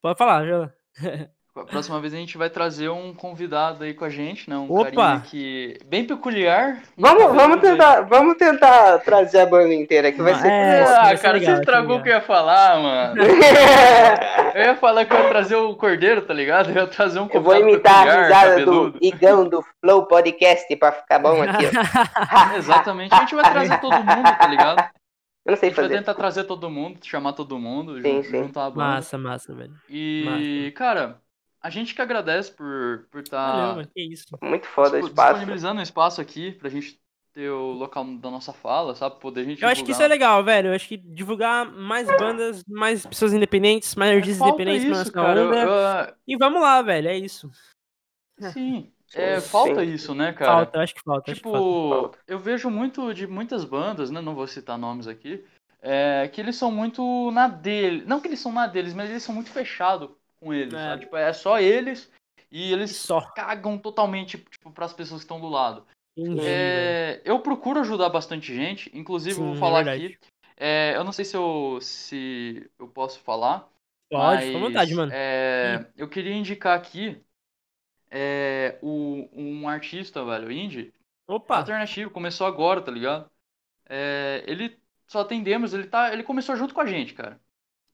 Pode 0.02 0.18
falar, 0.18 0.46
já. 0.46 0.72
A 1.60 1.64
próxima 1.64 2.00
vez 2.00 2.14
a 2.14 2.16
gente 2.16 2.38
vai 2.38 2.48
trazer 2.48 2.88
um 2.88 3.12
convidado 3.14 3.84
aí 3.84 3.92
com 3.94 4.04
a 4.04 4.08
gente, 4.08 4.48
né? 4.48 4.56
Um 4.56 4.70
Opa! 4.72 4.90
carinha 4.90 5.22
que 5.26 5.78
bem 5.86 6.04
peculiar. 6.06 6.82
Vamos, 6.96 7.24
vamos 7.34 7.60
tentar, 7.60 8.00
vamos 8.02 8.36
tentar 8.36 8.98
trazer 9.00 9.40
a 9.40 9.46
banda 9.46 9.74
inteira, 9.74 10.10
que 10.10 10.22
vai 10.22 10.34
ser 10.34 10.48
É. 10.48 10.82
Ah, 10.82 11.02
vai 11.04 11.16
ser 11.16 11.22
cara, 11.22 11.34
legal, 11.38 11.46
você 11.46 11.52
vai 11.52 11.60
estragou 11.60 11.96
o 11.98 12.02
que 12.02 12.08
eu 12.08 12.14
ia 12.14 12.20
falar, 12.20 12.78
mano. 12.80 13.22
Eu 14.54 14.62
ia 14.64 14.76
falar 14.76 15.04
que 15.04 15.12
eu 15.14 15.18
ia 15.18 15.28
trazer 15.28 15.54
o 15.54 15.76
Cordeiro, 15.76 16.22
tá 16.22 16.34
ligado? 16.34 16.70
Eu 16.70 16.74
ia 16.74 16.86
trazer 16.86 17.20
um 17.20 17.28
Eu 17.32 17.40
vou 17.40 17.56
imitar 17.56 17.92
a 17.94 18.04
peculiar, 18.04 18.22
risada 18.24 18.50
cabeludo. 18.50 18.98
do 18.98 19.06
Igão 19.06 19.48
do 19.48 19.64
Flow 19.80 20.06
Podcast 20.06 20.76
pra 20.76 20.90
ficar 20.92 21.18
bom 21.20 21.40
aqui, 21.42 21.66
ó. 21.66 22.56
Exatamente. 22.58 23.14
A 23.14 23.18
gente 23.20 23.34
vai 23.36 23.50
trazer 23.52 23.80
todo 23.80 23.94
mundo, 23.96 24.38
tá 24.38 24.46
ligado? 24.48 24.80
A 24.80 24.90
Eu 25.46 25.50
não 25.52 25.56
sei 25.56 25.68
gente 25.68 25.76
vai 25.76 25.84
fazer. 25.84 25.98
tentar 25.98 26.14
trazer 26.14 26.44
todo 26.44 26.68
mundo, 26.68 26.98
chamar 27.04 27.32
todo 27.32 27.58
mundo, 27.60 28.02
Sim, 28.02 28.02
jun- 28.02 28.22
sim. 28.24 28.42
juntar 28.44 28.66
a 28.66 28.70
banda. 28.70 28.84
massa, 28.90 29.16
massa, 29.18 29.54
velho. 29.54 29.72
E, 29.88 30.72
cara, 30.76 31.16
a 31.62 31.70
gente 31.70 31.94
que 31.94 32.02
agradece 32.02 32.50
por 32.52 33.06
por 33.10 33.22
Valeu, 33.22 33.22
estar 33.22 33.76
mano, 33.76 33.88
que 33.94 34.00
isso. 34.02 34.26
Muito 34.42 34.66
foda 34.66 34.90
o 34.90 35.00
dispo- 35.00 35.08
espaço. 35.08 35.28
disponibilizando 35.34 35.80
um 35.80 35.82
espaço 35.82 36.20
aqui 36.20 36.52
pra 36.52 36.68
gente 36.68 36.98
ter 37.32 37.48
o 37.50 37.72
local 37.72 38.04
da 38.16 38.30
nossa 38.30 38.52
fala, 38.52 38.94
sabe? 38.94 39.20
Poder 39.20 39.42
a 39.42 39.44
gente 39.44 39.62
Eu 39.62 39.68
acho 39.68 39.84
que 39.84 39.92
isso 39.92 40.02
é 40.02 40.08
divulgar. 40.08 40.28
legal, 40.36 40.44
velho. 40.44 40.68
Eu 40.70 40.74
acho 40.74 40.88
que 40.88 40.96
divulgar 40.96 41.64
mais 41.70 42.08
bandas, 42.18 42.64
mais 42.66 43.06
pessoas 43.06 43.32
independentes, 43.32 43.94
mais 43.94 44.10
artistas 44.16 44.38
Falta 44.38 44.54
independentes 44.62 44.84
pra 44.84 44.90
isso, 44.92 44.98
nossa 45.00 45.12
cara. 45.12 45.46
onda. 45.46 46.08
Eu- 46.08 46.14
E 46.26 46.36
vamos 46.36 46.60
lá, 46.60 46.82
velho. 46.82 47.08
É 47.08 47.16
isso. 47.16 47.50
eu- 48.40 48.50
sim, 48.50 48.92
é, 49.14 49.38
Sim. 49.38 49.48
falta 49.48 49.84
isso, 49.84 50.12
né, 50.14 50.32
cara? 50.32 50.52
Falta, 50.52 50.78
eu 50.78 50.82
acho 50.82 50.94
que 50.94 51.02
falta. 51.04 51.30
acho 51.30 51.40
que. 51.40 51.48
Tipo, 51.48 51.90
falta. 51.90 52.18
eu 52.26 52.38
vejo 52.38 52.68
muito 52.70 53.12
de 53.14 53.26
muitas 53.28 53.64
bandas, 53.64 54.10
né? 54.10 54.20
Não 54.20 54.34
vou 54.34 54.46
citar 54.46 54.76
nomes 54.78 55.06
aqui. 55.06 55.44
é, 55.82 56.28
que 56.28 56.38
eles 56.40 56.56
são 56.56 56.70
muito 56.70 57.30
na 57.30 57.48
dele. 57.48 58.04
Não 58.06 58.20
que 58.20 58.28
eles 58.28 58.38
são 58.40 58.52
na 58.52 58.66
deles, 58.66 58.92
mas 58.92 59.08
eles 59.08 59.22
são 59.22 59.34
muito 59.34 59.50
fechados 59.50 60.10
com 60.40 60.52
eles, 60.52 60.74
É. 60.74 60.98
Tipo, 60.98 61.16
é 61.16 61.32
só 61.32 61.60
eles 61.60 62.10
e 62.50 62.72
eles 62.72 62.96
Só. 62.96 63.20
cagam 63.32 63.78
totalmente, 63.78 64.38
tipo, 64.38 64.72
pras 64.72 64.92
pessoas 64.92 65.20
que 65.20 65.24
estão 65.24 65.40
do 65.40 65.48
lado. 65.48 65.86
Entendi. 66.16 66.40
É, 66.44 67.20
eu 67.24 67.38
procuro 67.40 67.80
ajudar 67.80 68.08
bastante 68.08 68.54
gente, 68.54 68.90
inclusive 68.92 69.36
Sim, 69.36 69.42
vou 69.42 69.54
é 69.54 69.58
falar 69.58 69.84
verdade. 69.84 70.06
aqui. 70.06 70.18
é, 70.56 70.94
eu 70.96 71.04
não 71.04 71.12
sei 71.12 71.24
se 71.24 71.36
eu, 71.36 71.78
se 71.80 72.68
eu 72.78 72.88
posso 72.88 73.20
falar. 73.20 73.68
Pode, 74.10 74.46
fica 74.46 74.58
à 74.58 74.60
vontade, 74.60 74.94
mano. 74.94 75.12
é, 75.14 75.86
eu 75.96 76.08
queria 76.08 76.34
indicar 76.34 76.76
aqui 76.76 77.22
é, 78.10 78.76
o, 78.82 79.28
um 79.32 79.68
artista, 79.68 80.24
velho, 80.24 80.50
indie, 80.50 80.92
Opa! 81.28 81.58
alternativo, 81.58 82.10
começou 82.10 82.46
agora, 82.46 82.82
tá 82.82 82.90
ligado? 82.90 83.30
É, 83.88 84.42
ele 84.48 84.76
só 85.06 85.24
tem 85.24 85.42
demos, 85.42 85.72
ele, 85.72 85.86
tá, 85.86 86.12
ele 86.12 86.24
começou 86.24 86.56
junto 86.56 86.74
com 86.74 86.80
a 86.80 86.86
gente, 86.86 87.14
cara. 87.14 87.40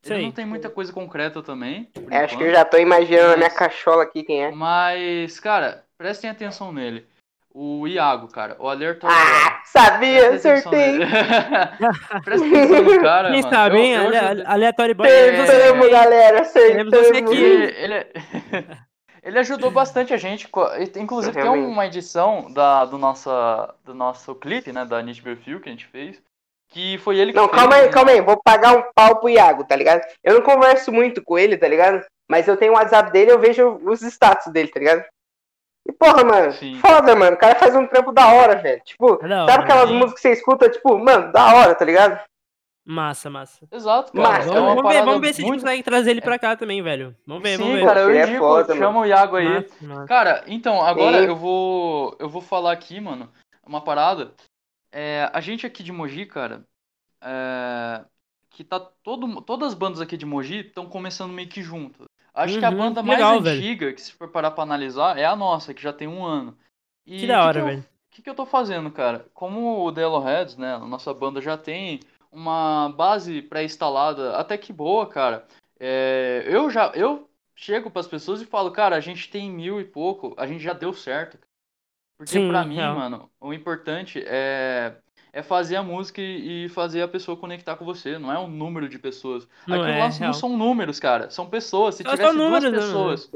Ele 0.06 0.14
Sei. 0.14 0.24
não 0.24 0.32
tem 0.32 0.46
muita 0.46 0.70
coisa 0.70 0.92
concreta 0.92 1.42
também. 1.42 1.88
É, 2.10 2.18
acho 2.18 2.36
que 2.38 2.44
eu 2.44 2.52
já 2.52 2.64
tô 2.64 2.76
imaginando 2.78 3.32
a 3.32 3.36
minha 3.36 3.48
Mas- 3.48 3.58
cachola 3.58 4.04
aqui 4.04 4.22
quem 4.22 4.44
é. 4.44 4.50
Mas, 4.52 5.40
cara, 5.40 5.84
prestem 5.98 6.30
atenção 6.30 6.72
nele. 6.72 7.04
O 7.52 7.88
Iago, 7.88 8.28
cara, 8.28 8.54
o 8.58 8.68
alerta. 8.68 9.08
Ah, 9.10 9.62
sabia, 9.64 10.34
acertei. 10.34 10.98
Presta 12.22 12.46
atenção 12.46 12.82
no 12.82 13.00
cara, 13.00 13.30
Quem 13.32 13.42
mano. 13.42 13.54
sabe, 13.54 13.78
hein? 13.80 13.94
Aleatório 14.44 14.94
boy. 14.94 15.06
Acertamos, 15.08 15.88
galera, 15.90 16.44
Queremos 16.44 16.90
você 16.92 16.98
acertamos. 17.00 17.32
aqui. 17.32 17.42
Ele, 17.42 17.64
ele, 17.78 17.94
é- 17.94 18.12
ele 19.24 19.38
ajudou 19.38 19.70
bastante 19.70 20.12
a 20.12 20.16
gente. 20.18 20.48
Inclusive, 20.98 21.40
tem 21.40 21.48
uma 21.48 21.86
edição 21.86 22.52
da, 22.52 22.84
do, 22.84 22.98
nossa, 22.98 23.74
do 23.84 23.94
nosso 23.94 24.34
clipe, 24.34 24.70
né? 24.72 24.84
Da 24.84 25.00
Nietzsche 25.02 25.22
Perfil 25.22 25.58
que 25.60 25.68
a 25.68 25.72
gente 25.72 25.86
fez. 25.86 26.20
Que 26.68 26.98
foi 26.98 27.18
ele 27.18 27.32
que 27.32 27.38
Não, 27.38 27.48
calma 27.48 27.76
aí, 27.76 27.88
calma 27.88 28.10
aí. 28.10 28.20
Vou 28.20 28.40
pagar 28.42 28.76
um 28.76 28.82
pau 28.94 29.16
pro 29.20 29.28
Iago, 29.28 29.64
tá 29.64 29.76
ligado? 29.76 30.02
Eu 30.22 30.34
não 30.34 30.42
converso 30.42 30.92
muito 30.92 31.22
com 31.22 31.38
ele, 31.38 31.56
tá 31.56 31.68
ligado? 31.68 32.04
Mas 32.28 32.48
eu 32.48 32.56
tenho 32.56 32.72
o 32.72 32.74
WhatsApp 32.76 33.10
dele 33.12 33.30
eu 33.30 33.38
vejo 33.38 33.80
os 33.84 34.02
status 34.02 34.52
dele, 34.52 34.68
tá 34.68 34.80
ligado? 34.80 35.04
E 35.88 35.92
porra, 35.92 36.24
mano, 36.24 36.52
Sim. 36.52 36.74
foda, 36.80 37.14
mano. 37.14 37.36
O 37.36 37.38
cara 37.38 37.54
faz 37.54 37.74
um 37.76 37.86
trampo 37.86 38.10
da 38.12 38.32
hora, 38.32 38.56
velho. 38.56 38.82
Tipo, 38.84 39.24
É 39.24 39.28
da 39.28 39.44
hora, 39.44 39.52
sabe 39.52 39.64
aquelas 39.64 39.90
músicas 39.90 40.14
que 40.14 40.20
você 40.20 40.32
escuta, 40.32 40.68
tipo, 40.68 40.98
mano, 40.98 41.30
da 41.32 41.54
hora, 41.54 41.74
tá 41.74 41.84
ligado? 41.84 42.20
Massa, 42.88 43.28
massa. 43.28 43.66
Exato, 43.72 44.12
cara. 44.12 44.28
Mas, 44.28 44.46
é 44.46 44.48
Vamos, 44.48 44.62
uma 44.62 44.74
vamos 44.76 44.92
ver, 44.92 45.04
vamos 45.04 45.20
ver 45.20 45.34
se 45.34 45.42
a 45.42 45.44
gente 45.44 45.54
consegue 45.54 45.82
trazer 45.82 46.10
ele 46.12 46.20
pra 46.20 46.38
cá 46.38 46.56
também, 46.56 46.80
velho. 46.82 47.16
Vamos 47.26 47.42
ver, 47.42 47.56
vamos 47.56 47.72
Sim, 47.72 47.78
ver. 47.80 47.84
cara, 47.86 48.00
eu 48.00 48.10
Ele 48.10 48.18
é 48.18 48.38
foda, 48.38 48.76
chama 48.76 49.00
o 49.00 49.06
Iago 49.06 49.36
aí. 49.36 49.48
Massa, 49.48 49.74
massa. 49.82 50.06
Cara, 50.06 50.44
então, 50.46 50.80
agora 50.80 51.18
eu 51.18 51.34
vou. 51.34 52.16
Eu 52.20 52.28
vou 52.28 52.40
falar 52.40 52.70
aqui, 52.72 53.00
mano, 53.00 53.28
uma 53.66 53.80
parada. 53.80 54.32
É, 54.98 55.30
a 55.30 55.40
gente 55.42 55.66
aqui 55.66 55.82
de 55.82 55.92
Mogi, 55.92 56.24
cara. 56.24 56.66
é, 57.22 58.04
que 58.50 58.64
tá 58.64 58.80
todo, 58.80 59.42
todas 59.42 59.68
as 59.68 59.74
bandas 59.74 60.00
aqui 60.00 60.16
de 60.16 60.24
Mogi 60.24 60.60
estão 60.60 60.88
começando 60.88 61.32
meio 61.32 61.48
que 61.50 61.62
junto. 61.62 62.04
Acho 62.32 62.58
que 62.58 62.64
a 62.64 62.70
Uhum, 62.70 62.78
banda 62.78 63.02
mais 63.02 63.20
legal, 63.20 63.42
velho. 63.42 63.62
antiga, 63.62 63.92
que 63.92 64.00
se 64.00 64.12
for 64.12 64.28
parar 64.30 64.52
pra 64.52 64.62
analisar, 64.62 65.18
é 65.18 65.26
a 65.26 65.36
nossa, 65.36 65.74
que 65.74 65.82
já 65.82 65.92
tem 65.92 66.08
um 66.08 66.24
ano. 66.24 66.56
E 67.06 67.20
Que 67.20 67.26
da 67.26 67.44
hora, 67.44 67.62
velho. 67.62 67.84
O 68.10 68.16
que, 68.16 68.22
que 68.22 68.30
eu 68.30 68.34
tô 68.34 68.46
fazendo, 68.46 68.90
cara? 68.90 69.28
Como 69.34 69.84
o 69.86 69.92
The 69.92 70.00
Yellowheads, 70.02 70.56
né, 70.56 70.74
a 70.74 70.78
nossa 70.80 71.12
banda 71.12 71.40
já 71.42 71.58
tem 71.58 72.00
uma 72.32 72.88
base 72.90 73.42
pré-instalada 73.42 74.36
até 74.38 74.56
que 74.56 74.72
boa, 74.72 75.06
cara. 75.06 75.46
É, 75.78 76.44
eu 76.46 76.70
já 76.70 76.90
eu 76.94 77.28
chego 77.54 77.90
pras 77.90 78.06
pessoas 78.06 78.40
e 78.40 78.46
falo, 78.46 78.70
cara, 78.70 78.96
a 78.96 79.00
gente 79.00 79.30
tem 79.30 79.50
mil 79.50 79.80
e 79.80 79.84
pouco, 79.84 80.34
a 80.38 80.46
gente 80.46 80.62
já 80.62 80.72
deu 80.72 80.92
certo. 80.94 81.38
Porque 82.16 82.48
pra 82.48 82.64
mim, 82.64 82.76
real. 82.76 82.94
mano, 82.94 83.30
o 83.40 83.52
importante 83.52 84.22
é 84.26 84.94
é 85.32 85.42
fazer 85.42 85.76
a 85.76 85.82
música 85.82 86.18
e 86.22 86.66
fazer 86.70 87.02
a 87.02 87.08
pessoa 87.08 87.36
conectar 87.36 87.76
com 87.76 87.84
você, 87.84 88.18
não 88.18 88.32
é 88.32 88.38
um 88.38 88.48
número 88.48 88.88
de 88.88 88.98
pessoas. 88.98 89.46
Não 89.66 89.82
Aqui 89.82 89.90
é, 89.90 89.94
real. 90.08 90.10
não 90.28 90.32
são 90.32 90.56
números, 90.56 90.98
cara, 90.98 91.28
são 91.28 91.46
pessoas. 91.46 91.94
Se 91.96 92.02
tivesse 92.04 92.22
duas 92.22 92.34
números, 92.34 92.72
né, 92.72 92.78
pessoas, 92.78 93.30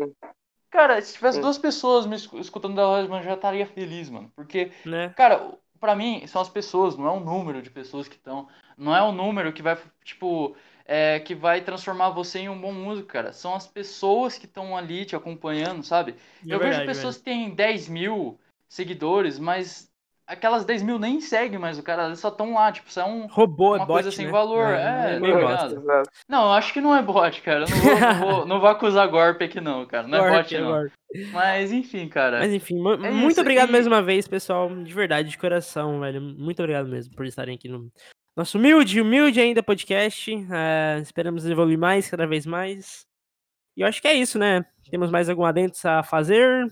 cara, 0.70 1.02
se 1.02 1.12
tivesse 1.14 1.40
duas 1.42 1.58
pessoas 1.58 2.06
me 2.06 2.16
escu- 2.16 2.38
escutando 2.38 2.74
da 2.76 2.86
voz, 2.86 3.06
mano, 3.06 3.20
eu 3.22 3.26
já 3.28 3.34
estaria 3.34 3.66
feliz, 3.66 4.08
mano, 4.08 4.32
porque 4.34 4.70
Né? 4.86 5.10
Cara, 5.10 5.52
pra 5.78 5.94
mim, 5.94 6.26
são 6.26 6.40
as 6.40 6.48
pessoas, 6.48 6.96
não 6.96 7.06
é 7.06 7.10
o 7.10 7.20
número 7.20 7.60
de 7.60 7.68
pessoas 7.70 8.08
que 8.08 8.16
estão. 8.16 8.48
Não 8.78 8.96
é 8.96 9.02
o 9.02 9.12
número 9.12 9.52
que 9.52 9.60
vai, 9.62 9.76
tipo, 10.02 10.56
é, 10.86 11.20
que 11.20 11.34
vai 11.34 11.60
transformar 11.60 12.08
você 12.10 12.38
em 12.40 12.48
um 12.48 12.58
bom 12.58 12.72
músico, 12.72 13.08
cara. 13.08 13.30
São 13.34 13.54
as 13.54 13.66
pessoas 13.66 14.38
que 14.38 14.46
estão 14.46 14.74
ali 14.74 15.04
te 15.04 15.14
acompanhando, 15.14 15.82
sabe? 15.82 16.12
É 16.12 16.54
Eu 16.54 16.58
verdade, 16.58 16.76
vejo 16.76 16.86
pessoas 16.86 17.16
velho. 17.16 17.24
que 17.24 17.30
têm 17.30 17.54
10 17.54 17.88
mil 17.88 18.40
seguidores, 18.70 19.38
mas 19.38 19.90
aquelas 20.26 20.64
10 20.64 20.84
mil 20.84 20.96
nem 20.96 21.20
seguem 21.20 21.58
mais 21.58 21.76
o 21.76 21.82
cara, 21.82 22.06
eles 22.06 22.20
só 22.20 22.28
estão 22.28 22.54
lá, 22.54 22.70
tipo, 22.70 22.88
isso 22.88 23.00
é 23.00 23.04
um. 23.04 23.26
Robô, 23.26 23.74
é 23.74 23.78
uma 23.78 23.86
bot, 23.86 23.94
coisa 23.96 24.12
sem 24.12 24.26
né? 24.26 24.32
valor, 24.32 24.64
é, 24.74 25.14
tá 25.14 25.20
bosta. 25.20 25.26
ligado? 25.26 25.74
Exato. 25.80 26.10
Não, 26.28 26.44
eu 26.44 26.52
acho 26.52 26.72
que 26.72 26.80
não 26.80 26.94
é 26.94 27.02
bot, 27.02 27.42
cara. 27.42 27.64
Eu 27.64 27.68
não 27.68 27.76
vou, 27.76 28.00
não 28.00 28.20
vou, 28.20 28.46
não 28.46 28.60
vou 28.60 28.68
acusar 28.70 29.08
golpe 29.08 29.44
aqui, 29.44 29.60
não, 29.60 29.84
cara. 29.86 30.06
Não 30.06 30.24
é 30.24 30.38
bot, 30.38 30.54
é 30.54 30.60
não. 30.60 30.68
gork. 30.70 30.92
Mas 31.32 31.72
enfim, 31.72 32.08
cara. 32.08 32.38
Mas 32.38 32.52
enfim, 32.52 32.76
É 32.78 33.10
muito 33.10 33.32
isso, 33.32 33.40
obrigado 33.40 33.68
e- 33.70 33.72
mais 33.72 33.86
uma 33.88 34.00
vez, 34.00 34.28
pessoal. 34.28 34.72
De 34.72 34.94
verdade, 34.94 35.28
de 35.28 35.36
coração, 35.36 35.98
velho. 35.98 36.20
Muito 36.20 36.60
obrigado 36.60 36.88
mesmo 36.88 37.12
por 37.16 37.26
estarem 37.26 37.56
aqui 37.56 37.68
no 37.68 37.90
nosso 38.36 38.56
humilde, 38.56 39.00
humilde 39.00 39.40
ainda 39.40 39.64
podcast. 39.64 40.32
É, 40.52 41.00
esperamos 41.02 41.44
evoluir 41.44 41.76
mais, 41.78 42.08
cada 42.08 42.26
vez 42.28 42.46
mais. 42.46 43.04
E 43.76 43.80
eu 43.80 43.88
acho 43.88 44.00
que 44.00 44.06
é 44.06 44.14
isso, 44.14 44.38
né? 44.38 44.64
Temos 44.88 45.10
mais 45.10 45.28
algum 45.28 45.44
adendo 45.44 45.72
a 45.84 46.04
fazer? 46.04 46.66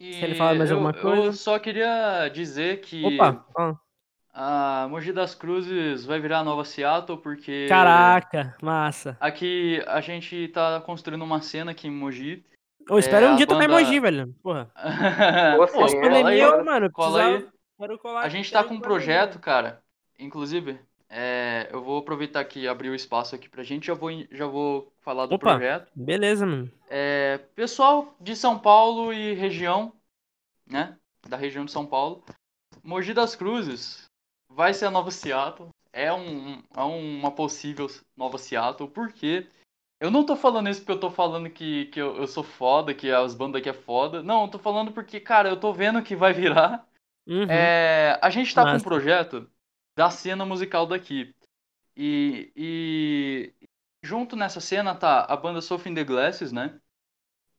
E 0.00 0.12
Querem 0.18 0.34
falar 0.34 0.54
mais 0.54 0.70
eu, 0.70 0.76
alguma 0.76 0.96
eu 0.96 1.02
coisa? 1.02 1.32
só 1.32 1.58
queria 1.58 2.28
dizer 2.28 2.80
que 2.80 3.04
Opa! 3.04 3.44
ó, 3.54 3.74
a 4.32 4.86
Mogi 4.88 5.12
das 5.12 5.34
Cruzes 5.34 6.04
vai 6.06 6.18
virar 6.20 6.38
a 6.40 6.44
nova 6.44 6.64
Seattle, 6.64 7.18
porque 7.18 7.66
Caraca, 7.68 8.56
massa. 8.62 9.16
aqui 9.20 9.82
a 9.86 10.00
gente 10.00 10.48
tá 10.48 10.80
construindo 10.80 11.22
uma 11.22 11.42
cena 11.42 11.72
aqui 11.72 11.86
em 11.88 11.90
Mogi. 11.90 12.44
Ô, 12.88 12.98
espero 12.98 13.26
É, 13.26 13.30
um 13.32 13.36
dia 13.36 13.46
tocar 13.46 13.68
banda- 13.68 13.80
emoji, 13.82 14.00
velho. 14.00 14.34
Porra. 14.42 14.70
Pô, 15.72 15.86
Pandemia, 16.00 16.26
aí, 16.26 16.40
eu, 16.40 16.64
mano, 16.64 16.90
cola 16.90 17.18
aí. 17.22 17.30
precisava... 17.32 17.60
Quero 17.78 17.98
colar 17.98 18.20
A 18.24 18.28
gente 18.28 18.50
tá 18.50 18.62
com 18.64 18.74
um 18.74 18.80
projeto, 18.80 19.38
cara. 19.38 19.82
Inclusive, 20.18 20.78
é, 21.12 21.68
eu 21.72 21.82
vou 21.82 21.98
aproveitar 21.98 22.44
que 22.44 22.68
abriu 22.68 22.94
espaço 22.94 23.34
aqui 23.34 23.48
pra 23.48 23.64
gente, 23.64 23.88
já 23.88 23.94
vou, 23.94 24.10
já 24.30 24.46
vou 24.46 24.92
falar 25.00 25.26
do 25.26 25.34
Opa. 25.34 25.54
projeto. 25.54 25.90
Beleza, 25.92 26.46
mano. 26.46 26.70
É, 26.88 27.38
pessoal 27.56 28.14
de 28.20 28.36
São 28.36 28.56
Paulo 28.56 29.12
e 29.12 29.34
região, 29.34 29.92
né? 30.64 30.96
Da 31.28 31.36
região 31.36 31.64
de 31.64 31.72
São 31.72 31.84
Paulo. 31.84 32.24
Mogi 32.84 33.12
das 33.12 33.34
Cruzes 33.34 34.04
vai 34.48 34.72
ser 34.72 34.86
a 34.86 34.90
nova 34.90 35.10
Seattle. 35.10 35.70
É, 35.92 36.12
um, 36.12 36.62
é 36.76 36.82
uma 36.82 37.32
possível 37.32 37.88
nova 38.16 38.38
Seattle. 38.38 38.88
Por 38.88 39.12
quê? 39.12 39.48
Eu 40.00 40.12
não 40.12 40.24
tô 40.24 40.36
falando 40.36 40.70
isso 40.70 40.80
porque 40.80 40.92
eu 40.92 41.00
tô 41.00 41.10
falando 41.10 41.50
que, 41.50 41.86
que 41.86 42.00
eu, 42.00 42.16
eu 42.16 42.26
sou 42.28 42.44
foda, 42.44 42.94
que 42.94 43.10
as 43.10 43.34
bandas 43.34 43.60
aqui 43.60 43.68
é 43.68 43.74
foda. 43.74 44.22
Não, 44.22 44.44
eu 44.44 44.48
tô 44.48 44.60
falando 44.60 44.92
porque, 44.92 45.18
cara, 45.18 45.48
eu 45.48 45.58
tô 45.58 45.72
vendo 45.72 46.02
que 46.02 46.14
vai 46.14 46.32
virar. 46.32 46.86
Uhum. 47.26 47.50
É, 47.50 48.18
a 48.22 48.30
gente 48.30 48.54
tá 48.54 48.64
com 48.64 48.76
um 48.76 48.80
projeto 48.80 49.50
da 49.96 50.10
cena 50.10 50.44
musical 50.44 50.86
daqui. 50.86 51.34
E, 51.96 52.52
e 52.56 53.52
junto 54.02 54.36
nessa 54.36 54.60
cena 54.60 54.94
tá 54.94 55.24
a 55.28 55.36
banda 55.36 55.60
Sophie 55.60 55.90
in 55.90 55.94
the 55.94 56.04
Glasses, 56.04 56.52
né? 56.52 56.80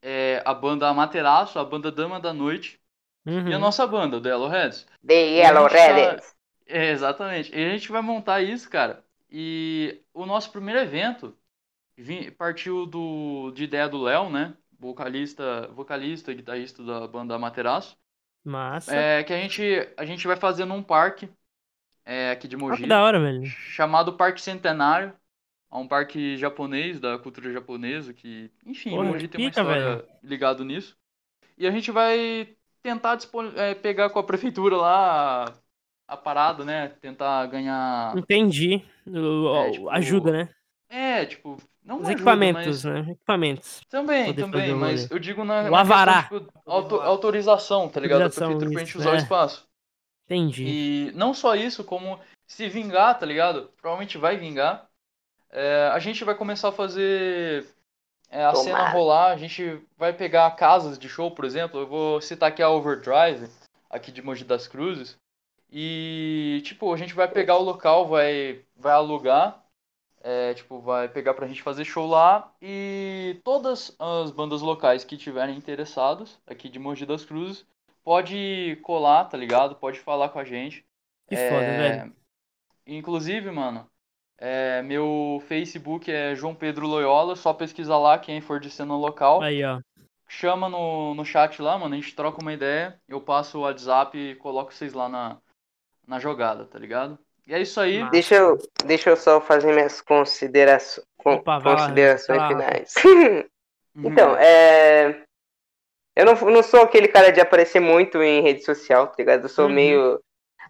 É, 0.02 0.42
a 0.46 0.54
banda 0.54 0.88
Amaterasu, 0.88 1.60
a 1.60 1.66
banda 1.66 1.92
Dama 1.92 2.20
da 2.20 2.34
Noite 2.34 2.82
uhum. 3.26 3.48
e 3.48 3.54
a 3.54 3.60
nossa 3.60 3.86
banda, 3.86 4.18
o 4.18 4.22
The 4.22 4.30
Yellowheads. 4.30 4.88
The 5.06 5.14
Yellow 5.14 5.70
gente 5.70 6.22
tá-. 6.22 6.34
É, 6.66 6.90
exatamente. 6.92 7.56
E 7.56 7.66
a 7.66 7.70
gente 7.70 7.92
vai 7.92 8.02
montar 8.02 8.42
isso, 8.42 8.70
cara. 8.70 9.04
E 9.30 10.02
o 10.14 10.26
nosso 10.26 10.52
primeiro 10.52 10.80
evento 10.80 11.38
vim- 11.98 12.32
partiu 12.32 12.86
do, 12.86 13.52
de 13.52 13.66
ideia 13.66 13.88
do 13.88 14.02
Léo, 14.02 14.30
né? 14.30 14.56
Vocalista, 14.80 15.68
vocalista 15.68 16.32
e 16.32 16.36
guitarrista 16.36 16.84
da 16.84 17.08
banda 17.08 17.36
Amaterasu. 17.36 17.96
Massa. 18.44 18.96
É, 18.96 19.24
que 19.24 19.32
a 19.32 19.38
gente, 19.38 19.64
a 19.96 20.04
gente 20.04 20.26
vai 20.26 20.36
fazer 20.36 20.66
num 20.66 20.82
parque 20.82 21.30
aqui 22.32 22.48
de 22.48 22.56
Ah, 22.56 22.60
Mogi, 22.60 22.84
que 22.84 22.88
da 22.88 23.04
hora, 23.04 23.20
velho. 23.20 23.46
chamado 23.46 24.14
Parque 24.14 24.42
Centenário. 24.42 25.14
É 25.72 25.78
um 25.78 25.88
parque 25.88 26.36
japonês, 26.38 27.00
da 27.00 27.18
cultura 27.18 27.52
japonesa, 27.52 28.14
que, 28.14 28.52
enfim, 28.66 28.90
Porra, 28.90 29.06
Mogi 29.06 29.28
tem 29.30 29.40
uma 29.40 29.50
pica, 29.50 29.62
história 29.62 30.06
ligado 30.22 30.66
nisso. 30.66 30.98
E 31.58 31.66
a 31.66 31.72
gente 31.72 31.92
vai 31.92 32.56
tentar 32.84 33.18
é, 33.56 33.74
pegar 33.76 34.10
com 34.10 34.20
a 34.20 34.24
prefeitura 34.24 34.76
lá 34.76 35.46
a, 36.08 36.14
a 36.14 36.18
parada, 36.18 36.66
né? 36.66 36.90
Tentar 37.00 37.46
ganhar. 37.46 38.18
Entendi. 38.18 38.84
O- 39.08 39.56
É, 39.56 39.70
o- 39.70 39.72
tipo, 39.72 39.90
ajuda, 39.90 40.32
né? 40.34 40.50
É, 40.90 41.26
tipo, 41.26 41.58
não 41.86 41.96
Os 41.98 42.02
uma 42.02 42.08
ajuda, 42.10 42.14
equipamentos, 42.14 42.84
mas- 42.84 43.06
né? 43.06 43.12
Equipamentos. 43.12 43.82
Também, 43.90 44.34
também, 44.34 44.74
o 44.74 44.78
mas 44.78 45.10
eu 45.10 45.20
digo 45.20 45.46
na, 45.46 45.62
O 45.64 45.72
na 45.72 45.80
avará. 45.80 46.24
questão, 46.24 46.40
tipo, 46.46 46.62
auto- 46.66 46.96
autorização, 47.02 47.88
tá 47.88 48.00
ligado? 48.02 48.20
Da 48.20 48.26
Autorização, 48.26 48.58
prefeitura 48.58 48.72
pra 48.72 48.80
gente 48.80 48.90
isso, 48.90 49.00
usar 49.00 49.12
o 49.12 49.14
é. 49.14 49.18
espaço. 49.18 49.71
Entendi. 50.32 50.64
E 50.66 51.12
não 51.14 51.34
só 51.34 51.56
isso, 51.56 51.84
como 51.84 52.20
se 52.48 52.70
vingar, 52.70 53.20
tá 53.20 53.26
ligado? 53.26 53.70
Provavelmente 53.82 54.18
vai 54.18 54.38
vingar. 54.38 54.88
É, 55.50 55.90
a 55.94 56.00
gente 56.00 56.24
vai 56.24 56.36
começar 56.36 56.70
a 56.70 56.72
fazer 56.72 57.68
é, 58.30 58.46
a 58.46 58.54
Tomara. 58.54 58.64
cena 58.64 58.90
rolar. 58.90 59.32
A 59.32 59.38
gente 59.38 59.82
vai 59.98 60.14
pegar 60.14 60.50
casas 60.52 60.98
de 60.98 61.10
show, 61.10 61.32
por 61.32 61.44
exemplo. 61.46 61.82
Eu 61.82 61.88
vou 61.88 62.22
citar 62.22 62.50
aqui 62.50 62.62
a 62.64 62.70
Overdrive, 62.70 63.50
aqui 63.90 64.12
de 64.12 64.22
Mogi 64.22 64.46
das 64.46 64.68
Cruzes. 64.68 65.18
E, 65.72 66.62
tipo, 66.66 66.94
a 66.94 66.98
gente 66.98 67.14
vai 67.14 67.28
pegar 67.28 67.58
o 67.58 67.64
local, 67.64 68.08
vai, 68.08 68.64
vai 68.76 68.94
alugar. 68.94 69.62
é, 70.24 70.54
tipo, 70.54 70.80
vai 70.80 71.08
pegar 71.10 71.34
pra 71.34 71.48
gente 71.48 71.62
fazer 71.64 71.86
show 71.86 72.08
lá. 72.08 72.54
E 72.62 73.40
todas 73.44 73.96
as 74.00 74.32
bandas 74.32 74.62
locais 74.62 75.04
que 75.04 75.18
tiverem 75.18 75.58
interessadas, 75.58 76.40
aqui 76.48 76.70
de 76.70 76.80
Mogi 76.80 77.06
das 77.06 77.26
Cruzes, 77.26 77.66
pode 78.04 78.78
colar, 78.84 79.26
tá 79.26 79.38
ligado? 79.38 79.76
Pode 79.76 80.00
falar 80.00 80.30
com 80.30 80.40
a 80.40 80.44
gente. 80.44 80.86
Que 81.28 81.36
foda, 81.36 81.64
É, 81.66 81.78
velho. 81.78 82.16
Inclusive, 82.86 83.52
mano, 83.52 83.88
é, 84.38 84.82
meu 84.82 85.42
Facebook 85.48 86.12
é 86.12 86.36
João 86.36 86.56
Pedro 86.56 86.88
Loyola, 86.88 87.36
só 87.36 87.54
pesquisa 87.54 87.98
lá 87.98 88.18
quem 88.18 88.42
for 88.42 88.60
de 88.60 88.70
cena 88.70 88.96
local. 88.96 89.42
Aí, 89.42 89.64
ó. 89.64 89.80
Chama 90.28 90.70
no, 90.70 91.14
no 91.14 91.26
chat 91.26 91.62
lá, 91.62 91.78
mano, 91.78 91.94
a 91.94 91.98
gente 91.98 92.16
troca 92.16 92.42
uma 92.42 92.54
ideia, 92.54 93.00
eu 93.08 93.20
passo 93.20 93.58
o 93.58 93.62
WhatsApp 93.62 94.18
e 94.18 94.36
coloco 94.36 94.74
vocês 94.74 94.94
lá 94.94 95.10
na, 95.10 95.38
na 96.08 96.20
jogada, 96.20 96.66
tá 96.66 96.80
ligado? 96.80 97.20
E 97.46 97.54
é 97.54 97.62
isso 97.62 97.80
aí. 97.82 98.10
Deixa 98.10 98.36
eu, 98.36 98.58
deixa 98.86 99.10
eu 99.10 99.18
só 99.18 99.42
fazer 99.42 99.74
minhas 99.74 100.00
considerações, 100.00 101.06
con- 101.18 101.34
Opa, 101.36 101.62
considerações 101.62 102.40
lá. 102.40 102.48
finais. 102.48 102.94
Então, 103.94 104.38
é. 104.38 105.22
Eu 106.16 106.26
não, 106.26 106.36
não 106.52 106.64
sou 106.64 106.82
aquele 106.82 107.08
cara 107.08 107.32
de 107.32 107.40
aparecer 107.40 107.80
muito 107.80 108.22
em 108.22 108.42
rede 108.42 108.64
social, 108.64 109.08
tá 109.08 109.16
ligado? 109.18 109.44
Eu 109.44 109.50
sou 109.50 109.68
Uhum. 109.68 109.74
meio. 109.74 110.20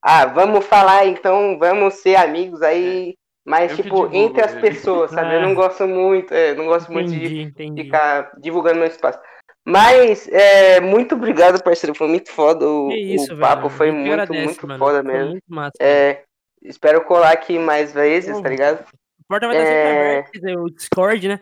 Ah, 0.02 0.26
vamos 0.26 0.66
falar, 0.66 1.06
então 1.08 1.58
vamos 1.60 1.96
ser 1.96 2.16
amigos 2.16 2.62
aí. 2.62 3.16
Mas, 3.46 3.72
Eu 3.72 3.78
tipo, 3.78 3.90
divulgo 3.90 4.16
entre 4.16 4.42
as 4.44 4.52
ele. 4.52 4.62
pessoas, 4.62 5.10
sabe? 5.12 5.36
Eu 5.36 5.42
não 5.42 5.54
gosto 5.56 5.88
muito, 5.88 6.32
é, 6.34 6.54
não 6.54 6.66
gosto 6.68 6.92
muito 6.92 7.10
de 7.10 7.16
Entendi, 7.26 7.42
entendi. 7.42 7.84
ficar 7.86 8.32
divulgando 8.40 8.78
meu 8.80 8.88
espaço. 8.88 9.20
Mas, 9.66 10.28
é, 10.30 10.80
muito 10.80 11.16
obrigado, 11.16 11.62
parceiro. 11.64 11.96
Foi 11.96 12.08
muito 12.08 12.32
foda. 12.32 12.68
O, 12.68 12.90
Que 12.90 12.96
isso, 13.16 13.34
o 13.34 13.40
papo 13.40 13.64
velho. 13.68 13.70
foi 13.78 13.88
gente 13.92 13.98
muito, 14.00 14.12
agradece, 14.14 14.44
muito 14.46 14.68
mano. 14.68 14.80
foda 14.80 15.04
mesmo. 15.04 15.30
muito 15.32 15.44
massa. 15.48 15.72
É, 15.80 16.24
espero 16.64 17.04
colar 17.04 17.32
aqui 17.32 17.58
mais 17.60 17.92
vezes, 17.94 18.40
tá 18.42 18.50
ligado? 18.50 18.84
A 19.32 19.40
porta 19.40 19.48
vai 19.48 19.56
estar 19.56 19.66
sempre 19.68 19.82
é- 19.82 19.92
aberta, 20.12 20.32
quer 20.32 20.40
dizer, 20.40 20.58
o 20.58 20.70
Discord, 20.70 21.28
né? 21.30 21.40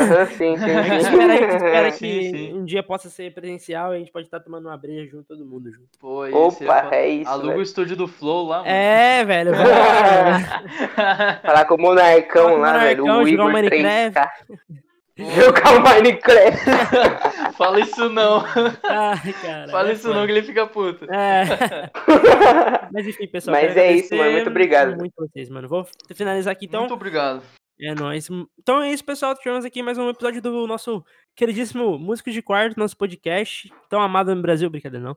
Aham, 0.00 0.26
sim, 0.26 0.56
sim, 0.56 0.64
A 0.64 0.82
gente 0.82 1.04
sim. 1.04 1.10
espera, 1.10 1.32
a 1.32 1.36
gente 1.36 1.54
espera 1.56 1.90
Sim, 1.92 1.98
que 1.98 2.30
sim. 2.30 2.54
um 2.54 2.64
dia 2.64 2.82
possa 2.82 3.10
ser 3.10 3.34
presencial 3.34 3.92
e 3.92 3.96
a 3.96 3.98
gente 3.98 4.10
pode 4.10 4.26
estar 4.26 4.40
tomando 4.40 4.68
uma 4.68 4.76
breja 4.78 5.04
junto, 5.10 5.24
todo 5.28 5.44
mundo 5.44 5.70
junto. 5.70 5.86
Pô, 6.00 6.24
Opa, 6.26 6.82
foda. 6.84 6.96
é 6.96 7.08
isso, 7.10 7.30
Aluga 7.30 7.46
o 7.48 7.50
velho. 7.50 7.62
estúdio 7.62 7.94
do 7.94 8.08
Flow 8.08 8.46
lá, 8.48 8.58
mano. 8.60 8.70
É, 8.70 9.22
velho. 9.22 9.50
velho. 9.54 9.66
Falar 11.42 11.64
com 11.66 11.74
o 11.74 11.78
Monarcão 11.78 12.54
o 12.54 12.56
lá, 12.58 12.78
velho. 12.78 13.04
O 13.04 13.28
Igor 13.28 13.52
Minecraft. 13.52 14.18
3K. 14.18 14.28
Jogar 15.16 15.76
o 15.76 15.80
Minecraft. 15.80 17.54
Fala 17.56 17.80
isso 17.80 18.08
não. 18.08 18.44
Ai, 18.82 19.32
cara. 19.40 19.68
Fala 19.68 19.90
é 19.90 19.92
isso 19.92 20.02
foda. 20.02 20.14
não 20.14 20.26
que 20.26 20.32
ele 20.32 20.42
fica 20.42 20.66
puto. 20.66 21.04
É. 21.04 21.44
Mas 22.92 23.06
enfim, 23.06 23.28
pessoal. 23.28 23.56
Mas 23.56 23.76
é 23.76 23.92
isso, 23.92 24.14
mano. 24.16 24.32
Muito 24.32 24.50
obrigado. 24.50 24.96
Muito 24.96 25.14
vocês, 25.16 25.48
mano. 25.48 25.68
Vou 25.68 25.86
finalizar 26.14 26.52
aqui 26.52 26.66
então. 26.66 26.80
Muito 26.80 26.94
obrigado. 26.94 27.42
É 27.80 27.94
nóis. 27.94 28.28
Então 28.58 28.82
é 28.82 28.92
isso, 28.92 29.04
pessoal. 29.04 29.36
Tivemos 29.36 29.64
aqui 29.64 29.82
mais 29.84 29.98
um 29.98 30.08
episódio 30.08 30.42
do 30.42 30.66
nosso 30.66 31.04
queridíssimo 31.36 31.96
Músicos 31.96 32.34
de 32.34 32.42
Quarto, 32.42 32.78
nosso 32.78 32.96
podcast. 32.96 33.72
Tão 33.88 34.00
amado 34.00 34.34
no 34.34 34.42
Brasil, 34.42 34.68
brincadeira, 34.68 35.04
não. 35.04 35.16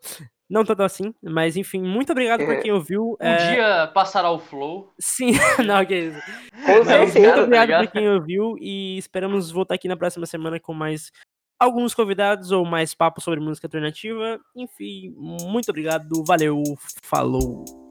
Não 0.49 0.63
tanto 0.63 0.81
assim, 0.83 1.13
mas 1.21 1.57
enfim, 1.57 1.81
muito 1.81 2.11
obrigado 2.11 2.45
por 2.45 2.57
quem 2.61 2.71
ouviu. 2.71 3.17
Um 3.19 3.25
é, 3.25 3.53
dia 3.53 3.87
passará 3.93 4.31
o 4.31 4.39
flow. 4.39 4.93
Sim, 4.97 5.31
não, 5.65 5.85
que 5.85 5.95
isso. 5.95 6.21
Com 6.65 6.73
muito 6.73 6.85
tá 6.85 7.43
obrigado 7.43 7.65
ligado? 7.65 7.85
por 7.85 7.91
quem 7.91 8.09
ouviu 8.09 8.55
e 8.59 8.97
esperamos 8.97 9.51
voltar 9.51 9.75
aqui 9.75 9.87
na 9.87 9.97
próxima 9.97 10.25
semana 10.25 10.59
com 10.59 10.73
mais 10.73 11.11
alguns 11.59 11.93
convidados 11.93 12.51
ou 12.51 12.63
mais 12.63 12.93
papo 12.93 13.19
sobre 13.19 13.39
música 13.39 13.67
alternativa. 13.67 14.39
Enfim, 14.55 15.13
muito 15.17 15.69
obrigado, 15.69 16.23
valeu, 16.25 16.63
falou. 17.03 17.86